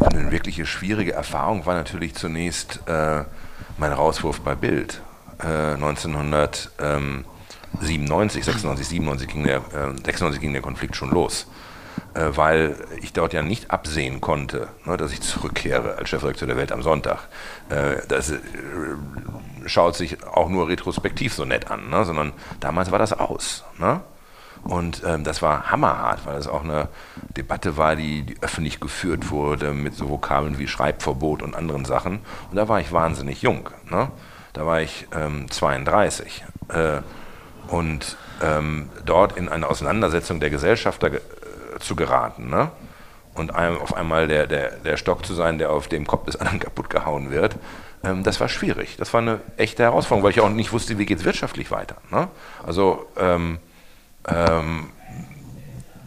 eine 0.01 0.31
wirkliche 0.31 0.65
schwierige 0.65 1.13
Erfahrung 1.13 1.65
war 1.65 1.75
natürlich 1.75 2.15
zunächst 2.15 2.81
äh, 2.88 3.25
mein 3.77 3.91
Rauswurf 3.91 4.39
bei 4.41 4.55
Bild. 4.55 5.01
Äh, 5.39 5.73
1997, 5.75 8.45
96, 8.45 8.88
97 8.88 9.27
ging 9.27 9.43
der, 9.43 9.57
äh, 9.57 9.93
96 10.03 10.41
ging 10.41 10.53
der 10.53 10.61
Konflikt 10.61 10.95
schon 10.95 11.11
los. 11.11 11.47
Äh, 12.13 12.38
weil 12.38 12.77
ich 13.01 13.11
dort 13.11 13.33
ja 13.33 13.41
nicht 13.41 13.71
absehen 13.71 14.21
konnte, 14.21 14.69
ne, 14.86 14.95
dass 14.95 15.11
ich 15.11 15.19
zurückkehre 15.21 15.97
als 15.97 16.07
Chefredakteur 16.09 16.47
der 16.47 16.55
Welt 16.55 16.71
am 16.71 16.81
Sonntag. 16.81 17.27
Äh, 17.69 17.97
das 18.07 18.31
äh, 18.31 18.39
schaut 19.65 19.95
sich 19.95 20.23
auch 20.25 20.47
nur 20.47 20.69
retrospektiv 20.69 21.33
so 21.33 21.43
nett 21.43 21.69
an, 21.69 21.89
ne, 21.89 22.05
sondern 22.05 22.31
damals 22.61 22.91
war 22.91 22.99
das 22.99 23.11
aus. 23.11 23.65
Ne? 23.79 23.99
Und 24.66 25.03
ähm, 25.05 25.24
das 25.24 25.43
war 25.43 25.70
hammerhart, 25.70 26.26
weil 26.26 26.36
das 26.36 26.47
auch 26.47 26.63
eine 26.63 26.89
Debatte 27.38 27.78
war, 27.78 27.95
die, 27.95 28.24
die, 28.24 28.41
öffentlich 28.41 28.80
geführt 28.80 29.30
wurde 29.30 29.74
mit 29.74 29.93
so 29.93 30.09
Vokabeln 30.09 30.57
wie 30.57 30.68
Schreibverbot 30.68 31.43
und 31.43 31.55
anderen 31.55 31.86
Sachen. 31.86 32.20
Und 32.49 32.55
da 32.55 32.68
war 32.68 32.80
ich 32.80 32.91
wahnsinnig 32.91 33.43
jung. 33.43 33.70
Ne? 33.91 34.09
Da 34.53 34.66
war 34.66 34.82
ich 34.82 35.07
ähm, 35.16 35.51
32. 35.51 36.43
Äh, 36.70 37.01
und 37.68 38.18
ähm, 38.41 38.89
dort 39.05 39.38
in 39.38 39.49
eine 39.49 39.68
Auseinandersetzung 39.68 40.39
der 40.39 40.49
Gesellschafter 40.49 41.13
äh, 41.13 41.20
zu 41.80 41.95
geraten. 41.95 42.49
Ne? 42.49 42.72
Und 43.36 43.53
einem, 43.53 43.78
auf 43.78 43.95
einmal 43.95 44.28
der, 44.28 44.47
der, 44.47 44.72
der 44.78 44.97
Stock 44.97 45.28
zu 45.28 45.36
sein, 45.36 45.59
der 45.59 45.72
auf 45.72 45.88
dem 45.88 46.07
Kopf 46.07 46.26
des 46.26 46.38
anderen 46.38 46.59
kaputt 46.59 46.89
gehauen 46.89 47.30
wird, 47.30 47.55
ähm, 48.03 48.24
das 48.24 48.39
war 48.39 48.49
schwierig. 48.49 48.97
Das 48.97 49.13
war 49.13 49.22
eine 49.22 49.41
echte 49.57 49.84
Herausforderung, 49.84 50.24
weil 50.24 50.32
ich 50.32 50.41
auch 50.41 50.49
nicht 50.49 50.74
wusste, 50.74 50.97
wie 50.97 51.05
geht 51.05 51.20
es 51.20 51.26
wirtschaftlich 51.26 51.70
weiter. 51.70 51.97
Ne? 52.09 52.30
Also 52.66 53.05
ähm, 53.16 53.59
ähm, 54.28 54.89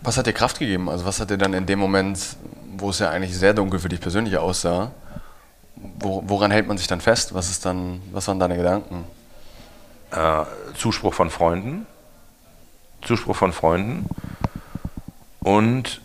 was 0.03 0.16
hat 0.16 0.27
dir 0.27 0.33
Kraft 0.33 0.59
gegeben? 0.59 0.89
Also 0.89 1.05
was 1.05 1.21
hat 1.21 1.31
dir 1.31 1.39
dann 1.39 1.55
in 1.55 1.66
dem 1.66 1.79
Moment, 1.79 2.37
wo 2.77 2.91
es 2.91 2.99
ja 2.99 3.11
eigentlich 3.11 3.37
sehr 3.37 3.55
dunkel 3.55 3.79
für 3.81 3.89
dich 3.89 4.01
persönlich 4.01 4.37
aussah, 4.39 4.93
wo, 5.99 6.23
woran 6.27 6.51
hält 6.51 6.66
man 6.66 6.79
sich 6.79 6.87
dann 6.87 7.01
fest? 7.01 7.35
Was 7.35 7.51
ist 7.51 7.64
dann, 7.64 8.03
was 8.12 8.29
waren 8.29 8.41
deine 8.41 8.57
Gedanken? 8.57 9.05
Äh, 10.11 10.45
Zuspruch 10.77 11.14
von 11.14 11.31
Freunden, 11.31 11.87
Zuspruch 13.03 13.37
von 13.37 13.53
Freunden 13.53 14.07
und 15.41 16.01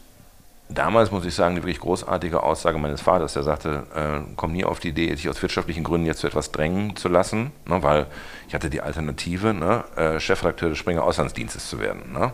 damals 0.70 1.12
muss 1.12 1.26
ich 1.26 1.36
sagen, 1.36 1.56
eine 1.56 1.64
wirklich 1.64 1.80
großartige 1.80 2.44
Aussage 2.44 2.78
meines 2.78 3.02
Vaters, 3.02 3.34
der 3.34 3.44
sagte, 3.44 3.84
äh, 3.96 4.22
komm 4.36 4.54
nie 4.54 4.66
auf 4.66 4.80
die 4.80 4.90
Idee, 4.90 5.14
dich 5.14 5.30
aus 5.30 5.42
wirtschaftlichen 5.42 5.84
Gründen 5.84 6.08
jetzt 6.08 6.20
zu 6.20 6.28
etwas 6.28 6.52
drängen 6.52 6.96
zu 6.96 7.10
lassen, 7.10 7.52
ne, 7.66 7.82
weil 7.84 8.08
ich 8.48 8.56
hatte 8.56 8.70
die 8.70 8.82
Alternative, 8.82 9.54
ne, 9.54 9.84
äh, 9.96 10.20
Chefredakteur 10.20 10.70
des 10.70 10.78
Springer 10.78 11.04
Auslandsdienstes 11.04 11.70
zu 11.70 11.80
werden. 11.80 12.14
Ne. 12.14 12.34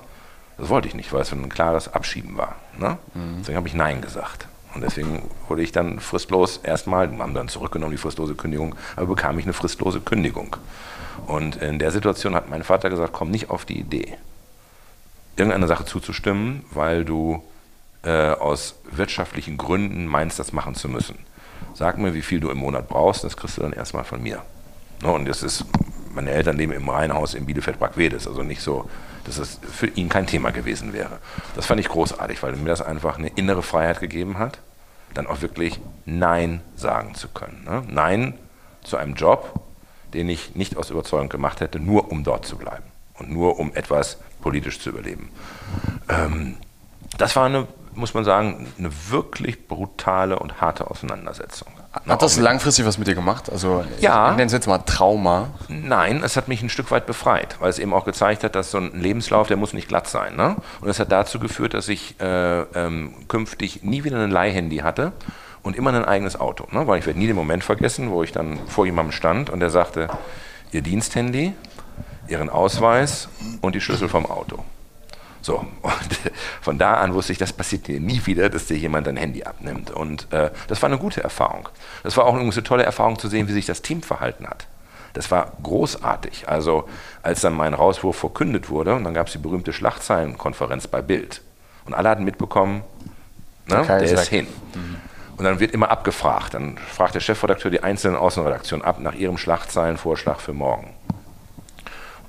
Das 0.58 0.70
wollte 0.70 0.88
ich 0.88 0.96
nicht, 0.96 1.12
weil 1.14 1.22
es 1.22 1.32
ein 1.32 1.50
klares 1.50 1.94
Abschieben 1.94 2.38
war. 2.38 2.56
Ne. 2.78 2.98
Mhm. 3.14 3.38
Deswegen 3.40 3.58
habe 3.58 3.68
ich 3.68 3.74
Nein 3.74 4.02
gesagt. 4.02 4.48
Und 4.76 4.82
deswegen 4.82 5.30
wurde 5.48 5.64
ich 5.64 5.72
dann 5.72 6.00
fristlos 6.00 6.58
erstmal, 6.58 7.10
haben 7.18 7.34
dann 7.34 7.48
zurückgenommen 7.48 7.92
die 7.92 7.98
fristlose 7.98 8.36
Kündigung, 8.36 8.76
aber 8.96 9.08
bekam 9.08 9.40
ich 9.40 9.46
eine 9.46 9.54
fristlose 9.54 10.00
Kündigung. 10.00 10.56
Und 11.26 11.56
in 11.56 11.80
der 11.80 11.92
Situation 11.92 12.36
hat 12.36 12.50
mein 12.50 12.64
Vater 12.64 12.90
gesagt, 12.90 13.14
komm 13.14 13.32
nicht 13.32 13.50
auf 13.50 13.66
die 13.66 13.80
Idee, 13.80 14.16
irgendeiner 15.38 15.68
Sache 15.68 15.86
zuzustimmen, 15.86 16.64
weil 16.72 17.04
du 17.04 17.42
äh, 18.04 18.32
aus 18.32 18.76
wirtschaftlichen 18.92 19.58
Gründen 19.58 20.06
meinst, 20.06 20.40
das 20.40 20.54
machen 20.54 20.76
zu 20.76 20.90
müssen. 20.90 21.18
Sag 21.74 21.98
mir, 21.98 22.14
wie 22.14 22.22
viel 22.22 22.40
du 22.40 22.50
im 22.50 22.58
Monat 22.58 22.88
brauchst, 22.88 23.24
das 23.24 23.38
kriegst 23.38 23.58
du 23.58 23.62
dann 23.62 23.74
erstmal 23.74 24.04
von 24.04 24.22
mir. 24.22 24.42
No, 25.02 25.16
und 25.16 25.26
das 25.26 25.44
ist, 25.44 25.66
meine 26.14 26.32
Eltern 26.32 26.58
leben 26.58 26.74
im 26.74 26.90
Reihenhaus 26.90 27.34
in 27.34 27.46
Bielefeld-Bragwedes, 27.46 28.28
also 28.28 28.44
nicht 28.44 28.62
so, 28.62 28.90
dass 29.26 29.38
es 29.38 29.60
für 29.72 29.88
ihn 29.88 30.10
kein 30.10 30.28
Thema 30.28 30.52
gewesen 30.52 30.94
wäre. 30.94 31.20
Das 31.56 31.66
fand 31.66 31.80
ich 31.80 31.88
großartig, 31.88 32.42
weil 32.44 32.56
mir 32.56 32.70
das 32.70 32.82
einfach 32.82 33.18
eine 33.18 33.30
innere 33.30 33.64
Freiheit 33.64 34.00
gegeben 34.00 34.38
hat, 34.38 34.60
dann 35.14 35.28
auch 35.28 35.42
wirklich 35.42 35.80
Nein 36.06 36.62
sagen 36.76 37.16
zu 37.16 37.28
können. 37.28 37.64
Ne? 37.64 37.84
Nein 37.88 38.34
zu 38.84 38.98
einem 38.98 39.14
Job, 39.16 39.60
den 40.14 40.30
ich 40.30 40.56
nicht 40.56 40.78
aus 40.78 40.90
Überzeugung 40.90 41.30
gemacht 41.30 41.62
hätte, 41.62 41.80
nur 41.80 42.12
um 42.12 42.24
dort 42.24 42.46
zu 42.46 42.58
bleiben 42.58 42.86
und 43.16 43.32
nur 43.32 43.60
um 43.60 43.74
etwas 43.74 44.18
politisch 44.42 44.80
zu 44.80 44.90
überleben. 44.90 45.30
Ähm, 46.08 46.58
das 47.18 47.36
war 47.36 47.46
eine 47.46 47.68
muss 48.00 48.14
man 48.14 48.24
sagen, 48.24 48.68
eine 48.78 48.90
wirklich 49.10 49.68
brutale 49.68 50.40
und 50.40 50.62
harte 50.62 50.90
Auseinandersetzung. 50.90 51.68
Hat 52.08 52.22
das 52.22 52.38
langfristig 52.38 52.86
was 52.86 52.98
mit 52.98 53.08
dir 53.08 53.16
gemacht? 53.16 53.52
Also 53.52 53.84
ja. 54.00 54.32
ich 54.32 54.38
nenne 54.38 54.46
es 54.46 54.54
jetzt 54.54 54.68
mal 54.68 54.78
Trauma. 54.80 55.50
Nein, 55.68 56.22
es 56.24 56.38
hat 56.38 56.48
mich 56.48 56.62
ein 56.62 56.70
Stück 56.70 56.92
weit 56.92 57.08
befreit, 57.08 57.58
weil 57.60 57.70
es 57.70 57.80
eben 57.80 57.94
auch 57.94 58.06
gezeigt 58.06 58.44
hat, 58.44 58.56
dass 58.56 58.72
so 58.72 58.78
ein 58.78 59.00
Lebenslauf, 59.00 59.48
der 59.48 59.58
muss 59.58 59.74
nicht 59.74 59.88
glatt 59.88 60.08
sein. 60.08 60.36
Ne? 60.36 60.56
Und 60.82 60.90
es 60.90 61.00
hat 61.00 61.12
dazu 61.12 61.40
geführt, 61.40 61.74
dass 61.74 61.88
ich 61.90 62.20
äh, 62.20 62.62
ähm, 62.62 63.14
künftig 63.28 63.84
nie 63.84 64.04
wieder 64.04 64.20
ein 64.20 64.30
Leihhandy 64.30 64.78
hatte 64.78 65.14
und 65.64 65.76
immer 65.76 65.92
ein 65.92 66.06
eigenes 66.06 66.40
Auto. 66.40 66.68
Ne? 66.72 66.86
Weil 66.86 67.00
ich 67.00 67.06
werde 67.08 67.18
nie 67.18 67.28
den 67.28 67.36
Moment 67.36 67.64
vergessen, 67.64 68.12
wo 68.12 68.22
ich 68.22 68.32
dann 68.32 68.60
vor 68.68 68.86
jemandem 68.86 69.12
stand 69.12 69.50
und 69.50 69.60
der 69.60 69.72
sagte, 69.72 70.10
Ihr 70.72 70.84
Diensthandy, 70.84 71.54
Ihren 72.28 72.50
Ausweis 72.52 73.30
und 73.62 73.74
die 73.74 73.82
Schlüssel 73.82 74.10
vom 74.10 74.28
Auto. 74.28 74.64
So, 75.42 75.58
und 75.82 76.20
von 76.62 76.78
da 76.78 76.96
an 76.96 77.14
wusste 77.14 77.32
ich, 77.32 77.38
das 77.38 77.54
passiert 77.54 77.88
dir 77.88 78.00
nie 78.00 78.26
wieder, 78.26 78.50
dass 78.50 78.66
dir 78.68 78.78
jemand 78.78 79.08
dein 79.08 79.18
Handy 79.18 79.44
abnimmt. 79.44 79.92
Und 79.92 80.32
äh, 80.34 80.52
das 80.68 80.82
war 80.82 80.90
eine 80.90 80.98
gute 80.98 81.24
Erfahrung. 81.24 81.70
Das 82.04 82.18
war 82.18 82.26
auch 82.26 82.36
eine 82.36 82.64
tolle 82.64 82.84
Erfahrung 82.84 83.18
zu 83.18 83.28
sehen, 83.28 83.48
wie 83.48 83.54
sich 83.54 83.66
das 83.66 83.82
Team 83.82 84.02
verhalten 84.02 84.48
hat. 84.48 84.68
Das 85.14 85.32
war 85.32 85.54
großartig. 85.64 86.48
Also, 86.48 86.88
als 87.24 87.42
dann 87.42 87.54
mein 87.54 87.74
Rauswurf 87.74 88.18
verkündet 88.18 88.70
wurde, 88.70 88.96
und 88.96 89.04
dann 89.04 89.14
gab 89.14 89.28
es 89.28 89.34
die 89.34 89.40
berühmte 89.40 89.74
Schlagzeilenkonferenz 89.74 90.88
bei 90.88 91.02
Bild. 91.02 91.42
Und 91.86 91.94
alle 91.94 92.10
hatten 92.10 92.24
mitbekommen, 92.24 92.84
ne, 93.66 93.84
der 93.88 94.02
ist 94.02 94.28
hin. 94.28 94.48
Mhm. 94.76 94.98
Und 95.38 95.46
dann 95.46 95.60
wird 95.60 95.72
immer 95.72 95.90
abgefragt. 95.90 96.54
Dann 96.54 96.78
fragt 96.78 97.16
der 97.16 97.22
Chefredakteur 97.22 97.72
die 97.72 97.82
einzelnen 97.82 98.18
Außenredaktionen 98.18 98.86
ab 98.86 99.00
nach 99.00 99.16
ihrem 99.16 99.38
Schlagzeilenvorschlag 99.38 100.42
für 100.42 100.54
morgen. 100.54 100.94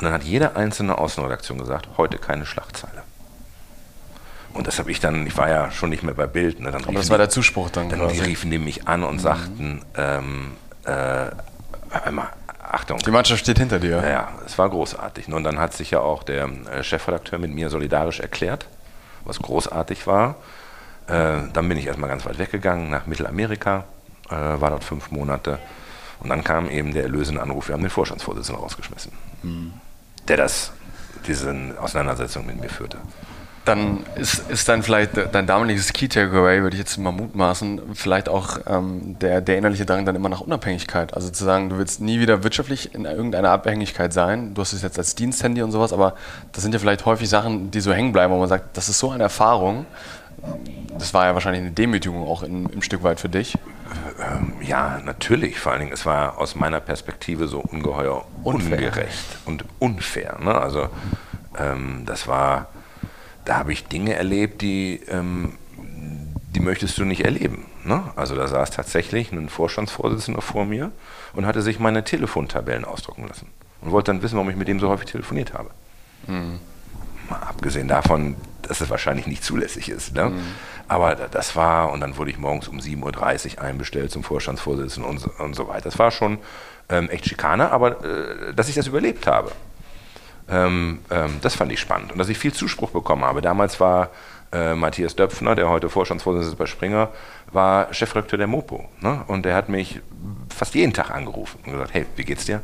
Und 0.00 0.04
dann 0.04 0.12
hat 0.12 0.22
jede 0.22 0.56
einzelne 0.56 0.96
Außenredaktion 0.96 1.58
gesagt, 1.58 1.88
heute 1.98 2.16
keine 2.16 2.46
Schlagzeile. 2.46 2.99
Und 4.52 4.66
das 4.66 4.78
habe 4.78 4.90
ich 4.90 5.00
dann, 5.00 5.26
ich 5.26 5.36
war 5.36 5.48
ja 5.48 5.70
schon 5.70 5.90
nicht 5.90 6.02
mehr 6.02 6.14
bei 6.14 6.26
Bild. 6.26 6.60
Ne, 6.60 6.70
dann 6.70 6.84
Aber 6.84 6.94
das 6.94 7.10
war 7.10 7.18
der 7.18 7.28
Zuspruch 7.28 7.70
dann. 7.70 7.88
Dann 7.88 8.00
quasi. 8.00 8.22
riefen 8.22 8.50
die 8.50 8.58
mich 8.58 8.88
an 8.88 9.04
und 9.04 9.16
mhm. 9.16 9.20
sagten, 9.20 9.82
ähm, 9.96 10.52
äh, 10.84 11.26
einmal, 12.04 12.28
Achtung. 12.62 12.98
Die 12.98 13.10
Mannschaft 13.10 13.40
steht 13.40 13.58
hinter 13.58 13.78
dir. 13.78 13.96
Ja, 13.96 14.08
ja, 14.08 14.28
es 14.44 14.58
war 14.58 14.68
großartig. 14.68 15.32
Und 15.32 15.44
dann 15.44 15.58
hat 15.58 15.72
sich 15.72 15.92
ja 15.92 16.00
auch 16.00 16.22
der 16.22 16.48
äh, 16.72 16.82
Chefredakteur 16.82 17.38
mit 17.38 17.52
mir 17.52 17.70
solidarisch 17.70 18.20
erklärt, 18.20 18.66
was 19.24 19.38
großartig 19.40 20.06
war. 20.06 20.36
Äh, 21.06 21.42
dann 21.52 21.68
bin 21.68 21.78
ich 21.78 21.86
erstmal 21.86 22.10
ganz 22.10 22.26
weit 22.26 22.38
weggegangen 22.38 22.90
nach 22.90 23.06
Mittelamerika, 23.06 23.84
äh, 24.28 24.34
war 24.34 24.70
dort 24.70 24.84
fünf 24.84 25.10
Monate. 25.10 25.58
Und 26.20 26.28
dann 26.28 26.44
kam 26.44 26.68
eben 26.68 26.92
der 26.92 27.04
erlösende 27.04 27.40
Anruf, 27.40 27.68
wir 27.68 27.74
haben 27.74 27.82
den 27.82 27.90
Vorstandsvorsitzenden 27.90 28.62
rausgeschmissen. 28.62 29.12
Mhm 29.42 29.72
der 30.30 30.36
das, 30.36 30.72
diese 31.26 31.74
Auseinandersetzung 31.80 32.46
mit 32.46 32.60
mir 32.60 32.68
führte. 32.68 32.98
Dann 33.64 34.04
ist, 34.16 34.50
ist 34.50 34.68
dann 34.68 34.82
vielleicht 34.82 35.10
dein 35.32 35.46
damaliges 35.46 35.92
Key 35.92 36.08
Takeaway, 36.08 36.62
würde 36.62 36.76
ich 36.76 36.80
jetzt 36.80 36.96
mal 36.96 37.12
mutmaßen, 37.12 37.94
vielleicht 37.94 38.28
auch 38.28 38.58
ähm, 38.66 39.16
der, 39.20 39.42
der 39.42 39.58
innerliche 39.58 39.84
Drang 39.84 40.06
dann 40.06 40.16
immer 40.16 40.30
nach 40.30 40.40
Unabhängigkeit. 40.40 41.14
Also 41.14 41.28
zu 41.30 41.44
sagen, 41.44 41.68
du 41.68 41.76
willst 41.76 42.00
nie 42.00 42.20
wieder 42.20 42.42
wirtschaftlich 42.42 42.94
in 42.94 43.04
irgendeiner 43.04 43.50
Abhängigkeit 43.50 44.12
sein. 44.12 44.54
Du 44.54 44.62
hast 44.62 44.72
es 44.72 44.82
jetzt 44.82 44.98
als 44.98 45.14
Diensthandy 45.14 45.62
und 45.62 45.72
sowas, 45.72 45.92
aber 45.92 46.14
das 46.52 46.62
sind 46.62 46.72
ja 46.72 46.78
vielleicht 46.78 47.04
häufig 47.04 47.28
Sachen, 47.28 47.70
die 47.70 47.80
so 47.80 47.92
hängen 47.92 48.12
bleiben, 48.12 48.32
wo 48.32 48.38
man 48.38 48.48
sagt, 48.48 48.76
das 48.76 48.88
ist 48.88 48.98
so 48.98 49.10
eine 49.10 49.24
Erfahrung. 49.24 49.84
Das 50.98 51.12
war 51.12 51.26
ja 51.26 51.34
wahrscheinlich 51.34 51.60
eine 51.60 51.70
Demütigung 51.70 52.26
auch 52.26 52.42
in, 52.42 52.66
im 52.70 52.80
Stück 52.80 53.02
weit 53.02 53.20
für 53.20 53.28
dich. 53.28 53.58
Ähm, 54.20 54.54
ja, 54.62 55.00
natürlich. 55.04 55.60
Vor 55.60 55.72
allen 55.72 55.82
Dingen, 55.82 55.92
es 55.92 56.06
war 56.06 56.38
aus 56.38 56.54
meiner 56.54 56.80
Perspektive 56.80 57.46
so 57.46 57.60
ungeheuer 57.60 58.24
unfair. 58.42 58.78
ungerecht 58.78 59.26
und 59.44 59.64
unfair. 59.78 60.38
Ne? 60.42 60.54
Also 60.54 60.88
Ähm, 61.58 62.04
das 62.06 62.28
war, 62.28 62.68
da 63.50 63.56
habe 63.56 63.72
ich 63.72 63.86
Dinge 63.86 64.14
erlebt, 64.14 64.62
die, 64.62 65.00
ähm, 65.08 65.54
die 66.54 66.60
möchtest 66.60 66.96
du 66.98 67.04
nicht 67.04 67.24
erleben. 67.24 67.66
Ne? 67.82 68.04
Also 68.14 68.36
da 68.36 68.46
saß 68.46 68.70
tatsächlich 68.70 69.32
ein 69.32 69.48
Vorstandsvorsitzender 69.48 70.40
vor 70.40 70.64
mir 70.64 70.92
und 71.32 71.46
hatte 71.46 71.60
sich 71.60 71.80
meine 71.80 72.04
Telefontabellen 72.04 72.84
ausdrucken 72.84 73.26
lassen 73.26 73.48
und 73.80 73.90
wollte 73.90 74.12
dann 74.12 74.22
wissen, 74.22 74.36
warum 74.36 74.50
ich 74.50 74.56
mit 74.56 74.68
dem 74.68 74.78
so 74.78 74.88
häufig 74.88 75.10
telefoniert 75.10 75.52
habe. 75.52 75.70
Mhm. 76.28 76.60
Mal 77.28 77.40
abgesehen 77.40 77.88
davon, 77.88 78.36
dass 78.62 78.80
es 78.80 78.88
wahrscheinlich 78.88 79.26
nicht 79.26 79.42
zulässig 79.42 79.88
ist. 79.88 80.14
Ne? 80.14 80.26
Mhm. 80.26 80.38
Aber 80.86 81.16
das 81.16 81.56
war, 81.56 81.90
und 81.90 81.98
dann 81.98 82.18
wurde 82.18 82.30
ich 82.30 82.38
morgens 82.38 82.68
um 82.68 82.78
7.30 82.78 83.56
Uhr 83.56 83.62
einbestellt 83.62 84.12
zum 84.12 84.22
Vorstandsvorsitzenden 84.22 85.10
und, 85.10 85.18
so, 85.18 85.30
und 85.40 85.56
so 85.56 85.66
weiter. 85.66 85.82
Das 85.90 85.98
war 85.98 86.12
schon 86.12 86.38
ähm, 86.88 87.10
echt 87.10 87.26
Schikane, 87.28 87.72
aber 87.72 88.04
äh, 88.04 88.54
dass 88.54 88.68
ich 88.68 88.76
das 88.76 88.86
überlebt 88.86 89.26
habe, 89.26 89.50
ähm, 90.50 91.00
ähm, 91.10 91.38
das 91.42 91.54
fand 91.54 91.72
ich 91.72 91.80
spannend. 91.80 92.12
Und 92.12 92.18
dass 92.18 92.28
ich 92.28 92.38
viel 92.38 92.52
Zuspruch 92.52 92.90
bekommen 92.90 93.24
habe. 93.24 93.40
Damals 93.40 93.80
war 93.80 94.10
äh, 94.52 94.74
Matthias 94.74 95.14
Döpfner, 95.14 95.54
der 95.54 95.68
heute 95.68 95.88
Vorstandsvorsitzende 95.88 96.52
ist 96.52 96.58
bei 96.58 96.66
Springer, 96.66 97.10
war 97.52 97.92
Chefredakteur 97.94 98.38
der 98.38 98.46
Mopo. 98.46 98.88
Ne? 99.00 99.22
Und 99.28 99.44
der 99.44 99.54
hat 99.54 99.68
mich 99.68 100.00
fast 100.54 100.74
jeden 100.74 100.92
Tag 100.92 101.10
angerufen 101.10 101.60
und 101.64 101.72
gesagt, 101.72 101.94
hey, 101.94 102.06
wie 102.16 102.24
geht's 102.24 102.46
dir? 102.46 102.60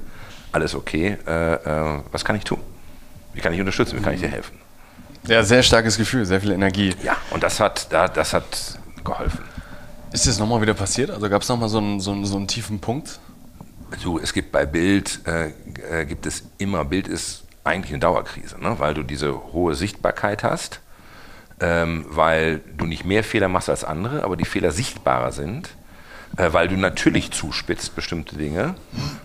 Alles 0.53 0.75
okay? 0.75 1.17
Äh, 1.27 1.55
äh, 1.55 2.01
was 2.11 2.25
kann 2.25 2.37
ich 2.37 2.45
tun? 2.45 2.61
Wie 3.35 3.41
kann 3.41 3.53
ich 3.53 3.61
unterstützen? 3.61 3.99
Wie 3.99 4.03
kann 4.03 4.15
ich 4.15 4.21
dir 4.21 4.29
helfen? 4.29 4.59
Ja, 5.27 5.43
sehr 5.43 5.63
starkes 5.63 5.97
Gefühl, 5.97 6.25
sehr 6.25 6.41
viel 6.41 6.53
Energie. 6.53 6.95
Ja, 7.03 7.17
und 7.31 7.43
das 7.43 7.61
hat, 7.61 7.93
das 7.93 8.33
hat 8.33 8.79
geholfen. 9.05 9.45
Ist 10.13 10.27
das 10.27 10.39
nochmal 10.39 10.63
wieder 10.63 10.75
passiert? 10.75 11.11
Also 11.11 11.29
gab 11.29 11.43
es 11.43 11.49
nochmal 11.49 11.69
so 11.69 11.79
einen, 11.79 12.01
so, 12.01 12.13
einen, 12.13 12.25
so 12.25 12.37
einen 12.37 12.49
tiefen 12.49 12.81
Punkt? 12.81 13.19
So, 13.99 14.19
es 14.19 14.33
gibt 14.33 14.53
bei 14.53 14.67
Bild, 14.67 15.21
äh, 15.27 15.51
äh, 15.91 16.07
gibt 16.07 16.27
es 16.27 16.45
immer, 16.59 16.85
Bild 16.85 17.09
ist 17.09 17.46
eigentlich 17.67 17.93
eine 17.93 18.01
Dauerkrise, 18.01 18.61
ne? 18.61 18.79
weil 18.79 18.95
du 18.95 19.03
diese 19.03 19.53
hohe 19.53 19.75
Sichtbarkeit 19.75 20.45
hast, 20.45 20.81
ähm, 21.61 22.05
weil 22.09 22.61
du 22.77 22.87
nicht 22.87 23.05
mehr 23.05 23.25
Fehler 23.25 23.49
machst 23.49 23.69
als 23.69 23.85
andere, 23.85 24.25
aber 24.25 24.37
die 24.37 24.45
Fehler 24.45 24.71
sichtbarer 24.73 25.33
sind, 25.33 25.71
äh, 26.37 26.53
weil 26.53 26.69
du 26.69 26.77
natürlich 26.77 27.31
zuspitzt 27.33 27.95
bestimmte 27.95 28.37
Dinge 28.37 28.75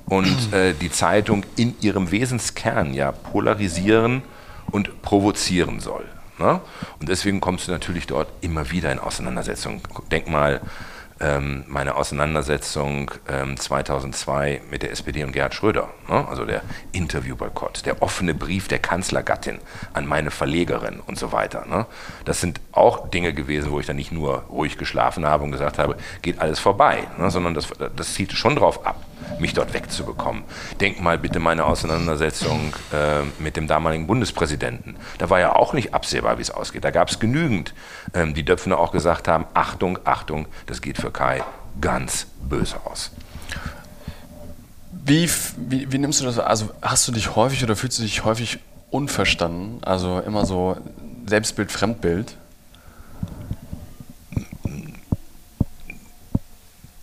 und 0.06 0.54
äh, 0.54 0.74
die 0.74 0.92
Zeitung 0.92 1.46
in 1.56 1.76
ihrem 1.82 2.12
Wesenskern 2.12 2.94
ja 2.94 3.12
polarisieren 3.12 4.24
und 4.72 5.02
provozieren 5.02 5.80
soll. 5.80 6.06
Ne? 6.40 6.60
Und 7.00 7.10
deswegen 7.10 7.42
kommst 7.42 7.68
du 7.68 7.72
natürlich 7.72 8.08
dort 8.08 8.30
immer 8.42 8.72
wieder 8.72 8.92
in 8.92 9.00
Auseinandersetzungen. 9.00 9.82
Denk 10.10 10.30
mal 10.30 10.62
ähm, 11.22 11.64
meine 11.68 11.96
Auseinandersetzung 11.96 13.12
ähm, 13.30 13.56
2002 13.56 14.62
mit 14.70 14.82
der 14.82 14.92
SPD 14.92 15.24
und 15.24 15.32
Gerhard 15.32 15.54
Schröder, 15.54 15.90
ne? 16.10 16.28
also 16.28 16.46
der 16.46 16.64
Interviewboykott, 16.92 17.86
der 17.86 18.02
offene 18.02 18.34
Brief 18.34 18.68
der 18.68 18.80
Kanzlergattin 18.80 19.60
an 19.94 20.08
meine 20.08 20.32
Verlegerin 20.32 21.00
und 21.00 21.18
so 21.18 21.32
weiter. 21.32 21.66
Ne? 21.68 21.86
Das 22.26 22.42
sind 22.42 22.60
auch 22.72 23.10
Dinge 23.10 23.34
gewesen, 23.34 23.72
wo 23.72 23.80
ich 23.80 23.86
dann 23.86 23.96
nicht 23.96 24.12
nur 24.12 24.40
ruhig 24.50 24.78
geschlafen 24.78 25.26
habe 25.26 25.44
und 25.44 25.52
gesagt 25.52 25.78
habe, 25.78 25.96
geht 26.22 26.40
alles 26.40 26.60
vorbei, 26.60 27.08
ne? 27.18 27.30
sondern 27.30 27.54
das, 27.54 27.68
das 27.96 28.14
zielte 28.14 28.36
schon 28.36 28.56
darauf 28.56 28.86
ab, 28.86 29.06
mich 29.40 29.54
dort 29.54 29.74
wegzubekommen. 29.74 30.44
Denk 30.80 31.02
mal 31.02 31.18
bitte 31.18 31.40
meine 31.40 31.66
Auseinandersetzung 31.66 32.74
äh, 32.92 33.24
mit 33.42 33.58
dem 33.58 33.68
damaligen 33.68 34.08
Bundespräsidenten. 34.08 34.96
Da 35.20 35.30
war 35.30 35.40
ja 35.40 35.56
auch 35.56 35.74
nicht 35.74 35.94
absehbar, 35.94 36.38
wie 36.38 36.42
es 36.42 36.52
ausgeht. 36.52 36.84
Da 36.84 36.92
gab 36.92 37.10
es 37.10 37.20
genügend, 37.20 37.74
ähm, 38.14 38.34
die 38.34 38.44
Döpfner 38.44 38.80
auch 38.80 38.92
gesagt 38.92 39.28
haben, 39.28 39.46
Achtung, 39.54 40.00
Achtung, 40.06 40.48
das 40.66 40.82
geht 40.82 40.98
für 40.98 41.12
Türkei 41.12 41.44
ganz 41.82 42.28
böse 42.42 42.78
aus. 42.86 43.12
Wie, 45.04 45.30
wie, 45.58 45.92
wie, 45.92 45.98
nimmst 45.98 46.22
du 46.22 46.26
das? 46.26 46.40
Also 46.40 46.70
hast 46.82 47.08
du 47.08 47.12
dich 47.12 47.36
häufig 47.36 47.64
oder 47.64 47.76
fühlst 47.76 48.00
du 48.00 48.04
dich 48.04 48.24
häufig 48.24 48.60
unverstanden? 48.90 49.84
Also 49.84 50.20
immer 50.20 50.46
so 50.46 50.78
Selbstbild, 51.26 51.72
Fremdbild? 51.72 52.38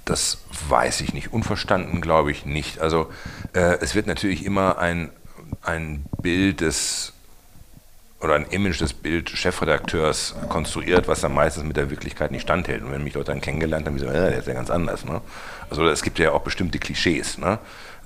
Das 0.09 0.39
weiß 0.69 1.03
ich 1.03 1.13
nicht. 1.13 1.35
Unverstanden 1.35 2.01
glaube 2.01 2.31
ich 2.31 2.47
nicht. 2.47 2.81
Also 2.81 3.09
äh, 3.53 3.77
es 3.81 3.95
wird 3.95 4.07
natürlich 4.07 4.43
immer 4.43 4.79
ein, 4.79 5.11
ein 5.63 6.07
Bild 6.23 6.63
des 6.63 7.13
oder 8.21 8.35
ein 8.35 8.47
Image 8.51 8.81
des 8.81 8.95
Bild-Chefredakteurs 8.95 10.35
konstruiert, 10.49 11.07
was 11.07 11.21
dann 11.21 11.35
meistens 11.35 11.63
mit 11.65 11.77
der 11.77 11.91
Wirklichkeit 11.91 12.33
nicht 12.33 12.43
standhält. 12.43 12.83
Und 12.83 12.91
wenn 12.91 13.05
mich 13.05 13.15
Leute 13.15 13.31
dann 13.31 13.41
kennengelernt 13.41 13.87
haben, 13.87 13.97
die 13.97 14.01
sagen, 14.01 14.15
ja, 14.15 14.31
der 14.31 14.39
ist 14.39 14.49
ja 14.49 14.55
ganz 14.55 14.71
anders. 14.71 15.05
Ne? 15.05 15.21
Also 15.71 15.87
es 15.87 16.03
gibt 16.03 16.19
ja 16.19 16.33
auch 16.33 16.41
bestimmte 16.41 16.79
Klischees, 16.79 17.39
ne? 17.39 17.59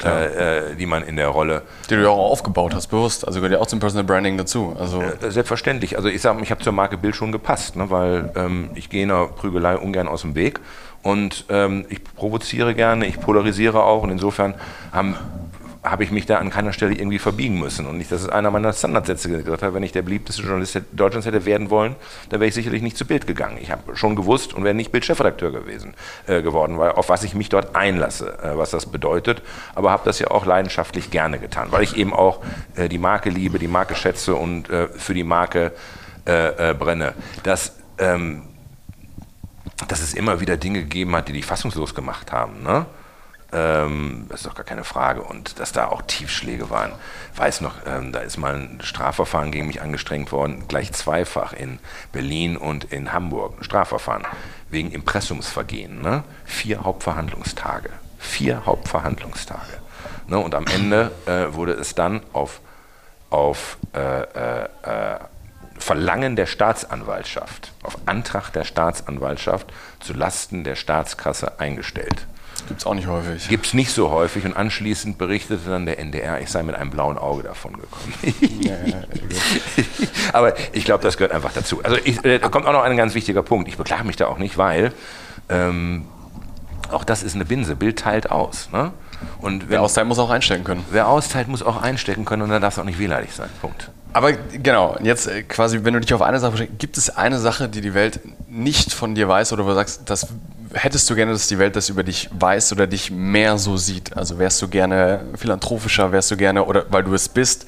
Äh, 0.04 0.72
äh, 0.72 0.74
die 0.74 0.86
man 0.86 1.04
in 1.04 1.16
der 1.16 1.28
Rolle... 1.28 1.62
Die 1.88 1.94
du 1.94 2.02
ja 2.02 2.08
auch 2.08 2.30
aufgebaut 2.30 2.74
hast, 2.74 2.88
bewusst. 2.88 3.26
Also 3.26 3.38
gehört 3.38 3.52
ja 3.52 3.60
auch 3.60 3.68
zum 3.68 3.78
Personal 3.78 4.04
Branding 4.04 4.36
dazu. 4.36 4.74
Also 4.78 5.00
äh, 5.00 5.30
selbstverständlich. 5.30 5.96
Also 5.96 6.08
ich 6.08 6.20
sage, 6.20 6.42
ich 6.42 6.50
habe 6.50 6.62
zur 6.62 6.72
Marke 6.72 6.98
Bild 6.98 7.14
schon 7.14 7.30
gepasst, 7.30 7.76
ne? 7.76 7.88
weil 7.88 8.32
ähm, 8.34 8.70
ich 8.74 8.90
gehe 8.90 9.04
einer 9.04 9.28
Prügelei 9.28 9.76
ungern 9.76 10.08
aus 10.08 10.22
dem 10.22 10.34
Weg 10.34 10.58
und 11.02 11.46
ähm, 11.48 11.84
ich 11.88 12.02
provoziere 12.04 12.74
gerne, 12.74 13.06
ich 13.06 13.20
polarisiere 13.20 13.82
auch 13.82 14.02
und 14.02 14.10
insofern 14.10 14.54
haben 14.92 15.16
habe 15.84 16.04
ich 16.04 16.12
mich 16.12 16.26
da 16.26 16.38
an 16.38 16.50
keiner 16.50 16.72
Stelle 16.72 16.94
irgendwie 16.94 17.18
verbiegen 17.18 17.58
müssen. 17.58 17.86
Und 17.86 17.98
nicht, 17.98 18.12
das 18.12 18.22
ist 18.22 18.28
einer 18.28 18.50
meiner 18.52 18.72
Standardsätze 18.72 19.28
gesagt 19.28 19.62
habe, 19.62 19.74
wenn 19.74 19.82
ich 19.82 19.90
der 19.90 20.02
beliebteste 20.02 20.42
Journalist 20.42 20.80
Deutschlands 20.92 21.26
hätte 21.26 21.44
werden 21.44 21.70
wollen, 21.70 21.96
dann 22.28 22.38
wäre 22.38 22.48
ich 22.48 22.54
sicherlich 22.54 22.82
nicht 22.82 22.96
zu 22.96 23.04
Bild 23.04 23.26
gegangen. 23.26 23.58
Ich 23.60 23.72
habe 23.72 23.96
schon 23.96 24.14
gewusst 24.14 24.54
und 24.54 24.62
wäre 24.62 24.74
nicht 24.74 24.92
Bildchefredakteur 24.92 25.50
gewesen 25.50 25.94
äh, 26.28 26.40
geworden, 26.40 26.78
weil 26.78 26.92
auf 26.92 27.08
was 27.08 27.24
ich 27.24 27.34
mich 27.34 27.48
dort 27.48 27.74
einlasse, 27.74 28.38
äh, 28.42 28.56
was 28.56 28.70
das 28.70 28.86
bedeutet. 28.86 29.42
Aber 29.74 29.90
habe 29.90 30.02
das 30.04 30.20
ja 30.20 30.30
auch 30.30 30.46
leidenschaftlich 30.46 31.10
gerne 31.10 31.40
getan, 31.40 31.68
weil 31.72 31.82
ich 31.82 31.96
eben 31.96 32.12
auch 32.12 32.40
äh, 32.76 32.88
die 32.88 32.98
Marke 32.98 33.30
liebe, 33.30 33.58
die 33.58 33.68
Marke 33.68 33.96
schätze 33.96 34.36
und 34.36 34.70
äh, 34.70 34.86
für 34.88 35.14
die 35.14 35.24
Marke 35.24 35.72
äh, 36.26 36.70
äh, 36.70 36.74
brenne. 36.74 37.14
Das 37.42 37.74
ähm, 37.98 38.42
dass 39.88 40.00
es 40.00 40.14
immer 40.14 40.40
wieder 40.40 40.56
Dinge 40.56 40.80
gegeben 40.80 41.14
hat, 41.16 41.28
die 41.28 41.32
dich 41.32 41.46
fassungslos 41.46 41.94
gemacht 41.94 42.32
haben. 42.32 42.62
Ne? 42.62 42.86
Ähm, 43.52 44.26
das 44.28 44.40
ist 44.40 44.46
doch 44.46 44.54
gar 44.54 44.64
keine 44.64 44.84
Frage. 44.84 45.22
Und 45.22 45.58
dass 45.58 45.72
da 45.72 45.88
auch 45.88 46.02
Tiefschläge 46.02 46.70
waren. 46.70 46.92
Weiß 47.36 47.60
noch, 47.60 47.74
ähm, 47.86 48.12
da 48.12 48.20
ist 48.20 48.38
mal 48.38 48.54
ein 48.54 48.80
Strafverfahren 48.82 49.52
gegen 49.52 49.66
mich 49.66 49.82
angestrengt 49.82 50.32
worden, 50.32 50.64
gleich 50.68 50.92
zweifach 50.92 51.52
in 51.52 51.78
Berlin 52.12 52.56
und 52.56 52.84
in 52.84 53.12
Hamburg. 53.12 53.58
Ein 53.58 53.64
Strafverfahren 53.64 54.24
wegen 54.70 54.90
Impressumsvergehen. 54.90 56.00
Ne? 56.00 56.24
Vier 56.44 56.82
Hauptverhandlungstage. 56.84 57.90
Vier 58.18 58.64
Hauptverhandlungstage. 58.64 59.80
Ne? 60.28 60.38
Und 60.38 60.54
am 60.54 60.66
Ende 60.66 61.10
äh, 61.26 61.52
wurde 61.54 61.72
es 61.72 61.94
dann 61.94 62.22
auf, 62.32 62.60
auf 63.30 63.76
äh, 63.94 64.22
äh, 64.22 64.68
äh 64.82 65.18
Verlangen 65.82 66.36
der 66.36 66.46
Staatsanwaltschaft, 66.46 67.72
auf 67.82 67.98
Antrag 68.06 68.50
der 68.50 68.64
Staatsanwaltschaft 68.64 69.72
zu 70.00 70.12
Lasten 70.14 70.64
der 70.64 70.76
Staatskasse 70.76 71.60
eingestellt. 71.60 72.26
Gibt 72.68 72.80
es 72.80 72.86
auch 72.86 72.94
nicht 72.94 73.08
häufig. 73.08 73.48
Gibt 73.48 73.66
es 73.66 73.74
nicht 73.74 73.90
so 73.90 74.10
häufig 74.10 74.44
und 74.44 74.56
anschließend 74.56 75.18
berichtete 75.18 75.68
dann 75.68 75.84
der 75.84 75.98
NDR, 75.98 76.40
ich 76.40 76.48
sei 76.48 76.62
mit 76.62 76.76
einem 76.76 76.90
blauen 76.90 77.18
Auge 77.18 77.42
davon 77.42 77.72
gekommen. 77.72 78.14
Ja, 78.60 78.76
Aber 80.32 80.54
ich 80.72 80.84
glaube, 80.84 81.02
das 81.02 81.16
gehört 81.16 81.32
einfach 81.32 81.52
dazu. 81.52 81.82
Also 81.82 81.98
ich, 82.04 82.24
äh, 82.24 82.38
da 82.38 82.48
kommt 82.48 82.66
auch 82.66 82.72
noch 82.72 82.82
ein 82.82 82.96
ganz 82.96 83.14
wichtiger 83.14 83.42
Punkt. 83.42 83.68
Ich 83.68 83.76
beklage 83.76 84.04
mich 84.04 84.16
da 84.16 84.28
auch 84.28 84.38
nicht, 84.38 84.58
weil 84.58 84.92
ähm, 85.48 86.06
auch 86.90 87.04
das 87.04 87.22
ist 87.22 87.34
eine 87.34 87.44
Binse. 87.44 87.74
Bild 87.74 87.98
teilt 87.98 88.30
aus. 88.30 88.68
Ne? 88.72 88.92
Und 89.40 89.68
wer 89.68 89.82
austeilt, 89.82 90.06
muss 90.06 90.18
auch 90.18 90.30
einstecken 90.30 90.64
können. 90.64 90.84
Wer 90.90 91.08
austeilt, 91.08 91.48
muss 91.48 91.62
auch 91.62 91.82
einstecken 91.82 92.24
können 92.24 92.42
und 92.42 92.50
dann 92.50 92.62
darf 92.62 92.74
es 92.74 92.78
auch 92.78 92.84
nicht 92.84 92.98
wehleidig 92.98 93.32
sein. 93.32 93.48
Punkt. 93.60 93.90
Aber 94.12 94.32
genau, 94.32 94.96
jetzt 95.02 95.26
äh, 95.26 95.42
quasi, 95.42 95.80
wenn 95.82 95.94
du 95.94 96.00
dich 96.00 96.12
auf 96.12 96.22
eine 96.22 96.38
Sache 96.38 96.52
beschränkst, 96.52 96.78
gibt 96.78 96.98
es 96.98 97.10
eine 97.10 97.38
Sache, 97.38 97.68
die 97.68 97.80
die 97.80 97.94
Welt 97.94 98.20
nicht 98.48 98.92
von 98.92 99.14
dir 99.14 99.28
weiß 99.28 99.52
oder 99.52 99.64
wo 99.64 99.68
du 99.68 99.74
sagst, 99.74 100.02
das 100.06 100.26
hättest 100.74 101.08
du 101.08 101.14
gerne, 101.14 101.32
dass 101.32 101.48
die 101.48 101.58
Welt 101.58 101.76
das 101.76 101.88
über 101.88 102.02
dich 102.02 102.28
weiß 102.32 102.72
oder 102.72 102.86
dich 102.86 103.10
mehr 103.10 103.58
so 103.58 103.76
sieht? 103.76 104.16
Also 104.16 104.38
wärst 104.38 104.60
du 104.62 104.68
gerne 104.68 105.20
philanthropischer, 105.36 106.12
wärst 106.12 106.30
du 106.30 106.36
gerne, 106.36 106.64
oder 106.64 106.86
weil 106.90 107.04
du 107.04 107.14
es 107.14 107.28
bist, 107.28 107.66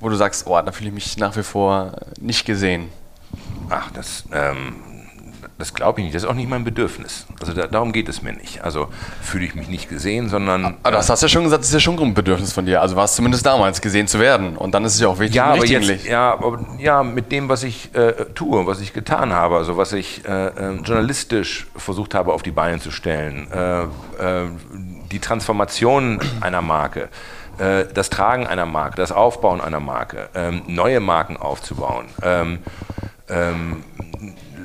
wo 0.00 0.08
du 0.08 0.16
sagst, 0.16 0.46
oh, 0.46 0.60
da 0.60 0.72
fühle 0.72 0.88
ich 0.88 0.94
mich 0.94 1.16
nach 1.18 1.36
wie 1.36 1.42
vor 1.42 1.92
nicht 2.20 2.44
gesehen? 2.44 2.88
Ach, 3.68 3.90
das, 3.92 4.24
ähm, 4.32 4.76
das 5.58 5.72
glaube 5.72 6.00
ich 6.00 6.04
nicht. 6.04 6.14
Das 6.14 6.24
ist 6.24 6.28
auch 6.28 6.34
nicht 6.34 6.48
mein 6.48 6.64
Bedürfnis. 6.64 7.26
Also 7.40 7.52
da, 7.52 7.66
darum 7.66 7.92
geht 7.92 8.08
es 8.08 8.22
mir 8.22 8.32
nicht. 8.32 8.62
Also 8.62 8.88
fühle 9.22 9.44
ich 9.44 9.54
mich 9.54 9.68
nicht 9.68 9.88
gesehen, 9.88 10.28
sondern. 10.28 10.76
Aber 10.82 10.92
das 10.92 11.08
hast 11.08 11.22
du 11.22 11.26
ja 11.26 11.28
schon 11.28 11.44
gesagt, 11.44 11.62
das 11.62 11.68
ist 11.68 11.74
ja 11.74 11.80
schon 11.80 11.94
ein 11.94 11.98
Grundbedürfnis 11.98 12.52
von 12.52 12.66
dir. 12.66 12.80
Also 12.80 12.96
war 12.96 13.04
es 13.04 13.14
zumindest 13.14 13.46
damals, 13.46 13.80
gesehen 13.80 14.08
zu 14.08 14.18
werden. 14.18 14.56
Und 14.56 14.74
dann 14.74 14.84
ist 14.84 14.94
es 14.94 15.00
ja 15.00 15.08
auch 15.08 15.18
wichtig, 15.18 15.36
ja, 15.36 15.46
aber 15.46 15.64
jetzt, 15.64 16.06
ja, 16.06 16.32
aber, 16.32 16.64
ja, 16.78 17.02
mit 17.02 17.30
dem, 17.30 17.48
was 17.48 17.62
ich 17.62 17.94
äh, 17.94 18.12
tue, 18.34 18.66
was 18.66 18.80
ich 18.80 18.92
getan 18.92 19.32
habe, 19.32 19.56
also 19.56 19.76
was 19.76 19.92
ich 19.92 20.24
äh, 20.26 20.46
äh, 20.46 20.74
journalistisch 20.82 21.66
versucht 21.76 22.14
habe 22.14 22.32
auf 22.32 22.42
die 22.42 22.50
Beine 22.50 22.80
zu 22.80 22.90
stellen, 22.90 23.46
äh, 23.52 23.82
äh, 23.82 23.88
die 25.12 25.20
Transformation 25.20 26.18
einer 26.40 26.62
Marke 26.62 27.08
äh, 27.58 27.84
das 27.92 28.10
Tragen 28.10 28.46
einer 28.46 28.66
Marke, 28.66 28.96
das 28.96 29.12
Aufbauen 29.12 29.60
einer 29.60 29.80
Marke, 29.80 30.28
ähm, 30.34 30.62
neue 30.66 31.00
Marken 31.00 31.36
aufzubauen, 31.36 32.06
ähm, 32.22 32.58
ähm, 33.28 33.84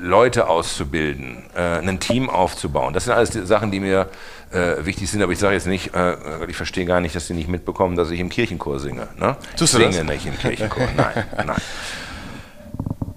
Leute 0.00 0.48
auszubilden, 0.48 1.44
äh, 1.54 1.78
ein 1.78 2.00
Team 2.00 2.30
aufzubauen. 2.30 2.94
Das 2.94 3.04
sind 3.04 3.12
alles 3.12 3.30
die 3.30 3.44
Sachen, 3.44 3.70
die 3.70 3.80
mir 3.80 4.08
äh, 4.50 4.84
wichtig 4.84 5.10
sind. 5.10 5.22
Aber 5.22 5.32
ich 5.32 5.38
sage 5.38 5.54
jetzt 5.54 5.66
nicht, 5.66 5.94
äh, 5.94 6.16
ich 6.46 6.56
verstehe 6.56 6.86
gar 6.86 7.00
nicht, 7.00 7.14
dass 7.14 7.26
sie 7.26 7.34
nicht 7.34 7.48
mitbekommen, 7.48 7.96
dass 7.96 8.10
ich 8.10 8.20
im 8.20 8.28
Kirchenchor 8.28 8.80
singe. 8.80 9.08
Ne? 9.18 9.36
Tust 9.56 9.74
ich 9.74 9.80
singe 9.80 9.96
das? 9.96 10.06
nicht 10.06 10.26
im 10.26 10.38
Kirchenchor. 10.38 10.88
Nein, 10.96 11.24
nein. 11.46 11.56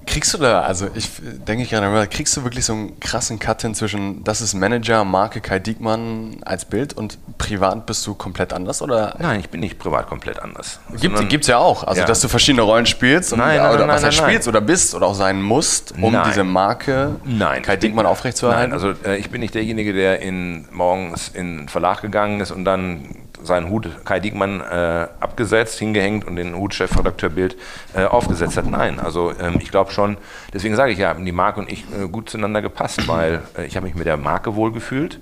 Kriegst 0.05 0.33
du 0.33 0.37
da, 0.37 0.61
also 0.61 0.87
ich 0.95 1.09
denke 1.47 1.65
gerade, 1.65 2.07
kriegst 2.07 2.35
du 2.35 2.43
wirklich 2.43 2.65
so 2.65 2.73
einen 2.73 2.99
krassen 2.99 3.39
Cut 3.39 3.61
hin 3.61 3.73
zwischen, 3.75 4.23
das 4.23 4.41
ist 4.41 4.53
Manager, 4.53 5.03
Marke 5.03 5.41
Kai 5.41 5.59
Diekmann 5.59 6.37
als 6.45 6.65
Bild 6.65 6.93
und 6.93 7.17
privat 7.37 7.85
bist 7.85 8.05
du 8.05 8.13
komplett 8.13 8.53
anders 8.53 8.81
oder? 8.81 9.15
Nein, 9.19 9.39
ich 9.39 9.49
bin 9.49 9.59
nicht 9.61 9.79
privat 9.79 10.07
komplett 10.07 10.39
anders. 10.39 10.79
Gibt, 10.99 11.29
gibt's 11.29 11.47
ja 11.47 11.57
auch, 11.57 11.83
also 11.83 12.01
Ja. 12.01 12.07
dass 12.07 12.21
du 12.21 12.27
verschiedene 12.27 12.63
Rollen 12.63 12.85
spielst 12.85 13.33
und, 13.33 13.39
Nein, 13.39 13.57
nein, 13.57 13.69
oder 13.73 13.85
nein, 13.85 13.95
was 13.95 14.03
heißt 14.03 14.17
spielst 14.17 14.47
oder 14.47 14.61
bist 14.61 14.93
oder 14.95 15.07
auch 15.07 15.15
sein 15.15 15.41
musst, 15.41 15.93
um 16.01 16.17
diese 16.25 16.43
Marke 16.43 17.15
Nein. 17.23 17.61
Kai 17.61 17.77
Diekmann 17.77 18.05
aufrechtzuerhalten. 18.05 18.71
Nein, 18.71 18.73
also 18.73 18.93
äh, 19.07 19.17
ich 19.17 19.29
bin 19.29 19.41
nicht 19.41 19.55
derjenige, 19.55 19.93
der 19.93 20.21
in, 20.21 20.67
morgens 20.71 21.29
in 21.29 21.57
den 21.59 21.69
Verlag 21.69 22.01
gegangen 22.01 22.39
ist 22.41 22.51
und 22.51 22.65
dann 22.65 23.05
seinen 23.41 23.69
Hut 23.69 23.89
Kai 24.05 24.21
Diekmann 24.21 24.61
äh, 24.61 25.07
abgesetzt, 25.19 25.77
hingehängt 25.77 26.25
und 26.25 26.37
den 26.37 26.55
Hut 26.55 26.73
Chefredakteur 26.73 27.29
Bild 27.29 27.57
äh, 27.93 28.05
aufgesetzt 28.05 28.55
hat. 28.55 28.65
Nein, 28.67 28.99
also 29.01 29.33
ähm, 29.37 29.57
ich 29.61 29.69
glaube 29.69 29.91
schon, 29.93 30.17
deswegen 30.53 30.75
sage 30.75 30.91
ich 30.91 30.99
ja, 30.99 31.09
haben 31.09 31.25
die 31.25 31.31
Marke 31.31 31.59
und 31.59 31.71
ich 31.71 31.85
äh, 31.97 32.07
gut 32.07 32.29
zueinander 32.29 32.61
gepasst, 32.61 33.07
weil 33.07 33.41
äh, 33.57 33.65
ich 33.65 33.75
habe 33.75 33.85
mich 33.85 33.95
mit 33.95 34.05
der 34.05 34.17
Marke 34.17 34.55
wohlgefühlt 34.55 35.19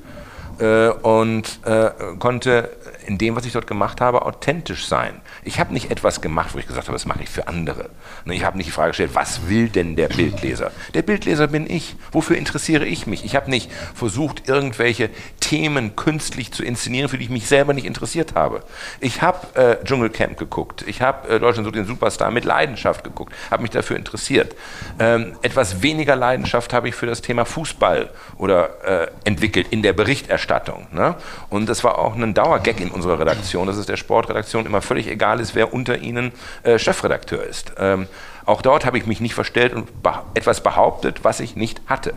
äh, 0.60 0.90
und 0.90 1.60
äh, 1.66 1.92
konnte 2.20 2.72
in 3.06 3.18
dem, 3.18 3.36
was 3.36 3.46
ich 3.46 3.54
dort 3.54 3.68
gemacht 3.68 4.02
habe, 4.02 4.26
authentisch 4.26 4.88
sein. 4.88 5.22
Ich 5.44 5.60
habe 5.60 5.74
nicht 5.74 5.90
etwas 5.90 6.22
gemacht, 6.22 6.54
wo 6.54 6.60
ich 6.60 6.68
gesagt 6.68 6.88
habe, 6.88 6.96
das 6.96 7.06
mache 7.06 7.24
ich 7.24 7.30
für 7.30 7.48
andere. 7.48 7.90
Ne, 8.26 8.36
Ich 8.36 8.44
habe 8.44 8.58
nicht 8.58 8.68
die 8.68 8.72
Frage 8.72 8.90
gestellt, 8.90 9.12
was 9.14 9.48
will 9.50 9.70
denn 9.70 9.96
der 9.96 10.08
Bildleser? 10.08 10.72
Der 10.94 11.02
Bildleser 11.02 11.48
bin 11.48 11.70
ich. 11.70 11.96
Wofür 12.12 12.38
interessiere 12.38 12.86
ich 12.86 13.08
mich? 13.08 13.26
Ich 13.26 13.36
habe 13.36 13.50
nicht 13.50 13.72
versucht, 13.96 14.48
irgendwelche 14.48 15.10
Themen 15.40 15.96
künstlich 15.96 16.52
zu 16.52 16.64
inszenieren, 16.64 17.10
für 17.10 17.18
die 17.18 17.24
ich 17.24 17.30
mich 17.30 17.48
selber 17.48 17.74
nicht 17.74 17.86
interessiert 17.86 18.36
habe. 18.36 18.64
Ich 19.00 19.22
habe 19.22 19.48
äh, 19.56 19.84
Dschungelcamp 19.84 20.38
geguckt. 20.38 20.84
Ich 20.88 21.02
habe 21.02 21.28
äh, 21.28 21.40
Deutschland 21.40 21.66
sucht 21.66 21.76
den 21.76 21.86
Superstar 21.86 22.30
mit 22.30 22.46
Leidenschaft 22.46 23.04
geguckt, 23.04 23.34
habe 23.50 23.64
mich 23.64 23.72
dafür 23.72 23.98
interessiert. 23.98 24.56
Ähm, 25.00 25.34
etwas 25.42 25.82
weniger 25.82 26.16
Leidenschaft 26.16 26.72
habe 26.74 26.90
ich 26.90 26.96
für 26.96 27.08
das 27.08 27.22
Thema 27.22 27.46
Fußball 27.46 28.10
oder 28.38 29.04
äh, 29.04 29.08
entwickelt 29.24 29.68
in 29.72 29.82
der 29.82 29.94
Berichterstattung. 29.94 30.88
Ne? 30.92 31.16
Und 31.50 31.68
das 31.68 31.84
war 31.84 31.98
auch 31.98 32.16
ein 32.16 32.34
Dauergag 32.34 32.80
in 32.80 32.92
unserer 32.92 33.20
Redaktion, 33.20 33.68
dass 33.68 33.78
es 33.78 33.86
der 33.88 33.98
Sportredaktion 33.98 34.66
immer 34.66 34.82
völlig 34.82 35.08
egal 35.08 35.31
ist, 35.40 35.56
wer 35.56 35.74
unter 35.74 35.98
ihnen 35.98 36.32
äh, 36.64 36.78
Chefredakteur 36.78 37.44
ist. 37.44 37.74
Ähm, 37.78 38.08
auch 38.46 38.62
dort 38.62 38.86
habe 38.86 38.98
ich 38.98 39.06
mich 39.06 39.22
nicht 39.22 39.34
verstellt 39.34 39.74
und 39.74 40.04
beh 40.04 40.10
etwas 40.34 40.62
behauptet, 40.62 41.24
was 41.24 41.40
ich 41.40 41.56
nicht 41.56 41.82
hatte. 41.88 42.14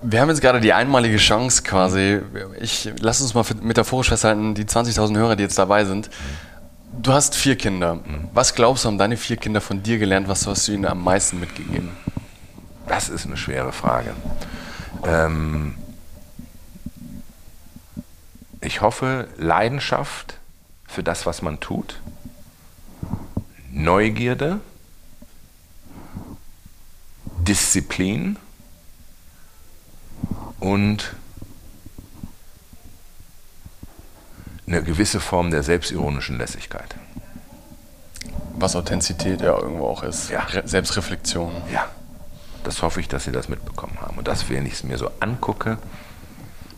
Wir 0.00 0.20
haben 0.20 0.28
jetzt 0.28 0.40
gerade 0.40 0.60
die 0.60 0.72
einmalige 0.72 1.16
Chance 1.16 1.62
quasi. 1.62 2.20
Ich 2.60 2.90
lass 3.00 3.20
uns 3.20 3.34
mal 3.34 3.44
metaphorisch 3.60 4.08
festhalten, 4.08 4.54
die 4.54 4.64
20.000 4.64 5.16
Hörer, 5.16 5.36
die 5.36 5.42
jetzt 5.42 5.58
dabei 5.58 5.84
sind. 5.84 6.08
Du 6.92 7.12
hast 7.12 7.34
vier 7.34 7.56
Kinder. 7.56 7.98
Was 8.32 8.54
glaubst 8.54 8.84
du, 8.84 8.88
haben 8.88 8.98
deine 8.98 9.16
vier 9.16 9.36
Kinder 9.36 9.60
von 9.60 9.82
dir 9.82 9.98
gelernt? 9.98 10.28
Was 10.28 10.46
hast 10.46 10.68
du 10.68 10.72
ihnen 10.72 10.86
am 10.86 11.02
meisten 11.02 11.40
mitgegeben? 11.40 11.90
Das 12.86 13.08
ist 13.08 13.26
eine 13.26 13.36
schwere 13.36 13.72
Frage. 13.72 14.14
Ähm, 15.04 15.74
ich 18.60 18.80
hoffe, 18.80 19.28
Leidenschaft 19.36 20.37
für 20.88 21.02
das, 21.02 21.26
was 21.26 21.42
man 21.42 21.60
tut, 21.60 22.00
Neugierde, 23.70 24.60
Disziplin 27.46 28.36
und 30.58 31.14
eine 34.66 34.82
gewisse 34.82 35.20
Form 35.20 35.50
der 35.50 35.62
selbstironischen 35.62 36.38
Lässigkeit. 36.38 36.96
Was 38.54 38.74
Authentizität 38.74 39.40
ja 39.40 39.56
irgendwo 39.56 39.86
auch 39.86 40.02
ist. 40.02 40.30
Ja. 40.30 40.40
Re 40.40 40.66
Selbstreflexion. 40.66 41.52
Ja, 41.72 41.88
das 42.64 42.82
hoffe 42.82 43.00
ich, 43.00 43.08
dass 43.08 43.24
Sie 43.24 43.32
das 43.32 43.48
mitbekommen 43.48 43.98
haben. 44.00 44.18
Und 44.18 44.26
dass, 44.26 44.50
wenn 44.50 44.66
ich 44.66 44.74
es 44.74 44.82
mir 44.82 44.98
so 44.98 45.10
angucke, 45.20 45.78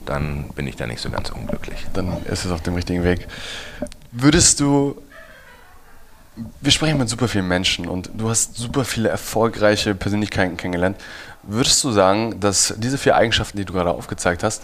dann 0.04 0.48
bin 0.50 0.66
ich 0.66 0.76
da 0.76 0.86
nicht 0.86 1.00
so 1.00 1.10
ganz 1.10 1.30
unglücklich. 1.30 1.86
Dann 1.94 2.24
ist 2.24 2.44
es 2.44 2.52
auf 2.52 2.62
dem 2.62 2.74
richtigen 2.74 3.02
Weg. 3.02 3.26
Würdest 4.12 4.60
du. 4.60 5.00
Wir 6.60 6.72
sprechen 6.72 6.96
mit 6.98 7.08
super 7.08 7.28
vielen 7.28 7.48
Menschen 7.48 7.86
und 7.86 8.10
du 8.14 8.30
hast 8.30 8.56
super 8.56 8.84
viele 8.84 9.08
erfolgreiche 9.08 9.94
Persönlichkeiten 9.94 10.56
kennengelernt. 10.56 10.96
Würdest 11.42 11.82
du 11.84 11.90
sagen, 11.90 12.40
dass 12.40 12.74
diese 12.78 12.98
vier 12.98 13.14
Eigenschaften, 13.14 13.58
die 13.58 13.64
du 13.64 13.72
gerade 13.72 13.90
aufgezeigt 13.90 14.42
hast, 14.42 14.62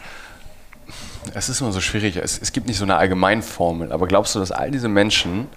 es 1.35 1.49
ist 1.49 1.61
immer 1.61 1.73
so 1.73 1.81
schwierig, 1.81 2.17
es, 2.17 2.41
es 2.41 2.53
gibt 2.53 2.67
nicht 2.67 2.79
so 2.79 2.85
eine 2.85 2.97
Allgemeinformel, 2.97 3.93
aber 3.93 4.07
glaubst 4.07 4.35
du, 4.35 4.39
dass 4.39 4.53
all 4.53 4.71
diese 4.71 4.89
Menschen 4.89 5.49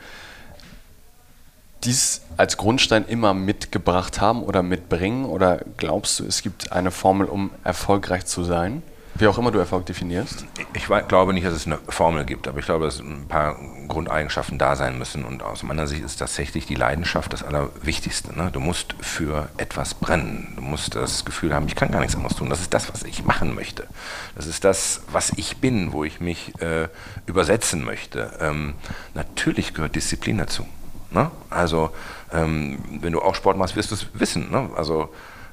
dies 1.83 2.21
als 2.37 2.57
Grundstein 2.57 3.05
immer 3.07 3.33
mitgebracht 3.33 4.19
haben 4.19 4.43
oder 4.43 4.61
mitbringen? 4.61 5.25
Oder 5.25 5.61
glaubst 5.77 6.19
du, 6.19 6.25
es 6.25 6.41
gibt 6.41 6.71
eine 6.71 6.91
Formel, 6.91 7.27
um 7.27 7.51
erfolgreich 7.63 8.25
zu 8.25 8.43
sein? 8.43 8.83
Wie 9.19 9.27
auch 9.27 9.37
immer 9.37 9.51
du 9.51 9.59
Erfolg 9.59 9.85
definierst. 9.85 10.45
Ich 10.73 10.85
glaube 10.85 11.33
nicht, 11.33 11.45
dass 11.45 11.53
es 11.53 11.65
eine 11.65 11.77
Formel 11.89 12.23
gibt, 12.23 12.47
aber 12.47 12.59
ich 12.59 12.65
glaube, 12.65 12.85
dass 12.85 13.01
ein 13.01 13.27
paar 13.27 13.57
Grundeigenschaften 13.89 14.57
da 14.57 14.77
sein 14.77 14.97
müssen. 14.97 15.25
Und 15.25 15.43
aus 15.43 15.61
meiner 15.61 15.87
Sicht 15.87 16.05
ist 16.05 16.15
tatsächlich 16.15 16.65
die 16.65 16.75
Leidenschaft 16.75 17.33
das 17.33 17.43
Allerwichtigste. 17.43 18.33
Ne? 18.37 18.49
Du 18.53 18.61
musst 18.61 18.95
für 19.01 19.49
etwas 19.57 19.93
brennen. 19.93 20.53
Du 20.55 20.61
musst 20.61 20.95
das 20.95 21.25
Gefühl 21.25 21.53
haben, 21.53 21.67
ich 21.67 21.75
kann 21.75 21.91
gar 21.91 21.99
nichts 21.99 22.15
anderes 22.15 22.37
tun. 22.37 22.49
Das 22.49 22.61
ist 22.61 22.73
das, 22.73 22.93
was 22.93 23.03
ich 23.03 23.25
machen 23.25 23.53
möchte. 23.53 23.87
Das 24.35 24.47
ist 24.47 24.63
das, 24.63 25.01
was 25.11 25.33
ich 25.35 25.57
bin, 25.57 25.91
wo 25.91 26.05
ich 26.05 26.21
mich 26.21 26.53
äh, 26.61 26.87
übersetzen 27.25 27.83
möchte. 27.83 28.31
Ähm, 28.39 28.75
natürlich 29.15 29.73
gehört 29.73 29.95
Disziplin 29.95 30.37
dazu. 30.37 30.65
Ne? 31.11 31.29
Also, 31.49 31.91
ähm, 32.31 32.79
wenn 33.01 33.11
du 33.11 33.21
auch 33.21 33.35
Sport 33.35 33.57
machst, 33.57 33.75
wirst 33.75 33.91
du 33.91 33.95
es 33.95 34.07
wissen. 34.13 34.49
Ne? 34.49 34.69
Also, 34.77 35.09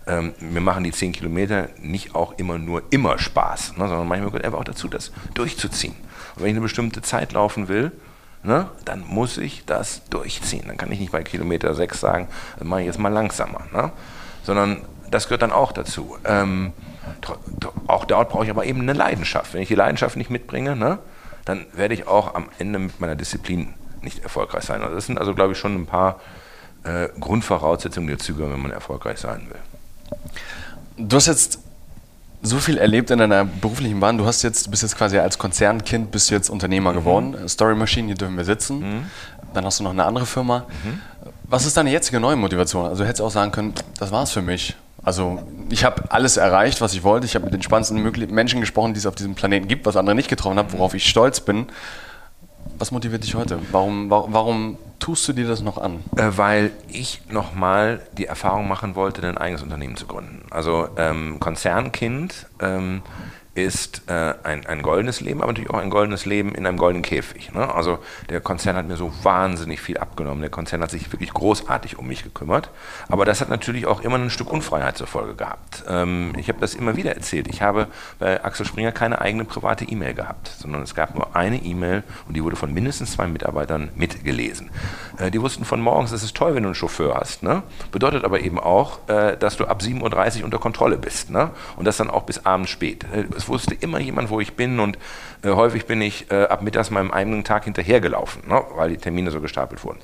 ähm, 0.07 0.35
mir 0.41 0.61
machen 0.61 0.85
die 0.85 0.93
10 0.93 1.13
Kilometer 1.13 1.69
nicht 1.81 2.15
auch 2.15 2.39
immer 2.39 2.59
nur 2.59 2.83
immer 2.91 3.19
Spaß, 3.19 3.77
ne, 3.77 3.89
sondern 3.89 4.07
manchmal 4.07 4.31
gehört 4.31 4.45
einfach 4.45 4.61
auch 4.61 4.65
dazu, 4.65 4.89
das 4.89 5.13
durchzuziehen. 5.35 5.95
Und 6.35 6.43
wenn 6.43 6.47
ich 6.47 6.53
eine 6.53 6.61
bestimmte 6.61 7.03
Zeit 7.03 7.33
laufen 7.33 7.69
will, 7.69 7.93
ne, 8.43 8.69
dann 8.85 9.05
muss 9.07 9.39
ich 9.39 9.65
das 9.65 10.05
durchziehen. 10.09 10.65
Dann 10.67 10.77
kann 10.77 10.93
ich 10.93 11.01
nicht 11.01 11.13
bei 11.13 11.23
Kilometer 11.23 11.75
6 11.75 12.01
sagen, 12.01 12.29
das 12.59 12.67
mache 12.67 12.81
ich 12.81 12.87
jetzt 12.87 12.99
mal 12.99 13.13
langsamer. 13.13 13.63
Ne? 13.73 13.91
Sondern 14.45 14.83
das 15.11 15.25
gehört 15.25 15.43
dann 15.43 15.53
auch 15.53 15.73
dazu. 15.73 16.17
Ähm, 16.25 16.73
auch 17.87 18.05
dort 18.05 18.31
brauche 18.31 18.45
ich 18.45 18.51
aber 18.51 18.65
eben 18.65 18.81
eine 18.81 18.93
Leidenschaft. 18.93 19.55
Wenn 19.55 19.63
ich 19.63 19.69
die 19.69 19.75
Leidenschaft 19.75 20.17
nicht 20.17 20.31
mitbringe, 20.31 20.77
ne, 20.77 20.99
dann 21.45 21.67
werde 21.73 21.95
ich 21.95 22.07
auch 22.07 22.35
am 22.35 22.49
Ende 22.59 22.79
mit 22.79 23.01
meiner 23.01 23.17
Disziplin 23.17 23.75
nicht 24.03 24.23
erfolgreich 24.23 24.65
sein. 24.65 24.83
Also 24.83 24.95
das 24.95 25.07
sind 25.07 25.19
also, 25.19 25.35
glaube 25.35 25.53
ich, 25.53 25.59
schon 25.59 25.75
ein 25.75 25.87
paar 25.87 26.21
äh, 26.85 27.09
Grundvoraussetzungen, 27.19 28.09
die 28.09 28.15
dazu 28.15 28.35
gehören, 28.35 28.53
wenn 28.53 28.63
man 28.63 28.71
erfolgreich 28.71 29.19
sein 29.19 29.49
will. 29.49 29.59
Du 30.97 31.17
hast 31.17 31.27
jetzt 31.27 31.59
so 32.43 32.59
viel 32.59 32.79
erlebt 32.79 33.11
in 33.11 33.19
deiner 33.19 33.45
beruflichen 33.45 34.01
Bahn. 34.01 34.19
Du 34.19 34.27
hast 34.27 34.43
jetzt, 34.43 34.71
bist 34.71 34.83
jetzt 34.83 34.97
quasi 34.97 35.19
als 35.19 35.39
Konzernkind 35.39 36.11
bist 36.11 36.31
jetzt 36.31 36.49
Unternehmer 36.49 36.93
geworden. 36.93 37.49
Story 37.49 37.75
Machine, 37.75 38.07
hier 38.07 38.17
dürfen 38.17 38.37
wir 38.37 38.45
sitzen. 38.45 39.09
Dann 39.55 39.65
hast 39.65 39.81
du 39.81 39.85
noch 39.85 39.91
eine 39.91 40.05
andere 40.05 40.27
Firma. 40.27 40.65
Was 41.45 41.67
ist 41.67 41.77
deine 41.77 41.91
jetzige 41.91 42.21
neue 42.21 42.37
Motivation? 42.37 42.87
Also 42.87 43.03
du 43.03 43.09
hättest 43.09 43.23
auch 43.23 43.31
sagen 43.31 43.53
können, 43.53 43.75
das 43.99 44.11
war's 44.11 44.31
für 44.33 44.43
mich. 44.43 44.77
Also 45.03 45.43
ich 45.71 45.85
habe 45.85 46.11
alles 46.11 46.37
erreicht, 46.37 46.81
was 46.81 46.93
ich 46.93 47.05
wollte. 47.05 47.27
Ich 47.27 47.35
habe 47.35 47.45
mit 47.45 47.55
den 47.55 47.63
spannendsten 47.63 48.03
möglichen 48.03 48.35
Menschen 48.35 48.61
gesprochen, 48.61 48.95
die 48.95 48.99
es 48.99 49.07
auf 49.07 49.15
diesem 49.15 49.35
Planeten 49.35 49.69
gibt, 49.69 49.87
was 49.87 49.97
andere 49.97 50.17
nicht 50.17 50.29
getroffen 50.29 50.59
haben, 50.59 50.73
worauf 50.73 50.95
ich 50.95 51.09
stolz 51.09 51.41
bin. 51.41 51.67
Was 52.79 52.91
motiviert 52.91 53.25
dich 53.25 53.35
heute? 53.35 53.59
Warum, 53.73 54.11
warum, 54.11 54.33
warum 54.33 54.79
tust 54.99 55.27
du 55.29 55.33
dir 55.33 55.47
das 55.47 55.63
noch 55.63 55.79
an? 55.79 56.01
Äh, 56.17 56.31
weil 56.37 56.73
ich 56.89 57.23
nochmal 57.31 58.01
die 58.19 58.27
Erfahrung 58.27 58.69
machen 58.69 58.95
wollte, 58.95 59.27
ein 59.27 59.39
eigenes 59.39 59.63
Unternehmen 59.63 59.97
zu 59.97 60.07
gründen. 60.07 60.43
Also 60.51 60.89
ähm, 60.97 61.39
Konzernkind 61.41 62.47
ähm, 62.61 63.03
ist 63.57 64.03
äh, 64.09 64.35
ein, 64.43 64.67
ein 64.67 64.83
goldenes 64.83 65.23
Leben, 65.23 65.41
aber 65.41 65.53
natürlich 65.53 65.71
auch 65.71 65.79
ein 65.79 65.89
goldenes 65.89 66.27
Leben 66.27 66.55
in 66.55 66.67
einem 66.67 66.77
goldenen 66.77 67.03
Käfig. 67.03 67.53
Ne? 67.53 67.75
Also 67.75 67.99
der 68.29 68.43
Konzern 68.43 68.77
hat 68.77 68.87
mir 68.87 68.97
so 68.97 69.13
wahnsinnig 69.23 69.81
viel 69.81 69.97
abgenommen. 69.97 70.43
Der 70.43 70.51
Konzern 70.51 70.83
hat 70.83 70.91
sich 70.91 71.11
wirklich 71.11 71.33
großartig 71.33 71.99
um 71.99 72.07
mich 72.07 72.23
gekümmert. 72.23 72.71
Aber 73.09 73.25
das 73.25 73.41
hat 73.41 73.49
natürlich 73.49 73.87
auch 73.87 74.03
immer 74.03 74.17
ein 74.19 74.29
Stück 74.29 74.53
Unfreiheit 74.53 74.99
zur 74.99 75.07
Folge 75.07 75.35
gehabt. 75.35 75.85
Ähm, 75.89 76.33
ich 76.37 76.49
habe 76.49 76.61
das 76.61 76.75
immer 76.75 76.97
wieder 76.97 77.15
erzählt. 77.15 77.49
Ich 77.49 77.63
habe 77.63 77.89
bei 78.19 78.45
Axel 78.45 78.67
Springer 78.67 78.93
keine 78.93 79.23
eigene 79.23 79.47
private 79.47 79.87
E-Mail 79.87 80.13
gehabt, 80.13 80.49
sondern 80.49 80.83
es 80.83 80.95
gab 80.95 81.15
nur 81.15 81.35
eine 81.35 81.57
E-Mail 81.57 82.03
und 82.29 82.37
die 82.37 82.45
wurde 82.45 82.57
von 82.57 82.75
mindestens 82.75 83.13
zwei 83.13 83.27
Mitarbeitern 83.27 83.89
mitgelesen. 83.95 84.71
Äh, 85.17 85.31
die 85.31 85.41
wussten 85.41 85.65
von 85.65 85.81
morgens, 85.81 86.13
es 86.13 86.23
ist 86.23 86.37
toll, 86.37 86.55
wenn 86.55 86.63
du 86.63 86.69
einen 86.69 86.75
Chauffeur 86.75 87.15
hast. 87.15 87.43
Ne? 87.43 87.63
Bedeutet 87.91 88.25
aber 88.25 88.41
eben 88.41 88.61
auch, 88.61 89.09
äh, 89.09 89.39
dass 89.39 89.57
du 89.57 89.65
ab 89.65 89.81
7.30 89.81 90.41
Uhr 90.41 90.45
unter 90.45 90.59
Kontrolle 90.59 90.99
bist. 90.99 91.31
Ne? 91.31 91.51
Und 91.77 91.87
das 91.87 91.97
dann 91.97 92.11
auch 92.11 92.25
bis 92.25 92.45
abends 92.45 92.71
spät. 92.71 93.07
Äh, 93.15 93.25
es 93.47 93.49
wusste 93.49 93.75
immer 93.75 94.01
jemand, 94.01 94.31
wo 94.31 94.41
ich 94.41 94.55
bin 94.55 94.81
und 94.81 94.99
äh, 95.43 95.51
häufig 95.51 95.87
bin 95.87 96.01
ich 96.03 96.31
äh, 96.31 96.45
ab 96.45 96.63
mittags 96.63 96.91
meinem 96.91 97.11
eigenen 97.11 97.45
Tag 97.45 97.65
hinterhergelaufen, 97.65 98.49
ne? 98.49 98.63
weil 98.75 98.91
die 98.91 98.97
Termine 98.97 99.31
so 99.31 99.41
gestapelt 99.41 99.85
wurden. 99.85 99.99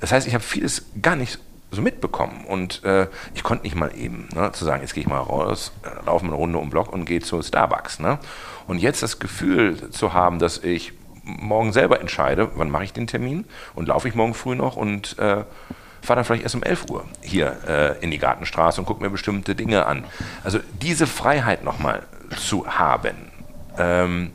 Das 0.00 0.12
heißt, 0.12 0.26
ich 0.26 0.34
habe 0.34 0.44
vieles 0.44 0.86
gar 1.00 1.16
nicht 1.16 1.38
so 1.70 1.82
mitbekommen. 1.82 2.44
Und 2.46 2.82
äh, 2.84 3.06
ich 3.34 3.42
konnte 3.42 3.64
nicht 3.64 3.76
mal 3.76 3.94
eben 3.96 4.28
ne, 4.34 4.50
zu 4.52 4.64
sagen, 4.64 4.82
jetzt 4.82 4.94
gehe 4.94 5.02
ich 5.02 5.08
mal 5.08 5.20
raus, 5.20 5.72
äh, 5.82 6.04
laufe 6.06 6.26
eine 6.26 6.34
Runde 6.34 6.58
um 6.58 6.64
den 6.64 6.70
Block 6.70 6.92
und 6.92 7.04
gehe 7.04 7.20
zu 7.20 7.40
Starbucks. 7.40 8.00
Ne? 8.00 8.18
Und 8.66 8.78
jetzt 8.78 9.02
das 9.02 9.18
Gefühl 9.18 9.90
zu 9.90 10.12
haben, 10.12 10.38
dass 10.38 10.58
ich 10.58 10.92
morgen 11.22 11.72
selber 11.72 12.00
entscheide, 12.00 12.50
wann 12.56 12.70
mache 12.70 12.84
ich 12.84 12.92
den 12.92 13.06
Termin 13.06 13.44
und 13.74 13.86
laufe 13.86 14.08
ich 14.08 14.14
morgen 14.14 14.34
früh 14.34 14.54
noch 14.56 14.76
und 14.76 15.18
äh, 15.18 15.44
fahre 16.02 16.16
dann 16.18 16.24
vielleicht 16.24 16.42
erst 16.42 16.54
um 16.54 16.62
11 16.62 16.90
Uhr 16.90 17.04
hier 17.20 17.56
äh, 17.66 18.04
in 18.04 18.10
die 18.10 18.18
Gartenstraße 18.18 18.80
und 18.80 18.86
gucke 18.86 19.02
mir 19.02 19.10
bestimmte 19.10 19.54
Dinge 19.54 19.86
an. 19.86 20.04
Also 20.44 20.58
diese 20.80 21.06
Freiheit 21.06 21.64
nochmal 21.64 22.02
zu 22.36 22.66
haben, 22.66 23.30
ähm, 23.78 24.32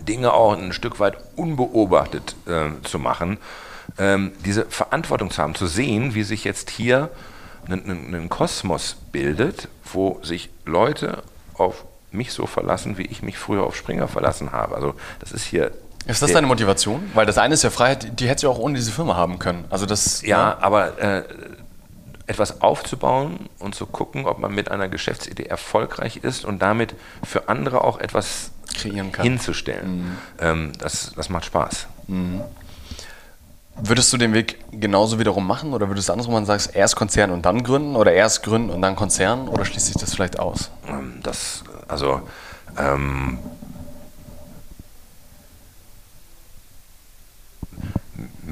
Dinge 0.00 0.32
auch 0.32 0.56
ein 0.56 0.72
Stück 0.72 1.00
weit 1.00 1.16
unbeobachtet 1.36 2.34
äh, 2.46 2.70
zu 2.82 2.98
machen, 2.98 3.38
ähm, 3.98 4.32
diese 4.44 4.66
Verantwortung 4.66 5.30
zu 5.30 5.42
haben, 5.42 5.54
zu 5.54 5.66
sehen, 5.66 6.14
wie 6.14 6.22
sich 6.22 6.44
jetzt 6.44 6.70
hier 6.70 7.10
ein, 7.68 8.28
Kosmos 8.28 8.96
bildet, 9.12 9.68
wo 9.92 10.18
sich 10.22 10.50
Leute 10.64 11.22
auf 11.54 11.84
mich 12.10 12.32
so 12.32 12.46
verlassen, 12.46 12.98
wie 12.98 13.06
ich 13.06 13.22
mich 13.22 13.38
früher 13.38 13.62
auf 13.62 13.76
Springer 13.76 14.08
verlassen 14.08 14.52
habe. 14.52 14.74
Also 14.74 14.94
das 15.20 15.32
ist 15.32 15.44
hier 15.44 15.70
ist 16.06 16.22
das 16.22 16.32
deine 16.32 16.46
Motivation? 16.46 17.10
Weil 17.14 17.26
das 17.26 17.38
eine 17.38 17.54
ist 17.54 17.62
ja 17.62 17.70
Freiheit, 17.70 18.18
die 18.18 18.28
hättest 18.28 18.44
du 18.44 18.50
auch 18.50 18.58
ohne 18.58 18.74
diese 18.74 18.90
Firma 18.90 19.16
haben 19.16 19.38
können. 19.38 19.64
Also 19.70 19.86
das, 19.86 20.22
ja, 20.22 20.50
ne? 20.50 20.62
aber 20.62 20.98
äh, 20.98 21.22
etwas 22.26 22.60
aufzubauen 22.60 23.48
und 23.58 23.74
zu 23.74 23.86
gucken, 23.86 24.26
ob 24.26 24.38
man 24.38 24.54
mit 24.54 24.70
einer 24.70 24.88
Geschäftsidee 24.88 25.44
erfolgreich 25.44 26.18
ist 26.18 26.44
und 26.44 26.60
damit 26.60 26.94
für 27.22 27.48
andere 27.48 27.84
auch 27.84 27.98
etwas 28.00 28.50
kreieren 28.74 29.12
kann. 29.12 29.24
hinzustellen. 29.24 30.02
Mhm. 30.02 30.18
Ähm, 30.40 30.72
das, 30.78 31.12
das 31.14 31.28
macht 31.28 31.44
Spaß. 31.44 31.86
Mhm. 32.08 32.42
Würdest 33.76 34.12
du 34.12 34.18
den 34.18 34.34
Weg 34.34 34.58
genauso 34.70 35.18
wiederum 35.18 35.46
machen 35.46 35.72
oder 35.72 35.88
würdest 35.88 36.08
du 36.08 36.12
andersrum 36.12 36.34
machen, 36.34 36.44
sagst 36.44 36.74
erst 36.74 36.94
Konzern 36.94 37.30
und 37.30 37.46
dann 37.46 37.62
gründen 37.62 37.96
oder 37.96 38.12
erst 38.12 38.42
gründen 38.42 38.70
und 38.70 38.82
dann 38.82 38.96
Konzern 38.96 39.48
oder 39.48 39.64
schließt 39.64 39.86
sich 39.86 39.96
das 39.96 40.14
vielleicht 40.14 40.38
aus? 40.38 40.70
Ähm, 40.86 41.20
das, 41.22 41.64
also 41.88 42.20
ähm, 42.78 43.38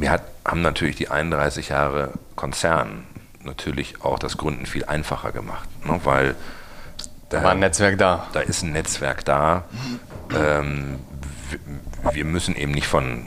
mir 0.01 0.11
hat, 0.11 0.23
haben 0.45 0.63
natürlich 0.63 0.97
die 0.97 1.09
31 1.09 1.69
Jahre 1.69 2.13
Konzern 2.35 3.07
natürlich 3.45 4.03
auch 4.03 4.19
das 4.19 4.37
Gründen 4.37 4.67
viel 4.67 4.85
einfacher 4.85 5.33
gemacht, 5.33 5.69
ne, 5.87 6.01
weil 6.05 6.35
da 7.29 7.45
war 7.45 7.53
ein 7.53 7.61
Netzwerk 7.61 7.97
da. 7.97 8.27
Da 8.33 8.41
ist 8.41 8.63
ein 8.63 8.73
Netzwerk 8.73 9.25
da. 9.25 9.65
Ähm, 10.35 10.99
wir 12.13 12.25
müssen 12.25 12.57
eben 12.57 12.73
nicht 12.73 12.89
von 12.89 13.25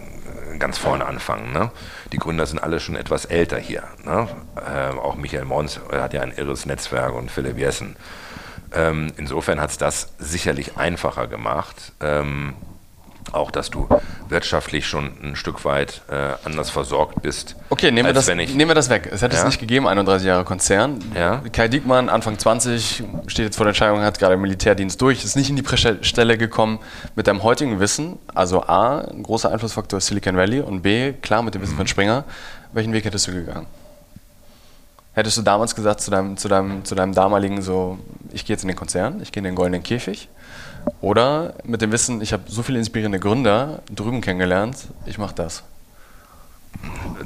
äh, 0.52 0.58
ganz 0.58 0.78
vorne 0.78 1.06
anfangen. 1.06 1.54
Ne? 1.54 1.72
Die 2.12 2.18
Gründer 2.18 2.46
sind 2.46 2.60
alle 2.60 2.82
schon 2.82 2.98
etwas 2.98 3.24
älter 3.24 3.58
hier. 3.58 3.84
Ne? 4.04 4.28
Äh, 4.58 4.90
auch 4.98 5.16
Michael 5.16 5.46
Mons 5.46 5.80
hat 5.90 6.14
ja 6.14 6.22
ein 6.22 6.34
irres 6.34 6.66
Netzwerk 6.66 7.14
und 7.14 7.32
Philipp 7.32 7.58
Jessen. 7.58 7.96
Ähm, 8.74 9.14
insofern 9.16 9.62
hat 9.62 9.70
es 9.70 9.78
das 9.78 10.14
sicherlich 10.18 10.76
einfacher 10.76 11.28
gemacht. 11.28 11.94
Auch, 13.32 13.52
dass 13.52 13.70
du 13.70 13.88
wirtschaftlich 14.30 14.86
schon 14.86 15.12
ein 15.24 15.36
Stück 15.36 15.66
weit 15.66 16.02
äh, 16.10 16.34
anders 16.44 16.70
versorgt 16.70 17.22
bist. 17.22 17.56
Okay, 17.70 17.92
nehmen 17.92 18.08
wir, 18.08 18.14
das, 18.14 18.28
nehmen 18.28 18.68
wir 18.68 18.76
das 18.76 18.90
weg. 18.90 19.10
Es 19.12 19.22
hätte 19.22 19.36
ja. 19.36 19.42
es 19.42 19.48
nicht 19.48 19.60
gegeben, 19.60 19.88
31 19.88 20.28
Jahre 20.28 20.44
Konzern. 20.44 21.00
Ja. 21.16 21.42
Kai 21.52 21.68
Diekmann, 21.68 22.10
Anfang 22.10 22.38
20, 22.38 23.04
steht 23.28 23.46
jetzt 23.46 23.56
vor 23.56 23.66
der 23.66 23.70
Entscheidung, 23.70 24.02
hat 24.02 24.20
gerade 24.20 24.38
Militärdienst 24.38 25.02
durch, 25.02 25.24
ist 25.24 25.36
nicht 25.36 25.50
in 25.50 25.56
die 25.56 25.62
Pressstelle 25.62 26.38
gekommen 26.38 26.80
mit 27.16 27.28
deinem 27.28 27.44
heutigen 27.44 27.80
Wissen. 27.80 28.20
Also 28.34 28.64
A, 28.64 29.00
ein 29.00 29.24
großer 29.24 29.52
Einflussfaktor 29.52 29.98
ist 29.98 30.08
Silicon 30.08 30.38
Valley 30.38 30.62
und 30.62 30.82
B, 30.82 31.14
klar 31.14 31.42
mit 31.42 31.56
dem 31.56 31.62
Wissen 31.62 31.74
mhm. 31.74 31.78
von 31.78 31.88
Springer. 31.88 32.26
Welchen 32.74 32.94
Weg 32.94 33.06
hättest 33.06 33.28
du 33.28 33.32
gegangen? 33.32 33.68
Hättest 35.14 35.38
du 35.38 35.44
damals 35.44 35.76
gesagt 35.76 36.02
zu 36.02 36.10
deinem, 36.10 36.38
zu 36.38 36.48
deinem, 36.48 36.84
zu 36.86 36.96
deinem 36.96 37.14
damaligen 37.14 37.62
so, 37.62 38.00
ich 38.32 38.46
gehe 38.46 38.56
jetzt 38.56 38.64
in 38.64 38.68
den 38.68 38.76
Konzern, 38.78 39.22
ich 39.22 39.32
gehe 39.32 39.42
in 39.42 39.46
den 39.46 39.56
goldenen 39.56 39.84
Käfig? 39.84 40.28
Oder 41.02 41.56
mit 41.64 41.82
dem 41.82 41.92
Wissen, 41.92 42.22
ich 42.22 42.34
habe 42.34 42.44
so 42.48 42.64
viele 42.64 42.80
inspirierende 42.80 43.20
Gründer 43.20 43.82
drüben 43.94 44.22
kennengelernt, 44.22 44.88
ich 45.06 45.18
mache 45.18 45.36
das. 45.36 45.64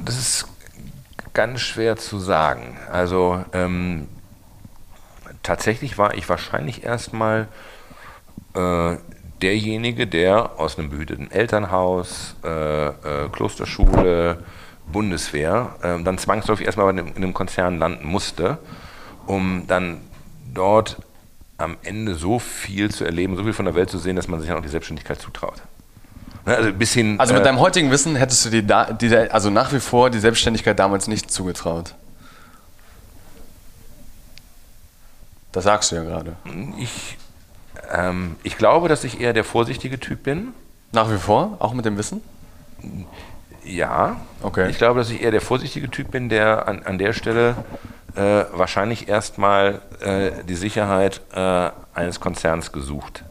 Das 0.04 0.18
ist 0.18 0.48
ganz 1.34 1.62
schwer 1.62 1.98
zu 1.98 2.20
sagen. 2.20 2.78
Also 2.92 3.44
ähm, 3.54 4.08
tatsächlich 5.44 5.98
war 5.98 6.16
ich 6.16 6.28
wahrscheinlich 6.28 6.84
erstmal 6.84 7.48
äh, 8.56 8.98
derjenige, 9.42 10.08
der 10.08 10.60
aus 10.60 10.78
einem 10.78 10.90
behüteten 10.90 11.32
Elternhaus, 11.32 12.36
äh, 12.44 12.88
äh, 12.88 13.30
Klosterschule, 13.32 14.44
Bundeswehr, 14.92 15.76
äh, 15.82 16.02
dann 16.02 16.18
zwangsläufig 16.18 16.66
erstmal 16.66 16.98
in 16.98 17.16
einem 17.16 17.34
Konzern 17.34 17.78
landen 17.78 18.08
musste, 18.08 18.58
um 19.26 19.66
dann 19.68 20.02
dort 20.54 20.98
am 21.58 21.78
Ende 21.84 22.16
so 22.16 22.40
viel 22.40 22.92
zu 22.92 23.04
erleben, 23.04 23.36
so 23.36 23.44
viel 23.44 23.54
von 23.54 23.66
der 23.66 23.76
Welt 23.76 23.90
zu 23.90 23.98
sehen, 23.98 24.16
dass 24.16 24.28
man 24.28 24.40
sich 24.40 24.50
dann 24.50 24.58
auch 24.58 24.64
die 24.64 24.70
Selbstständigkeit 24.70 25.20
zutraut. 25.20 25.62
Ne, 26.46 26.56
also, 26.56 26.72
bis 26.72 26.94
hin, 26.94 27.20
also 27.20 27.34
mit 27.34 27.42
äh, 27.42 27.46
deinem 27.46 27.60
heutigen 27.60 27.92
Wissen 27.92 28.16
hättest 28.16 28.46
du 28.46 28.50
dir 28.50 28.64
da, 28.64 28.92
die, 28.92 29.16
also 29.16 29.50
nach 29.50 29.74
wie 29.74 29.80
vor 29.80 30.10
die 30.10 30.20
Selbstständigkeit 30.20 30.78
damals 30.78 31.08
nicht 31.08 31.32
zugetraut. 31.32 31.96
Das 35.52 35.64
sagst 35.64 35.92
du 35.92 35.96
ja 35.96 36.04
gerade. 36.04 36.36
Ich, 36.78 37.18
ähm, 37.92 38.36
ich 38.44 38.58
glaube, 38.58 38.90
dass 38.90 39.04
ich 39.04 39.20
eher 39.20 39.34
der 39.34 39.44
vorsichtige 39.44 40.00
Typ 40.00 40.24
bin. 40.24 40.50
Nach 40.92 41.12
wie 41.12 41.18
vor? 41.18 41.58
Auch 41.60 41.74
mit 41.74 41.86
dem 41.86 41.98
Wissen? 41.98 42.22
Ja. 43.64 44.18
Okay. 44.42 44.70
Ich 44.70 44.78
glaube, 44.78 45.00
dass 45.00 45.10
ich 45.10 45.22
eher 45.22 45.32
der 45.32 45.42
vorsichtige 45.42 45.90
Typ 45.90 46.12
bin, 46.12 46.30
der 46.30 46.68
an, 46.68 46.84
an 46.84 46.98
der 46.98 47.14
Stelle 47.14 47.56
äh, 48.18 48.46
wahrscheinlich 48.52 49.08
erstmal 49.08 49.82
äh, 50.02 50.32
die 50.48 50.56
Sicherheit 50.56 51.22
äh, 51.34 51.70
eines 51.94 52.20
Konzerns 52.20 52.72
gesucht 52.72 53.24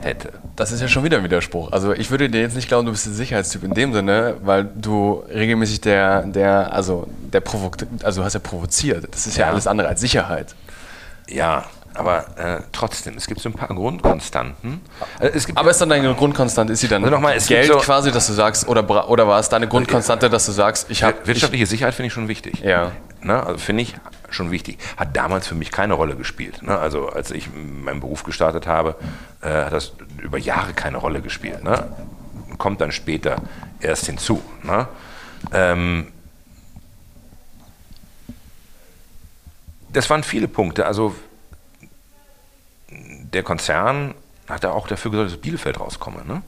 hätte. 0.00 0.32
Das 0.56 0.72
ist 0.72 0.80
ja 0.80 0.88
schon 0.88 1.04
wieder 1.04 1.18
ein 1.18 1.24
Widerspruch. 1.24 1.72
Also 1.72 1.92
ich 1.92 2.10
würde 2.10 2.30
dir 2.30 2.40
jetzt 2.40 2.56
nicht 2.56 2.68
glauben, 2.68 2.86
du 2.86 2.92
bist 2.92 3.06
der 3.06 3.12
Sicherheitstyp 3.12 3.64
in 3.64 3.74
dem 3.74 3.92
Sinne, 3.92 4.36
weil 4.42 4.64
du 4.64 5.22
regelmäßig 5.28 5.82
der, 5.82 6.22
der, 6.22 6.72
also 6.72 7.06
der 7.32 7.40
Provok 7.40 7.76
also 8.02 8.20
du 8.20 8.24
hast 8.24 8.34
ja 8.34 8.40
provoziert. 8.40 9.06
Das 9.12 9.26
ist 9.26 9.36
ja, 9.36 9.46
ja 9.46 9.52
alles 9.52 9.66
andere 9.66 9.88
als 9.88 10.00
Sicherheit. 10.00 10.54
Ja, 11.28 11.66
aber 11.92 12.38
äh, 12.38 12.62
trotzdem, 12.72 13.16
es 13.16 13.26
gibt 13.26 13.40
so 13.40 13.48
ein 13.48 13.52
paar 13.52 13.68
Grundkonstanten. 13.68 14.80
Äh, 15.18 15.32
aber 15.54 15.70
ist 15.70 15.80
dann 15.80 15.88
deine 15.88 16.14
Grundkonstante, 16.14 16.72
ist 16.72 16.80
sie 16.80 16.88
dann 16.88 17.04
also 17.04 17.18
mal, 17.18 17.36
Geld 17.38 17.66
so 17.66 17.78
quasi, 17.78 18.10
dass 18.10 18.26
du 18.26 18.32
sagst, 18.32 18.66
oder, 18.68 19.08
oder 19.10 19.26
war 19.26 19.38
es 19.38 19.48
deine 19.48 19.68
Grundkonstante, 19.68 20.30
dass 20.30 20.46
du 20.46 20.52
sagst, 20.52 20.90
ich 20.90 21.02
habe... 21.02 21.16
Wirtschaftliche 21.24 21.64
ich, 21.64 21.70
Sicherheit 21.70 21.94
finde 21.94 22.06
ich 22.06 22.12
schon 22.12 22.28
wichtig. 22.28 22.60
Ja. 22.60 22.92
Ne, 23.22 23.44
also 23.44 23.58
finde 23.58 23.82
ich 23.82 23.94
schon 24.30 24.50
wichtig. 24.50 24.78
Hat 24.96 25.16
damals 25.16 25.46
für 25.46 25.54
mich 25.54 25.70
keine 25.70 25.94
Rolle 25.94 26.16
gespielt. 26.16 26.62
Ne? 26.62 26.78
Also 26.78 27.08
als 27.08 27.30
ich 27.30 27.48
meinen 27.54 28.00
Beruf 28.00 28.22
gestartet 28.22 28.66
habe, 28.66 28.96
äh, 29.40 29.48
hat 29.48 29.72
das 29.72 29.92
über 30.20 30.38
Jahre 30.38 30.72
keine 30.72 30.98
Rolle 30.98 31.20
gespielt. 31.20 31.64
Ne? 31.64 31.88
Kommt 32.58 32.80
dann 32.80 32.92
später 32.92 33.36
erst 33.80 34.06
hinzu. 34.06 34.42
Ne? 34.62 34.88
Ähm, 35.52 36.12
das 39.92 40.08
waren 40.10 40.22
viele 40.22 40.48
Punkte. 40.48 40.86
Also 40.86 41.14
der 42.90 43.42
Konzern 43.42 44.14
hat 44.48 44.64
ja 44.64 44.72
auch 44.72 44.88
dafür 44.88 45.10
gesorgt, 45.10 45.32
dass 45.32 45.40
Bielefeld 45.40 45.80
rauskomme. 45.80 46.24
Ne? 46.26 46.42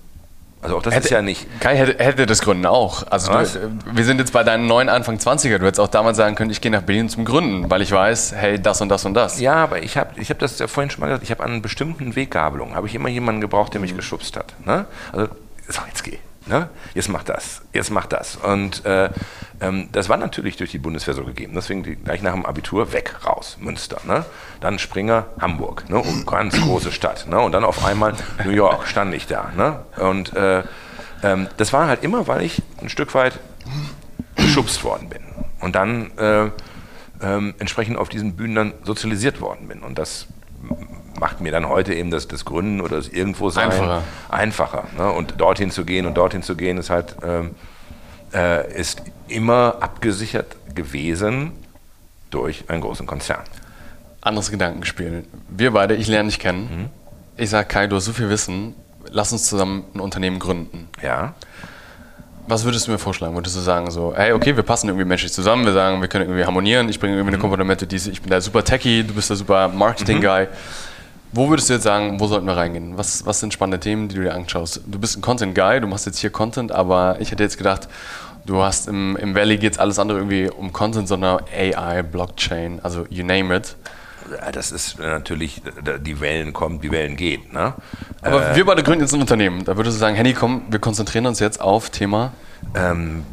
Also 0.63 0.77
auch 0.77 0.83
das 0.83 0.95
hätte, 0.95 1.07
ist 1.07 1.11
ja 1.11 1.23
nicht. 1.23 1.61
Kai 1.61 1.77
hätte, 1.77 2.03
hätte 2.03 2.25
das 2.25 2.41
Gründen 2.41 2.67
auch. 2.67 3.05
Also 3.11 3.33
du, 3.33 3.73
wir 3.93 4.05
sind 4.05 4.19
jetzt 4.19 4.33
bei 4.33 4.45
deinen 4.45 4.67
neuen 4.67 4.89
Anfang 4.89 5.17
20er. 5.17 5.59
Du 5.59 5.67
hättest 5.67 5.81
auch 5.81 5.89
damals 5.89 6.17
sagen 6.17 6.37
können, 6.37 6.51
ich 6.51 6.61
gehe 6.61 6.71
nach 6.71 6.83
Berlin 6.83 7.09
zum 7.09 7.25
Gründen, 7.25 7.69
weil 7.69 7.83
ich 7.83 7.91
weiß, 7.91 8.33
hey, 8.37 8.63
das 8.63 8.81
und 8.81 8.89
das 8.89 9.05
und 9.05 9.15
das. 9.15 9.41
Ja, 9.41 9.57
aber 9.57 9.83
ich 9.83 9.97
habe 9.97 10.11
ich 10.21 10.31
hab 10.31 10.39
das 10.39 10.59
ja 10.61 10.69
vorhin 10.69 10.91
schon 10.91 11.01
mal 11.01 11.09
gesagt, 11.09 11.25
ich 11.25 11.33
habe 11.33 11.43
an 11.43 11.63
bestimmten 11.63 12.15
Weggabelungen, 12.15 12.77
habe 12.77 12.87
ich 12.87 12.95
immer 12.95 13.09
jemanden 13.09 13.41
gebraucht, 13.41 13.75
der 13.75 13.81
mich 13.81 13.97
geschubst 13.97 14.37
hat. 14.37 14.55
Ne? 14.65 14.87
Also, 15.13 15.29
so, 15.69 15.81
jetzt 15.89 16.05
geh. 16.05 16.19
Ne? 16.47 16.69
Jetzt 16.95 17.09
mach 17.09 17.23
das, 17.23 17.63
jetzt 17.73 17.91
mach 17.91 18.07
das. 18.07 18.37
Und 18.37 18.85
äh, 18.85 19.11
ähm, 19.61 19.89
das 19.93 20.09
war 20.09 20.17
natürlich 20.17 20.57
durch 20.57 20.71
die 20.71 20.79
Bundeswehr 20.79 21.15
so 21.15 21.25
gegeben. 21.25 21.53
Deswegen 21.55 21.83
die, 21.83 21.97
gleich 21.97 22.23
nach 22.23 22.33
dem 22.33 22.45
Abitur 22.45 22.93
weg, 22.93 23.25
raus, 23.25 23.59
Münster. 23.61 24.01
Ne? 24.07 24.25
Dann 24.61 24.79
Springer, 24.79 25.27
Hamburg, 25.41 25.89
ne? 25.89 25.99
Und 25.99 26.27
ganz 26.27 26.61
große 26.61 26.91
Stadt. 26.91 27.27
Ne? 27.29 27.39
Und 27.41 27.53
dann 27.53 27.65
auf 27.65 27.85
einmal 27.85 28.15
New 28.45 28.51
York 28.51 28.87
stand 28.89 29.15
ich 29.15 29.27
da. 29.27 29.53
Ne? 29.57 29.81
Und 29.97 30.35
äh, 30.35 30.65
ähm, 31.23 31.49
das 31.57 31.73
war 31.73 31.87
halt 31.87 32.03
immer, 32.03 32.27
weil 32.27 32.43
ich 32.43 32.61
ein 32.81 32.89
Stück 32.89 33.15
weit 33.15 33.39
geschubst 34.35 34.83
worden 34.83 35.09
bin. 35.09 35.23
Und 35.61 35.77
dann 35.77 36.11
äh, 36.19 36.51
ähm, 37.23 37.55
entsprechend 37.59 37.97
auf 37.99 38.09
diesen 38.09 38.35
Bühnen 38.35 38.55
dann 38.55 38.75
sozialisiert 38.83 39.41
worden 39.41 39.69
bin. 39.69 39.81
Und 39.81 39.99
das 39.99 40.27
macht 41.19 41.41
mir 41.41 41.53
dann 41.53 41.69
heute 41.69 41.95
eben 41.95 42.11
das, 42.11 42.29
das 42.29 42.45
Gründen 42.45 42.81
oder 42.81 42.97
das 42.97 43.09
irgendwo 43.09 43.51
sein 43.51 43.71
einfacher. 43.71 44.03
einfacher 44.29 44.85
ne? 44.97 45.11
Und 45.11 45.41
dorthin 45.41 45.71
zu 45.71 45.85
gehen 45.85 46.07
und 46.07 46.15
dorthin 46.15 46.43
zu 46.43 46.57
gehen 46.57 46.79
ist 46.79 46.91
halt 46.91 47.17
ähm, 47.23 47.55
äh, 48.35 48.73
ist 48.79 49.03
immer 49.29 49.77
abgesichert 49.81 50.57
gewesen 50.75 51.53
durch 52.31 52.65
einen 52.69 52.81
großen 52.81 53.07
Konzern. 53.07 53.43
Anderes 54.21 54.51
Gedankenspiel. 54.51 55.25
Wir 55.49 55.73
beide, 55.73 55.95
ich 55.95 56.09
lerne 56.09 56.29
dich 56.29 56.39
kennen. 56.39 56.63
Mhm. 56.63 56.89
Ich 57.37 57.51
sage, 57.51 57.67
Kai, 57.69 57.87
du 57.87 57.97
hast 57.97 58.05
so 58.05 58.13
viel 58.13 58.31
Wissen, 58.31 58.75
lass 59.11 59.33
uns 59.33 59.49
zusammen 59.49 59.85
ein 59.95 60.01
Unternehmen 60.01 60.39
gründen. 60.39 60.89
Ja. 61.03 61.35
Was 62.47 62.65
würdest 62.65 62.87
du 62.87 62.91
mir 62.91 62.99
vorschlagen? 62.99 63.35
Würdest 63.35 63.57
du 63.57 63.61
sagen 63.61 63.91
so, 63.91 64.15
hey, 64.17 64.33
okay, 64.33 64.57
wir 64.57 64.63
passen 64.63 64.89
irgendwie 64.89 65.05
menschlich 65.05 65.33
zusammen, 65.33 65.65
wir 65.65 65.73
sagen, 65.73 66.01
wir 66.01 66.09
können 66.09 66.25
irgendwie 66.25 66.45
harmonieren, 66.45 66.89
ich 66.89 66.99
bringe 66.99 67.15
irgendwie 67.15 67.35
eine 67.35 67.37
mhm. 67.37 67.43
Komponente, 67.43 67.87
die 67.87 67.97
ich 67.97 68.21
bin 68.21 68.31
der 68.31 68.41
super 68.41 68.65
Techie, 68.65 69.05
du 69.05 69.15
bist 69.15 69.31
der 69.31 69.37
super 69.37 69.69
Marketing-Guy. 69.69 70.45
Mhm. 70.45 70.49
Wo 71.33 71.49
würdest 71.49 71.71
du 71.71 71.75
jetzt 71.75 71.85
sagen, 71.85 72.21
wo 72.21 72.27
sollten 72.27 72.47
wir 72.47 72.57
reingehen? 72.57 72.99
Was, 72.99 73.25
was 73.25 73.41
sind 73.41 73.55
spannende 73.55 73.81
Themen, 73.81 74.09
die 74.09 74.17
du 74.17 74.23
dir 74.23 74.35
anschaust? 74.35 74.83
Du 74.87 74.99
bist 74.99 75.17
ein 75.17 75.23
Content-Guy, 75.23 75.81
du 75.81 75.87
machst 75.87 76.05
jetzt 76.05 76.19
hier 76.19 76.31
Content, 76.31 76.73
aber 76.73 77.17
ich 77.21 77.31
hätte 77.31 77.43
jetzt 77.43 77.57
gedacht, 77.57 77.89
du 78.45 78.63
hast 78.63 78.87
im, 78.87 79.17
im 79.17 79.35
Valley 79.35 79.57
geht 79.57 79.73
es 79.73 79.79
alles 79.79 79.99
andere 79.99 80.19
irgendwie 80.19 80.51
um 80.51 80.73
Content, 80.75 81.09
sondern 81.09 81.41
AI, 81.57 82.03
Blockchain, 82.03 82.81
also 82.83 83.07
you 83.09 83.25
name 83.25 83.55
it. 83.57 83.77
Das 84.53 84.73
ist 84.73 84.99
natürlich, 84.99 85.63
die 86.01 86.21
Wellen 86.21 86.53
kommen, 86.53 86.81
die 86.81 86.91
Wellen 86.91 87.17
gehen. 87.17 87.43
Ne? 87.53 87.75
Aber 88.23 88.51
äh, 88.51 88.57
wir 88.57 88.65
beide 88.65 88.83
gründen 88.83 89.01
jetzt 89.01 89.15
ein 89.15 89.21
Unternehmen. 89.21 89.65
Da 89.65 89.77
würdest 89.77 89.97
du 89.97 90.01
sagen, 90.01 90.15
Henny, 90.15 90.33
komm, 90.33 90.63
wir 90.71 90.79
konzentrieren 90.79 91.27
uns 91.27 91.41
jetzt 91.41 91.61
auf 91.61 91.91
Thema. 91.91 92.33
Ähm, 92.75 93.25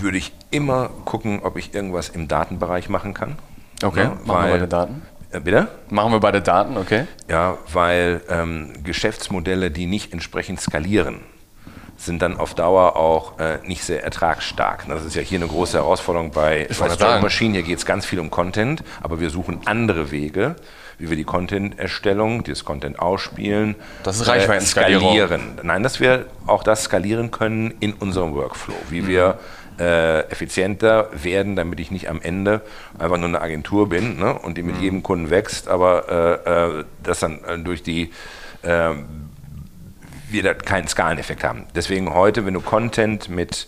würde 0.00 0.18
ich 0.18 0.32
immer 0.50 0.90
gucken, 1.04 1.40
ob 1.42 1.56
ich 1.56 1.74
irgendwas 1.74 2.08
im 2.08 2.28
Datenbereich 2.28 2.88
machen 2.88 3.14
kann. 3.14 3.36
Okay, 3.82 4.00
ja, 4.00 4.08
machen 4.24 4.44
wir 4.44 4.50
beide 4.52 4.68
Daten. 4.68 5.02
Äh, 5.30 5.40
bitte? 5.40 5.68
Machen 5.90 6.12
wir 6.12 6.20
beide 6.20 6.40
Daten, 6.40 6.76
okay. 6.76 7.06
Ja, 7.28 7.58
weil 7.72 8.22
ähm, 8.28 8.72
Geschäftsmodelle, 8.82 9.70
die 9.70 9.86
nicht 9.86 10.12
entsprechend 10.12 10.60
skalieren, 10.60 11.20
sind 11.96 12.22
dann 12.22 12.36
auf 12.36 12.54
Dauer 12.54 12.96
auch 12.96 13.38
äh, 13.38 13.58
nicht 13.64 13.82
sehr 13.82 14.04
ertragsstark. 14.04 14.86
Das 14.88 15.04
ist 15.04 15.16
ja 15.16 15.22
hier 15.22 15.38
eine 15.38 15.48
große 15.48 15.76
Herausforderung 15.78 16.30
bei, 16.30 16.66
Machine. 17.20 17.54
Hier 17.54 17.62
geht 17.64 17.78
es 17.78 17.86
ganz 17.86 18.06
viel 18.06 18.20
um 18.20 18.30
Content, 18.30 18.84
aber 19.02 19.20
wir 19.20 19.30
suchen 19.30 19.60
andere 19.64 20.12
Wege, 20.12 20.54
wie 20.98 21.10
wir 21.10 21.16
die 21.16 21.24
Content-Erstellung, 21.24 22.44
das 22.44 22.64
Content 22.64 22.98
ausspielen, 23.00 23.74
das 24.04 24.20
ist 24.20 24.28
äh, 24.28 24.60
skalieren. 24.60 25.58
Nein, 25.62 25.82
dass 25.82 26.00
wir 26.00 26.26
auch 26.46 26.62
das 26.62 26.84
skalieren 26.84 27.30
können 27.30 27.74
in 27.80 27.94
unserem 27.94 28.34
Workflow, 28.34 28.74
wie 28.90 29.02
mhm. 29.02 29.06
wir 29.08 29.38
äh, 29.78 30.20
effizienter 30.30 31.08
werden, 31.12 31.56
damit 31.56 31.80
ich 31.80 31.90
nicht 31.90 32.08
am 32.08 32.20
Ende 32.20 32.62
einfach 32.98 33.16
nur 33.16 33.28
eine 33.28 33.40
Agentur 33.40 33.88
bin 33.88 34.18
ne, 34.18 34.38
und 34.38 34.58
die 34.58 34.62
mit 34.62 34.76
mhm. 34.76 34.82
jedem 34.82 35.02
Kunden 35.02 35.30
wächst, 35.30 35.68
aber 35.68 36.42
äh, 36.46 36.78
äh 36.78 36.84
das 37.02 37.20
dann 37.20 37.44
äh, 37.44 37.58
durch 37.58 37.82
die 37.82 38.12
äh, 38.62 38.90
wir 40.30 40.42
da 40.42 40.54
keinen 40.54 40.88
Skaleneffekt 40.88 41.42
haben. 41.42 41.66
Deswegen 41.74 42.12
heute, 42.12 42.44
wenn 42.44 42.54
du 42.54 42.60
Content 42.60 43.30
mit, 43.30 43.66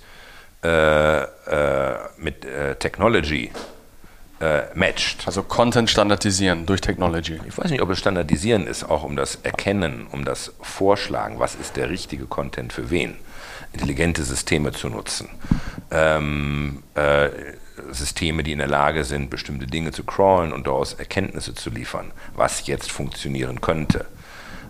äh, 0.62 1.22
äh, 1.22 1.98
mit 2.18 2.46
Technology 2.78 3.50
matcht. 4.74 5.24
Also 5.26 5.42
Content 5.42 5.90
standardisieren 5.90 6.64
durch 6.64 6.80
Technology. 6.80 7.38
Ich 7.46 7.58
weiß 7.58 7.70
nicht, 7.70 7.82
ob 7.82 7.90
es 7.90 7.98
standardisieren 7.98 8.66
ist, 8.66 8.84
auch 8.84 9.02
um 9.02 9.14
das 9.14 9.38
Erkennen, 9.42 10.06
um 10.10 10.24
das 10.24 10.54
Vorschlagen, 10.62 11.38
was 11.38 11.54
ist 11.54 11.76
der 11.76 11.90
richtige 11.90 12.24
Content 12.24 12.72
für 12.72 12.88
wen. 12.88 13.16
Intelligente 13.72 14.22
Systeme 14.24 14.72
zu 14.72 14.88
nutzen. 14.88 15.28
Ähm, 15.90 16.82
äh, 16.94 17.28
Systeme, 17.90 18.42
die 18.42 18.52
in 18.52 18.58
der 18.58 18.68
Lage 18.68 19.04
sind, 19.04 19.30
bestimmte 19.30 19.66
Dinge 19.66 19.92
zu 19.92 20.04
crawlen 20.04 20.52
und 20.52 20.66
daraus 20.66 20.94
Erkenntnisse 20.94 21.54
zu 21.54 21.70
liefern, 21.70 22.12
was 22.34 22.66
jetzt 22.66 22.90
funktionieren 22.90 23.60
könnte. 23.60 24.06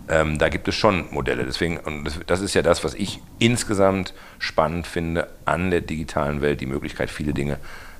Ähm, 0.09 0.37
da 0.37 0.49
gibt 0.49 0.67
es 0.67 0.75
schon 0.75 1.05
Modelle. 1.11 1.45
Deswegen, 1.45 1.77
und 1.77 2.05
das, 2.05 2.19
das, 2.25 2.41
ist 2.41 2.53
ja 2.53 2.61
das, 2.61 2.83
was 2.83 2.93
ich 2.93 3.21
insgesamt 3.39 4.13
spannend 4.39 4.87
finde 4.87 5.29
an 5.45 5.71
der 5.71 5.81
digitalen 5.81 6.41
Welt, 6.41 6.61
die 6.61 6.65
Möglichkeit, 6.65 7.09
viele 7.09 7.33
Dinge 7.33 7.57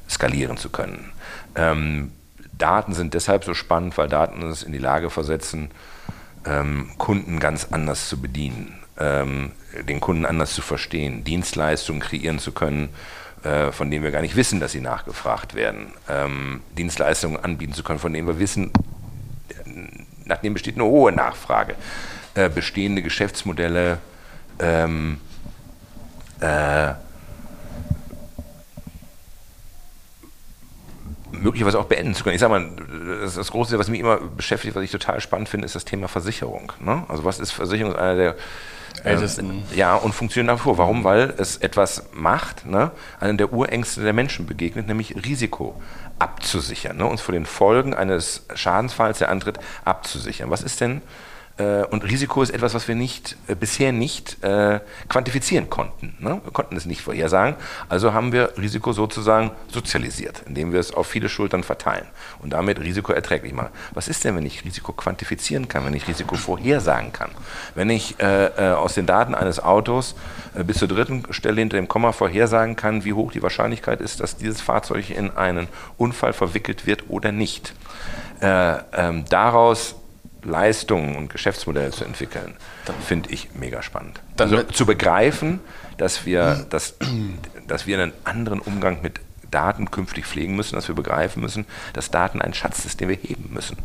skalieren 0.09 0.57
zu 0.57 0.69
können. 0.69 1.11
Ähm, 1.55 2.11
Daten 2.57 2.93
sind 2.93 3.13
deshalb 3.13 3.43
so 3.43 3.53
spannend, 3.53 3.97
weil 3.97 4.07
Daten 4.07 4.43
uns 4.43 4.63
in 4.63 4.71
die 4.71 4.77
Lage 4.77 5.09
versetzen, 5.09 5.71
ähm, 6.45 6.91
Kunden 6.97 7.39
ganz 7.39 7.67
anders 7.71 8.09
zu 8.09 8.19
bedienen, 8.19 8.79
ähm, 8.99 9.51
den 9.87 9.99
Kunden 9.99 10.25
anders 10.25 10.53
zu 10.53 10.61
verstehen, 10.61 11.23
Dienstleistungen 11.23 12.01
kreieren 12.01 12.39
zu 12.39 12.51
können, 12.51 12.89
äh, 13.43 13.71
von 13.71 13.89
denen 13.89 14.03
wir 14.03 14.11
gar 14.11 14.21
nicht 14.21 14.35
wissen, 14.35 14.59
dass 14.59 14.71
sie 14.71 14.81
nachgefragt 14.81 15.55
werden, 15.55 15.93
ähm, 16.09 16.61
Dienstleistungen 16.77 17.43
anbieten 17.43 17.73
zu 17.73 17.83
können, 17.83 17.99
von 17.99 18.13
denen 18.13 18.27
wir 18.27 18.39
wissen, 18.39 18.71
nach 20.25 20.37
dem 20.37 20.53
besteht 20.53 20.75
eine 20.75 20.85
hohe 20.85 21.11
Nachfrage. 21.11 21.75
Äh, 22.33 22.49
bestehende 22.49 23.01
Geschäftsmodelle 23.01 23.97
ähm, 24.59 25.19
äh, 26.39 26.93
möglicherweise 31.31 31.79
auch 31.79 31.85
beenden 31.85 32.13
zu 32.13 32.23
können. 32.23 32.35
Ich 32.35 32.41
sage 32.41 32.53
mal, 32.53 32.69
das, 33.21 33.35
das, 33.35 33.51
Große, 33.51 33.77
was 33.77 33.89
mich 33.89 33.99
immer 33.99 34.17
beschäftigt, 34.17 34.75
was 34.75 34.83
ich 34.83 34.91
total 34.91 35.19
spannend 35.19 35.49
finde, 35.49 35.65
ist 35.65 35.75
das 35.75 35.85
Thema 35.85 36.07
Versicherung. 36.07 36.71
Ne? 36.79 37.03
Also 37.07 37.25
was 37.25 37.39
ist 37.39 37.51
Versicherung? 37.51 37.95
Einer 37.95 38.15
der 38.15 38.35
ältesten. 39.03 39.63
Äh, 39.71 39.77
ja, 39.77 39.95
und 39.95 40.13
funktioniert 40.13 40.53
nach 40.53 40.61
wie 40.61 40.63
vor. 40.63 40.77
Warum? 40.77 41.03
Weil 41.03 41.33
es 41.37 41.57
etwas 41.57 42.05
macht, 42.13 42.65
ne? 42.65 42.91
einem 43.19 43.37
der 43.37 43.53
Urängste 43.53 44.01
der 44.01 44.13
Menschen 44.13 44.45
begegnet, 44.45 44.87
nämlich 44.87 45.15
Risiko 45.25 45.81
abzusichern, 46.19 46.97
ne? 46.97 47.05
uns 47.05 47.21
vor 47.21 47.33
den 47.33 47.45
Folgen 47.45 47.93
eines 47.93 48.45
Schadensfalls, 48.53 49.19
der 49.19 49.29
antritt, 49.29 49.59
abzusichern. 49.85 50.49
Was 50.49 50.61
ist 50.61 50.81
denn 50.81 51.01
und 51.91 52.03
Risiko 52.03 52.41
ist 52.41 52.51
etwas, 52.51 52.73
was 52.73 52.87
wir 52.87 52.95
nicht, 52.95 53.35
äh, 53.47 53.55
bisher 53.55 53.91
nicht 53.91 54.43
äh, 54.43 54.79
quantifizieren 55.09 55.69
konnten. 55.69 56.15
Ne? 56.19 56.41
Wir 56.43 56.51
konnten 56.51 56.75
es 56.75 56.85
nicht 56.85 57.01
vorhersagen. 57.01 57.55
Also 57.89 58.13
haben 58.13 58.31
wir 58.31 58.57
Risiko 58.57 58.93
sozusagen 58.93 59.51
sozialisiert, 59.67 60.43
indem 60.47 60.71
wir 60.71 60.79
es 60.79 60.93
auf 60.93 61.07
viele 61.07 61.29
Schultern 61.29 61.63
verteilen 61.63 62.05
und 62.39 62.51
damit 62.53 62.79
Risiko 62.79 63.11
erträglich 63.11 63.53
machen. 63.53 63.69
Was 63.93 64.07
ist 64.07 64.23
denn, 64.23 64.35
wenn 64.35 64.45
ich 64.45 64.63
Risiko 64.65 64.93
quantifizieren 64.93 65.67
kann, 65.67 65.85
wenn 65.85 65.93
ich 65.93 66.07
Risiko 66.07 66.35
vorhersagen 66.35 67.11
kann? 67.11 67.31
Wenn 67.75 67.89
ich 67.89 68.19
äh, 68.19 68.45
äh 68.45 68.71
aus 68.71 68.93
den 68.93 69.05
Daten 69.05 69.35
eines 69.35 69.59
Autos 69.59 70.15
äh, 70.55 70.63
bis 70.63 70.77
zur 70.77 70.87
dritten 70.87 71.31
Stelle 71.31 71.59
hinter 71.59 71.77
dem 71.77 71.87
Komma 71.87 72.11
vorhersagen 72.11 72.75
kann, 72.75 73.05
wie 73.05 73.13
hoch 73.13 73.31
die 73.31 73.43
Wahrscheinlichkeit 73.43 74.01
ist, 74.01 74.19
dass 74.19 74.37
dieses 74.37 74.61
Fahrzeug 74.61 75.09
in 75.09 75.31
einen 75.31 75.67
Unfall 75.97 76.33
verwickelt 76.33 76.85
wird 76.85 77.09
oder 77.09 77.31
nicht. 77.31 77.73
Ähm, 78.43 79.25
daraus 79.29 80.00
Leistungen 80.43 81.15
und 81.15 81.29
Geschäftsmodelle 81.29 81.91
zu 81.91 82.03
entwickeln, 82.03 82.55
finde 83.05 83.29
ich 83.29 83.49
mega 83.53 83.81
spannend. 83.81 84.19
Also 84.39 84.63
zu 84.63 84.85
begreifen, 84.85 85.59
dass 85.97 86.25
wir, 86.25 86.65
dass, 86.69 86.95
dass 87.67 87.87
wir 87.87 88.01
einen 88.01 88.13
anderen 88.23 88.59
Umgang 88.59 89.01
mit 89.01 89.19
Daten 89.51 89.91
künftig 89.91 90.25
pflegen 90.25 90.55
müssen, 90.55 90.75
dass 90.75 90.87
wir 90.87 90.95
begreifen 90.95 91.41
müssen, 91.41 91.65
dass 91.93 92.09
Daten 92.09 92.41
ein 92.41 92.53
Schatz 92.53 92.85
ist, 92.85 93.01
den 93.01 93.09
wir 93.09 93.17
heben 93.17 93.49
müssen. 93.53 93.77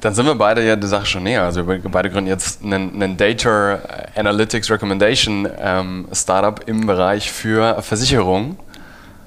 Dann 0.00 0.14
sind 0.14 0.26
wir 0.26 0.34
beide 0.34 0.66
ja 0.66 0.74
der 0.74 0.88
Sache 0.88 1.06
schon 1.06 1.24
näher. 1.24 1.42
Also 1.42 1.68
wir 1.68 1.78
beide 1.78 2.10
gründen 2.10 2.28
jetzt 2.28 2.62
einen, 2.62 2.94
einen 2.94 3.16
Data 3.16 3.80
Analytics 4.16 4.70
Recommendation 4.70 5.48
ähm, 5.58 6.08
Startup 6.12 6.60
im 6.66 6.86
Bereich 6.86 7.30
für 7.30 7.82
Versicherung. 7.82 8.58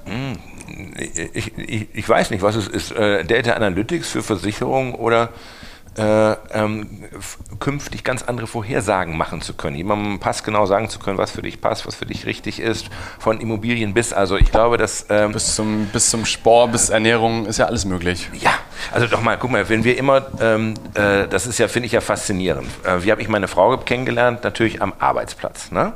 Hm, 0.06 0.38
ich, 1.34 1.58
ich, 1.58 1.88
ich, 1.94 2.10
weiß 2.10 2.32
nicht, 2.32 2.42
was 2.42 2.56
es 2.56 2.68
ist. 2.68 2.92
Äh, 2.92 3.24
Data 3.24 3.54
Analytics 3.54 4.10
für 4.10 4.24
Versicherung 4.24 4.96
oder 4.96 5.30
äh, 5.98 6.32
ähm, 6.52 7.06
künftig 7.60 8.04
ganz 8.04 8.24
andere 8.24 8.48
Vorhersagen 8.48 9.18
machen 9.18 9.42
zu 9.42 9.54
können, 9.54 9.76
jemandem 9.76 10.20
passgenau 10.20 10.66
sagen 10.66 10.90
zu 10.90 11.00
können, 11.00 11.18
was 11.18 11.32
für 11.32 11.42
dich 11.42 11.60
passt, 11.62 11.88
was 11.88 11.96
für 11.96 12.06
dich 12.06 12.26
richtig 12.26 12.60
ist, 12.60 12.90
von 13.18 13.42
Immobilien 13.42 13.94
bis, 13.94 14.14
also 14.14 14.38
ich 14.38 14.52
glaube, 14.52 14.78
dass... 14.78 15.06
Ähm, 15.10 15.32
bis, 15.32 15.56
zum, 15.56 15.86
bis 15.88 16.10
zum 16.10 16.26
Sport, 16.26 16.72
bis 16.72 16.90
Ernährung 16.90 17.46
ist 17.46 17.58
ja 17.58 17.66
alles 17.66 17.86
möglich. 17.86 18.30
Ja, 18.34 18.54
also 18.92 19.08
doch 19.08 19.22
mal, 19.22 19.38
guck 19.38 19.52
mal, 19.52 19.68
wenn 19.70 19.84
wir 19.84 19.98
immer, 19.98 20.28
ähm, 20.40 20.76
äh, 20.94 21.28
das 21.28 21.48
ist 21.48 21.60
ja, 21.60 21.68
finde 21.68 21.88
ich 21.88 21.94
ja 21.94 22.02
faszinierend. 22.02 22.68
Äh, 22.84 23.04
wie 23.04 23.12
habe 23.12 23.22
ich 23.22 23.28
meine 23.28 23.48
Frau 23.48 23.78
kennengelernt? 23.78 24.44
Natürlich 24.44 24.82
am 24.82 24.94
Arbeitsplatz. 25.00 25.72
Ne? 25.72 25.94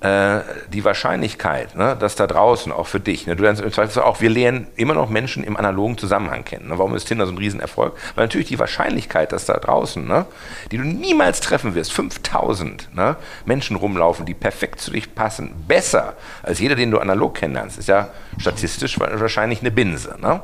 Äh, 0.00 0.40
die 0.68 0.84
Wahrscheinlichkeit, 0.84 1.74
ne, 1.74 1.96
dass 1.98 2.16
da 2.16 2.26
draußen, 2.26 2.70
auch 2.70 2.86
für 2.86 3.00
dich, 3.00 3.26
ne, 3.26 3.34
du 3.34 3.42
lernst 3.42 3.62
im 3.62 3.72
Zweifelsfall 3.72 4.04
auch, 4.04 4.20
wir 4.20 4.28
lernen 4.28 4.66
immer 4.76 4.92
noch 4.92 5.08
Menschen 5.08 5.42
im 5.42 5.56
analogen 5.56 5.96
Zusammenhang 5.96 6.44
kennen. 6.44 6.68
Ne? 6.68 6.76
Warum 6.76 6.94
ist 6.94 7.06
Tinder 7.06 7.24
so 7.24 7.32
ein 7.32 7.38
Riesenerfolg? 7.38 7.96
Weil 8.14 8.24
natürlich 8.24 8.48
die 8.48 8.58
Wahrscheinlichkeit, 8.58 9.32
dass 9.32 9.46
da 9.46 9.54
draußen, 9.54 10.06
ne, 10.06 10.26
die 10.70 10.76
du 10.76 10.84
niemals 10.84 11.40
treffen 11.40 11.74
wirst, 11.74 11.94
5000 11.94 12.94
ne, 12.94 13.16
Menschen 13.46 13.74
rumlaufen, 13.74 14.26
die 14.26 14.34
perfekt 14.34 14.82
zu 14.82 14.90
dich 14.90 15.14
passen, 15.14 15.54
besser 15.66 16.12
als 16.42 16.58
jeder, 16.58 16.74
den 16.74 16.90
du 16.90 16.98
analog 16.98 17.34
kennenlernst, 17.34 17.78
ist 17.78 17.88
ja 17.88 18.10
statistisch 18.36 19.00
wahrscheinlich 19.00 19.60
eine 19.60 19.70
Binse. 19.70 20.16
Ne? 20.20 20.42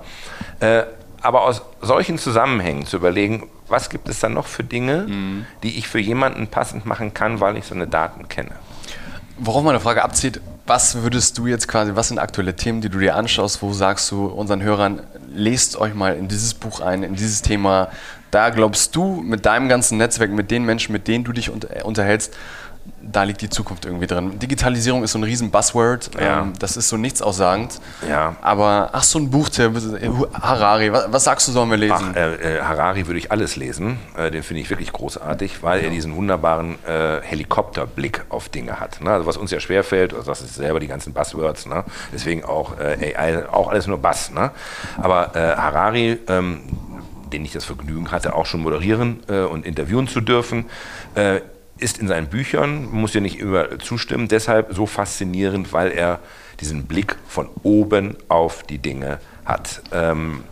Äh, 0.60 0.84
aber 1.20 1.42
aus 1.42 1.60
solchen 1.82 2.16
Zusammenhängen 2.16 2.86
zu 2.86 2.96
überlegen, 2.96 3.50
was 3.68 3.90
gibt 3.90 4.08
es 4.08 4.18
dann 4.18 4.32
noch 4.32 4.46
für 4.46 4.64
Dinge, 4.64 5.06
mhm. 5.08 5.44
die 5.62 5.78
ich 5.78 5.88
für 5.88 6.00
jemanden 6.00 6.46
passend 6.46 6.86
machen 6.86 7.12
kann, 7.12 7.40
weil 7.40 7.58
ich 7.58 7.66
seine 7.66 7.86
Daten 7.86 8.28
kenne. 8.28 8.52
Worauf 9.44 9.64
meine 9.64 9.81
Frage 9.81 10.05
abzieht, 10.05 10.40
was 10.69 11.02
würdest 11.02 11.36
du 11.36 11.48
jetzt 11.48 11.66
quasi, 11.66 11.97
was 11.97 12.06
sind 12.06 12.20
aktuelle 12.20 12.55
Themen, 12.55 12.81
die 12.81 12.89
du 12.89 13.01
dir 13.01 13.16
anschaust, 13.16 13.60
wo 13.60 13.73
sagst 13.73 14.09
du 14.12 14.27
unseren 14.27 14.62
Hörern, 14.62 15.02
lest 15.35 15.77
euch 15.77 15.94
mal 15.94 16.14
in 16.14 16.28
dieses 16.28 16.55
Buch 16.55 16.78
ein, 16.78 17.02
in 17.02 17.16
dieses 17.16 17.43
Thema. 17.43 17.89
Da 18.31 18.51
glaubst 18.51 18.94
du 18.94 19.20
mit 19.20 19.44
deinem 19.44 19.69
ganzen 19.69 19.98
Netzwerk, 19.98 20.31
mit 20.31 20.52
den 20.52 20.62
Menschen, 20.62 20.93
mit 20.93 21.09
denen 21.09 21.24
du 21.24 21.32
dich 21.32 21.51
unter, 21.51 21.85
unterhältst, 21.85 22.36
da 23.02 23.24
liegt 23.24 23.40
die 23.40 23.50
Zukunft 23.50 23.84
irgendwie 23.84 24.06
drin. 24.06 24.38
Digitalisierung 24.38 25.02
ist 25.02 25.12
so 25.12 25.18
ein 25.18 25.24
riesen 25.24 25.50
Buzzword, 25.50 26.10
Ja. 26.20 26.42
ähm, 26.42 26.52
das 26.58 26.76
ist 26.76 26.88
so 26.88 26.96
nichts 26.96 27.20
aussagend. 27.20 27.80
Ja. 28.08 28.36
Aber 28.40 28.90
ach, 28.92 29.02
so 29.02 29.18
ein 29.18 29.30
Buchtipp, 29.30 29.72
Harari, 30.40 30.92
was, 30.92 31.06
was 31.10 31.24
sagst 31.24 31.48
du, 31.48 31.52
sollen 31.52 31.70
wir 31.70 31.76
lesen? 31.76 32.12
Ach, 32.12 32.16
äh, 32.16 32.58
äh, 32.58 32.62
Harari 32.62 33.06
würde 33.06 33.18
ich 33.18 33.30
alles 33.32 33.56
lesen. 33.56 33.98
Äh, 34.16 34.30
den 34.30 34.42
finde 34.42 34.62
ich 34.62 34.70
wirklich 34.70 34.92
großartig, 34.92 35.62
weil 35.62 35.82
er 35.82 35.90
diesen 35.90 36.14
wunderbaren 36.16 36.76
äh, 36.86 37.20
Helikopterblick 37.22 38.24
auf 38.28 38.48
Dinge 38.48 38.78
hat. 38.80 39.00
Ne? 39.00 39.10
Also 39.10 39.26
was 39.26 39.36
uns 39.36 39.50
ja 39.50 39.60
schwerfällt, 39.60 40.14
also 40.14 40.30
das 40.30 40.40
ist 40.40 40.54
selber 40.54 40.80
die 40.80 40.86
ganzen 40.88 41.12
Buzzwords, 41.12 41.66
ne? 41.66 41.84
deswegen 42.12 42.44
auch 42.44 42.78
äh, 42.78 43.14
AI, 43.16 43.48
auch 43.50 43.68
alles 43.68 43.86
nur 43.86 43.98
Buzz. 43.98 44.30
Ne? 44.30 44.50
Aber 45.00 45.34
äh, 45.34 45.56
Harari, 45.56 46.18
ähm, 46.28 46.60
den 47.32 47.44
ich 47.44 47.52
das 47.52 47.64
Vergnügen 47.64 48.10
hatte, 48.10 48.34
auch 48.34 48.46
schon 48.46 48.60
moderieren 48.60 49.20
äh, 49.28 49.40
und 49.40 49.64
interviewen 49.66 50.06
zu 50.06 50.20
dürfen, 50.20 50.66
äh, 51.14 51.40
ist 51.82 51.98
in 51.98 52.09
seinen 52.09 52.28
Büchern, 52.28 52.86
muss 52.90 53.14
ja 53.14 53.20
nicht 53.20 53.38
immer 53.38 53.78
zustimmen, 53.78 54.28
deshalb 54.28 54.72
so 54.72 54.86
faszinierend, 54.86 55.72
weil 55.72 55.90
er 55.90 56.20
diesen 56.60 56.86
Blick 56.86 57.16
von 57.26 57.48
oben 57.62 58.16
auf 58.28 58.62
die 58.62 58.78
Dinge 58.78 59.18
hat. 59.44 59.82
Ähm, 59.92 60.44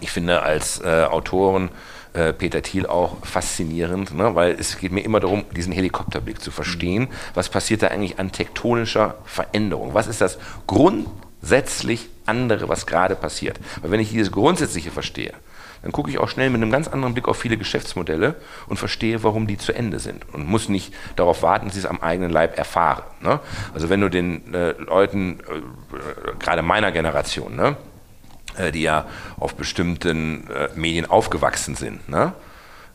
ich 0.00 0.10
finde 0.10 0.42
als 0.42 0.80
äh, 0.80 1.04
Autoren 1.04 1.70
äh, 2.14 2.32
Peter 2.32 2.62
Thiel 2.62 2.86
auch 2.86 3.24
faszinierend, 3.24 4.14
ne? 4.14 4.34
weil 4.34 4.56
es 4.58 4.78
geht 4.78 4.92
mir 4.92 5.04
immer 5.04 5.20
darum, 5.20 5.44
diesen 5.54 5.72
Helikopterblick 5.72 6.40
zu 6.40 6.50
verstehen. 6.50 7.08
Was 7.34 7.48
passiert 7.48 7.82
da 7.82 7.88
eigentlich 7.88 8.18
an 8.18 8.32
tektonischer 8.32 9.16
Veränderung? 9.24 9.94
Was 9.94 10.06
ist 10.06 10.20
das 10.20 10.38
grundsätzlich 10.66 12.08
andere, 12.26 12.68
was 12.68 12.86
gerade 12.86 13.14
passiert? 13.14 13.60
Weil 13.80 13.92
wenn 13.92 14.00
ich 14.00 14.10
dieses 14.10 14.32
Grundsätzliche 14.32 14.90
verstehe, 14.90 15.32
dann 15.82 15.92
gucke 15.92 16.10
ich 16.10 16.18
auch 16.18 16.28
schnell 16.28 16.50
mit 16.50 16.62
einem 16.62 16.70
ganz 16.70 16.88
anderen 16.88 17.14
Blick 17.14 17.28
auf 17.28 17.36
viele 17.36 17.56
Geschäftsmodelle 17.56 18.36
und 18.68 18.76
verstehe, 18.76 19.22
warum 19.22 19.46
die 19.46 19.58
zu 19.58 19.72
Ende 19.72 19.98
sind 19.98 20.24
und 20.32 20.46
muss 20.46 20.68
nicht 20.68 20.94
darauf 21.16 21.42
warten, 21.42 21.66
dass 21.66 21.76
ich 21.76 21.84
es 21.84 21.90
am 21.90 22.00
eigenen 22.00 22.30
Leib 22.30 22.56
erfahre. 22.56 23.04
Ne? 23.20 23.40
Also 23.74 23.90
wenn 23.90 24.00
du 24.00 24.08
den 24.08 24.54
äh, 24.54 24.72
Leuten, 24.72 25.40
äh, 25.40 26.38
gerade 26.38 26.62
meiner 26.62 26.92
Generation, 26.92 27.56
ne, 27.56 27.76
äh, 28.56 28.70
die 28.70 28.82
ja 28.82 29.06
auf 29.38 29.54
bestimmten 29.54 30.48
äh, 30.50 30.68
Medien 30.76 31.06
aufgewachsen 31.10 31.74
sind, 31.74 32.08
ne? 32.08 32.32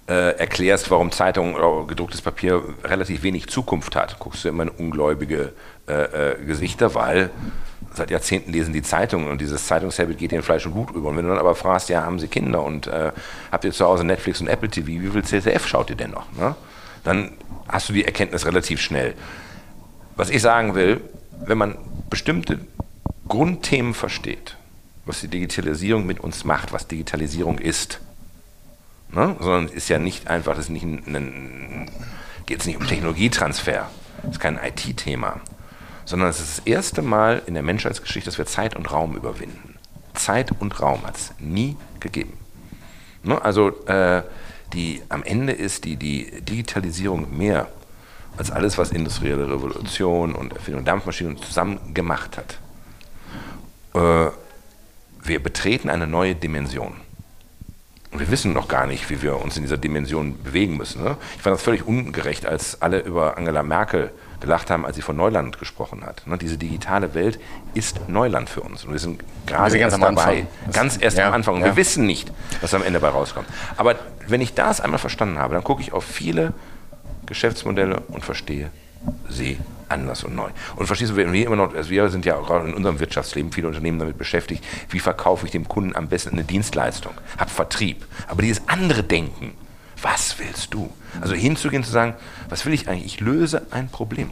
äh, 0.07 0.37
erklärst, 0.37 0.89
warum 0.89 1.11
Zeitung 1.11 1.55
oder 1.55 1.85
gedrucktes 1.87 2.21
Papier 2.21 2.63
relativ 2.83 3.23
wenig 3.23 3.47
Zukunft 3.47 3.95
hat, 3.95 4.19
guckst 4.19 4.45
du 4.45 4.49
immer 4.49 4.63
in 4.63 4.69
ungläubige 4.69 5.53
Gesichter, 6.45 6.95
weil 6.95 7.29
seit 7.97 8.11
Jahrzehnten 8.11 8.51
lesen 8.51 8.73
die 8.73 8.81
Zeitungen 8.81 9.27
und 9.27 9.41
dieses 9.41 9.67
Zeitungshabit 9.67 10.17
geht 10.17 10.31
in 10.31 10.41
Fleisch 10.41 10.65
und 10.65 10.73
Blut 10.73 10.91
über. 10.91 11.09
Und 11.09 11.17
wenn 11.17 11.23
du 11.23 11.29
dann 11.29 11.39
aber 11.39 11.55
fragst, 11.55 11.89
ja, 11.89 12.03
haben 12.03 12.19
sie 12.19 12.27
Kinder 12.27 12.63
und 12.63 12.87
äh, 12.87 13.11
habt 13.51 13.65
ihr 13.65 13.71
zu 13.71 13.85
Hause 13.85 14.03
Netflix 14.05 14.39
und 14.41 14.47
Apple 14.47 14.69
TV, 14.69 14.87
wie 14.87 15.09
viel 15.09 15.23
CCF 15.23 15.67
schaut 15.67 15.89
ihr 15.89 15.95
denn 15.95 16.11
noch? 16.11 16.31
Ne? 16.33 16.55
Dann 17.03 17.31
hast 17.67 17.89
du 17.89 17.93
die 17.93 18.05
Erkenntnis 18.05 18.45
relativ 18.45 18.81
schnell. 18.81 19.13
Was 20.15 20.29
ich 20.29 20.41
sagen 20.41 20.75
will, 20.75 21.01
wenn 21.45 21.57
man 21.57 21.77
bestimmte 22.09 22.59
Grundthemen 23.27 23.93
versteht, 23.93 24.57
was 25.05 25.21
die 25.21 25.27
Digitalisierung 25.27 26.05
mit 26.05 26.19
uns 26.19 26.43
macht, 26.43 26.73
was 26.73 26.87
Digitalisierung 26.87 27.59
ist, 27.59 27.99
ne? 29.11 29.35
sondern 29.39 29.67
ist 29.67 29.89
ja 29.89 29.99
nicht 29.99 30.27
einfach, 30.27 30.57
ein 30.57 31.89
geht 32.45 32.59
es 32.61 32.65
nicht 32.65 32.79
um 32.79 32.87
Technologietransfer, 32.87 33.89
das 34.23 34.31
ist 34.31 34.39
kein 34.39 34.57
IT-Thema, 34.57 35.41
sondern 36.07 36.29
es 36.29 36.39
ist 36.39 36.59
das 36.59 36.65
erste 36.65 37.01
Mal 37.01 37.41
in 37.47 37.53
der 37.53 37.63
Menschheitsgeschichte, 37.63 38.29
dass 38.29 38.37
wir 38.37 38.45
Zeit 38.45 38.77
und 38.77 38.89
Raum 38.91 39.17
überwinden. 39.17 39.75
Zeit 40.13 40.51
und 40.57 40.79
Raum 40.81 41.05
hat 41.05 41.17
es 41.17 41.33
nie 41.37 41.75
gegeben. 41.99 42.33
Ne? 43.23 43.39
Also 43.43 43.85
äh, 43.87 44.23
die, 44.71 45.01
am 45.09 45.21
Ende 45.23 45.51
ist 45.51 45.83
die, 45.83 45.97
die 45.97 46.41
Digitalisierung 46.41 47.37
mehr 47.37 47.67
als 48.37 48.51
alles, 48.51 48.77
was 48.77 48.91
industrielle 48.91 49.49
Revolution 49.49 50.33
und 50.33 50.53
Erfindung 50.53 50.85
Dampfmaschinen 50.85 51.37
zusammen 51.41 51.93
gemacht 51.93 52.37
hat. 52.37 52.57
Äh, 53.93 54.31
wir 55.23 55.43
betreten 55.43 55.89
eine 55.89 56.07
neue 56.07 56.35
Dimension. 56.35 56.95
Und 58.11 58.19
wir 58.19 58.31
wissen 58.31 58.53
noch 58.53 58.69
gar 58.69 58.87
nicht, 58.87 59.09
wie 59.09 59.21
wir 59.21 59.41
uns 59.41 59.57
in 59.57 59.63
dieser 59.63 59.77
Dimension 59.77 60.41
bewegen 60.41 60.77
müssen. 60.77 61.03
Ne? 61.03 61.17
Ich 61.35 61.41
fand 61.41 61.53
das 61.53 61.63
völlig 61.63 61.85
ungerecht, 61.85 62.45
als 62.45 62.81
alle 62.81 63.01
über 63.01 63.37
Angela 63.37 63.61
Merkel 63.61 64.11
gelacht 64.47 64.69
haben, 64.69 64.85
als 64.85 64.95
sie 64.95 65.01
von 65.01 65.17
Neuland 65.17 65.59
gesprochen 65.59 66.05
hat. 66.05 66.25
Ne? 66.25 66.37
Diese 66.37 66.57
digitale 66.57 67.13
Welt 67.13 67.37
ist 67.73 68.07
Neuland 68.07 68.49
für 68.49 68.61
uns. 68.61 68.85
Und 68.85 68.93
wir 68.93 68.99
sind 68.99 69.21
gerade 69.45 69.77
erst 69.77 69.93
am 69.95 70.01
dabei. 70.01 70.21
Anfang. 70.21 70.47
Das- 70.65 70.75
Ganz 70.75 70.97
erst 71.01 71.17
ja, 71.17 71.27
am 71.27 71.33
Anfang. 71.33 71.55
Und 71.55 71.61
ja. 71.61 71.67
wir 71.67 71.75
wissen 71.75 72.05
nicht, 72.05 72.31
was 72.61 72.73
am 72.73 72.81
Ende 72.81 73.01
bei 73.01 73.09
rauskommt. 73.09 73.47
Aber 73.75 73.95
wenn 74.25 74.39
ich 74.39 74.53
das 74.53 74.79
einmal 74.79 74.99
verstanden 74.99 75.37
habe, 75.37 75.53
dann 75.53 75.63
gucke 75.65 75.81
ich 75.81 75.91
auf 75.91 76.05
viele 76.05 76.53
Geschäftsmodelle 77.25 78.01
und 78.07 78.23
verstehe 78.23 78.69
sie 79.29 79.59
anders 79.89 80.23
und 80.23 80.33
neu. 80.35 80.49
Und 80.77 80.87
verstehst 80.87 81.11
du, 81.11 81.17
wir, 81.17 81.25
immer 81.25 81.55
noch, 81.57 81.75
also 81.75 81.89
wir 81.89 82.09
sind 82.09 82.25
ja 82.25 82.37
auch 82.37 82.47
gerade 82.47 82.69
in 82.69 82.73
unserem 82.73 82.99
Wirtschaftsleben 83.01 83.51
viele 83.51 83.67
Unternehmen 83.67 83.99
damit 83.99 84.17
beschäftigt, 84.17 84.63
wie 84.89 84.99
verkaufe 84.99 85.45
ich 85.45 85.51
dem 85.51 85.67
Kunden 85.67 85.95
am 85.95 86.07
besten 86.07 86.29
eine 86.31 86.43
Dienstleistung, 86.45 87.13
hab 87.37 87.49
Vertrieb. 87.49 88.05
Aber 88.27 88.41
dieses 88.41 88.65
andere 88.67 89.03
Denken, 89.03 89.53
was 90.01 90.39
willst 90.39 90.73
du? 90.73 90.89
Also 91.21 91.33
hinzugehen 91.33 91.83
zu 91.83 91.91
sagen, 91.91 92.13
was 92.49 92.65
will 92.65 92.73
ich 92.73 92.87
eigentlich? 92.87 93.05
Ich 93.05 93.19
löse 93.19 93.63
ein 93.71 93.89
Problem. 93.89 94.29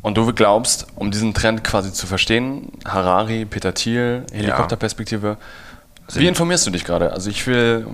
Und 0.00 0.16
du 0.16 0.32
glaubst, 0.32 0.86
um 0.96 1.10
diesen 1.10 1.34
Trend 1.34 1.62
quasi 1.62 1.92
zu 1.92 2.06
verstehen, 2.06 2.72
Harari, 2.84 3.44
Peter 3.44 3.74
Thiel, 3.74 4.24
Helikopterperspektive, 4.32 5.36
wie 6.14 6.26
informierst 6.26 6.66
du 6.66 6.70
dich 6.70 6.84
gerade? 6.84 7.12
Also 7.12 7.30
ich 7.30 7.46
will, 7.46 7.86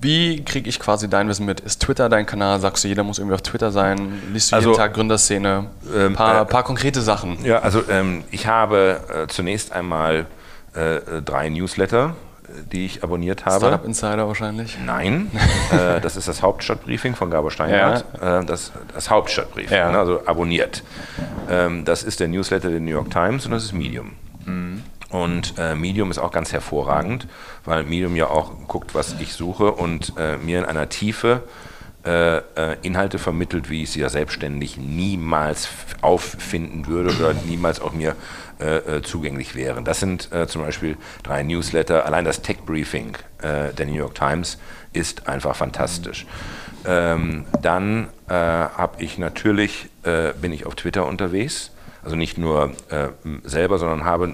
wie 0.00 0.44
kriege 0.44 0.68
ich 0.68 0.80
quasi 0.80 1.08
dein 1.08 1.28
Wissen 1.28 1.46
mit? 1.46 1.60
Ist 1.60 1.80
Twitter 1.80 2.08
dein 2.08 2.26
Kanal? 2.26 2.60
Sagst 2.60 2.82
du, 2.82 2.88
jeder 2.88 3.04
muss 3.04 3.18
irgendwie 3.18 3.34
auf 3.34 3.42
Twitter 3.42 3.70
sein? 3.70 4.20
Liest 4.32 4.50
du 4.50 4.56
Also, 4.56 4.70
jeden 4.70 4.80
Tag 4.80 4.94
Gründerszene? 4.94 5.66
Ein 5.94 6.00
ähm, 6.00 6.12
paar, 6.14 6.42
äh, 6.42 6.44
paar 6.44 6.64
konkrete 6.64 7.02
Sachen. 7.02 7.44
Ja, 7.44 7.60
also 7.60 7.82
ähm, 7.88 8.24
ich 8.30 8.46
habe 8.46 9.00
äh, 9.08 9.26
zunächst 9.28 9.72
einmal 9.72 10.26
äh, 10.74 10.96
äh, 10.96 11.22
drei 11.22 11.50
Newsletter, 11.50 12.16
die 12.72 12.86
ich 12.86 13.02
abonniert 13.04 13.44
habe. 13.46 13.58
Startup 13.66 13.84
Insider 13.84 14.26
wahrscheinlich. 14.28 14.78
Nein, 14.84 15.30
äh, 15.72 16.00
das 16.00 16.16
ist 16.16 16.28
das 16.28 16.42
Hauptstadtbriefing 16.42 17.14
von 17.14 17.30
Gabor 17.30 17.50
Steingart. 17.50 18.04
Äh, 18.20 18.44
das, 18.44 18.72
das 18.94 19.10
Hauptstadtbriefing, 19.10 19.76
Ja. 19.76 19.90
ne, 19.90 19.98
also 19.98 20.26
abonniert. 20.26 20.82
Ähm, 21.50 21.84
das 21.84 22.02
ist 22.02 22.20
der 22.20 22.28
Newsletter 22.28 22.70
der 22.70 22.80
New 22.80 22.90
York 22.90 23.10
Times 23.10 23.46
und 23.46 23.52
das 23.52 23.64
ist 23.64 23.72
Medium. 23.72 24.12
Und 25.10 25.54
äh, 25.58 25.74
Medium 25.74 26.10
ist 26.10 26.18
auch 26.18 26.32
ganz 26.32 26.52
hervorragend, 26.52 27.28
weil 27.64 27.84
Medium 27.84 28.16
ja 28.16 28.28
auch 28.28 28.52
guckt, 28.66 28.94
was 28.94 29.14
ich 29.20 29.34
suche 29.34 29.70
und 29.72 30.14
äh, 30.18 30.36
mir 30.38 30.58
in 30.60 30.64
einer 30.64 30.88
Tiefe 30.88 31.42
äh, 32.04 32.38
äh, 32.38 32.76
Inhalte 32.82 33.18
vermittelt, 33.18 33.70
wie 33.70 33.82
ich 33.84 33.90
sie 33.90 34.00
ja 34.00 34.08
selbstständig 34.08 34.78
niemals 34.78 35.68
auffinden 36.00 36.86
würde 36.88 37.14
oder 37.14 37.34
niemals 37.46 37.80
auch 37.80 37.92
mir 37.92 38.16
äh, 38.62 38.98
äh, 38.98 39.02
zugänglich 39.02 39.56
wären. 39.56 39.84
Das 39.84 39.98
sind 39.98 40.30
äh, 40.30 40.46
zum 40.46 40.62
Beispiel 40.62 40.96
drei 41.24 41.42
Newsletter. 41.42 42.06
Allein 42.06 42.24
das 42.24 42.42
Tech 42.42 42.58
Briefing 42.64 43.16
äh, 43.38 43.72
der 43.72 43.86
New 43.86 43.94
York 43.94 44.14
Times 44.14 44.58
ist 44.92 45.26
einfach 45.26 45.56
fantastisch. 45.56 46.26
Ähm, 46.84 47.44
dann 47.60 48.08
äh, 48.28 48.32
habe 48.32 49.02
ich 49.02 49.18
natürlich 49.18 49.88
bin 50.40 50.52
ich 50.52 50.66
auf 50.66 50.74
Twitter 50.74 51.06
unterwegs, 51.06 51.70
also 52.02 52.16
nicht 52.16 52.36
nur 52.38 52.72
selber, 53.44 53.78
sondern 53.78 54.04
habe 54.04 54.24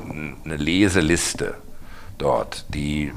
eine 0.43 0.57
Leseliste 0.57 1.57
dort, 2.17 2.65
die 2.73 3.13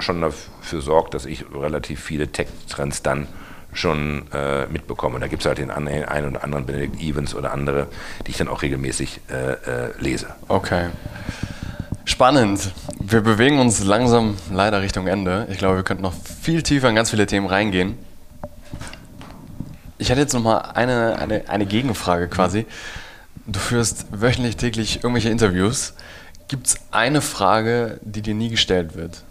schon 0.00 0.20
dafür 0.20 0.82
sorgt, 0.82 1.14
dass 1.14 1.24
ich 1.24 1.46
relativ 1.50 2.02
viele 2.02 2.28
Tech-Trends 2.28 3.00
dann 3.00 3.26
schon 3.74 4.24
äh, 4.32 4.66
mitbekomme. 4.66 5.20
Da 5.20 5.26
gibt 5.26 5.42
es 5.42 5.46
halt 5.46 5.58
den 5.58 5.70
einen 5.70 6.28
oder 6.28 6.42
anderen 6.42 6.66
Benedict 6.66 7.00
Evans 7.00 7.34
oder 7.34 7.52
andere, 7.52 7.88
die 8.26 8.30
ich 8.30 8.36
dann 8.36 8.48
auch 8.48 8.62
regelmäßig 8.62 9.20
äh, 9.30 9.52
äh, 9.52 9.92
lese. 9.98 10.28
Okay. 10.48 10.86
Spannend. 12.06 12.72
Wir 13.00 13.20
bewegen 13.20 13.58
uns 13.58 13.82
langsam 13.84 14.36
leider 14.52 14.82
Richtung 14.82 15.06
Ende. 15.06 15.46
Ich 15.50 15.58
glaube, 15.58 15.76
wir 15.76 15.82
könnten 15.82 16.02
noch 16.02 16.14
viel 16.40 16.62
tiefer 16.62 16.88
in 16.88 16.94
ganz 16.94 17.10
viele 17.10 17.26
Themen 17.26 17.46
reingehen. 17.46 17.98
Ich 19.98 20.10
hätte 20.10 20.20
jetzt 20.20 20.34
noch 20.34 20.42
mal 20.42 20.58
eine, 20.58 21.18
eine, 21.18 21.48
eine 21.48 21.66
Gegenfrage 21.66 22.28
quasi. 22.28 22.66
Du 23.46 23.58
führst 23.58 24.06
wöchentlich, 24.10 24.56
täglich 24.56 24.96
irgendwelche 24.96 25.30
Interviews. 25.30 25.94
Gibt 26.48 26.66
es 26.66 26.76
eine 26.90 27.20
Frage, 27.22 28.00
die 28.02 28.22
dir 28.22 28.34
nie 28.34 28.50
gestellt 28.50 28.96
wird? 28.96 29.24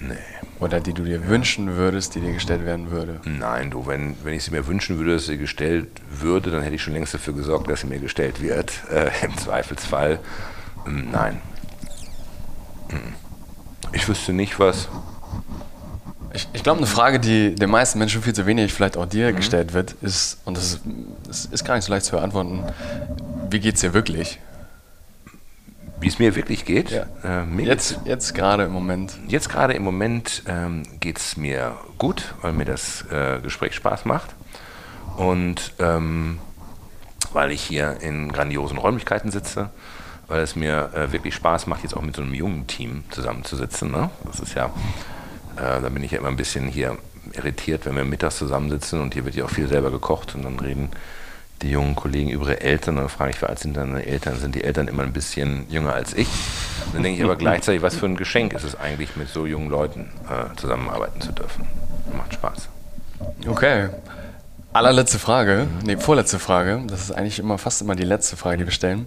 Nee. 0.00 0.16
Oder 0.62 0.78
die 0.78 0.92
du 0.92 1.02
dir 1.02 1.26
wünschen 1.26 1.76
würdest, 1.76 2.14
die 2.14 2.20
dir 2.20 2.32
gestellt 2.32 2.64
werden 2.64 2.92
würde? 2.92 3.20
Nein, 3.24 3.72
du, 3.72 3.84
wenn, 3.88 4.14
wenn 4.22 4.32
ich 4.32 4.44
sie 4.44 4.52
mir 4.52 4.64
wünschen 4.68 4.96
würde, 4.96 5.14
dass 5.14 5.26
sie 5.26 5.36
gestellt 5.36 5.88
würde, 6.08 6.52
dann 6.52 6.62
hätte 6.62 6.76
ich 6.76 6.82
schon 6.82 6.92
längst 6.92 7.12
dafür 7.12 7.34
gesorgt, 7.34 7.68
dass 7.68 7.80
sie 7.80 7.88
mir 7.88 7.98
gestellt 7.98 8.40
wird. 8.40 8.72
Äh, 8.92 9.10
Im 9.24 9.36
Zweifelsfall. 9.38 10.18
Ähm, 10.86 11.08
nein. 11.10 11.40
Mhm. 12.90 13.14
Ich 13.92 14.06
wüsste 14.06 14.32
nicht, 14.32 14.58
was. 14.58 14.88
Ich, 16.34 16.46
ich 16.52 16.62
glaube, 16.62 16.78
eine 16.78 16.86
Frage, 16.86 17.18
die 17.18 17.54
den 17.54 17.70
meisten 17.70 17.98
Menschen 17.98 18.22
viel 18.22 18.34
zu 18.34 18.44
wenig, 18.46 18.72
vielleicht 18.72 18.96
auch 18.96 19.06
dir 19.06 19.32
gestellt 19.32 19.72
wird, 19.72 19.92
ist, 20.02 20.38
und 20.44 20.56
das 20.56 20.64
ist, 20.64 20.80
das 21.26 21.44
ist 21.46 21.64
gar 21.64 21.74
nicht 21.74 21.84
so 21.84 21.92
leicht 21.92 22.04
zu 22.04 22.12
beantworten, 22.12 22.64
wie 23.50 23.60
geht 23.60 23.76
es 23.76 23.80
dir 23.80 23.94
wirklich? 23.94 24.38
Wie 26.02 26.08
es 26.08 26.18
mir 26.18 26.34
wirklich 26.34 26.64
geht? 26.64 26.90
Ja. 26.90 27.06
Äh, 27.22 27.46
mir 27.46 27.64
jetzt 27.64 28.00
jetzt 28.04 28.34
gerade 28.34 28.64
im 28.64 28.72
Moment. 28.72 29.18
Jetzt 29.28 29.48
gerade 29.48 29.74
im 29.74 29.82
Moment 29.82 30.42
ähm, 30.46 30.82
geht 31.00 31.18
es 31.18 31.36
mir 31.36 31.76
gut, 31.98 32.34
weil 32.42 32.52
mir 32.52 32.64
das 32.64 33.04
äh, 33.10 33.40
Gespräch 33.40 33.74
Spaß 33.74 34.04
macht. 34.04 34.30
Und 35.16 35.74
ähm, 35.78 36.38
weil 37.32 37.50
ich 37.50 37.62
hier 37.62 37.98
in 38.00 38.32
grandiosen 38.32 38.78
Räumlichkeiten 38.78 39.30
sitze, 39.30 39.70
weil 40.28 40.40
es 40.40 40.56
mir 40.56 40.90
äh, 40.94 41.12
wirklich 41.12 41.34
Spaß 41.34 41.66
macht, 41.66 41.82
jetzt 41.82 41.96
auch 41.96 42.02
mit 42.02 42.16
so 42.16 42.22
einem 42.22 42.34
jungen 42.34 42.66
Team 42.66 43.04
zusammenzusitzen. 43.10 43.90
Ne? 43.90 44.10
Das 44.24 44.40
ist 44.40 44.54
ja, 44.54 44.66
äh, 45.56 45.80
da 45.80 45.88
bin 45.88 46.02
ich 46.02 46.10
ja 46.10 46.18
immer 46.18 46.28
ein 46.28 46.36
bisschen 46.36 46.68
hier 46.68 46.98
irritiert, 47.32 47.86
wenn 47.86 47.96
wir 47.96 48.04
mittags 48.04 48.38
zusammensitzen 48.38 49.00
und 49.00 49.14
hier 49.14 49.24
wird 49.24 49.36
ja 49.36 49.44
auch 49.44 49.50
viel 49.50 49.68
selber 49.68 49.90
gekocht 49.90 50.34
und 50.34 50.42
dann 50.42 50.58
reden 50.58 50.90
die 51.62 51.70
jungen 51.70 51.94
Kollegen 51.94 52.30
über 52.30 52.44
ihre 52.44 52.60
Eltern. 52.60 52.96
Und 52.96 53.02
dann 53.02 53.08
frage 53.08 53.30
ich, 53.30 53.42
wie 53.42 53.46
alt 53.46 53.58
sind 53.58 53.76
deine 53.76 54.04
Eltern? 54.04 54.36
Sind 54.36 54.54
die 54.54 54.64
Eltern 54.64 54.88
immer 54.88 55.02
ein 55.02 55.12
bisschen 55.12 55.66
jünger 55.70 55.94
als 55.94 56.14
ich? 56.14 56.28
dann 56.92 57.02
denke 57.02 57.18
ich 57.18 57.24
aber 57.24 57.36
gleichzeitig, 57.36 57.82
was 57.82 57.96
für 57.96 58.06
ein 58.06 58.16
Geschenk 58.16 58.52
ist 58.52 58.64
es 58.64 58.78
eigentlich, 58.78 59.16
mit 59.16 59.28
so 59.28 59.46
jungen 59.46 59.70
Leuten 59.70 60.10
äh, 60.28 60.54
zusammenarbeiten 60.56 61.20
zu 61.20 61.32
dürfen. 61.32 61.66
Macht 62.16 62.34
Spaß. 62.34 62.68
Okay. 63.46 63.88
Allerletzte 64.72 65.18
Frage, 65.18 65.66
nee, 65.84 65.96
vorletzte 65.96 66.38
Frage. 66.38 66.82
Das 66.86 67.02
ist 67.02 67.12
eigentlich 67.12 67.38
immer 67.38 67.58
fast 67.58 67.82
immer 67.82 67.94
die 67.94 68.04
letzte 68.04 68.36
Frage, 68.36 68.58
die 68.58 68.64
wir 68.64 68.72
stellen. 68.72 69.06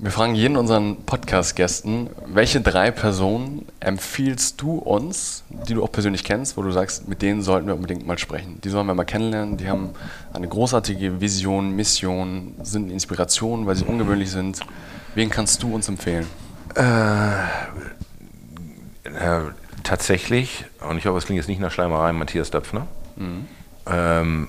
Wir 0.00 0.12
fragen 0.12 0.36
jeden 0.36 0.56
unseren 0.56 1.04
Podcast-Gästen, 1.04 2.10
welche 2.26 2.60
drei 2.60 2.92
Personen 2.92 3.66
empfiehlst 3.80 4.60
du 4.62 4.76
uns, 4.78 5.42
die 5.48 5.74
du 5.74 5.82
auch 5.82 5.90
persönlich 5.90 6.22
kennst, 6.22 6.56
wo 6.56 6.62
du 6.62 6.70
sagst, 6.70 7.08
mit 7.08 7.20
denen 7.20 7.42
sollten 7.42 7.66
wir 7.66 7.74
unbedingt 7.74 8.06
mal 8.06 8.16
sprechen. 8.16 8.60
Die 8.62 8.68
sollen 8.68 8.86
wir 8.86 8.94
mal 8.94 9.02
kennenlernen, 9.02 9.56
die 9.56 9.68
haben 9.68 9.90
eine 10.32 10.46
großartige 10.46 11.20
Vision, 11.20 11.74
Mission, 11.74 12.54
sind 12.62 12.92
Inspiration, 12.92 13.66
weil 13.66 13.74
sie 13.74 13.86
ungewöhnlich 13.86 14.30
sind. 14.30 14.60
Wen 15.16 15.30
kannst 15.30 15.64
du 15.64 15.74
uns 15.74 15.88
empfehlen? 15.88 16.28
Äh, 16.76 17.32
äh, 19.02 19.40
tatsächlich, 19.82 20.64
und 20.88 20.98
ich 20.98 21.06
hoffe, 21.06 21.18
es 21.18 21.24
klingt 21.24 21.38
jetzt 21.38 21.48
nicht 21.48 21.60
nach 21.60 21.72
Schleimerei, 21.72 22.12
Matthias 22.12 22.52
Döpfner. 22.52 22.86
Mhm. 23.16 23.46
Ähm, 23.86 24.48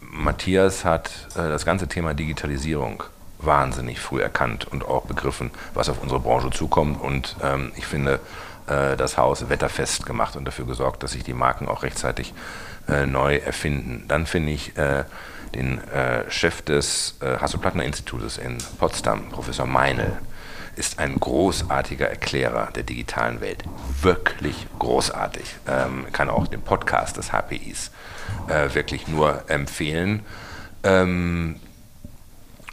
Matthias 0.00 0.86
hat 0.86 1.10
äh, 1.34 1.40
das 1.40 1.66
ganze 1.66 1.88
Thema 1.88 2.14
Digitalisierung 2.14 3.02
wahnsinnig 3.38 4.00
früh 4.00 4.20
erkannt 4.20 4.66
und 4.66 4.84
auch 4.84 5.04
begriffen, 5.04 5.50
was 5.74 5.88
auf 5.88 6.02
unsere 6.02 6.20
Branche 6.20 6.50
zukommt. 6.50 7.00
Und 7.00 7.36
ähm, 7.42 7.72
ich 7.76 7.86
finde, 7.86 8.20
äh, 8.66 8.96
das 8.96 9.18
Haus 9.18 9.48
wetterfest 9.48 10.06
gemacht 10.06 10.36
und 10.36 10.44
dafür 10.44 10.66
gesorgt, 10.66 11.02
dass 11.02 11.12
sich 11.12 11.24
die 11.24 11.34
Marken 11.34 11.68
auch 11.68 11.82
rechtzeitig 11.82 12.34
äh, 12.88 13.06
neu 13.06 13.36
erfinden. 13.36 14.04
Dann 14.08 14.26
finde 14.26 14.52
ich 14.52 14.76
äh, 14.76 15.04
den 15.54 15.82
äh, 15.88 16.30
Chef 16.30 16.62
des 16.62 17.16
äh, 17.20 17.38
Hasso-Plattner-Institutes 17.38 18.38
in 18.38 18.58
Potsdam, 18.78 19.28
Professor 19.30 19.66
Meinl, 19.66 20.18
ist 20.76 20.98
ein 20.98 21.18
großartiger 21.18 22.08
Erklärer 22.08 22.68
der 22.74 22.82
digitalen 22.82 23.40
Welt. 23.40 23.64
Wirklich 24.02 24.66
großartig. 24.78 25.56
Ähm, 25.66 26.06
kann 26.12 26.28
auch 26.28 26.46
den 26.46 26.60
Podcast 26.60 27.16
des 27.16 27.32
HPIs 27.32 27.90
äh, 28.48 28.74
wirklich 28.74 29.08
nur 29.08 29.42
empfehlen. 29.48 30.22
Ähm, 30.82 31.56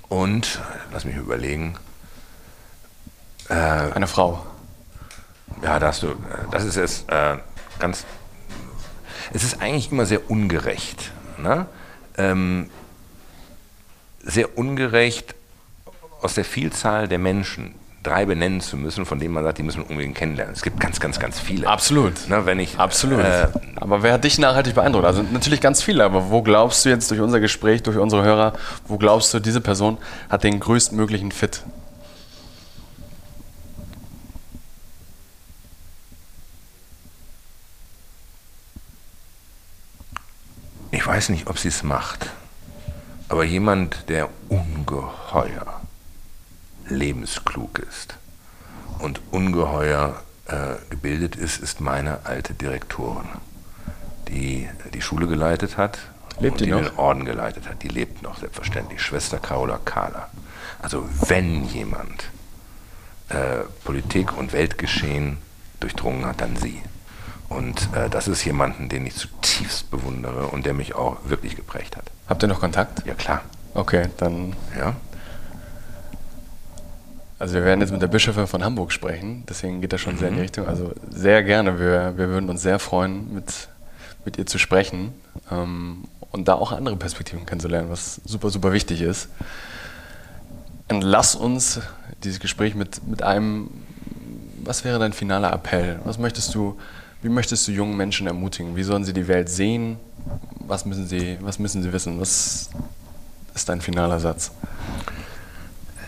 und, 0.10 0.62
lass 0.92 1.06
mich 1.06 1.16
überlegen. 1.16 1.78
Äh, 3.50 3.54
Eine 3.54 4.08
Frau. 4.08 4.46
Ja, 5.62 5.80
das, 5.80 6.00
du, 6.00 6.16
das 6.52 6.64
ist 6.64 6.76
jetzt 6.76 7.10
äh, 7.10 7.38
ganz. 7.80 8.06
Es 9.34 9.44
ist 9.44 9.62
eigentlich 9.62 9.92
immer 9.92 10.06
sehr 10.06 10.30
ungerecht. 10.30 11.12
Ne? 11.38 11.66
Ähm, 12.18 12.70
sehr 14.22 14.58
ungerecht 14.58 15.36
aus 16.22 16.34
der 16.34 16.46
Vielzahl 16.46 17.08
der 17.08 17.20
Menschen, 17.20 17.76
drei 18.04 18.26
benennen 18.26 18.62
zu 18.62 18.78
müssen, 18.78 19.06
von 19.06 19.20
denen 19.20 19.34
man 19.34 19.44
sagt, 19.44 19.58
die 19.58 19.64
müssen 19.64 19.82
wir 19.84 19.90
unbedingt 19.90 20.16
kennenlernen. 20.16 20.54
Es 20.54 20.62
gibt 20.62 20.80
ganz, 20.80 21.00
ganz, 21.00 21.20
ganz 21.20 21.40
viele. 21.40 21.68
Absolut. 21.68 22.14
Na, 22.28 22.46
wenn 22.46 22.60
ich, 22.60 22.78
Absolut. 22.78 23.20
Äh, 23.20 23.48
aber 23.78 24.04
wer 24.04 24.14
hat 24.14 24.24
dich 24.26 24.38
nachhaltig 24.38 24.76
beeindruckt? 24.76 25.06
Also 25.06 25.24
natürlich 25.24 25.62
ganz 25.62 25.82
viele, 25.82 26.04
aber 26.04 26.30
wo 26.30 26.42
glaubst 26.42 26.84
du 26.86 26.90
jetzt 26.90 27.10
durch 27.10 27.22
unser 27.22 27.40
Gespräch, 27.40 27.82
durch 27.82 27.98
unsere 27.98 28.24
Hörer, 28.24 28.54
wo 28.88 28.98
glaubst 28.98 29.34
du, 29.34 29.40
diese 29.40 29.62
Person 29.62 29.98
hat 30.30 30.44
den 30.44 30.60
größtmöglichen 30.60 31.32
Fit? 31.32 31.64
Ich 40.92 41.08
weiß 41.08 41.30
nicht, 41.30 41.48
ob 41.48 41.58
sie 41.58 41.70
es 41.70 41.84
macht, 41.84 42.30
aber 43.28 43.44
jemand, 43.44 44.10
der 44.10 44.30
ungeheuer 44.50 45.83
lebensklug 46.88 47.80
ist 47.80 48.16
und 49.00 49.22
ungeheuer 49.32 50.22
äh, 50.46 50.76
gebildet 50.90 51.36
ist, 51.36 51.62
ist 51.62 51.82
meine 51.82 52.26
alte 52.26 52.54
Direktorin, 52.54 53.28
die 54.28 54.68
die 54.94 55.02
Schule 55.02 55.28
geleitet 55.28 55.78
hat 55.78 56.00
lebt 56.40 56.54
und 56.54 56.62
die, 56.62 56.66
die 56.66 56.72
den 56.72 56.98
Orden 56.98 57.26
geleitet 57.26 57.70
hat. 57.70 57.82
Die 57.84 57.88
lebt 57.88 58.22
noch, 58.22 58.38
selbstverständlich. 58.38 59.02
Schwester 59.02 59.40
Carola 59.40 59.80
Kahler. 59.84 60.30
Also 60.82 61.08
wenn 61.28 61.66
jemand 61.66 62.26
äh, 63.30 63.60
Politik 63.84 64.38
und 64.38 64.54
Weltgeschehen 64.54 65.38
durchdrungen 65.80 66.26
hat, 66.26 66.42
dann 66.42 66.56
sie. 66.56 66.82
Und 67.50 67.90
äh, 67.94 68.10
das 68.10 68.28
ist 68.28 68.44
jemanden, 68.46 68.90
den 68.90 69.06
ich 69.06 69.16
zutiefst 69.16 69.92
bewundere 69.92 70.48
und 70.48 70.66
der 70.66 70.74
mich 70.74 70.96
auch 70.96 71.18
wirklich 71.26 71.56
geprägt 71.56 71.96
hat. 71.96 72.06
Habt 72.28 72.44
ihr 72.44 72.48
noch 72.48 72.60
Kontakt? 72.60 73.06
Ja, 73.06 73.14
klar. 73.14 73.42
Okay, 73.74 74.10
dann. 74.18 74.56
Ja. 74.78 74.96
Also 77.44 77.56
wir 77.56 77.66
werden 77.66 77.82
jetzt 77.82 77.92
mit 77.92 78.02
der 78.02 78.08
Bischöfin 78.08 78.48
von 78.48 78.64
Hamburg 78.64 78.94
sprechen, 78.94 79.44
deswegen 79.50 79.82
geht 79.82 79.92
das 79.92 80.00
schon 80.00 80.14
mhm. 80.14 80.20
sehr 80.20 80.28
in 80.30 80.36
die 80.36 80.40
mhm. 80.40 80.44
Richtung. 80.44 80.66
Also 80.66 80.94
sehr 81.10 81.44
gerne, 81.44 81.78
wir, 81.78 82.14
wir 82.16 82.30
würden 82.30 82.50
uns 82.50 82.62
sehr 82.62 82.80
freuen, 82.80 83.34
mit, 83.34 83.68
mit 84.24 84.38
ihr 84.38 84.46
zu 84.46 84.58
sprechen 84.58 85.14
ähm, 85.52 86.06
und 86.32 86.48
da 86.48 86.54
auch 86.54 86.72
andere 86.72 86.96
Perspektiven 86.96 87.46
kennenzulernen, 87.46 87.90
was 87.90 88.22
super, 88.24 88.50
super 88.50 88.72
wichtig 88.72 89.02
ist. 89.02 89.28
Und 90.88 91.02
lass 91.02 91.36
uns 91.36 91.82
dieses 92.24 92.40
Gespräch 92.40 92.76
mit, 92.76 93.06
mit 93.06 93.24
einem, 93.24 93.70
was 94.64 94.86
wäre 94.86 94.98
dein 94.98 95.12
finaler 95.12 95.52
Appell? 95.52 96.00
Was 96.06 96.18
möchtest 96.18 96.56
du, 96.56 96.80
wie 97.24 97.30
möchtest 97.30 97.68
du 97.68 97.74
jungen 97.74 97.98
Menschen 97.98 98.26
ermutigen? 98.26 98.78
Wie 98.78 98.84
sollen 98.84 99.04
sie 99.04 99.12
die 99.12 99.28
Welt 99.28 99.50
sehen? 99.50 99.98
Was 100.66 100.86
müssen 100.86 101.08
sie, 101.08 101.38
was 101.42 101.60
müssen 101.60 101.84
sie 101.84 101.92
wissen? 101.92 102.22
Was 102.22 102.70
ist 103.54 103.68
dein 103.68 103.82
finaler 103.82 104.22
Satz? 104.22 104.52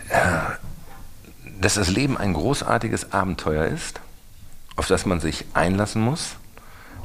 Ja 0.09 0.59
dass 1.59 1.75
das 1.75 1.89
Leben 1.89 2.17
ein 2.17 2.33
großartiges 2.33 3.11
Abenteuer 3.13 3.65
ist, 3.65 4.01
auf 4.75 4.87
das 4.87 5.05
man 5.05 5.19
sich 5.19 5.45
einlassen 5.53 6.01
muss, 6.01 6.35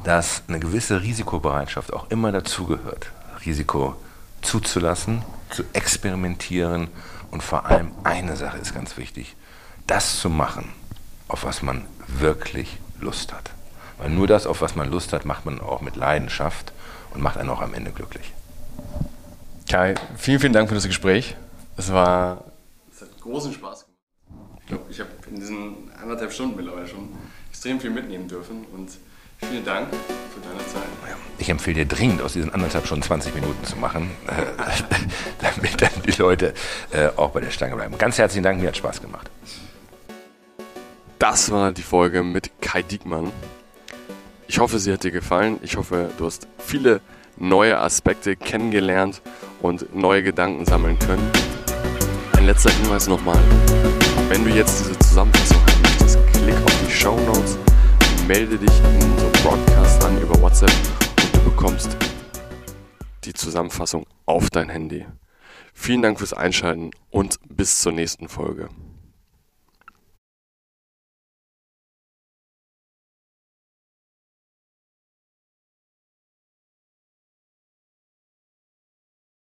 dass 0.03 0.43
eine 0.47 0.59
gewisse 0.59 1.01
Risikobereitschaft 1.01 1.93
auch 1.93 2.09
immer 2.09 2.31
dazugehört. 2.31 3.11
Risiko 3.45 3.95
zuzulassen, 4.41 5.23
zu 5.49 5.63
experimentieren 5.73 6.87
und 7.29 7.43
vor 7.43 7.65
allem 7.65 7.91
eine 8.03 8.35
Sache 8.35 8.57
ist 8.57 8.73
ganz 8.73 8.97
wichtig, 8.97 9.35
das 9.87 10.19
zu 10.19 10.29
machen, 10.29 10.69
auf 11.27 11.43
was 11.43 11.61
man 11.61 11.85
wirklich 12.07 12.77
Lust 12.99 13.33
hat. 13.33 13.51
Weil 13.97 14.09
nur 14.09 14.27
das, 14.27 14.47
auf 14.47 14.61
was 14.61 14.75
man 14.75 14.89
Lust 14.89 15.13
hat, 15.13 15.25
macht 15.25 15.45
man 15.45 15.59
auch 15.61 15.81
mit 15.81 15.95
Leidenschaft 15.95 16.73
und 17.13 17.21
macht 17.21 17.37
einen 17.37 17.49
auch 17.49 17.61
am 17.61 17.73
Ende 17.73 17.91
glücklich. 17.91 18.33
Kai, 19.69 19.95
vielen, 20.17 20.39
vielen 20.39 20.53
Dank 20.53 20.69
für 20.69 20.75
das 20.75 20.87
Gespräch. 20.87 21.35
Es 21.77 21.91
war 21.91 22.43
es 22.91 23.01
hat 23.01 23.21
großen 23.21 23.53
Spaß 23.53 23.85
gemacht 23.85 23.90
glaube, 24.71 24.85
ich 24.89 24.99
habe 24.99 25.09
in 25.29 25.35
diesen 25.35 25.91
anderthalb 26.01 26.31
Stunden 26.31 26.55
mittlerweile 26.55 26.87
schon 26.87 27.09
extrem 27.49 27.79
viel 27.79 27.89
mitnehmen 27.89 28.27
dürfen 28.27 28.65
und 28.73 28.89
vielen 29.37 29.65
Dank 29.65 29.89
für 29.89 30.41
deine 30.41 30.59
Zeit. 30.67 30.89
Ich 31.37 31.49
empfehle 31.49 31.83
dir 31.83 31.85
dringend, 31.85 32.21
aus 32.21 32.33
diesen 32.33 32.53
anderthalb 32.53 32.85
Stunden 32.85 33.03
20 33.03 33.35
Minuten 33.35 33.63
zu 33.65 33.75
machen, 33.77 34.09
damit 35.41 35.81
dann 35.81 35.89
die 36.05 36.11
Leute 36.11 36.53
äh, 36.91 37.07
auch 37.17 37.31
bei 37.31 37.41
der 37.41 37.51
Stange 37.51 37.75
bleiben. 37.75 37.97
Ganz 37.97 38.17
herzlichen 38.17 38.43
Dank, 38.43 38.61
mir 38.61 38.67
hat 38.67 38.77
Spaß 38.77 39.01
gemacht. 39.01 39.29
Das 41.19 41.51
war 41.51 41.71
die 41.71 41.83
Folge 41.83 42.23
mit 42.23 42.51
Kai 42.61 42.81
Diekmann. 42.81 43.31
Ich 44.47 44.59
hoffe, 44.59 44.79
sie 44.79 44.91
hat 44.91 45.03
dir 45.03 45.11
gefallen. 45.11 45.59
Ich 45.61 45.77
hoffe, 45.77 46.09
du 46.17 46.25
hast 46.25 46.47
viele 46.57 47.01
neue 47.37 47.79
Aspekte 47.79 48.35
kennengelernt 48.35 49.21
und 49.61 49.95
neue 49.95 50.23
Gedanken 50.23 50.65
sammeln 50.65 50.97
können. 50.99 51.29
Ein 52.37 52.45
letzter 52.45 52.71
Hinweis 52.71 53.07
nochmal. 53.07 53.39
Wenn 54.31 54.45
du 54.45 54.51
jetzt 54.51 54.79
diese 54.79 54.97
Zusammenfassung 54.99 55.57
haben 55.57 55.81
möchtest, 55.81 56.17
klick 56.31 56.55
auf 56.55 56.85
die 56.87 56.89
Show 56.89 57.19
Notes, 57.25 57.57
melde 58.29 58.57
dich 58.57 58.71
in 58.79 59.11
unserem 59.11 59.31
Broadcast 59.43 60.01
an 60.05 60.21
über 60.21 60.41
WhatsApp 60.41 60.71
und 60.71 61.35
du 61.35 61.49
bekommst 61.49 61.97
die 63.25 63.33
Zusammenfassung 63.33 64.05
auf 64.25 64.49
dein 64.49 64.69
Handy. 64.69 65.05
Vielen 65.73 66.01
Dank 66.01 66.17
fürs 66.17 66.31
Einschalten 66.31 66.91
und 67.09 67.39
bis 67.49 67.81
zur 67.81 67.91
nächsten 67.91 68.29
Folge. 68.29 68.69